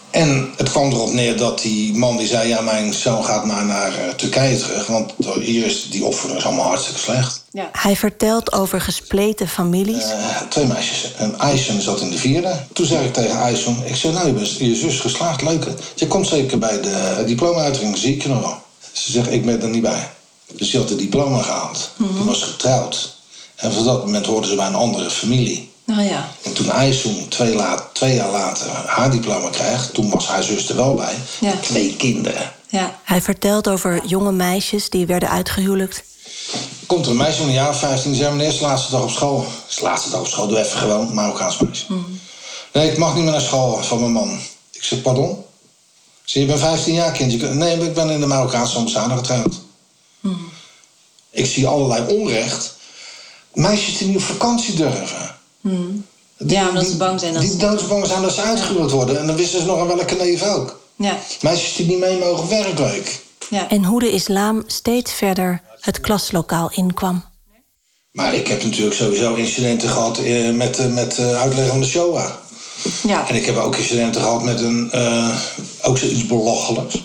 En 0.10 0.54
het 0.56 0.70
kwam 0.70 0.92
erop 0.92 1.14
neer 1.14 1.38
dat 1.38 1.62
die 1.62 1.94
man 1.94 2.18
die 2.18 2.28
zei... 2.28 2.48
ja, 2.48 2.62
mijn 2.62 2.94
zoon 2.94 3.26
gaat 3.26 3.46
maar 3.46 3.66
naar 3.66 3.94
eh, 3.94 4.14
Turkije 4.14 4.58
terug... 4.58 4.88
want 4.88 5.14
hier 5.40 5.66
is 5.66 5.90
die 5.90 6.06
opvoeding 6.06 6.40
is 6.40 6.46
allemaal 6.46 6.66
hartstikke 6.66 7.00
slecht. 7.00 7.44
Hij 7.72 7.96
vertelt 7.96 8.54
over 8.54 8.82
gespleten 8.82 9.48
families. 9.48 10.04
Eh, 10.04 10.42
twee 10.50 10.66
meisjes. 10.66 11.14
En 11.18 11.40
Aysen 11.40 11.82
zat 11.82 12.02
in 12.02 12.10
de 12.10 12.18
vierde. 12.18 12.66
Toen 12.74 12.86
zei 12.86 13.06
ik 13.06 13.14
tegen 13.14 13.38
Aysen... 13.38 13.78
ik 13.86 13.96
zei, 13.96 14.14
nou, 14.14 14.28
je, 14.28 14.34
bent, 14.34 14.58
je 14.58 14.76
zus 14.76 15.00
geslaagd, 15.00 15.42
leuk. 15.42 15.66
hè? 15.66 15.72
Je 15.96 16.08
komt 16.08 16.28
zeker 16.28 16.60
bij 16.60 16.82
de 16.82 17.24
diploma-uitreiking, 17.26 17.98
zie 17.98 18.16
ik 18.16 18.22
je 18.22 18.30
nog 18.30 18.42
wel. 18.42 18.62
Ze 18.92 19.12
zegt, 19.12 19.32
ik 19.32 19.46
ben 19.46 19.62
er 19.62 19.70
niet 19.70 19.82
bij. 19.82 20.10
Dus 20.54 20.70
die 20.70 20.80
had 20.80 20.90
de 20.90 20.96
diploma 20.96 21.42
gehaald. 21.42 21.92
Toen 21.98 22.26
was 22.26 22.40
ze 22.40 22.46
getrouwd. 22.46 23.17
En 23.58 23.72
vanaf 23.72 23.86
dat 23.86 24.06
moment 24.06 24.26
hoorde 24.26 24.48
ze 24.48 24.56
bij 24.56 24.68
een 24.68 24.76
andere 24.76 25.10
familie. 25.10 25.72
Nou 25.84 26.02
ja. 26.02 26.30
En 26.44 26.54
toen 26.54 26.72
Aysen 26.72 27.30
twee, 27.30 27.58
twee 27.94 28.16
jaar 28.16 28.32
later 28.32 28.68
haar 28.70 29.12
diploma 29.12 29.50
krijgt... 29.50 29.94
toen 29.94 30.10
was 30.10 30.28
haar 30.28 30.44
zus 30.44 30.70
er 30.70 30.76
wel 30.76 30.94
bij. 30.94 31.16
Ja. 31.40 31.50
Met 31.50 31.64
twee 31.64 31.96
kinderen. 31.96 32.52
Ja. 32.68 33.00
Hij 33.04 33.22
vertelt 33.22 33.68
over 33.68 34.06
jonge 34.06 34.32
meisjes 34.32 34.90
die 34.90 35.06
werden 35.06 35.30
uitgehuwelijkt. 35.30 36.04
Komt 36.86 37.06
er 37.06 37.12
een 37.12 37.18
meisje 37.18 37.38
van 37.38 37.48
een 37.48 37.54
jaar 37.54 37.70
of 37.70 37.80
15, 37.80 38.12
die 38.12 38.22
zei 38.22 38.36
meneer, 38.36 38.48
is 38.48 38.58
de 38.58 38.66
laatste 38.66 38.92
dag 38.92 39.02
op 39.02 39.10
school. 39.10 39.46
Is 39.70 39.76
de 39.76 39.82
laatste 39.82 40.10
dag 40.10 40.20
op 40.20 40.28
school, 40.28 40.48
doe 40.48 40.60
even 40.60 40.80
gewoon, 40.80 41.14
Marokkaans 41.14 41.58
meisje. 41.58 41.86
Nee, 42.74 42.92
ik 42.92 42.98
mag 42.98 43.16
niet 43.16 43.24
meer 43.24 43.32
naar 43.32 43.42
school 43.42 43.84
van 43.84 44.00
mijn 44.00 44.12
man. 44.12 44.40
Ik 44.72 44.84
zeg, 44.84 45.02
pardon? 45.02 45.46
Zeg, 46.24 46.42
je 46.42 46.48
bent 46.48 46.60
15 46.60 46.94
jaar 46.94 47.12
kind. 47.12 47.54
Nee, 47.54 47.78
ik 47.78 47.94
ben 47.94 48.10
in 48.10 48.20
de 48.20 48.26
Marokkaanse 48.26 48.78
ambassade 48.78 49.16
getrouwd. 49.16 49.56
Ik 51.30 51.46
zie 51.46 51.68
allerlei 51.68 52.18
onrecht. 52.20 52.76
Meisjes 53.58 53.98
die 53.98 54.08
niet 54.08 54.16
op 54.18 54.22
vakantie 54.24 54.76
durven. 54.76 55.36
Ja, 56.38 56.70
omdat 56.70 56.86
ze 56.86 56.98
bang 56.98 57.20
zijn 57.20 57.34
dat 57.34 57.42
Die 57.42 57.56
doodsbang 57.56 58.06
zijn 58.06 58.22
dat 58.22 58.34
ze 58.34 58.42
uitgehuwd 58.42 58.92
worden. 58.92 59.20
En 59.20 59.28
dan 59.28 59.36
wisten 59.36 59.60
ze 59.60 59.66
nog 59.66 59.80
aan 59.80 59.88
welke 59.88 60.16
neef 60.16 60.44
ook. 60.44 60.80
Ja. 60.96 61.18
Meisjes 61.42 61.76
die 61.76 61.86
niet 61.86 62.00
mee 62.00 62.18
mogen 62.18 62.50
werkweek. 62.50 63.20
Ja. 63.50 63.70
En 63.70 63.84
hoe 63.84 64.00
de 64.00 64.12
islam 64.12 64.64
steeds 64.68 65.14
verder 65.14 65.62
het 65.80 66.02
klaslokaal 66.02 66.72
inkwam. 66.74 67.24
Maar 68.12 68.34
ik 68.34 68.48
heb 68.48 68.64
natuurlijk 68.64 68.96
sowieso 68.96 69.34
incidenten 69.34 69.90
gehad 69.90 70.18
eh, 70.18 70.50
met, 70.52 70.78
eh, 70.78 70.86
met 70.94 71.18
eh, 71.18 71.42
uitleggen 71.42 71.72
van 71.72 71.80
de 71.82 71.88
Shoah. 71.88 72.30
Ja. 73.08 73.28
En 73.30 73.36
ik 73.36 73.46
heb 73.46 73.58
ook 73.58 73.76
incidenten 73.76 74.22
gehad 74.22 74.44
met 74.44 74.62
een, 74.62 74.92
eh, 74.92 75.36
ook 75.82 75.98
zoiets 75.98 76.26
belachelijks. 76.26 77.02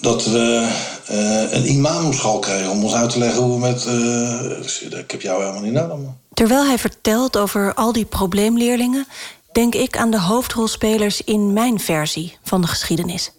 Dat 0.00 0.24
we 0.24 0.68
eh, 1.06 1.52
een 1.52 1.68
imam 1.68 2.06
op 2.06 2.14
school 2.14 2.38
kregen 2.38 2.70
om 2.70 2.84
ons 2.84 2.94
uit 2.94 3.10
te 3.10 3.18
leggen 3.18 3.42
hoe 3.42 3.52
we 3.52 3.58
met... 3.58 3.86
eh, 3.86 5.00
ik 5.00 5.10
heb 5.10 5.20
jou 5.20 5.40
helemaal 5.40 5.62
niet 5.62 5.72
nodig. 5.72 5.98
Terwijl 6.34 6.66
hij 6.66 6.78
vertelt 6.78 7.36
over 7.36 7.74
al 7.74 7.92
die 7.92 8.04
probleemleerlingen, 8.04 9.06
denk 9.52 9.74
ik 9.74 9.96
aan 9.96 10.10
de 10.10 10.20
hoofdrolspelers 10.20 11.24
in 11.24 11.52
mijn 11.52 11.80
versie 11.80 12.38
van 12.42 12.60
de 12.60 12.66
geschiedenis. 12.66 13.32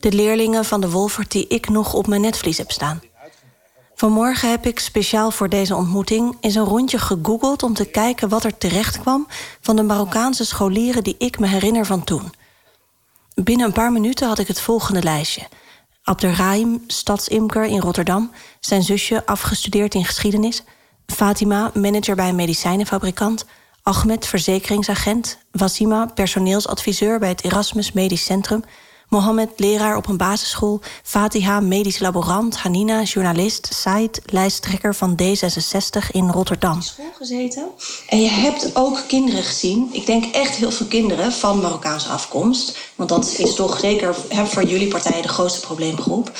De 0.00 0.12
leerlingen 0.12 0.64
van 0.64 0.80
de 0.80 0.90
Wolfert 0.90 1.30
die 1.30 1.46
ik 1.46 1.68
nog 1.68 1.94
op 1.94 2.06
mijn 2.06 2.20
netvlies 2.20 2.58
heb 2.58 2.70
staan. 2.70 3.02
Vanmorgen 3.94 4.50
heb 4.50 4.66
ik 4.66 4.78
speciaal 4.78 5.30
voor 5.30 5.48
deze 5.48 5.74
ontmoeting 5.74 6.36
eens 6.40 6.54
een 6.54 6.64
rondje 6.64 6.98
gegoogeld 6.98 7.62
om 7.62 7.74
te 7.74 7.84
kijken 7.84 8.28
wat 8.28 8.44
er 8.44 8.58
terecht 8.58 9.00
kwam 9.00 9.26
van 9.60 9.76
de 9.76 9.82
Marokkaanse 9.82 10.44
scholieren 10.44 11.04
die 11.04 11.14
ik 11.18 11.38
me 11.38 11.46
herinner 11.46 11.86
van 11.86 12.04
toen. 12.04 12.32
Binnen 13.34 13.66
een 13.66 13.72
paar 13.72 13.92
minuten 13.92 14.28
had 14.28 14.38
ik 14.38 14.48
het 14.48 14.60
volgende 14.60 15.02
lijstje. 15.02 15.42
Abderrahim, 16.04 16.84
stadsimker 16.86 17.64
in 17.64 17.80
Rotterdam, 17.80 18.30
zijn 18.60 18.82
zusje 18.82 19.26
afgestudeerd 19.26 19.94
in 19.94 20.04
geschiedenis, 20.04 20.62
Fatima, 21.06 21.70
manager 21.74 22.16
bij 22.16 22.28
een 22.28 22.34
medicijnenfabrikant, 22.34 23.44
Ahmed, 23.82 24.26
verzekeringsagent, 24.26 25.38
Wasima, 25.50 26.06
personeelsadviseur 26.06 27.18
bij 27.18 27.28
het 27.28 27.44
Erasmus 27.44 27.92
Medisch 27.92 28.24
Centrum, 28.24 28.64
Mohammed, 29.14 29.50
leraar 29.56 29.96
op 29.96 30.08
een 30.08 30.16
basisschool. 30.16 30.80
Fatiha, 31.02 31.60
medisch 31.60 31.98
laborant. 31.98 32.56
Hanina, 32.56 33.02
journalist. 33.02 33.68
Said, 33.74 34.20
lijsttrekker 34.26 34.94
van 34.94 35.18
D66 35.22 36.10
in 36.10 36.30
Rotterdam. 36.30 36.82
school 36.82 37.12
gezeten. 37.16 37.66
En 38.08 38.22
je 38.22 38.28
hebt 38.28 38.70
ook 38.76 39.04
kinderen 39.08 39.42
gezien. 39.42 39.88
Ik 39.92 40.06
denk 40.06 40.24
echt 40.34 40.54
heel 40.56 40.70
veel 40.70 40.86
kinderen 40.86 41.32
van 41.32 41.60
Marokkaanse 41.60 42.08
afkomst. 42.08 42.78
Want 42.94 43.08
dat 43.08 43.34
is 43.38 43.54
toch 43.54 43.78
zeker 43.80 44.14
voor 44.44 44.64
jullie 44.64 44.88
partij 44.88 45.22
de 45.22 45.28
grootste 45.28 45.60
probleemgroep. 45.60 46.32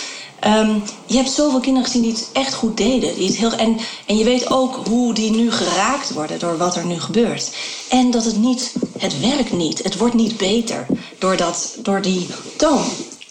Ehm, 0.45 0.79
je 1.07 1.17
hebt 1.17 1.31
zoveel 1.31 1.61
kinderen 1.61 1.87
gezien 1.87 2.03
die 2.03 2.13
het 2.13 2.29
echt 2.33 2.55
goed 2.55 2.77
deden. 2.77 3.15
Die 3.15 3.27
het 3.27 3.37
heel, 3.37 3.53
en, 3.53 3.77
en 4.07 4.17
je 4.17 4.25
weet 4.25 4.51
ook 4.51 4.87
hoe 4.87 5.15
die 5.15 5.31
nu 5.31 5.53
geraakt 5.53 6.13
worden 6.13 6.39
door 6.39 6.57
wat 6.57 6.77
er 6.77 6.87
nu 6.87 7.01
gebeurt. 7.01 7.51
En 7.89 8.11
dat 8.11 8.25
het 8.25 8.37
niet, 8.37 8.73
het 8.99 9.21
werkt 9.21 9.53
niet. 9.53 9.83
Het 9.83 9.97
wordt 9.97 10.15
niet 10.15 10.37
beter 10.37 10.87
door, 11.19 11.37
dat, 11.37 11.77
door 11.83 12.03
die 12.03 12.27
toon. 12.57 12.85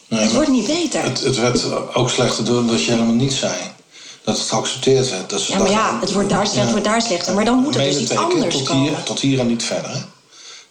Nee, 0.08 0.22
het 0.22 0.34
wordt 0.34 0.50
niet 0.50 0.68
beter. 0.68 1.04
Het, 1.04 1.24
het 1.24 1.40
werd 1.40 1.94
ook 1.96 2.10
slechter 2.10 2.46
door 2.46 2.66
dat 2.66 2.84
je 2.84 2.92
helemaal 2.92 3.14
niet 3.14 3.34
zei. 3.34 3.54
Dat 4.24 4.38
het 4.38 4.48
geaccepteerd 4.48 5.10
werd. 5.10 5.30
Dat 5.30 5.46
Ja, 5.46 5.58
maar 5.58 5.70
ja, 5.70 6.00
het 6.00 6.14
wordt 6.14 6.30
daar 6.30 6.48
slechter, 6.48 6.62
het 6.62 6.72
wordt 6.72 6.86
daar 6.86 7.02
slechter. 7.02 7.34
Maar 7.34 7.46
dan 7.46 7.58
moet 7.58 7.76
er 7.76 7.84
dus 7.84 7.98
iets 7.98 8.16
anders 8.16 8.56
tot 8.56 8.64
komen. 8.64 8.84
hier, 8.84 9.04
tot 9.04 9.20
hier 9.20 9.40
en 9.40 9.48
niet 9.48 9.64
verder. 9.64 9.92
Hè? 9.92 10.00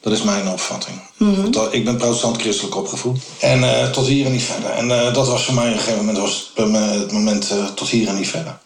Dat 0.02 0.12
is 0.12 0.22
mijn 0.22 0.48
opvatting. 0.48 1.00
Mhm. 1.16 1.42
Want 1.42 1.54
dat- 1.54 1.72
ik 1.72 1.84
ben 1.84 1.96
protestant-christelijk 1.96 2.76
opgevoed. 2.76 3.20
En 3.40 3.64
eh, 3.64 3.90
tot 3.90 4.06
hier 4.06 4.26
en 4.26 4.32
niet 4.32 4.42
verder. 4.42 4.70
En 4.70 4.90
eh, 4.90 5.14
dat 5.14 5.28
was 5.28 5.44
voor 5.44 5.54
mij 5.54 5.66
op 5.68 5.72
een 5.72 5.78
gegeven 5.78 5.98
moment 6.04 6.18
was 6.18 6.52
het, 6.54 7.12
moment 7.12 7.50
eh, 7.50 7.64
tot 7.64 7.88
hier 7.88 8.08
en 8.08 8.14
niet 8.14 8.28
verder. 8.28 8.58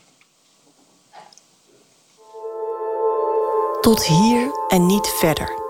Tot 3.81 4.05
hier 4.05 4.51
en 4.69 4.87
niet 4.87 5.09
verder. 5.19 5.65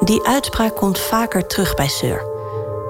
Die 0.00 0.26
uitspraak 0.26 0.76
komt 0.76 0.98
vaker 0.98 1.46
terug 1.46 1.74
bij 1.74 1.88
Seur. 1.88 2.28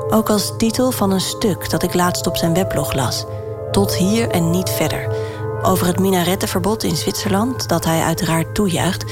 Ook 0.09 0.31
als 0.31 0.53
titel 0.57 0.91
van 0.91 1.11
een 1.11 1.21
stuk 1.21 1.71
dat 1.71 1.83
ik 1.83 1.95
laatst 1.95 2.27
op 2.27 2.37
zijn 2.37 2.55
weblog 2.55 2.93
las. 2.93 3.25
Tot 3.71 3.95
hier 3.95 4.29
en 4.29 4.51
niet 4.51 4.71
verder. 4.71 5.15
Over 5.63 5.87
het 5.87 5.99
minarettenverbod 5.99 6.83
in 6.83 6.97
Zwitserland, 6.97 7.69
dat 7.69 7.85
hij 7.85 8.01
uiteraard 8.01 8.55
toejuicht. 8.55 9.05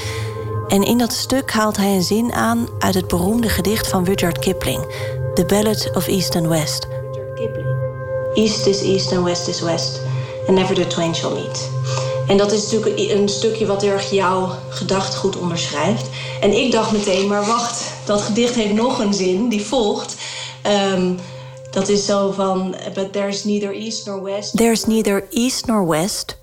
En 0.69 0.83
in 0.83 0.97
dat 0.97 1.13
stuk 1.13 1.51
haalt 1.51 1.77
hij 1.77 1.95
een 1.95 2.03
zin 2.03 2.33
aan 2.33 2.67
uit 2.79 2.93
het 2.93 3.07
beroemde 3.07 3.49
gedicht 3.49 3.87
van 3.87 4.05
Rudyard 4.05 4.39
Kipling, 4.39 4.85
The 5.33 5.45
Ballad 5.45 5.89
of 5.95 6.07
East 6.07 6.35
and 6.35 6.47
West. 6.47 6.87
East 8.33 8.65
is 8.65 8.81
east 8.81 9.11
and 9.11 9.23
west 9.23 9.47
is 9.47 9.61
west. 9.61 10.01
And 10.47 10.57
never 10.57 10.75
the 10.75 10.87
twain 10.87 11.15
shall 11.15 11.33
meet. 11.33 11.69
En 12.27 12.37
dat 12.37 12.51
is 12.51 12.63
natuurlijk 12.63 13.11
een 13.11 13.29
stukje 13.29 13.65
wat 13.65 13.81
heel 13.81 13.91
erg 13.91 14.11
jouw 14.11 14.49
gedachtegoed 14.69 15.37
onderschrijft. 15.37 16.05
En 16.41 16.53
ik 16.53 16.71
dacht 16.71 16.91
meteen, 16.91 17.27
maar 17.27 17.45
wacht, 17.45 17.83
dat 18.05 18.21
gedicht 18.21 18.55
heeft 18.55 18.73
nog 18.73 18.99
een 18.99 19.13
zin 19.13 19.49
die 19.49 19.65
volgt. 19.65 20.15
Ehm, 20.61 21.13
dat 21.71 21.89
is 21.89 22.05
zo 22.05 22.31
van, 22.31 22.75
but 22.93 23.13
there's 23.13 23.43
neither 23.43 23.73
east 23.73 24.05
nor 24.05 24.23
west. 24.23 24.57
There's 24.57 24.85
neither 24.85 25.27
east 25.29 25.65
nor 25.65 25.87
west, 25.87 26.37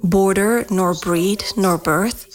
border 0.00 0.64
nor 0.68 0.98
breed 0.98 1.52
nor 1.56 1.78
birth. 1.78 2.31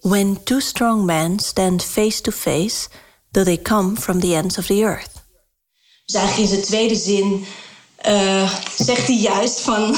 When 0.00 0.42
two 0.44 0.60
strong 0.60 1.04
men 1.04 1.38
stand 1.38 1.84
face 1.84 2.20
to 2.20 2.30
face, 2.30 2.88
though 3.30 3.46
they 3.46 3.62
come 3.62 3.96
from 3.96 4.20
the 4.20 4.34
ends 4.34 4.58
of 4.58 4.66
the 4.66 4.82
earth. 4.82 5.10
Dus 6.04 6.14
eigenlijk 6.14 6.50
in 6.50 6.54
zijn 6.54 6.66
tweede 6.66 6.96
zin 6.96 7.46
eh, 7.98 8.50
zegt 8.78 9.06
hij 9.06 9.16
juist 9.16 9.60
van... 9.60 9.96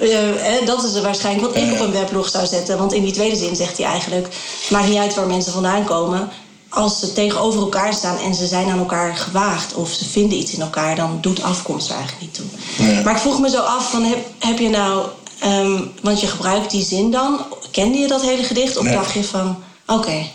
eh, 0.00 0.58
eh, 0.58 0.66
dat 0.66 0.84
is 0.84 1.00
waarschijnlijk 1.00 1.54
wat 1.54 1.62
ik 1.62 1.72
op 1.72 1.80
een 1.80 1.92
weblog 1.92 2.28
zou 2.28 2.46
zetten. 2.46 2.78
Want 2.78 2.92
in 2.92 3.02
die 3.02 3.12
tweede 3.12 3.36
zin 3.36 3.56
zegt 3.56 3.78
hij 3.78 3.86
eigenlijk... 3.86 4.26
het 4.60 4.70
maakt 4.70 4.88
niet 4.88 4.98
uit 4.98 5.14
waar 5.14 5.26
mensen 5.26 5.52
vandaan 5.52 5.84
komen. 5.84 6.28
Als 6.68 7.00
ze 7.00 7.12
tegenover 7.12 7.60
elkaar 7.60 7.94
staan 7.94 8.18
en 8.18 8.34
ze 8.34 8.46
zijn 8.46 8.68
aan 8.70 8.78
elkaar 8.78 9.16
gewaagd... 9.16 9.74
of 9.74 9.90
ze 9.90 10.04
vinden 10.04 10.38
iets 10.38 10.52
in 10.52 10.60
elkaar, 10.60 10.96
dan 10.96 11.18
doet 11.20 11.42
afkomst 11.42 11.88
er 11.88 11.96
eigenlijk 11.96 12.22
niet 12.22 12.34
toe. 12.34 13.02
Maar 13.04 13.14
ik 13.14 13.20
vroeg 13.20 13.40
me 13.40 13.48
zo 13.48 13.60
af, 13.60 13.90
van, 13.90 14.02
heb, 14.02 14.26
heb 14.38 14.58
je 14.58 14.68
nou... 14.68 15.06
ehm, 15.38 15.82
want 16.02 16.20
je 16.20 16.26
gebruikt 16.26 16.70
die 16.70 16.84
zin 16.84 17.10
dan. 17.10 17.44
Kende 17.76 17.98
je 17.98 18.08
dat 18.08 18.22
hele 18.22 18.42
gedicht? 18.42 18.76
Of 18.76 18.84
Nee. 18.84 18.94
dacht 18.94 19.12
je 19.12 19.24
van, 19.24 19.62
oké, 19.86 20.26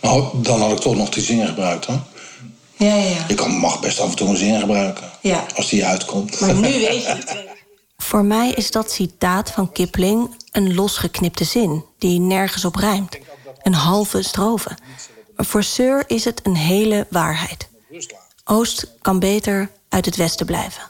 Maar 0.00 0.20
dan 0.34 0.60
had 0.60 0.70
ik 0.70 0.78
toch 0.78 0.96
nog 0.96 1.08
die 1.08 1.22
zin 1.22 1.46
gebruikt. 1.46 1.84
Hoor. 1.84 2.00
ja, 2.76 2.94
ja, 2.94 3.08
ja. 3.08 3.24
Je 3.28 3.34
kan, 3.34 3.50
mag 3.50 3.80
best 3.80 4.00
af 4.00 4.10
en 4.10 4.16
toe 4.16 4.28
een 4.28 4.36
zin 4.36 4.60
gebruiken. 4.60 5.10
Ja. 5.20 5.46
Als 5.56 5.68
die 5.68 5.84
uitkomt. 5.86 6.40
Maar 6.40 6.54
nu 6.54 6.60
weet 6.60 7.02
je 7.02 7.08
het. 7.18 7.36
Voor 7.96 8.24
mij 8.24 8.50
is 8.50 8.70
dat 8.70 8.90
citaat 8.92 9.50
van 9.50 9.72
Kipling 9.72 10.36
een 10.52 10.74
losgeknipte 10.74 11.44
zin 11.44 11.84
die 11.98 12.20
nergens 12.20 12.64
op 12.64 12.74
rijmt. 12.74 13.18
Een 13.62 13.74
halve 13.74 14.22
strofe. 14.22 14.70
Maar 15.36 15.46
voor 15.46 15.62
Sir 15.62 16.04
is 16.06 16.24
het 16.24 16.40
een 16.42 16.56
hele 16.56 17.06
waarheid. 17.10 17.68
Oost 18.44 18.86
kan 19.00 19.18
beter 19.18 19.70
uit 19.88 20.04
het 20.04 20.16
westen 20.16 20.46
blijven. 20.46 20.82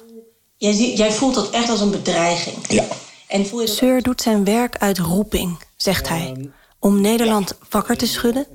Jij, 0.57 0.75
jij 0.95 1.13
voelt 1.13 1.35
dat 1.35 1.51
echt 1.51 1.69
als 1.69 1.81
een 1.81 1.91
bedreiging. 1.91 2.57
Ja. 2.69 2.85
En 3.33 3.47
voel 3.47 3.61
je 3.61 3.67
Sir 3.67 4.03
doet 4.03 4.21
zijn 4.23 4.45
werk 4.45 4.77
uit 4.79 4.99
roeping, 4.99 5.59
zegt 5.77 6.09
hij. 6.09 6.51
Om 6.79 7.01
Nederland 7.01 7.55
wakker 7.71 7.97
te 7.97 8.07
schudden. 8.07 8.47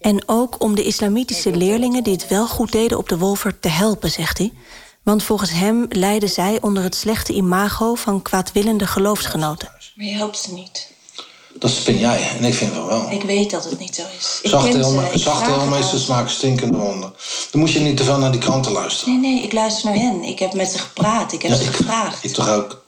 En 0.00 0.22
ook 0.28 0.62
om 0.62 0.74
de 0.74 0.84
islamitische 0.84 1.50
leerlingen 1.56 2.02
die 2.04 2.12
het 2.12 2.28
wel 2.28 2.46
goed 2.48 2.72
deden 2.72 2.98
op 2.98 3.08
de 3.08 3.18
Wolver 3.18 3.60
te 3.60 3.68
helpen, 3.68 4.10
zegt 4.10 4.38
hij. 4.38 4.52
Want 5.02 5.22
volgens 5.22 5.50
hem 5.50 5.86
lijden 5.88 6.28
zij 6.28 6.58
onder 6.60 6.82
het 6.82 6.94
slechte 6.94 7.32
imago 7.32 7.94
van 7.94 8.22
kwaadwillende 8.22 8.86
geloofsgenoten. 8.86 9.68
Maar 9.94 10.06
je 10.06 10.12
helpt 10.14 10.38
ze 10.38 10.52
niet. 10.52 10.88
Dat 11.54 11.70
spin 11.70 11.98
jij. 11.98 12.28
En 12.38 12.44
ik 12.44 12.54
vind 12.54 12.72
van 12.72 12.86
wel. 12.86 13.10
Ik 13.10 13.22
weet 13.22 13.50
dat 13.50 13.64
het 13.64 13.78
niet 13.78 13.94
zo 13.94 14.02
is. 14.18 14.38
Ik 14.42 14.50
Zachte 14.50 14.78
het 15.50 15.60
heelmeesters 15.60 16.06
maken 16.06 16.30
stinkende 16.30 16.78
wonden. 16.78 17.12
Dan 17.50 17.60
moet 17.60 17.72
je 17.72 17.80
niet 17.80 17.96
te 17.96 18.04
veel 18.04 18.18
naar 18.18 18.30
die 18.32 18.40
kranten 18.40 18.72
luisteren. 18.72 19.20
Nee, 19.20 19.34
nee, 19.34 19.42
ik 19.44 19.52
luister 19.52 19.84
naar 19.90 19.98
hen. 19.98 20.22
Ik 20.22 20.38
heb 20.38 20.52
met 20.52 20.70
ze 20.70 20.78
gepraat. 20.78 21.32
Ik 21.32 21.42
heb 21.42 21.50
Ja, 21.50 21.56
ze 21.56 21.64
ik- 21.64 21.74
gevraagd. 21.74 22.24
Ik 22.24 22.32
toch 22.32 22.48
ook. 22.48 22.82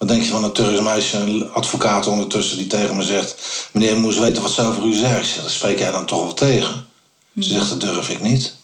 Wat 0.00 0.08
denk 0.08 0.22
je 0.22 0.28
van 0.28 0.44
een 0.44 0.52
Turks 0.52 0.80
meisje, 0.80 1.16
een 1.16 1.50
advocaat 1.52 2.06
ondertussen, 2.06 2.56
die 2.56 2.66
tegen 2.66 2.96
me 2.96 3.02
zegt: 3.02 3.36
Meneer, 3.72 3.96
moest 3.96 4.18
weten 4.18 4.42
wat 4.42 4.50
ze 4.50 4.62
over 4.62 4.84
u 4.84 4.92
zegt. 4.92 5.18
Ik 5.18 5.24
zeg, 5.24 5.42
Dat 5.42 5.50
spreek 5.50 5.78
jij 5.78 5.90
dan 5.90 6.06
toch 6.06 6.22
wel 6.22 6.34
tegen? 6.34 6.86
Ze 7.40 7.48
zegt: 7.48 7.68
Dat 7.68 7.80
durf 7.80 8.08
ik 8.08 8.20
niet. 8.20 8.54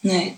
Nee. 0.00 0.36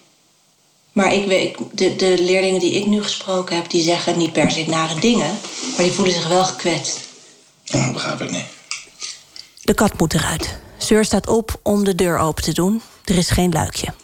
Maar 0.92 1.14
ik 1.14 1.26
weet, 1.26 1.56
de, 1.72 1.96
de 1.96 2.22
leerlingen 2.22 2.60
die 2.60 2.72
ik 2.72 2.86
nu 2.86 3.02
gesproken 3.02 3.56
heb, 3.56 3.70
die 3.70 3.82
zeggen 3.82 4.18
niet 4.18 4.32
per 4.32 4.50
se 4.50 4.64
nare 4.68 5.00
dingen, 5.00 5.38
maar 5.76 5.84
die 5.84 5.92
voelen 5.92 6.14
zich 6.14 6.28
wel 6.28 6.44
gekwetst. 6.44 7.00
Ja, 7.64 7.84
dat 7.84 7.92
begrijp 7.92 8.20
ik 8.20 8.30
niet. 8.30 8.46
De 9.62 9.74
kat 9.74 9.98
moet 9.98 10.14
eruit. 10.14 10.58
Seur 10.78 11.04
staat 11.04 11.28
op 11.28 11.60
om 11.62 11.84
de 11.84 11.94
deur 11.94 12.18
open 12.18 12.42
te 12.42 12.52
doen. 12.52 12.82
Er 13.04 13.16
is 13.16 13.30
geen 13.30 13.52
luikje. 13.52 13.94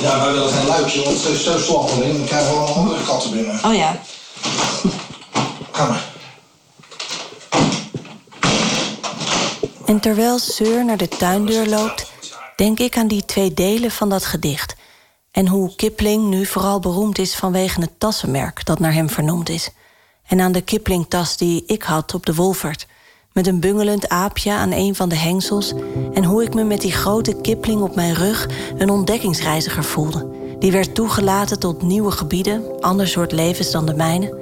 Ja, 0.00 0.24
wij 0.24 0.32
willen 0.32 0.52
geen 0.52 0.66
luikje, 0.66 1.02
want 1.02 1.22
het 1.22 1.32
is 1.32 1.44
zo 1.44 1.58
slappeling. 1.58 2.16
Dan 2.16 2.26
krijgen 2.26 2.50
we 2.50 2.56
allemaal 2.56 2.74
andere 2.74 3.04
katten 3.04 3.30
binnen. 3.30 3.64
Oh 3.64 3.74
ja. 3.74 4.02
Ga. 5.72 6.08
En 9.90 10.00
terwijl 10.00 10.38
Seur 10.38 10.84
naar 10.84 10.96
de 10.96 11.08
tuindeur 11.08 11.66
loopt, 11.66 12.12
denk 12.56 12.78
ik 12.78 12.96
aan 12.96 13.08
die 13.08 13.24
twee 13.24 13.54
delen 13.54 13.90
van 13.90 14.08
dat 14.08 14.24
gedicht. 14.24 14.76
En 15.30 15.48
hoe 15.48 15.74
Kipling 15.76 16.28
nu 16.28 16.46
vooral 16.46 16.80
beroemd 16.80 17.18
is 17.18 17.34
vanwege 17.34 17.80
het 17.80 17.98
tassenmerk 17.98 18.64
dat 18.64 18.78
naar 18.78 18.92
hem 18.92 19.10
vernoemd 19.10 19.48
is. 19.48 19.70
En 20.26 20.40
aan 20.40 20.52
de 20.52 20.60
Kipling-tas 20.60 21.36
die 21.36 21.64
ik 21.66 21.82
had 21.82 22.14
op 22.14 22.26
de 22.26 22.34
Wolfert. 22.34 22.86
Met 23.32 23.46
een 23.46 23.60
bungelend 23.60 24.08
aapje 24.08 24.52
aan 24.52 24.72
een 24.72 24.94
van 24.94 25.08
de 25.08 25.16
hengsels. 25.16 25.72
En 26.12 26.24
hoe 26.24 26.42
ik 26.42 26.54
me 26.54 26.64
met 26.64 26.80
die 26.80 26.92
grote 26.92 27.40
Kipling 27.40 27.80
op 27.80 27.94
mijn 27.94 28.14
rug 28.14 28.48
een 28.78 28.90
ontdekkingsreiziger 28.90 29.84
voelde. 29.84 30.28
Die 30.60 30.72
werd 30.72 30.94
toegelaten 30.94 31.58
tot 31.58 31.82
nieuwe 31.82 32.10
gebieden, 32.10 32.80
ander 32.80 33.08
soort 33.08 33.32
levens 33.32 33.70
dan 33.70 33.86
de 33.86 33.94
mijne. 33.94 34.38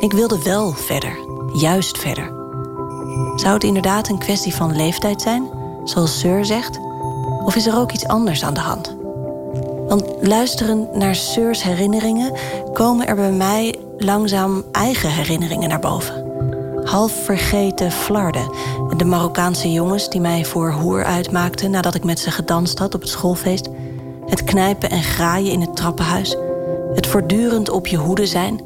Ik 0.00 0.12
wilde 0.12 0.42
wel 0.42 0.72
verder, 0.72 1.18
juist 1.52 1.98
verder. 1.98 2.32
Zou 3.36 3.54
het 3.54 3.64
inderdaad 3.64 4.08
een 4.08 4.18
kwestie 4.18 4.54
van 4.54 4.76
leeftijd 4.76 5.22
zijn, 5.22 5.50
zoals 5.84 6.18
Sir 6.18 6.44
zegt? 6.44 6.78
Of 7.44 7.56
is 7.56 7.66
er 7.66 7.76
ook 7.76 7.92
iets 7.92 8.06
anders 8.06 8.44
aan 8.44 8.54
de 8.54 8.60
hand? 8.60 8.96
Want 9.88 10.04
luisterend 10.20 10.94
naar 10.94 11.14
Sir's 11.14 11.62
herinneringen 11.62 12.32
komen 12.72 13.06
er 13.06 13.14
bij 13.14 13.32
mij 13.32 13.74
langzaam 13.98 14.64
eigen 14.72 15.10
herinneringen 15.10 15.68
naar 15.68 15.80
boven. 15.80 16.26
Half 16.84 17.12
vergeten 17.24 17.92
flarden, 17.92 18.50
de 18.96 19.04
Marokkaanse 19.04 19.72
jongens 19.72 20.08
die 20.08 20.20
mij 20.20 20.44
voor 20.44 20.72
hoer 20.72 21.04
uitmaakten 21.04 21.70
nadat 21.70 21.94
ik 21.94 22.04
met 22.04 22.18
ze 22.18 22.30
gedanst 22.30 22.78
had 22.78 22.94
op 22.94 23.00
het 23.00 23.10
schoolfeest. 23.10 23.68
Het 24.28 24.44
knijpen 24.44 24.90
en 24.90 25.02
graaien 25.02 25.52
in 25.52 25.60
het 25.60 25.76
trappenhuis. 25.76 26.36
Het 26.94 27.06
voortdurend 27.06 27.70
op 27.70 27.86
je 27.86 27.96
hoede 27.96 28.26
zijn. 28.26 28.60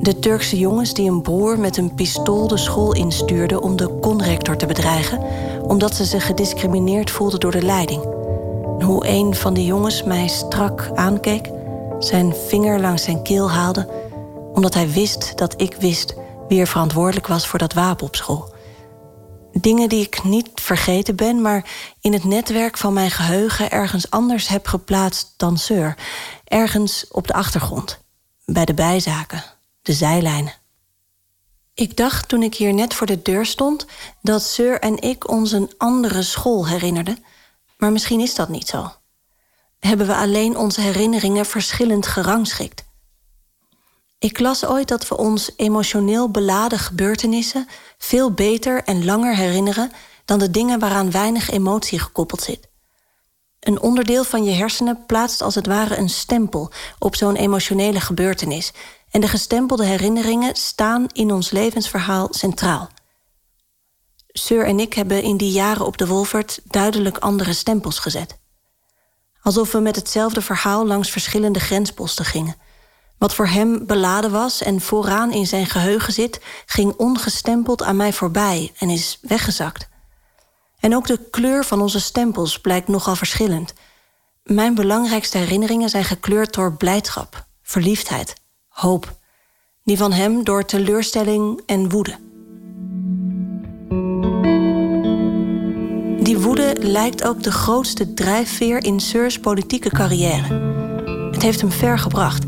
De 0.00 0.18
Turkse 0.18 0.58
jongens 0.58 0.94
die 0.94 1.10
een 1.10 1.22
broer 1.22 1.58
met 1.58 1.76
een 1.76 1.94
pistool 1.94 2.48
de 2.48 2.56
school 2.56 2.94
instuurden 2.94 3.62
om 3.62 3.76
de 3.76 3.98
conrector 4.00 4.56
te 4.56 4.66
bedreigen, 4.66 5.20
omdat 5.62 5.94
ze 5.94 6.04
zich 6.04 6.26
gediscrimineerd 6.26 7.10
voelden 7.10 7.40
door 7.40 7.50
de 7.50 7.62
leiding. 7.62 8.02
Hoe 8.78 9.08
een 9.08 9.34
van 9.34 9.54
de 9.54 9.64
jongens 9.64 10.02
mij 10.02 10.28
strak 10.28 10.90
aankeek, 10.94 11.50
zijn 11.98 12.34
vinger 12.48 12.80
langs 12.80 13.02
zijn 13.02 13.22
keel 13.22 13.50
haalde, 13.50 13.88
omdat 14.52 14.74
hij 14.74 14.90
wist 14.90 15.38
dat 15.38 15.54
ik 15.56 15.76
wist 15.78 16.14
wie 16.48 16.60
er 16.60 16.66
verantwoordelijk 16.66 17.26
was 17.26 17.46
voor 17.46 17.58
dat 17.58 17.72
wapen 17.72 18.06
op 18.06 18.16
school. 18.16 18.51
Dingen 19.52 19.88
die 19.88 20.04
ik 20.06 20.24
niet 20.24 20.50
vergeten 20.54 21.16
ben, 21.16 21.40
maar 21.40 21.70
in 22.00 22.12
het 22.12 22.24
netwerk 22.24 22.78
van 22.78 22.92
mijn 22.92 23.10
geheugen 23.10 23.70
ergens 23.70 24.10
anders 24.10 24.48
heb 24.48 24.66
geplaatst 24.66 25.34
dan 25.36 25.58
Seur. 25.58 25.96
Ergens 26.44 27.06
op 27.10 27.26
de 27.26 27.32
achtergrond. 27.32 28.00
Bij 28.44 28.64
de 28.64 28.74
bijzaken, 28.74 29.44
de 29.82 29.92
zijlijnen. 29.92 30.52
Ik 31.74 31.96
dacht 31.96 32.28
toen 32.28 32.42
ik 32.42 32.54
hier 32.54 32.74
net 32.74 32.94
voor 32.94 33.06
de 33.06 33.22
deur 33.22 33.46
stond 33.46 33.86
dat 34.22 34.42
Seur 34.42 34.80
en 34.80 35.00
ik 35.00 35.30
ons 35.30 35.52
een 35.52 35.72
andere 35.78 36.22
school 36.22 36.68
herinnerden. 36.68 37.24
Maar 37.76 37.92
misschien 37.92 38.20
is 38.20 38.34
dat 38.34 38.48
niet 38.48 38.68
zo. 38.68 38.92
Hebben 39.78 40.06
we 40.06 40.14
alleen 40.14 40.56
onze 40.56 40.80
herinneringen 40.80 41.46
verschillend 41.46 42.06
gerangschikt. 42.06 42.84
Ik 44.22 44.38
las 44.38 44.66
ooit 44.66 44.88
dat 44.88 45.08
we 45.08 45.16
ons 45.16 45.50
emotioneel 45.56 46.30
beladen 46.30 46.78
gebeurtenissen 46.78 47.68
veel 47.98 48.32
beter 48.32 48.84
en 48.84 49.04
langer 49.04 49.36
herinneren 49.36 49.92
dan 50.24 50.38
de 50.38 50.50
dingen 50.50 50.78
waaraan 50.78 51.10
weinig 51.10 51.50
emotie 51.50 51.98
gekoppeld 51.98 52.42
zit. 52.42 52.68
Een 53.60 53.80
onderdeel 53.80 54.24
van 54.24 54.44
je 54.44 54.50
hersenen 54.50 55.06
plaatst 55.06 55.42
als 55.42 55.54
het 55.54 55.66
ware 55.66 55.96
een 55.96 56.08
stempel 56.08 56.70
op 56.98 57.16
zo'n 57.16 57.36
emotionele 57.36 58.00
gebeurtenis. 58.00 58.72
En 59.10 59.20
de 59.20 59.28
gestempelde 59.28 59.84
herinneringen 59.84 60.56
staan 60.56 61.06
in 61.12 61.32
ons 61.32 61.50
levensverhaal 61.50 62.28
centraal. 62.30 62.88
Seur 64.28 64.66
en 64.66 64.80
ik 64.80 64.94
hebben 64.94 65.22
in 65.22 65.36
die 65.36 65.52
jaren 65.52 65.86
op 65.86 65.98
de 65.98 66.06
Wolfert 66.06 66.60
duidelijk 66.64 67.18
andere 67.18 67.52
stempels 67.52 67.98
gezet. 67.98 68.38
Alsof 69.40 69.72
we 69.72 69.78
met 69.78 69.96
hetzelfde 69.96 70.42
verhaal 70.42 70.86
langs 70.86 71.10
verschillende 71.10 71.60
grensposten 71.60 72.24
gingen. 72.24 72.56
Wat 73.22 73.34
voor 73.34 73.46
hem 73.46 73.86
beladen 73.86 74.30
was 74.30 74.62
en 74.62 74.80
vooraan 74.80 75.32
in 75.32 75.46
zijn 75.46 75.66
geheugen 75.66 76.12
zit, 76.12 76.40
ging 76.66 76.94
ongestempeld 76.96 77.82
aan 77.82 77.96
mij 77.96 78.12
voorbij 78.12 78.72
en 78.78 78.90
is 78.90 79.18
weggezakt. 79.20 79.88
En 80.80 80.96
ook 80.96 81.06
de 81.06 81.28
kleur 81.30 81.64
van 81.64 81.80
onze 81.80 82.00
stempels 82.00 82.60
blijkt 82.60 82.88
nogal 82.88 83.16
verschillend. 83.16 83.74
Mijn 84.44 84.74
belangrijkste 84.74 85.38
herinneringen 85.38 85.88
zijn 85.88 86.04
gekleurd 86.04 86.54
door 86.54 86.76
blijdschap, 86.76 87.46
verliefdheid, 87.62 88.34
hoop. 88.68 89.16
Die 89.84 89.96
van 89.96 90.12
hem 90.12 90.44
door 90.44 90.64
teleurstelling 90.64 91.60
en 91.66 91.88
woede. 91.88 92.18
Die 96.22 96.38
woede 96.38 96.76
lijkt 96.78 97.24
ook 97.24 97.42
de 97.42 97.52
grootste 97.52 98.14
drijfveer 98.14 98.84
in 98.84 99.00
Seur's 99.00 99.40
politieke 99.40 99.90
carrière. 99.90 100.54
Het 101.30 101.42
heeft 101.42 101.60
hem 101.60 101.72
ver 101.72 101.98
gebracht. 101.98 102.44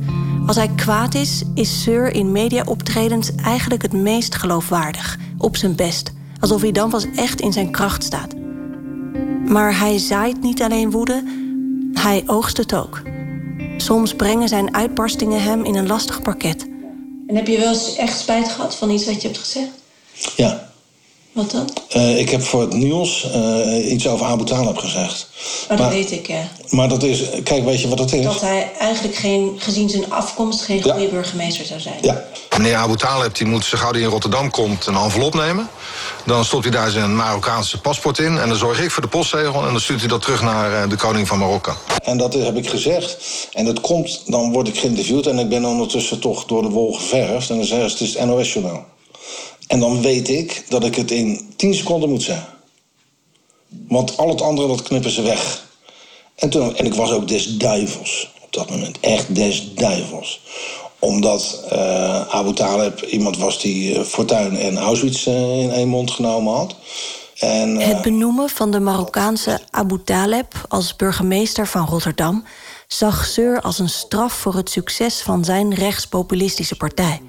Als 0.47 0.57
hij 0.57 0.69
kwaad 0.77 1.15
is, 1.15 1.43
is 1.55 1.83
Seur 1.83 2.15
in 2.15 2.33
mediaoptredens 2.33 3.35
eigenlijk 3.35 3.83
het 3.83 3.93
meest 3.93 4.35
geloofwaardig, 4.35 5.19
op 5.39 5.57
zijn 5.57 5.77
best. 5.77 6.13
Alsof 6.41 6.61
hij 6.61 6.73
dan 6.73 6.91
pas 6.91 7.07
echt 7.17 7.41
in 7.41 7.53
zijn 7.53 7.71
kracht 7.71 8.05
staat. 8.05 8.35
Maar 9.47 9.79
hij 9.79 9.99
zaait 9.99 10.43
niet 10.43 10.63
alleen 10.63 10.91
woede, 10.91 11.23
hij 11.93 12.23
oogst 12.27 12.57
het 12.57 12.75
ook. 12.75 13.03
Soms 13.77 14.15
brengen 14.15 14.49
zijn 14.49 14.75
uitbarstingen 14.75 15.43
hem 15.43 15.65
in 15.65 15.75
een 15.75 15.87
lastig 15.87 16.23
parket. 16.23 16.69
En 17.27 17.37
heb 17.37 17.47
je 17.47 17.59
wel 17.59 17.73
eens 17.73 17.97
echt 17.97 18.19
spijt 18.19 18.49
gehad 18.49 18.75
van 18.75 18.91
iets 18.91 19.07
wat 19.07 19.23
je 19.23 19.29
hebt 19.29 19.41
gezegd? 19.41 19.71
Ja, 20.37 20.73
Wat 21.35 21.51
dan? 21.51 21.69
eh, 21.89 22.19
ik 22.19 22.31
heb 22.31 22.43
voor 22.43 22.61
het 22.61 22.73
nieuws 22.73 23.31
eh, 23.31 23.93
iets 23.93 24.09
over 24.09 24.27
Abu 24.27 24.45
Talib 24.45 24.77
gezegd. 24.79 25.29
Maar 25.69 25.77
dat 25.77 25.89
weet 25.89 26.11
ik, 26.13 26.27
ja. 26.27 26.49
Maar 26.69 26.89
dat 26.89 27.03
is, 27.03 27.23
kijk, 27.45 27.65
weet 27.65 27.81
je 27.81 27.89
wat 27.89 27.99
het 27.99 28.13
is? 28.13 28.25
Dat 28.25 28.41
hij 28.41 28.73
eigenlijk 28.79 29.17
geen, 29.17 29.55
gezien 29.59 29.89
zijn 29.89 30.13
afkomst 30.13 30.63
geen 30.63 30.83
goede 30.83 31.09
burgemeester 31.09 31.65
zou 31.65 31.81
zijn. 31.81 31.99
Ja. 32.01 32.25
Meneer 32.57 32.77
Abu 32.77 32.97
Talib 32.97 33.37
die 33.37 33.47
moet, 33.47 33.65
zo 33.65 33.79
gauw 33.79 33.91
hij 33.93 34.01
in 34.01 34.09
Rotterdam 34.09 34.51
komt, 34.51 34.87
een 34.87 34.95
envelop 34.95 35.35
nemen. 35.35 35.69
Dan 36.27 36.45
stopt 36.45 36.65
hij 36.65 36.73
daar 36.73 36.91
zijn 36.91 37.17
Marokkaanse 37.17 37.81
paspoort 37.81 38.19
in. 38.19 38.39
En 38.39 38.49
dan 38.49 38.59
zorg 38.59 38.81
ik 38.81 38.91
voor 38.91 39.03
de 39.03 39.09
postzegel. 39.09 39.67
En 39.67 39.71
dan 39.71 39.81
stuurt 39.81 40.01
hij 40.01 40.09
dat 40.09 40.23
terug 40.23 40.43
naar 40.43 40.83
eh, 40.83 40.89
de 40.89 40.97
koning 40.97 41.29
van 41.29 41.39
Marokko. 41.39 41.73
En 42.03 42.17
dat 42.19 42.35
heb 42.35 42.57
ik 42.57 42.69
gezegd. 42.69 43.17
En 43.53 43.65
dat 43.65 43.81
komt, 43.81 44.23
dan 44.27 44.53
word 44.53 44.69
ik 44.69 44.79
geïnterviewd 44.79 45.27
en 45.27 45.39
ik 45.39 45.49
ben 45.49 45.65
ondertussen 45.65 46.21
toch 46.21 46.45
door 46.45 46.63
de 46.63 46.69
wol 46.69 46.93
geverfd. 46.93 47.51
En 47.51 47.57
dan 47.57 47.65
zeggen 47.65 47.91
ze, 47.91 47.95
het 47.97 48.09
is 48.09 48.19
het 48.19 48.27
NOS-journaal. 48.29 48.85
En 49.67 49.81
dan 49.81 50.03
weet 50.03 50.29
ik 50.29 50.65
dat 50.69 50.85
ik 50.85 50.95
het 50.95 51.11
in 51.11 51.53
10 51.57 51.75
seconden 51.75 52.09
moet 52.09 52.23
zeggen. 52.23 52.47
Want 53.89 54.17
al 54.17 54.29
het 54.29 54.41
andere, 54.41 54.69
dat 54.69 54.83
knippen 54.83 55.11
ze 55.11 55.23
weg. 55.23 55.67
En, 56.35 56.51
toen, 56.51 56.77
en 56.77 56.85
ik 56.85 56.95
was 56.95 57.11
ook 57.11 57.29
des 57.29 57.57
duivels 57.57 58.33
op 58.43 58.53
dat 58.53 58.71
moment. 58.71 59.01
Echt 59.01 59.35
des 59.35 59.75
duivels. 59.75 60.41
Omdat 60.99 61.65
eh, 61.71 62.29
Abu 62.29 62.53
Talib 62.53 63.01
iemand 63.01 63.39
was 63.39 63.61
die 63.61 63.95
eh, 63.95 64.05
Fortuyn 64.05 64.57
en 64.57 64.79
Auschwitz 64.79 65.27
eh, 65.27 65.63
in 65.63 65.71
één 65.71 65.89
mond 65.89 66.11
genomen 66.11 66.55
had. 66.55 66.77
En, 67.35 67.77
Het 67.77 68.03
benoemen 68.03 68.49
van 68.49 68.71
de 68.71 68.81
Marokkaanse 68.81 69.61
Abu 69.71 70.03
Taleb 70.05 70.67
als 70.69 70.97
burgemeester 70.97 71.67
van 71.67 71.87
Rotterdam 71.87 72.45
zag 72.87 73.27
Seur 73.27 73.61
als 73.61 73.79
een 73.79 73.89
straf 73.89 74.33
voor 74.33 74.55
het 74.55 74.71
succes 74.71 75.23
van 75.23 75.45
zijn 75.45 75.75
rechtspopulistische 75.75 76.77
partij. 76.77 77.21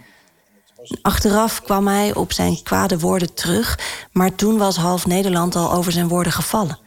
Achteraf 1.02 1.62
kwam 1.62 1.88
hij 1.88 2.16
op 2.16 2.34
zijn 2.34 2.64
kwade 2.64 3.00
woorden 3.00 3.34
terug, 3.34 3.80
maar 4.12 4.36
toen 4.36 4.58
was 4.58 4.76
half 4.76 5.06
Nederland 5.06 5.56
al 5.56 5.72
over 5.72 5.92
zijn 5.92 6.08
woorden 6.08 6.32
gevallen. 6.32 6.80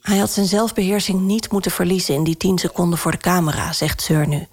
Hij 0.00 0.18
had 0.18 0.30
zijn 0.30 0.46
zelfbeheersing 0.46 1.20
niet 1.20 1.52
moeten 1.52 1.70
verliezen 1.70 2.14
in 2.14 2.24
die 2.24 2.36
tien 2.36 2.58
seconden 2.58 2.98
voor 2.98 3.10
de 3.10 3.16
camera, 3.16 3.72
zegt 3.72 4.02
Seur 4.02 4.28
nu. 4.28 4.46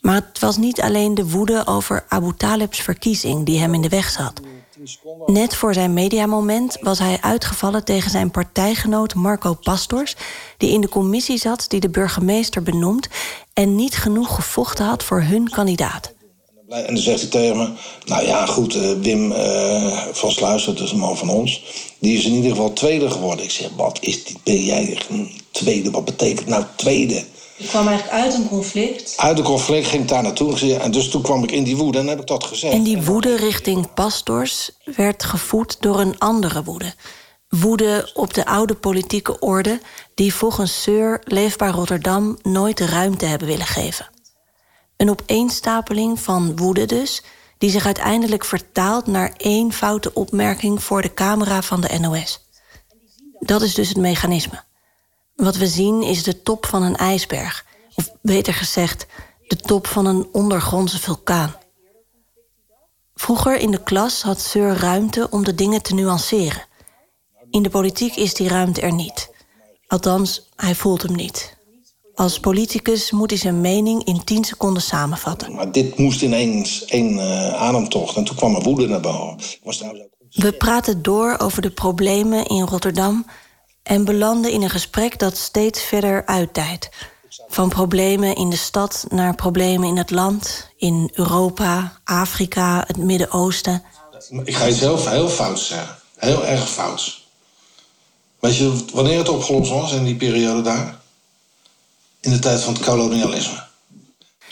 Maar 0.00 0.14
het 0.14 0.38
was 0.38 0.56
niet 0.56 0.80
alleen 0.80 1.14
de 1.14 1.30
woede 1.30 1.66
over 1.66 2.04
Abu 2.08 2.32
Talib's 2.36 2.80
verkiezing 2.80 3.46
die 3.46 3.58
hem 3.58 3.74
in 3.74 3.82
de 3.82 3.88
weg 3.88 4.10
zat. 4.10 4.40
Net 5.26 5.54
voor 5.54 5.74
zijn 5.74 5.92
mediamoment 5.92 6.76
was 6.80 6.98
hij 6.98 7.18
uitgevallen 7.20 7.84
tegen 7.84 8.10
zijn 8.10 8.30
partijgenoot 8.30 9.14
Marco 9.14 9.54
Pastors, 9.54 10.16
die 10.56 10.72
in 10.72 10.80
de 10.80 10.88
commissie 10.88 11.38
zat 11.38 11.64
die 11.68 11.80
de 11.80 11.88
burgemeester 11.88 12.62
benoemt 12.62 13.08
en 13.52 13.74
niet 13.74 13.96
genoeg 13.96 14.34
gevochten 14.34 14.86
had 14.86 15.04
voor 15.04 15.22
hun 15.22 15.50
kandidaat. 15.50 16.16
En 16.68 16.94
dan 16.94 17.02
zegt 17.02 17.20
hij 17.20 17.30
tegen 17.30 17.56
me... 17.56 17.68
Nou 18.04 18.26
ja, 18.26 18.46
goed, 18.46 18.74
eh, 18.74 18.90
Wim 19.00 19.32
eh, 19.32 19.96
van 20.12 20.30
Sluizen, 20.30 20.74
dat 20.74 20.84
is 20.84 20.92
een 20.92 20.98
man 20.98 21.16
van 21.16 21.28
ons... 21.28 21.62
die 21.98 22.16
is 22.16 22.24
in 22.24 22.32
ieder 22.32 22.50
geval 22.50 22.72
tweede 22.72 23.10
geworden. 23.10 23.44
Ik 23.44 23.50
zeg, 23.50 23.68
wat 23.76 23.98
is 24.00 24.24
dit? 24.24 24.42
Ben 24.42 24.64
jij 24.64 24.98
een 25.08 25.30
tweede? 25.50 25.90
Wat 25.90 26.04
betekent 26.04 26.46
nou 26.46 26.64
tweede? 26.76 27.24
Ik 27.56 27.66
kwam 27.66 27.88
eigenlijk 27.88 28.24
uit 28.24 28.34
een 28.34 28.48
conflict. 28.48 29.14
Uit 29.16 29.36
de 29.36 29.42
conflict 29.42 29.86
ging 29.86 30.02
ik 30.02 30.08
daar 30.08 30.22
naartoe. 30.22 30.76
En 30.78 30.90
dus 30.90 31.08
toen 31.08 31.22
kwam 31.22 31.42
ik 31.42 31.50
in 31.50 31.64
die 31.64 31.76
woede 31.76 31.98
en 31.98 32.04
dan 32.04 32.14
heb 32.14 32.22
ik 32.22 32.28
dat 32.28 32.44
gezegd. 32.44 32.74
En 32.74 32.82
die 32.82 33.02
woede 33.02 33.36
richting 33.36 33.94
Pastors 33.94 34.70
werd 34.96 35.24
gevoed 35.24 35.76
door 35.80 36.00
een 36.00 36.18
andere 36.18 36.64
woede. 36.64 36.94
Woede 37.48 38.10
op 38.14 38.34
de 38.34 38.46
oude 38.46 38.74
politieke 38.74 39.38
orde... 39.38 39.80
die 40.14 40.34
volgens 40.34 40.82
Seur 40.82 41.20
Leefbaar 41.24 41.72
Rotterdam 41.72 42.38
nooit 42.42 42.76
de 42.76 42.86
ruimte 42.86 43.26
hebben 43.26 43.48
willen 43.48 43.66
geven. 43.66 44.06
Een 44.98 45.10
opeenstapeling 45.10 46.20
van 46.20 46.56
woede 46.56 46.86
dus... 46.86 47.22
die 47.58 47.70
zich 47.70 47.86
uiteindelijk 47.86 48.44
vertaalt 48.44 49.06
naar 49.06 49.32
één 49.36 49.72
foute 49.72 50.14
opmerking... 50.14 50.82
voor 50.82 51.02
de 51.02 51.14
camera 51.14 51.62
van 51.62 51.80
de 51.80 51.98
NOS. 51.98 52.48
Dat 53.40 53.62
is 53.62 53.74
dus 53.74 53.88
het 53.88 53.96
mechanisme. 53.96 54.64
Wat 55.36 55.56
we 55.56 55.66
zien 55.66 56.02
is 56.02 56.22
de 56.22 56.42
top 56.42 56.66
van 56.66 56.82
een 56.82 56.96
ijsberg. 56.96 57.64
Of 57.94 58.10
beter 58.22 58.54
gezegd, 58.54 59.06
de 59.46 59.56
top 59.56 59.86
van 59.86 60.06
een 60.06 60.28
ondergrondse 60.32 60.98
vulkaan. 60.98 61.56
Vroeger 63.14 63.56
in 63.56 63.70
de 63.70 63.82
klas 63.82 64.22
had 64.22 64.40
Seur 64.40 64.76
ruimte 64.76 65.30
om 65.30 65.44
de 65.44 65.54
dingen 65.54 65.82
te 65.82 65.94
nuanceren. 65.94 66.66
In 67.50 67.62
de 67.62 67.70
politiek 67.70 68.16
is 68.16 68.34
die 68.34 68.48
ruimte 68.48 68.80
er 68.80 68.92
niet. 68.92 69.30
Althans, 69.86 70.48
hij 70.56 70.74
voelt 70.74 71.02
hem 71.02 71.14
niet. 71.14 71.57
Als 72.18 72.40
politicus 72.40 73.10
moet 73.10 73.30
hij 73.30 73.38
zijn 73.38 73.60
mening 73.60 74.04
in 74.04 74.24
10 74.24 74.44
seconden 74.44 74.82
samenvatten. 74.82 75.54
Maar 75.54 75.72
dit 75.72 75.98
moest 75.98 76.22
ineens 76.22 76.84
één 76.84 77.18
eh, 77.18 77.54
ademtocht. 77.54 78.16
En 78.16 78.24
toen 78.24 78.36
kwam 78.36 78.52
mijn 78.52 78.64
woede 78.64 78.86
naar 78.86 79.00
boven. 79.00 79.38
Was 79.62 79.84
ook... 79.84 79.96
We 80.30 80.52
praten 80.52 81.02
door 81.02 81.36
over 81.38 81.62
de 81.62 81.70
problemen 81.70 82.46
in 82.46 82.62
Rotterdam 82.62 83.26
en 83.82 84.04
belanden 84.04 84.52
in 84.52 84.62
een 84.62 84.70
gesprek 84.70 85.18
dat 85.18 85.36
steeds 85.36 85.82
verder 85.82 86.26
uitdijt. 86.26 86.88
Van 87.48 87.68
problemen 87.68 88.34
in 88.34 88.50
de 88.50 88.56
stad 88.56 89.06
naar 89.08 89.34
problemen 89.34 89.88
in 89.88 89.96
het 89.96 90.10
land, 90.10 90.70
in 90.76 91.10
Europa, 91.14 92.00
Afrika, 92.04 92.84
het 92.86 92.96
Midden-Oosten. 92.96 93.82
Ik 94.44 94.54
ga 94.54 94.68
iets 94.68 94.80
heel, 94.80 95.08
heel 95.08 95.28
fouts 95.28 95.68
zeggen. 95.68 95.96
Heel 96.16 96.46
erg 96.46 96.68
fouts. 96.68 97.28
Weet 98.38 98.56
je 98.56 98.84
wanneer 98.92 99.18
het 99.18 99.28
opgelost 99.28 99.70
was 99.70 99.92
in 99.92 100.04
die 100.04 100.16
periode 100.16 100.62
daar? 100.62 101.06
In 102.28 102.34
de 102.34 102.40
tijd 102.40 102.62
van 102.62 102.74
het 102.74 102.82
kolonialisme. 102.82 103.66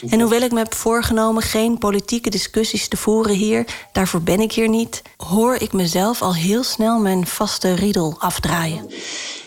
En 0.09 0.19
hoewel 0.19 0.41
ik 0.41 0.51
me 0.51 0.57
heb 0.57 0.73
voorgenomen 0.73 1.43
geen 1.43 1.77
politieke 1.77 2.29
discussies 2.29 2.87
te 2.87 2.97
voeren 2.97 3.35
hier, 3.35 3.65
daarvoor 3.91 4.21
ben 4.21 4.39
ik 4.39 4.51
hier 4.51 4.69
niet, 4.69 5.01
hoor 5.17 5.55
ik 5.55 5.73
mezelf 5.73 6.21
al 6.21 6.35
heel 6.35 6.63
snel 6.63 6.99
mijn 6.99 7.27
vaste 7.27 7.73
riedel 7.73 8.15
afdraaien. 8.19 8.91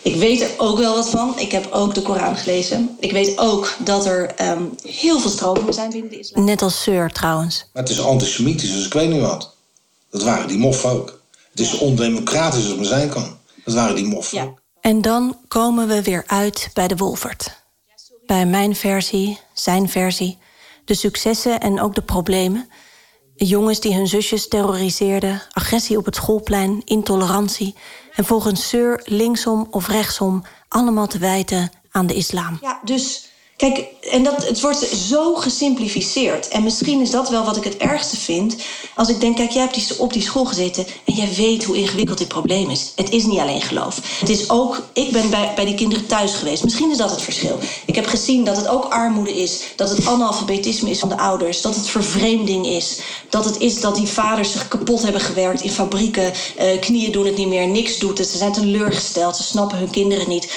Ik 0.03 0.17
weet 0.17 0.41
er 0.41 0.51
ook 0.57 0.79
wel 0.79 0.95
wat 0.95 1.09
van. 1.09 1.39
Ik 1.39 1.53
heb 1.53 1.73
ook 1.73 1.95
de 1.95 2.03
Koran 2.03 2.37
gelezen. 2.37 2.97
Ik 3.01 3.13
weet 3.13 3.39
ook 3.39 3.77
dat 3.79 4.07
er 4.07 4.35
ehm, 4.35 4.63
heel 4.83 5.21
veel 5.21 5.31
stromingen 5.31 5.75
zijn 5.75 5.91
binnen 5.91 6.11
de 6.11 6.19
islam. 6.19 6.45
Net 6.45 6.63
als 6.63 6.83
Seur 6.83 7.11
trouwens. 7.13 7.67
Maar 7.73 7.83
het 7.83 7.93
is 7.93 8.01
antisemitisch, 8.01 8.73
dus 8.73 8.87
ik 8.87 8.93
weet 8.93 9.09
niet 9.09 9.21
wat. 9.21 9.55
Dat 10.11 10.23
waren 10.23 10.49
die 10.49 10.59
moffen 10.59 10.91
ook. 10.91 11.21
Het 11.51 11.61
is 11.61 11.79
ondemocratisch 11.79 12.61
als 12.61 12.69
het 12.69 12.77
maar 12.77 12.87
zijn 12.87 13.09
kan. 13.09 13.39
Dat 13.65 13.75
waren 13.75 13.95
die 13.95 14.07
moffen. 14.07 14.59
En 14.81 15.03
dan 15.03 15.37
komen 15.49 15.89
we 15.89 16.03
weer 16.03 16.25
uit 16.27 16.71
bij 16.73 16.89
de 16.89 16.97
Wolfert. 16.97 17.59
Bij 18.31 18.47
mijn 18.47 18.77
versie, 18.77 19.39
zijn 19.53 19.89
versie, 19.89 20.39
de 20.85 20.95
successen 20.95 21.61
en 21.61 21.81
ook 21.81 21.95
de 21.95 22.03
problemen. 22.03 22.71
Jongens 23.35 23.81
die 23.81 23.95
hun 23.95 24.07
zusjes 24.07 24.49
terroriseerden, 24.49 25.43
agressie 25.51 25.97
op 25.97 26.05
het 26.05 26.15
schoolplein, 26.15 26.83
intolerantie. 26.85 27.75
En 28.15 28.25
volgens 28.25 28.69
Seur 28.69 29.03
linksom 29.05 29.67
of 29.71 29.89
rechtsom 29.89 30.45
allemaal 30.69 31.07
te 31.07 31.19
wijten 31.19 31.71
aan 31.91 32.07
de 32.07 32.15
islam. 32.15 32.59
Ja, 32.61 32.81
dus 32.85 33.30
kijk, 33.61 33.85
en 34.11 34.23
dat, 34.23 34.47
het 34.47 34.61
wordt 34.61 34.87
zo 35.09 35.35
gesimplificeerd. 35.35 36.49
En 36.49 36.63
misschien 36.63 37.01
is 37.01 37.11
dat 37.11 37.29
wel 37.29 37.45
wat 37.45 37.57
ik 37.57 37.65
het 37.65 37.77
ergste 37.77 38.17
vind. 38.17 38.57
Als 38.97 39.09
ik 39.09 39.21
denk, 39.21 39.37
kijk, 39.37 39.51
jij 39.51 39.63
hebt 39.63 39.75
die, 39.75 39.99
op 39.99 40.13
die 40.13 40.23
school 40.23 40.45
gezeten 40.45 40.87
en 41.05 41.15
jij 41.15 41.29
weet 41.37 41.65
hoe 41.65 41.77
ingewikkeld 41.77 42.19
dit 42.19 42.29
probleem 42.29 42.71
is. 42.71 42.93
Het 42.97 43.11
is 43.11 43.25
niet 43.25 43.39
alleen 43.39 43.63
geloof. 43.63 44.19
Het 44.21 44.29
is 44.29 44.51
ook, 44.51 44.83
ik 44.93 45.13
ben 45.13 45.31
bij, 45.31 45.53
bij 45.55 45.65
die 45.65 45.75
kinderen 45.75 46.07
thuis 46.07 46.35
geweest. 46.35 46.65
Misschien 46.65 46.91
is 46.91 46.97
dat 46.97 47.11
het 47.11 47.23
verschil. 47.23 47.59
Ik 47.87 47.95
heb 47.95 48.07
gezien 48.07 48.45
dat 48.45 48.57
het 48.57 48.69
ook 48.69 48.85
armoede 48.85 49.43
is, 49.43 49.63
dat 49.77 49.91
het 49.91 50.07
analfabetisme 50.07 50.91
is 50.91 50.99
van 50.99 51.09
de 51.09 51.19
ouders, 51.19 51.61
dat 51.61 51.75
het 51.75 51.89
vervreemding 51.89 52.67
is, 52.67 53.01
dat 53.29 53.45
het 53.45 53.59
is 53.59 53.81
dat 53.81 53.97
die 53.97 54.07
vaders 54.07 54.53
zich 54.53 54.69
kapot 54.69 55.03
hebben 55.03 55.21
gewerkt 55.21 55.63
in 55.63 55.71
fabrieken, 55.71 56.33
eh, 56.57 56.81
knieën 56.81 57.13
doen 57.13 57.27
het 57.27 57.37
niet 57.37 57.49
meer, 57.49 57.67
niks 57.67 57.99
doet 57.99 58.19
het, 58.19 58.29
ze 58.29 58.37
zijn 58.37 58.53
teleurgesteld, 58.53 59.37
ze 59.37 59.43
snappen 59.43 59.79
hun 59.79 59.91
kinderen 59.91 60.29
niet. 60.29 60.49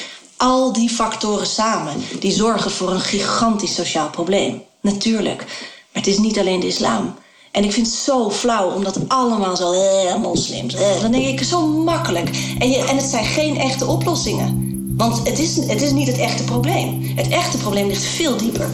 Al 0.44 0.74
die 0.74 0.90
factoren 0.90 1.48
samen, 1.48 1.94
die 2.20 2.32
zorgen 2.32 2.72
voor 2.72 2.92
een 2.92 3.02
gigantisch 3.02 3.74
sociaal 3.76 4.10
probleem. 4.10 4.62
Natuurlijk. 4.82 5.38
Maar 5.38 6.04
het 6.04 6.08
is 6.08 6.18
niet 6.18 6.40
alleen 6.40 6.60
de 6.60 6.68
islam. 6.68 7.16
En 7.52 7.64
ik 7.64 7.72
vind 7.72 7.88
het 7.88 7.96
zo 7.96 8.32
flauw, 8.32 8.72
omdat 8.72 9.00
allemaal 9.08 9.56
zo... 9.56 9.72
Eh, 9.72 10.16
moslims, 10.16 10.74
eh, 10.74 11.02
dan 11.02 11.12
denk 11.12 11.26
ik, 11.26 11.44
zo 11.44 11.68
makkelijk. 11.68 12.56
En, 12.60 12.70
je, 12.70 12.78
en 12.78 12.98
het 12.98 13.06
zijn 13.06 13.26
geen 13.26 13.58
echte 13.58 13.86
oplossingen. 13.86 14.72
Want 14.98 15.28
het 15.28 15.40
is, 15.40 15.56
het 15.56 15.82
is 15.82 15.92
niet 15.92 16.08
het 16.08 16.18
echte 16.18 16.44
probleem. 16.44 17.12
Het 17.16 17.28
echte 17.28 17.58
probleem 17.58 17.88
ligt 17.88 18.04
veel 18.04 18.38
dieper. 18.38 18.70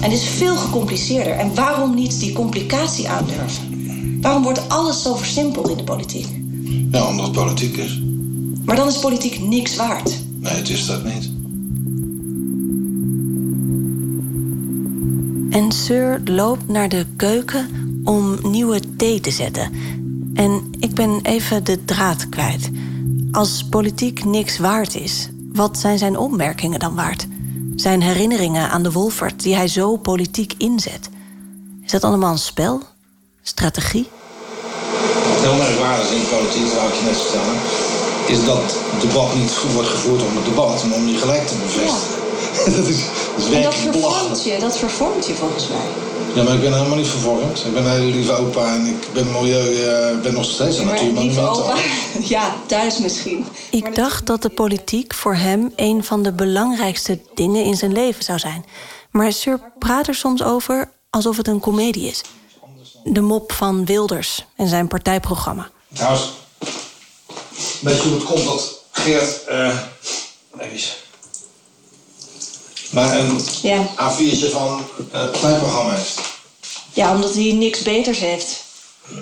En 0.00 0.10
is 0.10 0.24
veel 0.24 0.56
gecompliceerder. 0.56 1.32
En 1.32 1.54
waarom 1.54 1.94
niet 1.94 2.20
die 2.20 2.32
complicatie 2.32 3.08
aandurven? 3.08 4.18
Waarom 4.20 4.42
wordt 4.42 4.68
alles 4.68 5.02
zo 5.02 5.14
versimpeld 5.14 5.68
in 5.68 5.76
de 5.76 5.84
politiek? 5.84 6.26
Ja, 6.90 7.08
omdat 7.08 7.24
het 7.24 7.34
politiek 7.34 7.76
is. 7.76 8.00
Maar 8.64 8.76
dan 8.76 8.88
is 8.88 8.98
politiek 8.98 9.40
niks 9.40 9.76
waard. 9.76 10.28
Nee, 10.40 10.54
het 10.54 10.68
is 10.68 10.86
dat 10.86 11.04
niet. 11.04 11.30
En 15.50 15.72
Seur 15.72 16.20
loopt 16.24 16.68
naar 16.68 16.88
de 16.88 17.06
keuken 17.16 17.68
om 18.04 18.38
nieuwe 18.42 18.80
thee 18.96 19.20
te 19.20 19.30
zetten. 19.30 19.72
En 20.34 20.70
ik 20.78 20.94
ben 20.94 21.20
even 21.22 21.64
de 21.64 21.84
draad 21.84 22.28
kwijt. 22.28 22.70
Als 23.30 23.64
politiek 23.70 24.24
niks 24.24 24.58
waard 24.58 24.94
is, 24.94 25.28
wat 25.52 25.78
zijn 25.78 25.98
zijn 25.98 26.16
opmerkingen 26.16 26.78
dan 26.78 26.94
waard? 26.94 27.26
Zijn 27.76 28.02
herinneringen 28.02 28.70
aan 28.70 28.82
de 28.82 28.92
Wolfert 28.92 29.42
die 29.42 29.54
hij 29.54 29.68
zo 29.68 29.96
politiek 29.96 30.54
inzet. 30.58 31.08
Is 31.84 31.90
dat 31.90 32.04
allemaal 32.04 32.32
een 32.32 32.38
spel? 32.38 32.82
Strategie? 33.42 34.08
Heel 35.40 35.56
merkwaardig 35.56 36.10
is 36.10 36.16
in 36.16 36.28
politiek, 36.28 36.72
wou 36.72 36.88
ik 36.88 36.94
je 36.94 37.04
net 37.04 37.16
vertellen, 37.16 37.56
is 38.26 38.44
dat 38.44 38.62
het 38.90 39.00
debat 39.00 39.34
niet 39.34 39.52
wordt 39.74 39.88
gevoerd 39.88 40.22
om 40.22 40.36
het 40.36 40.44
debat, 40.44 40.84
maar 40.84 40.96
om 40.96 41.08
je 41.08 41.18
gelijk 41.18 41.46
te 41.46 41.54
bevestigen. 41.54 42.18
dat 42.76 42.86
is, 42.86 42.96
dat 43.36 43.46
is 43.46 43.54
En 43.54 43.62
dat 43.62 43.74
vervormt 43.74 44.44
je, 44.44 44.58
dat 44.58 44.76
vervormt 44.76 45.26
je 45.26 45.34
volgens 45.34 45.68
mij. 45.68 46.08
Ja, 46.34 46.42
maar 46.42 46.54
ik 46.54 46.60
ben 46.60 46.72
helemaal 46.72 46.96
niet 46.96 47.08
vervormd. 47.08 47.64
Ik 47.66 47.72
ben 47.72 47.84
een 47.84 47.90
hele 47.90 48.12
lieve 48.12 48.32
opa 48.32 48.74
en 48.74 48.86
ik 48.86 49.08
ben 49.12 49.32
milieu, 49.32 49.82
eh, 49.82 50.20
ben 50.20 50.34
nog 50.34 50.44
steeds 50.44 50.78
een 50.78 50.86
natuurmonument. 50.86 51.48
opa, 51.48 51.76
ja, 52.34 52.54
thuis 52.66 52.98
misschien. 52.98 53.46
Ik 53.70 53.94
dacht 53.94 54.26
dat 54.26 54.42
de 54.42 54.48
politiek 54.48 55.14
voor 55.14 55.34
hem 55.34 55.72
een 55.76 56.04
van 56.04 56.22
de 56.22 56.32
belangrijkste 56.32 57.18
dingen 57.34 57.64
in 57.64 57.76
zijn 57.76 57.92
leven 57.92 58.24
zou 58.24 58.38
zijn. 58.38 58.64
Maar 59.10 59.32
Sir 59.32 59.60
praat 59.78 60.06
er 60.06 60.14
soms 60.14 60.42
over 60.42 60.90
alsof 61.10 61.36
het 61.36 61.48
een 61.48 61.60
komedie 61.60 62.08
is. 62.08 62.22
De 63.04 63.20
mop 63.20 63.52
van 63.52 63.84
Wilders 63.84 64.44
en 64.56 64.68
zijn 64.68 64.88
partijprogramma. 64.88 65.70
Trouwens, 65.92 66.32
weet 67.80 67.96
je 67.96 68.02
hoe 68.02 68.14
het 68.14 68.24
komt 68.24 68.44
dat 68.44 68.78
Geert, 68.90 69.44
eh 69.44 69.76
even, 70.58 70.92
maar 72.90 73.18
een 73.18 73.40
Ja. 73.62 73.86
A4'tje 73.86 74.50
van 74.50 74.84
eh, 75.12 75.20
het 75.20 75.30
partijprogramma 75.30 75.94
heeft? 75.94 76.20
ja, 76.92 77.14
omdat 77.14 77.34
hij 77.34 77.52
niks 77.52 77.82
beters 77.82 78.18
heeft. 78.18 78.64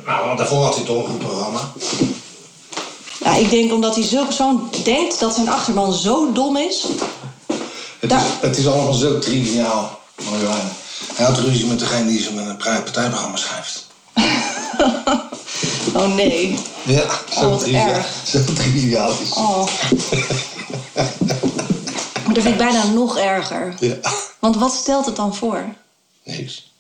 Nou, 0.07 0.27
want 0.27 0.39
daarvoor 0.39 0.65
had 0.65 0.75
hij 0.75 0.85
toch 0.85 1.05
een 1.05 1.11
goed 1.11 1.19
programma. 1.19 1.73
Ja, 3.25 3.35
ik 3.35 3.51
denk 3.51 3.73
omdat 3.73 3.95
hij 3.95 4.05
zo, 4.05 4.31
zo 4.31 4.69
denkt 4.85 5.21
dat 5.21 5.35
zijn 5.35 5.49
achterban 5.49 5.93
zo 5.93 6.33
dom 6.33 6.57
is. 6.57 6.87
Het, 7.99 8.13
is, 8.13 8.23
het 8.41 8.57
is 8.57 8.67
allemaal 8.67 8.93
zo 8.93 9.19
triviaal, 9.19 10.01
Marjolein. 10.31 10.69
Hij 11.15 11.27
had 11.27 11.39
ruzie 11.39 11.67
met 11.67 11.79
degene 11.79 12.07
die 12.07 12.23
ze 12.23 12.33
met 12.33 12.47
een 12.47 12.57
partijprogramma 12.57 13.37
schrijft. 13.37 13.87
Oh 15.95 16.15
nee. 16.15 16.59
Ja, 16.85 17.07
zo, 17.31 17.51
Oh, 17.51 17.59
triviaal, 17.59 17.89
erg. 17.89 18.23
zo 18.27 18.45
triviaal 18.45 19.11
is. 19.21 19.33
Oh. 19.33 19.67
Maar 22.25 22.35
dat 22.35 22.43
vind 22.43 22.47
ik 22.47 22.57
bijna 22.57 22.85
nog 22.87 23.19
erger. 23.19 23.75
Ja, 23.81 23.97
Want 24.39 24.57
wat 24.57 24.73
stelt 24.73 25.07
het 25.07 25.17
dan 25.17 25.35
voor? 25.35 25.65
niks. 26.25 26.73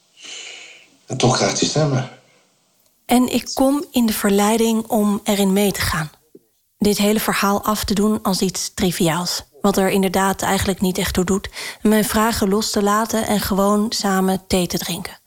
En 1.06 1.16
toch 1.16 1.36
krijgt 1.36 1.60
hij 1.60 1.68
stemmen. 1.68 2.10
En 3.06 3.32
ik 3.34 3.50
kom 3.54 3.84
in 3.90 4.06
de 4.06 4.12
verleiding 4.12 4.86
om 4.86 5.20
erin 5.24 5.52
mee 5.52 5.72
te 5.72 5.80
gaan. 5.80 6.10
Dit 6.78 6.98
hele 6.98 7.20
verhaal 7.20 7.64
af 7.64 7.84
te 7.84 7.94
doen 7.94 8.22
als 8.22 8.40
iets 8.40 8.70
triviaals. 8.74 9.42
Wat 9.60 9.76
er 9.76 9.88
inderdaad 9.90 10.42
eigenlijk 10.42 10.80
niet 10.80 10.98
echt 10.98 11.14
toe 11.14 11.24
doet. 11.24 11.48
Mijn 11.82 12.04
vragen 12.04 12.48
los 12.48 12.70
te 12.70 12.82
laten 12.82 13.26
en 13.26 13.40
gewoon 13.40 13.86
samen 13.88 14.42
thee 14.46 14.66
te 14.66 14.78
drinken. 14.78 15.18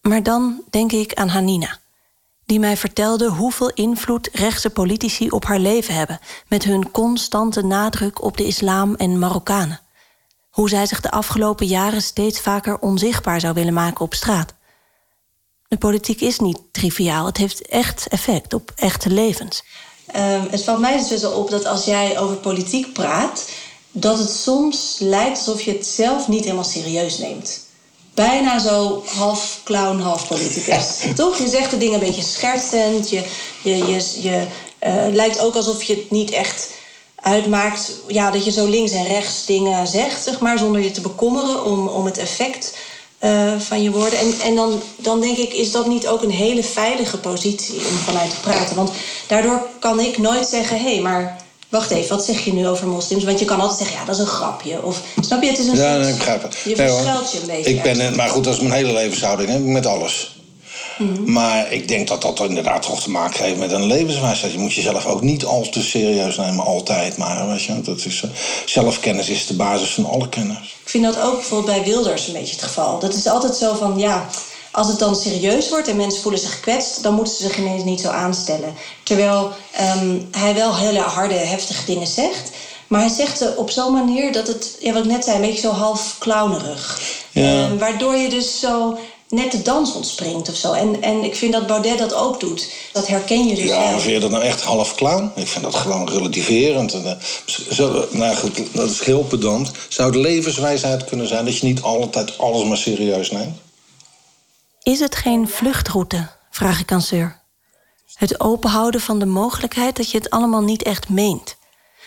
Maar 0.00 0.22
dan 0.22 0.62
denk 0.70 0.92
ik 0.92 1.14
aan 1.14 1.28
Hanina. 1.28 1.78
Die 2.46 2.58
mij 2.58 2.76
vertelde 2.76 3.28
hoeveel 3.28 3.70
invloed 3.70 4.28
rechtse 4.32 4.70
politici 4.70 5.30
op 5.30 5.44
haar 5.44 5.58
leven 5.58 5.94
hebben. 5.94 6.18
Met 6.48 6.64
hun 6.64 6.90
constante 6.90 7.62
nadruk 7.62 8.22
op 8.22 8.36
de 8.36 8.44
islam 8.46 8.94
en 8.94 9.18
Marokkanen. 9.18 9.80
Hoe 10.50 10.68
zij 10.68 10.86
zich 10.86 11.00
de 11.00 11.10
afgelopen 11.10 11.66
jaren 11.66 12.02
steeds 12.02 12.40
vaker 12.40 12.78
onzichtbaar 12.78 13.40
zou 13.40 13.54
willen 13.54 13.74
maken 13.74 14.04
op 14.04 14.14
straat. 14.14 14.54
De 15.68 15.76
politiek 15.76 16.20
is 16.20 16.38
niet 16.38 16.58
triviaal. 16.72 17.26
Het 17.26 17.36
heeft 17.36 17.66
echt 17.68 18.08
effect 18.08 18.54
op 18.54 18.72
echte 18.76 19.10
levens. 19.10 19.64
Ehm, 20.06 20.48
het 20.50 20.64
valt 20.64 20.80
mij 20.80 21.06
dus 21.08 21.24
op 21.24 21.50
dat 21.50 21.64
als 21.64 21.84
jij 21.84 22.18
over 22.18 22.36
politiek 22.36 22.92
praat, 22.92 23.48
dat 23.90 24.18
het 24.18 24.30
soms 24.30 24.96
lijkt 24.98 25.38
alsof 25.38 25.60
je 25.60 25.72
het 25.72 25.86
zelf 25.86 26.28
niet 26.28 26.44
helemaal 26.44 26.64
serieus 26.64 27.18
neemt. 27.18 27.63
Bijna 28.14 28.58
zo 28.58 29.04
half 29.16 29.60
clown, 29.64 29.98
half 29.98 30.28
politicus. 30.28 30.98
Toch? 31.14 31.38
Je 31.38 31.48
zegt 31.48 31.70
de 31.70 31.78
dingen 31.78 31.94
een 31.94 32.06
beetje 32.06 32.22
schertsend. 32.22 33.10
Je, 33.10 33.24
je, 33.62 33.76
je, 33.76 34.22
je 34.22 34.46
eh, 34.78 35.06
lijkt 35.12 35.40
ook 35.40 35.54
alsof 35.54 35.82
je 35.82 35.94
het 35.94 36.10
niet 36.10 36.30
echt 36.30 36.70
uitmaakt. 37.16 37.92
Ja, 38.08 38.30
dat 38.30 38.44
je 38.44 38.50
zo 38.50 38.66
links 38.66 38.92
en 38.92 39.06
rechts 39.06 39.46
dingen 39.46 39.86
zegt, 39.86 40.22
zeg 40.22 40.40
maar, 40.40 40.58
zonder 40.58 40.80
je 40.80 40.90
te 40.90 41.00
bekommeren 41.00 41.64
om, 41.64 41.88
om 41.88 42.04
het 42.04 42.18
effect 42.18 42.76
eh, 43.18 43.58
van 43.58 43.82
je 43.82 43.90
woorden. 43.90 44.18
En, 44.18 44.34
en 44.40 44.54
dan, 44.54 44.82
dan 44.96 45.20
denk 45.20 45.36
ik, 45.36 45.52
is 45.52 45.72
dat 45.72 45.86
niet 45.86 46.06
ook 46.06 46.22
een 46.22 46.30
hele 46.30 46.62
veilige 46.62 47.18
positie 47.18 47.74
om 47.74 47.96
vanuit 47.96 48.30
te 48.30 48.40
praten? 48.40 48.76
Want 48.76 48.90
daardoor 49.26 49.66
kan 49.78 50.00
ik 50.00 50.18
nooit 50.18 50.46
zeggen: 50.46 50.76
hé, 50.78 50.92
hey, 50.92 51.00
maar 51.00 51.43
wacht 51.74 51.90
even, 51.90 52.16
wat 52.16 52.24
zeg 52.24 52.44
je 52.44 52.52
nu 52.52 52.68
over 52.68 52.86
moslims? 52.86 53.24
Want 53.24 53.38
je 53.38 53.44
kan 53.44 53.60
altijd 53.60 53.78
zeggen: 53.78 53.96
ja, 53.96 54.04
dat 54.04 54.14
is 54.14 54.20
een 54.20 54.26
grapje. 54.26 54.82
Of 54.82 55.00
snap 55.20 55.42
je, 55.42 55.48
het 55.48 55.58
is 55.58 55.66
een. 55.66 55.76
Ja, 55.76 55.90
soort- 55.92 56.00
nee, 56.02 56.10
ik 56.10 56.16
begrijp 56.16 56.42
het. 56.42 56.56
Je 56.64 56.76
Nee, 56.76 56.88
verschuilt 56.88 57.32
je 57.32 57.40
een 57.40 57.46
beetje. 57.46 57.70
Ik 57.70 57.82
ben, 57.82 58.16
maar 58.16 58.28
goed, 58.28 58.44
dat 58.44 58.54
is 58.54 58.60
mijn 58.60 58.72
hele 58.72 58.92
levenshouding, 58.92 59.48
hè, 59.48 59.58
met 59.58 59.86
alles. 59.86 60.32
Mhm. 60.98 61.32
Maar 61.32 61.72
ik 61.72 61.88
denk 61.88 62.08
dat 62.08 62.22
dat 62.22 62.40
inderdaad 62.40 62.82
toch 62.82 63.02
te 63.02 63.10
maken 63.10 63.44
heeft 63.44 63.58
met 63.58 63.72
een 63.72 63.86
levenswijsheid. 63.86 64.52
Je 64.52 64.58
moet 64.58 64.72
jezelf 64.72 65.06
ook 65.06 65.22
niet 65.22 65.44
al 65.44 65.68
te 65.68 65.82
serieus 65.82 66.36
nemen, 66.36 66.64
altijd. 66.64 67.16
Maar 67.16 67.48
weet 67.48 67.62
je, 67.62 67.80
dat 67.80 68.04
is, 68.04 68.22
eh, 68.22 68.30
zelfkennis 68.66 69.28
is 69.28 69.46
de 69.46 69.54
basis 69.54 69.88
van 69.90 70.06
alle 70.06 70.28
kennis. 70.28 70.76
Ik 70.84 70.90
vind 70.90 71.04
dat 71.04 71.20
ook 71.20 71.34
bijvoorbeeld 71.34 71.76
bij 71.76 71.84
Wilders 71.84 72.26
een 72.26 72.32
beetje 72.32 72.54
het 72.54 72.64
geval. 72.64 72.98
Dat 72.98 73.14
is 73.14 73.26
altijd 73.26 73.56
zo 73.56 73.74
van, 73.74 73.98
ja, 73.98 74.28
als 74.74 74.88
het 74.88 74.98
dan 74.98 75.16
serieus 75.16 75.68
wordt 75.68 75.88
en 75.88 75.96
mensen 75.96 76.22
voelen 76.22 76.40
zich 76.40 76.54
gekwetst, 76.54 77.02
dan 77.02 77.14
moeten 77.14 77.34
ze 77.34 77.42
zich 77.42 77.58
ineens 77.58 77.84
niet 77.84 78.00
zo 78.00 78.08
aanstellen. 78.08 78.74
Terwijl 79.02 79.50
ehm, 79.72 80.18
hij 80.30 80.54
wel 80.54 80.76
hele 80.76 81.00
harde, 81.00 81.34
heftige 81.34 81.84
dingen 81.84 82.06
zegt. 82.06 82.50
Maar 82.86 83.00
hij 83.00 83.08
zegt 83.08 83.38
ze 83.38 83.54
op 83.56 83.70
zo'n 83.70 83.92
manier 83.92 84.32
dat 84.32 84.46
het, 84.46 84.76
ja, 84.80 84.92
wat 84.92 85.04
ik 85.04 85.10
net 85.10 85.24
zei, 85.24 85.36
een 85.36 85.42
beetje 85.42 85.60
zo 85.60 85.70
half 85.70 86.16
clownerig. 86.18 87.00
Ja. 87.30 87.42
Ehm, 87.42 87.78
waardoor 87.78 88.14
je 88.14 88.28
dus 88.28 88.60
zo 88.60 88.98
net 89.28 89.52
de 89.52 89.62
dans 89.62 89.94
ontspringt 89.94 90.48
of 90.48 90.54
zo. 90.54 90.72
En, 90.72 91.02
en 91.02 91.24
ik 91.24 91.36
vind 91.36 91.52
dat 91.52 91.66
Baudet 91.66 91.98
dat 91.98 92.14
ook 92.14 92.40
doet. 92.40 92.68
Dat 92.92 93.06
herken 93.06 93.46
je 93.48 93.54
dus 93.54 93.64
Ja, 93.64 93.98
vind 93.98 94.14
je 94.14 94.20
dat 94.20 94.30
nou 94.30 94.42
echt 94.42 94.60
half 94.60 94.94
clown? 94.94 95.30
Ik 95.34 95.48
vind 95.48 95.64
dat 95.64 95.74
gewoon 95.74 96.08
relativerend. 96.08 96.92
En, 96.92 97.06
eh, 97.06 97.12
zo, 97.70 98.06
nou 98.10 98.36
goed, 98.36 98.60
dat 98.72 98.90
is 98.90 99.00
heel 99.00 99.24
pedant. 99.24 99.70
Zou 99.88 100.10
het 100.10 100.20
levenswijsheid 100.20 101.04
kunnen 101.04 101.28
zijn 101.28 101.44
dat 101.44 101.58
je 101.58 101.66
niet 101.66 101.82
altijd 101.82 102.38
alles 102.38 102.64
maar 102.64 102.76
serieus 102.76 103.30
neemt? 103.30 103.62
Is 104.84 105.00
het 105.00 105.14
geen 105.14 105.48
vluchtroute? 105.48 106.28
Vraag 106.50 106.80
ik 106.80 106.92
aan 106.92 107.02
Sir. 107.02 107.40
Het 108.14 108.40
openhouden 108.40 109.00
van 109.00 109.18
de 109.18 109.26
mogelijkheid 109.26 109.96
dat 109.96 110.10
je 110.10 110.18
het 110.18 110.30
allemaal 110.30 110.62
niet 110.62 110.82
echt 110.82 111.08
meent. 111.08 111.56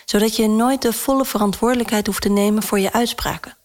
Zodat 0.04 0.36
je 0.36 0.48
nooit 0.48 0.82
de 0.82 0.92
volle 0.92 1.24
verantwoordelijkheid 1.24 2.06
hoeft 2.06 2.22
te 2.22 2.28
nemen 2.28 2.62
voor 2.62 2.78
je 2.80 2.92
uitspraken. 2.92 3.56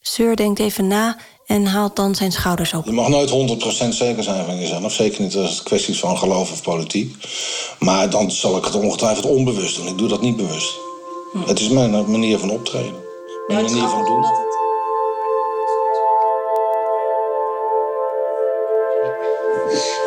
Seur 0.00 0.36
denkt 0.36 0.60
even 0.60 0.86
na 0.86 1.16
en 1.46 1.66
haalt 1.66 1.96
dan 1.96 2.14
zijn 2.14 2.32
schouders 2.32 2.74
op. 2.74 2.84
Je 2.84 2.92
mag 2.92 3.08
nooit 3.08 3.30
100% 3.30 3.88
zeker 3.88 4.22
zijn 4.22 4.44
van 4.44 4.58
jezelf. 4.58 4.92
Zeker 4.92 5.22
niet 5.22 5.36
als 5.36 5.50
het 5.50 5.62
kwesties 5.62 5.98
van 5.98 6.18
geloof 6.18 6.52
of 6.52 6.62
politiek. 6.62 7.16
Maar 7.78 8.10
dan 8.10 8.30
zal 8.30 8.56
ik 8.56 8.64
het 8.64 8.74
ongetwijfeld 8.74 9.26
onbewust 9.26 9.76
doen. 9.76 9.86
Ik 9.86 9.98
doe 9.98 10.08
dat 10.08 10.20
niet 10.20 10.36
bewust. 10.36 10.74
Het 11.46 11.60
is 11.60 11.68
mijn 11.68 12.10
manier 12.10 12.38
van 12.38 12.50
optreden. 12.50 12.94
Mijn 13.46 13.64
manier 13.64 13.88
van 13.88 14.04
doen. 14.04 14.51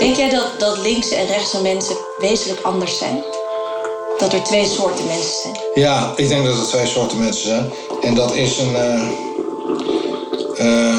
Denk 0.06 0.18
jij 0.18 0.30
dat, 0.30 0.60
dat 0.60 0.77
linkse 0.77 1.15
en 1.15 1.27
rechtse 1.27 1.61
mensen 1.61 1.95
wezenlijk 2.18 2.61
anders 2.61 2.98
zijn? 2.98 3.23
Dat 4.18 4.34
er 4.34 4.44
twee 4.44 4.68
soorten 4.68 5.06
mensen 5.06 5.41
zijn? 5.41 5.57
Ja, 5.76 6.14
ik 6.15 6.27
denk 6.27 6.45
dat 6.45 6.57
er 6.57 6.65
twee 6.65 6.88
soorten 6.88 7.19
mensen 7.19 7.48
zijn. 7.48 7.72
En 8.02 8.14
dat 8.15 8.36
is 8.36 8.57
een. 8.57 8.76
eh, 8.76 9.02
eh, 10.57 10.98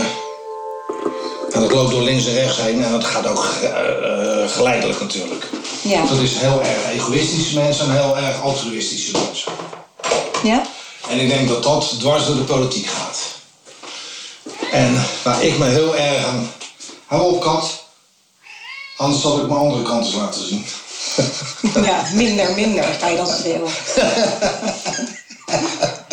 en 1.51 1.61
dat 1.61 1.73
loopt 1.73 1.91
door 1.91 2.03
links 2.03 2.27
en 2.27 2.35
rechts 2.35 2.57
heen. 2.61 2.85
En 2.85 2.93
dat 2.93 3.05
gaat 3.05 3.27
ook 3.27 3.45
eh, 3.63 4.49
geleidelijk 4.49 5.01
natuurlijk. 5.01 5.45
Ja. 5.83 6.07
Dat 6.07 6.19
is 6.19 6.37
heel 6.37 6.61
erg 6.61 6.93
egoïstische 6.93 7.55
mensen 7.59 7.85
en 7.85 7.93
heel 7.93 8.17
erg 8.17 8.43
altruïstische 8.43 9.13
mensen. 9.13 9.53
Ja? 10.43 10.67
En 11.09 11.21
ik 11.21 11.29
denk 11.29 11.49
dat 11.49 11.63
dat 11.63 11.95
dwars 11.99 12.27
door 12.27 12.37
de 12.37 12.43
politiek 12.43 12.87
gaat. 12.87 13.19
En 14.71 15.05
waar 15.23 15.43
ik 15.43 15.59
me 15.59 15.65
heel 15.65 15.97
erg 15.97 16.25
aan. 16.27 16.53
Hou 17.07 17.23
op, 17.35 17.41
kat. 17.41 17.85
Anders 18.97 19.23
zal 19.23 19.41
ik 19.41 19.47
mijn 19.49 19.59
andere 19.61 19.83
kant 19.83 20.05
eens 20.07 20.15
laten 20.15 20.45
zien. 20.49 20.67
Ja, 21.85 22.03
minder, 22.15 22.55
minder 22.55 22.85
ga 22.85 23.09
je 23.09 23.17
dan 23.17 23.27
schreeuwen. 23.27 23.71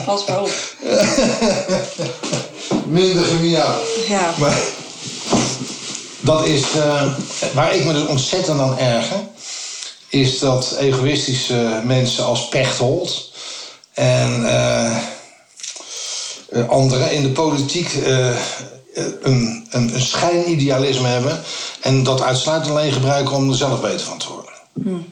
Pas 0.05 0.25
maar 0.27 0.41
op. 0.41 0.51
Minder 2.85 3.25
gemiauw. 3.25 3.75
Ja. 4.07 4.33
Maar 4.39 4.57
dat 6.19 6.45
is. 6.45 6.61
eh, 6.75 7.13
waar 7.53 7.75
ik 7.75 7.85
me 7.85 7.93
dus 7.93 8.05
ontzettend 8.05 8.59
aan 8.59 8.77
erger. 8.77 9.17
Is 10.09 10.39
dat 10.39 10.75
egoïstische 10.79 11.81
mensen 11.83 12.25
als 12.25 12.47
Pechtold. 12.47 13.31
En 13.93 14.45
eh, 14.45 14.97
anderen 16.69 17.11
in 17.11 17.21
de 17.21 17.29
politiek. 17.31 17.89
Een, 18.93 19.67
een, 19.69 19.93
een 19.95 20.01
schijnidealisme 20.01 21.07
hebben. 21.07 21.41
En 21.81 22.03
dat 22.03 22.21
uitsluitend 22.21 22.71
alleen 22.71 22.91
gebruiken 22.91 23.35
om 23.35 23.49
er 23.49 23.55
zelf 23.55 23.81
beter 23.81 24.05
van 24.05 24.17
te 24.17 24.27
worden. 24.29 25.05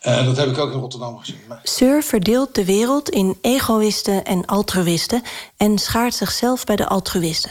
Eh, 0.00 0.24
dat 0.24 0.36
heb 0.36 0.48
ik 0.48 0.58
ook 0.58 0.72
in 0.72 0.78
Rotterdam 0.78 1.18
gezien. 1.18 1.38
Maar- 1.48 1.60
Seur 1.62 2.02
verdeelt 2.02 2.54
de 2.54 2.64
wereld 2.64 3.08
in 3.10 3.38
egoïsten 3.40 4.24
en 4.24 4.44
altruïsten 4.46 5.22
en 5.56 5.78
schaart 5.78 6.14
zichzelf 6.14 6.64
bij 6.64 6.76
de 6.76 6.86
altruïsten. 6.88 7.50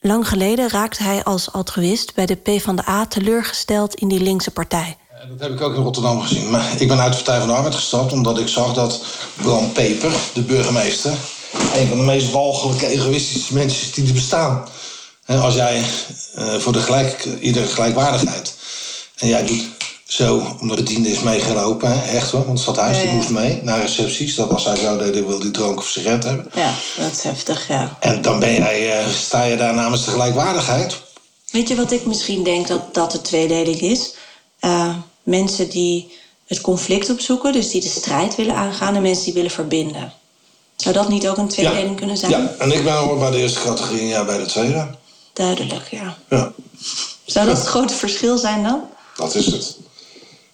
Lang 0.00 0.28
geleden 0.28 0.68
raakte 0.68 1.02
hij 1.02 1.24
als 1.24 1.52
altruïst 1.52 2.14
bij 2.14 2.26
de 2.26 2.34
PvdA 2.34 3.06
teleurgesteld 3.06 3.94
in 3.94 4.08
die 4.08 4.20
linkse 4.20 4.50
partij. 4.50 4.96
Eh, 5.10 5.28
Dat 5.28 5.40
heb 5.40 5.50
ik 5.52 5.60
ook 5.60 5.74
in 5.74 5.82
Rotterdam 5.82 6.20
gezien. 6.20 6.50
Maar 6.50 6.80
ik 6.80 6.88
ben 6.88 7.00
uit 7.00 7.10
de 7.12 7.16
Partij 7.16 7.38
van 7.38 7.48
de 7.48 7.54
Arbeid 7.54 7.74
gestapt 7.74 8.12
omdat 8.12 8.38
ik 8.38 8.48
zag 8.48 8.72
dat 8.74 9.00
Bram 9.42 9.72
Peper, 9.72 10.12
de 10.34 10.42
burgemeester, 10.42 11.12
een 11.74 11.88
van 11.88 11.98
de 11.98 12.04
meest 12.04 12.30
walgelijke, 12.30 12.86
egoïstische 12.86 13.54
mensen 13.54 13.92
die 13.94 14.06
er 14.06 14.12
bestaan. 14.12 14.68
Als 15.26 15.54
jij 15.54 15.82
eh, 16.34 16.54
voor 16.54 16.72
de 16.72 16.80
gelijk, 16.80 17.24
iedere 17.40 17.66
gelijkwaardigheid. 17.66 18.54
En 19.16 19.28
jij 19.28 19.44
doet 19.46 19.64
zo, 20.04 20.56
omdat 20.60 20.76
de 20.76 20.82
bediende 20.82 21.10
is 21.10 21.20
meegelopen, 21.20 22.00
hè, 22.00 22.16
echt 22.16 22.30
hoor, 22.30 22.44
want 22.44 22.58
het 22.58 22.60
stadhuis 22.60 22.96
Ja, 22.96 23.02
die 23.02 23.12
moest 23.12 23.30
mee 23.30 23.60
naar 23.62 23.80
recepties. 23.80 24.34
Dat 24.34 24.50
als 24.50 24.64
hij 24.64 24.76
zo 24.76 24.96
deed, 24.96 25.26
wil 25.26 25.38
die 25.38 25.50
dronk 25.50 25.78
of 25.78 25.86
sigaret 25.88 26.24
hebben. 26.24 26.50
Ja, 26.54 26.74
dat 26.96 27.12
is 27.12 27.22
heftig, 27.22 27.68
ja. 27.68 27.96
En 28.00 28.22
dan 28.22 28.38
ben 28.38 28.54
jij, 28.54 28.98
eh, 28.98 29.08
sta 29.08 29.44
je 29.44 29.56
daar 29.56 29.74
namens 29.74 30.04
de 30.04 30.10
gelijkwaardigheid. 30.10 31.00
Weet 31.50 31.68
je 31.68 31.74
wat 31.74 31.92
ik 31.92 32.06
misschien 32.06 32.44
denk 32.44 32.68
dat 32.68 32.94
dat 32.94 33.12
de 33.12 33.20
tweedeling 33.20 33.80
is? 33.80 34.14
Eh, 34.60 34.94
mensen 35.22 35.70
die 35.70 36.12
het 36.46 36.60
conflict 36.60 37.10
opzoeken, 37.10 37.52
dus 37.52 37.70
die 37.70 37.80
de 37.80 37.88
strijd 37.88 38.34
willen 38.34 38.54
aangaan, 38.54 38.96
en 38.96 39.02
mensen 39.02 39.24
die 39.24 39.34
willen 39.34 39.50
verbinden. 39.50 40.12
Zou 40.76 40.94
dat 40.94 41.08
niet 41.08 41.28
ook 41.28 41.36
een 41.36 41.48
tweedeling 41.48 41.96
kunnen 41.96 42.16
zijn? 42.16 42.30
Ja, 42.30 42.54
en 42.58 42.72
ik 42.72 42.84
ben 42.84 42.94
hoor 42.94 43.18
bij 43.18 43.30
de 43.30 43.36
eerste 43.36 43.60
categorie 43.60 44.00
en 44.00 44.06
jij 44.06 44.24
bij 44.24 44.38
de 44.38 44.46
tweede. 44.46 44.88
Duidelijk, 45.32 45.88
ja. 45.90 46.16
Ja. 46.28 46.52
Zou 47.24 47.46
dat 47.46 47.58
het 47.58 47.66
grote 47.66 47.94
verschil 47.94 48.38
zijn 48.38 48.62
dan? 48.62 48.82
Dat 49.16 49.34
is 49.34 49.46
het. 49.46 49.76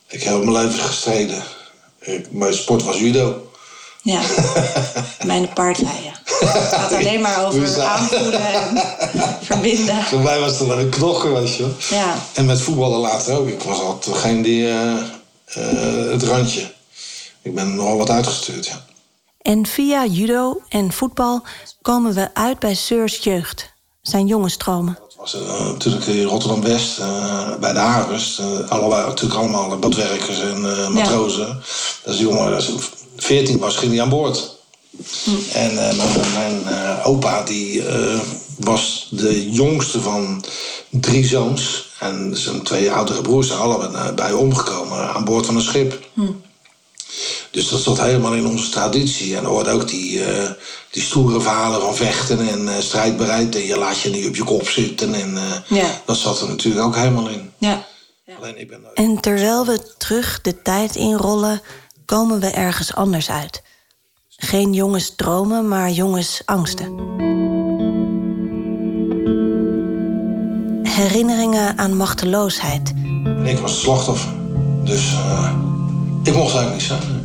Ik 0.08 0.22
heb 0.22 0.44
mijn 0.44 0.52
leven 0.52 0.80
gestreden. 0.80 1.42
Ik, 2.00 2.32
mijn 2.32 2.54
sport 2.54 2.82
was 2.82 2.98
judo. 2.98 3.50
Ja. 4.02 4.20
Mijn 5.24 5.52
paardrijden. 5.52 6.12
Het 6.24 6.74
gaat 6.74 6.92
alleen 6.92 7.20
maar 7.20 7.46
over 7.46 7.60
dat? 7.60 7.78
aanvoelen 7.78 8.52
en 8.52 8.82
verbinden. 9.42 10.02
Voor 10.02 10.20
mij 10.20 10.40
was 10.40 10.58
het 10.58 10.68
een 10.68 10.88
knokken, 10.88 11.34
weet 11.34 11.54
je. 11.54 11.70
Ja. 11.90 12.14
En 12.34 12.46
met 12.46 12.60
voetballen 12.60 12.98
later 12.98 13.38
ook. 13.38 13.48
Ik 13.48 13.62
was 13.62 13.80
altijd 13.80 14.14
degene 14.14 14.42
die 14.42 14.68
eh, 14.68 14.92
eh, 15.46 16.10
het 16.10 16.22
randje. 16.22 16.72
Ik 17.42 17.54
ben 17.54 17.74
nogal 17.74 17.96
wat 17.96 18.10
uitgestuurd, 18.10 18.66
ja. 18.66 18.84
En 19.42 19.66
via 19.66 20.06
judo 20.06 20.60
en 20.68 20.92
voetbal 20.92 21.42
komen 21.80 22.14
we 22.14 22.34
uit 22.34 22.58
bij 22.58 22.74
Seurs 22.74 23.16
jeugd, 23.16 23.72
zijn 24.02 24.26
jonge 24.26 24.48
stromen. 24.48 24.98
was 25.16 25.34
eh, 25.34 25.66
natuurlijk 25.66 26.06
in 26.06 26.22
Rotterdam-West, 26.22 26.98
eh, 26.98 27.56
bij 27.60 27.72
de 27.72 27.78
eh 27.78 28.70
allebei, 28.70 29.06
natuurlijk 29.06 29.40
allemaal 29.40 29.78
badwerkers 29.78 30.40
en 30.40 30.64
eh, 30.64 30.88
matrozen. 30.88 31.62
Dat 32.04 32.14
is 32.14 32.20
jongen, 32.20 32.54
als 32.54 32.66
hij 32.66 32.76
14 33.16 33.58
was, 33.58 33.76
ging 33.76 33.92
hij 33.92 34.02
aan 34.02 34.08
boord. 34.08 34.56
En 35.52 35.88
eh, 35.88 35.96
mijn, 36.34 36.62
opa 37.04 37.42
die, 37.42 37.82
was 38.58 39.08
de 39.10 39.50
jongste 39.50 40.00
van 40.00 40.44
drie 40.90 41.26
zoons. 41.26 41.90
En 41.98 42.36
zijn 42.36 42.62
twee 42.62 42.92
oudere 42.92 43.20
broers 43.20 43.46
zijn 43.46 43.58
allebei 43.58 44.12
bij 44.12 44.32
omgekomen 44.32 45.14
aan 45.14 45.24
boord 45.24 45.46
van 45.46 45.56
een 45.56 45.62
schip. 45.62 46.08
Dus 47.52 47.68
dat 47.68 47.80
zat 47.80 48.00
helemaal 48.00 48.34
in 48.34 48.46
onze 48.46 48.68
traditie. 48.68 49.36
En 49.36 49.42
er 49.42 49.48
hoort 49.48 49.68
ook 49.68 49.88
die, 49.88 50.24
eh, 50.24 50.50
die 50.90 51.02
stoere 51.02 51.40
verhalen 51.40 51.80
van 51.80 51.94
vechten 51.94 52.48
en 52.48 52.68
eh, 52.68 52.80
strijdbaarheid. 52.80 53.54
En 53.54 53.66
je 53.66 53.78
laat 53.78 54.00
je 54.00 54.10
niet 54.10 54.26
op 54.26 54.36
je 54.36 54.44
kop 54.44 54.68
zitten. 54.68 55.14
En 55.14 55.36
eh, 55.36 55.76
Ja. 55.78 56.00
dat 56.06 56.16
zat 56.16 56.40
er 56.40 56.48
natuurlijk 56.48 56.84
ook 56.84 56.96
helemaal 56.96 57.28
in. 57.28 57.50
Ja. 57.58 57.86
Alleen 58.40 58.60
ik 58.60 58.68
ben 58.68 58.80
En 58.94 59.20
terwijl 59.20 59.66
we 59.66 59.94
terug 59.98 60.40
de 60.40 60.62
tijd 60.62 60.96
inrollen, 60.96 61.62
komen 62.04 62.40
we 62.40 62.46
ergens 62.46 62.94
anders 62.94 63.30
uit. 63.30 63.62
Geen 64.28 64.72
jongens 64.72 65.12
dromen, 65.16 65.68
maar 65.68 65.90
jongens 65.90 66.42
angsten. 66.44 67.00
Herinneringen 70.82 71.78
aan 71.78 71.96
machteloosheid 71.96 72.92
ik 73.44 73.58
was 73.58 73.80
slachtoffer. 73.80 74.32
Dus 74.84 75.12
eh, 75.12 75.52
ik 76.22 76.34
mocht 76.34 76.54
eigenlijk 76.54 76.72
niet 76.72 76.82
zeggen. 76.82 77.21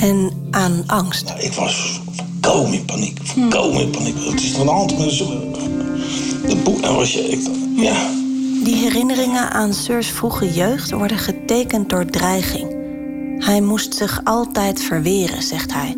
En 0.00 0.48
aan 0.50 0.84
angst. 0.86 1.24
Nou, 1.24 1.40
ik 1.40 1.52
was 1.52 2.00
volkomen 2.16 2.72
in 2.72 2.84
paniek. 2.84 3.18
Volkomen 3.22 3.80
in 3.80 3.90
paniek. 3.90 4.16
Wat 4.16 4.34
is 4.34 4.52
er 4.52 4.60
aan 4.60 4.66
de 4.66 4.72
hand 4.72 4.98
met 4.98 5.08
de, 5.18 6.46
de 6.48 6.56
boek? 6.56 6.80
En 6.80 6.94
was 6.94 7.12
je, 7.12 7.20
ik, 7.20 7.40
ja. 7.76 8.10
Die 8.64 8.76
herinneringen 8.76 9.50
aan 9.50 9.74
Seurs 9.74 10.08
vroege 10.08 10.52
jeugd 10.52 10.90
worden 10.90 11.18
getekend 11.18 11.88
door 11.88 12.04
dreiging. 12.04 12.76
Hij 13.38 13.60
moest 13.60 13.94
zich 13.94 14.20
altijd 14.24 14.82
verweren, 14.82 15.42
zegt 15.42 15.72
hij. 15.72 15.96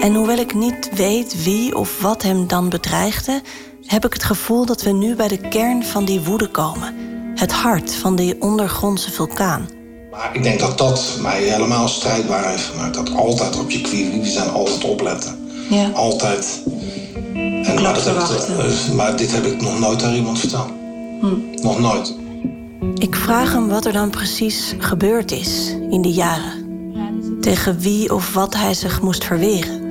En 0.00 0.14
hoewel 0.14 0.38
ik 0.38 0.54
niet 0.54 0.90
weet 0.94 1.44
wie 1.44 1.76
of 1.76 2.00
wat 2.00 2.22
hem 2.22 2.46
dan 2.46 2.68
bedreigde, 2.68 3.42
heb 3.86 4.04
ik 4.04 4.12
het 4.12 4.24
gevoel 4.24 4.66
dat 4.66 4.82
we 4.82 4.90
nu 4.90 5.14
bij 5.14 5.28
de 5.28 5.48
kern 5.48 5.84
van 5.84 6.04
die 6.04 6.20
woede 6.20 6.50
komen. 6.50 6.94
Het 7.34 7.52
hart 7.52 7.94
van 7.94 8.16
die 8.16 8.40
ondergrondse 8.40 9.10
vulkaan. 9.10 9.77
Maar 10.18 10.30
ik 10.32 10.42
denk 10.42 10.60
dat 10.60 10.78
dat 10.78 11.18
mij 11.20 11.42
helemaal 11.42 11.88
strijdbaar 11.88 12.50
heeft 12.50 12.64
gemaakt. 12.64 12.94
Dat 12.94 13.14
altijd 13.16 13.58
op 13.58 13.70
je 13.70 13.80
kwielen 13.80 14.26
zijn, 14.26 14.50
altijd 14.50 14.84
opletten. 14.84 15.48
Ja. 15.70 15.88
Altijd. 15.88 16.62
En, 17.34 17.82
maar, 17.82 17.96
ik, 17.96 18.02
verwachten. 18.02 18.58
eh, 18.58 18.94
maar 18.94 19.16
dit 19.16 19.32
heb 19.32 19.44
ik 19.44 19.60
nog 19.60 19.78
nooit 19.78 20.02
aan 20.02 20.14
iemand 20.14 20.38
verteld. 20.38 20.70
Nog 21.62 21.80
nooit. 21.80 22.14
Ik 22.94 23.16
vraag 23.16 23.52
hem 23.52 23.68
wat 23.68 23.84
er 23.84 23.92
dan 23.92 24.10
precies 24.10 24.74
gebeurd 24.78 25.32
is 25.32 25.74
in 25.90 26.02
die 26.02 26.12
jaren. 26.12 26.66
Tegen 27.40 27.78
wie 27.78 28.14
of 28.14 28.32
wat 28.34 28.54
hij 28.54 28.74
zich 28.74 29.02
moest 29.02 29.24
verweren. 29.24 29.86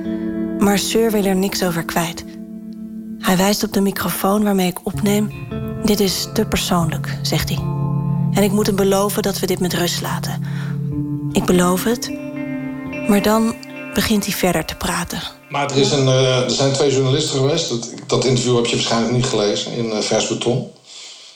Maar 0.58 0.78
Seur 0.78 1.10
wil 1.10 1.24
er 1.24 1.36
niks 1.36 1.62
over 1.62 1.84
kwijt. 1.84 2.24
Hij 3.18 3.36
wijst 3.36 3.64
op 3.64 3.72
de 3.72 3.80
microfoon 3.80 4.42
waarmee 4.42 4.68
ik 4.68 4.78
opneem. 4.82 5.30
Dit 5.84 6.00
is 6.00 6.28
te 6.32 6.44
persoonlijk, 6.44 7.18
zegt 7.22 7.48
hij. 7.48 7.77
En 8.32 8.42
ik 8.42 8.52
moet 8.52 8.66
hem 8.66 8.76
beloven 8.76 9.22
dat 9.22 9.38
we 9.38 9.46
dit 9.46 9.60
met 9.60 9.74
rust 9.74 10.00
laten. 10.00 10.44
Ik 11.32 11.44
beloof 11.44 11.84
het. 11.84 12.10
Maar 13.08 13.22
dan 13.22 13.54
begint 13.94 14.24
hij 14.24 14.34
verder 14.34 14.64
te 14.64 14.74
praten. 14.74 15.20
Maar 15.48 15.70
er, 15.70 15.76
is 15.76 15.90
een, 15.90 16.08
eh, 16.08 16.42
er 16.42 16.50
zijn 16.50 16.72
twee 16.72 16.92
journalisten 16.92 17.38
geweest. 17.38 17.68
Dat, 17.68 17.88
dat 18.06 18.24
interview 18.24 18.56
heb 18.56 18.66
je 18.66 18.74
waarschijnlijk 18.74 19.12
niet 19.12 19.26
gelezen 19.26 19.72
in 19.72 19.92
eh, 19.92 19.98
Vers 19.98 20.28
Beton. 20.28 20.70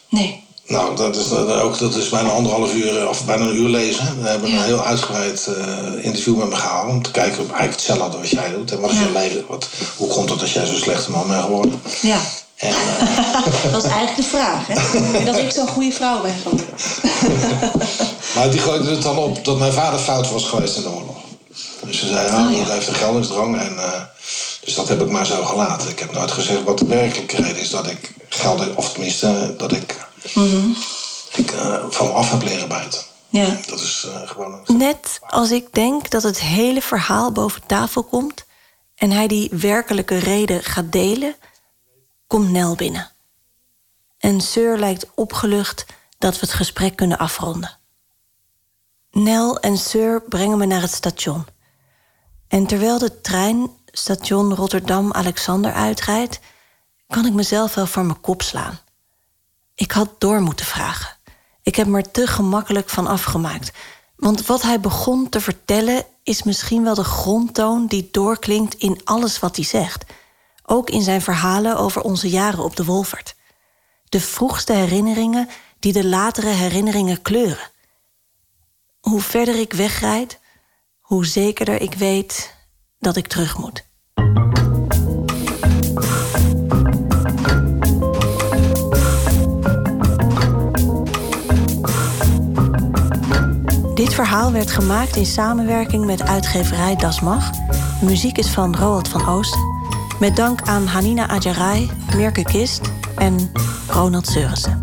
Nee. 0.09 0.41
Nou, 0.67 0.97
dat 0.97 1.17
is, 1.17 1.33
ook, 1.33 1.79
dat 1.79 1.95
is 1.95 2.09
bijna 2.09 2.29
anderhalf 2.29 2.75
uur 2.75 2.99
eh, 2.99 3.09
of 3.09 3.25
bijna 3.25 3.45
een 3.45 3.57
uur 3.57 3.69
lezen. 3.69 4.23
We 4.23 4.29
hebben 4.29 4.53
een 4.53 4.63
heel 4.63 4.85
uitgebreid 4.85 5.51
interview 6.01 6.37
met 6.37 6.49
me 6.49 6.57
gehouden. 6.57 6.95
Om 6.95 7.03
te 7.03 7.11
kijken 7.11 7.41
op 7.41 7.51
eigenlijk 7.51 7.73
hetzelfde 7.73 8.19
wat 8.19 8.29
jij 8.29 8.51
doet. 8.51 8.71
En 8.71 8.81
wat 8.81 8.91
is 8.91 8.99
je 8.99 9.13
leven? 9.13 9.45
Wat, 9.49 9.69
hoe 9.97 10.09
komt 10.09 10.31
het 10.31 10.41
dat 10.41 10.51
jij 10.51 10.67
zo'n 10.67 10.77
slechte 10.77 11.11
man 11.11 11.29
bent 11.29 11.43
geworden? 11.43 11.83
Ja. 12.03 12.21
Dat 13.73 13.85
is 13.85 13.91
eigenlijk 13.91 14.17
de 14.17 14.23
vraag, 14.23 14.67
hè? 14.67 15.25
Dat 15.25 15.39
ik 15.39 15.51
zo'n 15.51 15.67
goede 15.67 15.93
vrouw 15.93 16.23
ben 16.23 16.35
geworden. 16.43 16.67
maar 18.35 18.51
die 18.51 18.61
gooide 18.61 18.91
het 18.91 19.03
dan 19.03 19.19
op 19.19 19.45
dat 19.45 19.59
mijn 19.59 19.73
vader 19.73 19.99
fout 19.99 20.31
was 20.31 20.45
geweest 20.45 20.77
in 20.77 20.83
de 20.83 20.89
oorlog. 20.91 21.17
Dus 21.85 21.99
ze 21.99 22.07
zei, 22.07 22.29
ah, 22.29 22.47
Oh, 22.47 22.53
ja. 22.57 22.65
dat 22.65 22.73
heeft 22.73 22.89
een 22.89 22.95
geldingsdrang. 22.95 23.61
En, 23.61 23.79
eh, 23.79 24.01
dus 24.65 24.75
dat 24.75 24.89
heb 24.89 25.01
ik 25.01 25.09
maar 25.09 25.27
zo 25.27 25.45
gelaten. 25.45 25.89
Ik 25.89 25.99
heb 25.99 26.13
nooit 26.13 26.31
gezegd 26.31 26.65
wat 26.65 26.79
de 26.79 26.87
werkelijke 26.87 27.37
reden 27.37 27.61
is 27.61 27.71
dat 27.71 27.87
ik 27.87 28.15
geld, 28.29 28.75
of 28.75 28.93
tenminste 28.93 29.55
dat 29.59 29.73
ik, 29.73 29.97
ik 31.35 31.51
eh, 31.51 31.85
van 31.91 32.07
me 32.07 32.13
af 32.13 32.31
heb 32.31 32.43
leren 32.43 32.69
buiten. 32.69 33.01
Ja. 33.29 33.57
Dat 33.67 33.81
is 33.81 34.07
eh, 34.15 34.29
gewoon 34.29 34.63
een 34.67 34.77
Net 34.77 35.21
als 35.29 35.51
ik 35.51 35.67
denk 35.73 36.11
dat 36.11 36.23
het 36.23 36.41
hele 36.41 36.83
verhaal 36.83 37.33
boven 37.33 37.63
tafel 37.67 38.03
komt 38.03 38.45
en 38.97 39.11
hij 39.11 39.27
die 39.27 39.49
werkelijke 39.53 40.19
reden 40.19 40.63
gaat 40.63 40.93
delen, 40.93 41.37
komt 42.33 42.51
Nel 42.51 42.75
binnen. 42.75 43.11
En 44.19 44.41
Seur 44.41 44.79
lijkt 44.79 45.07
opgelucht 45.15 45.87
dat 46.19 46.35
we 46.35 46.41
het 46.41 46.55
gesprek 46.55 46.97
kunnen 46.97 47.19
afronden. 47.19 47.79
Nel 49.11 49.61
en 49.61 49.79
Seur 49.79 50.23
brengen 50.23 50.59
me 50.59 50.67
naar 50.67 50.81
het 50.81 50.93
station. 50.93 51.47
En 52.49 52.67
terwijl 52.67 52.99
de 52.99 53.21
trein 53.21 53.71
station 53.87 54.55
Rotterdam-Alexander 54.55 55.73
uitrijdt, 55.73 56.41
kan 57.09 57.27
ik 57.27 57.33
mezelf 57.33 57.75
wel 57.75 57.87
voor 57.87 58.05
mijn 58.05 58.21
kop 58.21 58.43
slaan. 58.43 58.79
Ik 59.75 59.93
had 59.93 60.09
door 60.19 60.41
moeten 60.41 60.67
vragen. 60.67 61.17
Ik 61.63 61.77
heb 61.77 61.87
me 61.87 61.99
er 61.99 62.11
te 62.11 62.27
gemakkelijk 62.27 62.89
van 62.89 63.07
afgemaakt. 63.07 63.73
Want 64.17 64.47
wat 64.47 64.63
hij 64.63 64.81
begon 64.81 65.29
te 65.29 65.41
vertellen 65.41 66.05
is 66.23 66.43
misschien 66.43 66.85
wel 66.85 66.95
de 66.95 67.05
grondtoon 67.05 67.87
die 67.87 68.09
doorklinkt 68.13 68.75
in 68.75 69.01
alles 69.05 69.39
wat 69.39 69.57
hij 69.57 69.65
zegt. 69.65 70.05
Ook 70.63 70.91
in 70.91 71.03
zijn 71.03 71.23
verhalen 71.23 71.77
over 71.77 72.03
onze 72.03 72.29
jaren 72.29 72.65
op 72.65 72.77
de 72.77 72.85
Wolfert. 72.85 73.35
De 74.09 74.21
vroegste 74.21 74.73
herinneringen 74.73 75.49
die 75.79 75.93
de 75.93 76.07
latere 76.07 76.49
herinneringen 76.49 77.23
kleuren. 77.23 77.71
Hoe 79.01 79.21
verder 79.21 79.61
ik 79.61 79.73
wegrijd, 79.73 80.41
hoe 81.01 81.27
zekerder 81.27 81.81
ik 81.81 81.95
weet 81.95 82.55
dat 82.99 83.17
ik 83.17 83.27
terug 83.27 83.59
moet. 83.59 83.85
Dit 93.95 94.15
verhaal 94.15 94.53
werd 94.53 94.71
gemaakt 94.71 95.17
in 95.17 95.27
samenwerking 95.27 96.05
met 96.05 96.23
uitgeverij 96.23 96.97
Das 96.97 97.21
Mag. 97.21 97.51
Muziek 98.01 98.39
is 98.39 98.51
van 98.51 98.77
Roald 98.77 99.09
van 99.09 99.29
Oosten. 99.29 99.72
Met 100.23 100.37
dank 100.37 100.63
aan 100.63 100.87
Hanina 100.87 101.29
Adjarai, 101.29 101.91
Mirke 102.17 102.43
Kist 102.43 102.93
en 103.17 103.53
Ronald 103.89 104.27
Seurissen. 104.27 104.83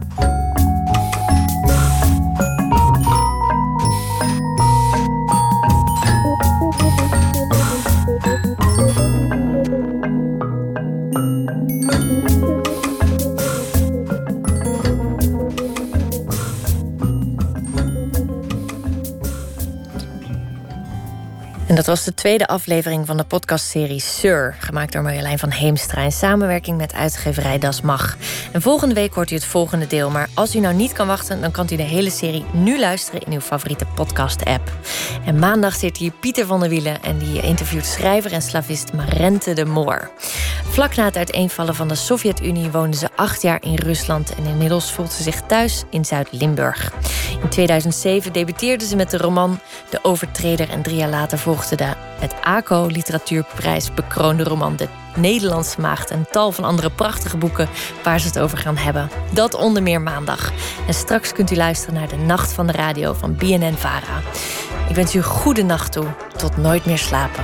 Dat 21.79 21.87
was 21.87 22.03
de 22.03 22.13
tweede 22.13 22.47
aflevering 22.47 23.05
van 23.05 23.17
de 23.17 23.23
podcastserie 23.23 23.99
Sir, 23.99 24.55
gemaakt 24.59 24.93
door 24.93 25.01
Marjolein 25.01 25.39
van 25.39 25.51
Heemstra 25.51 26.01
in 26.01 26.11
samenwerking 26.11 26.77
met 26.77 26.93
uitgeverij 26.93 27.59
Das 27.59 27.81
Mag. 27.81 28.17
En 28.51 28.61
volgende 28.61 28.95
week 28.95 29.13
hoort 29.13 29.31
u 29.31 29.35
het 29.35 29.45
volgende 29.45 29.87
deel. 29.87 30.09
Maar 30.09 30.29
als 30.33 30.55
u 30.55 30.59
nou 30.59 30.75
niet 30.75 30.93
kan 30.93 31.07
wachten, 31.07 31.41
dan 31.41 31.51
kan 31.51 31.67
u 31.71 31.75
de 31.75 31.83
hele 31.83 32.09
serie 32.09 32.45
nu 32.51 32.79
luisteren 32.79 33.21
in 33.21 33.31
uw 33.31 33.39
favoriete 33.39 33.85
podcast-app. 33.95 34.71
En 35.25 35.39
maandag 35.39 35.75
zit 35.75 35.97
hier 35.97 36.11
Pieter 36.11 36.45
van 36.45 36.59
der 36.59 36.69
Wielen 36.69 37.03
en 37.03 37.17
die 37.17 37.41
interviewt 37.41 37.85
schrijver 37.85 38.33
en 38.33 38.41
slavist 38.41 38.93
Marente 38.93 39.53
de 39.53 39.65
Moor. 39.65 40.11
Vlak 40.69 40.95
na 40.95 41.05
het 41.05 41.17
uiteenvallen 41.17 41.75
van 41.75 41.87
de 41.87 41.95
Sovjet-Unie 41.95 42.71
woonde 42.71 42.97
ze 42.97 43.09
acht 43.15 43.41
jaar 43.41 43.63
in 43.63 43.75
Rusland 43.75 44.35
en 44.35 44.45
inmiddels 44.45 44.91
voelt 44.91 45.11
ze 45.11 45.23
zich 45.23 45.41
thuis 45.41 45.83
in 45.89 46.05
Zuid-Limburg. 46.05 46.93
In 47.43 47.49
2007 47.49 48.33
debuteerde 48.33 48.85
ze 48.85 48.95
met 48.95 49.09
de 49.09 49.17
roman 49.17 49.59
De 49.89 49.99
Overtreder 50.01 50.69
en 50.69 50.81
drie 50.81 50.95
jaar 50.95 51.09
later 51.09 51.37
volgde 51.37 51.68
de 51.75 51.93
met 52.19 52.33
ACO 52.41 52.85
Literatuurprijs 52.85 53.93
bekroonde 53.93 54.43
roman 54.43 54.75
De 54.75 54.87
Nederlandse 55.15 55.81
Maagd 55.81 56.11
en 56.11 56.27
tal 56.31 56.51
van 56.51 56.63
andere 56.63 56.89
prachtige 56.89 57.37
boeken 57.37 57.69
waar 58.03 58.19
ze 58.19 58.27
het 58.27 58.39
over 58.39 58.57
gaan 58.57 58.77
hebben. 58.77 59.09
Dat 59.31 59.53
onder 59.53 59.83
meer 59.83 60.01
maandag. 60.01 60.51
En 60.87 60.93
straks 60.93 61.33
kunt 61.33 61.51
u 61.51 61.55
luisteren 61.55 61.95
naar 61.95 62.07
de 62.07 62.17
Nacht 62.17 62.53
van 62.53 62.67
de 62.67 62.73
Radio 62.73 63.13
van 63.13 63.35
BNN 63.35 63.75
Vara. 63.75 64.21
Ik 64.89 64.95
wens 64.95 65.15
u 65.15 65.21
goede 65.21 65.63
nacht 65.63 65.91
toe. 65.91 66.05
Tot 66.37 66.57
nooit 66.57 66.85
meer 66.85 66.97
slapen. 66.97 67.43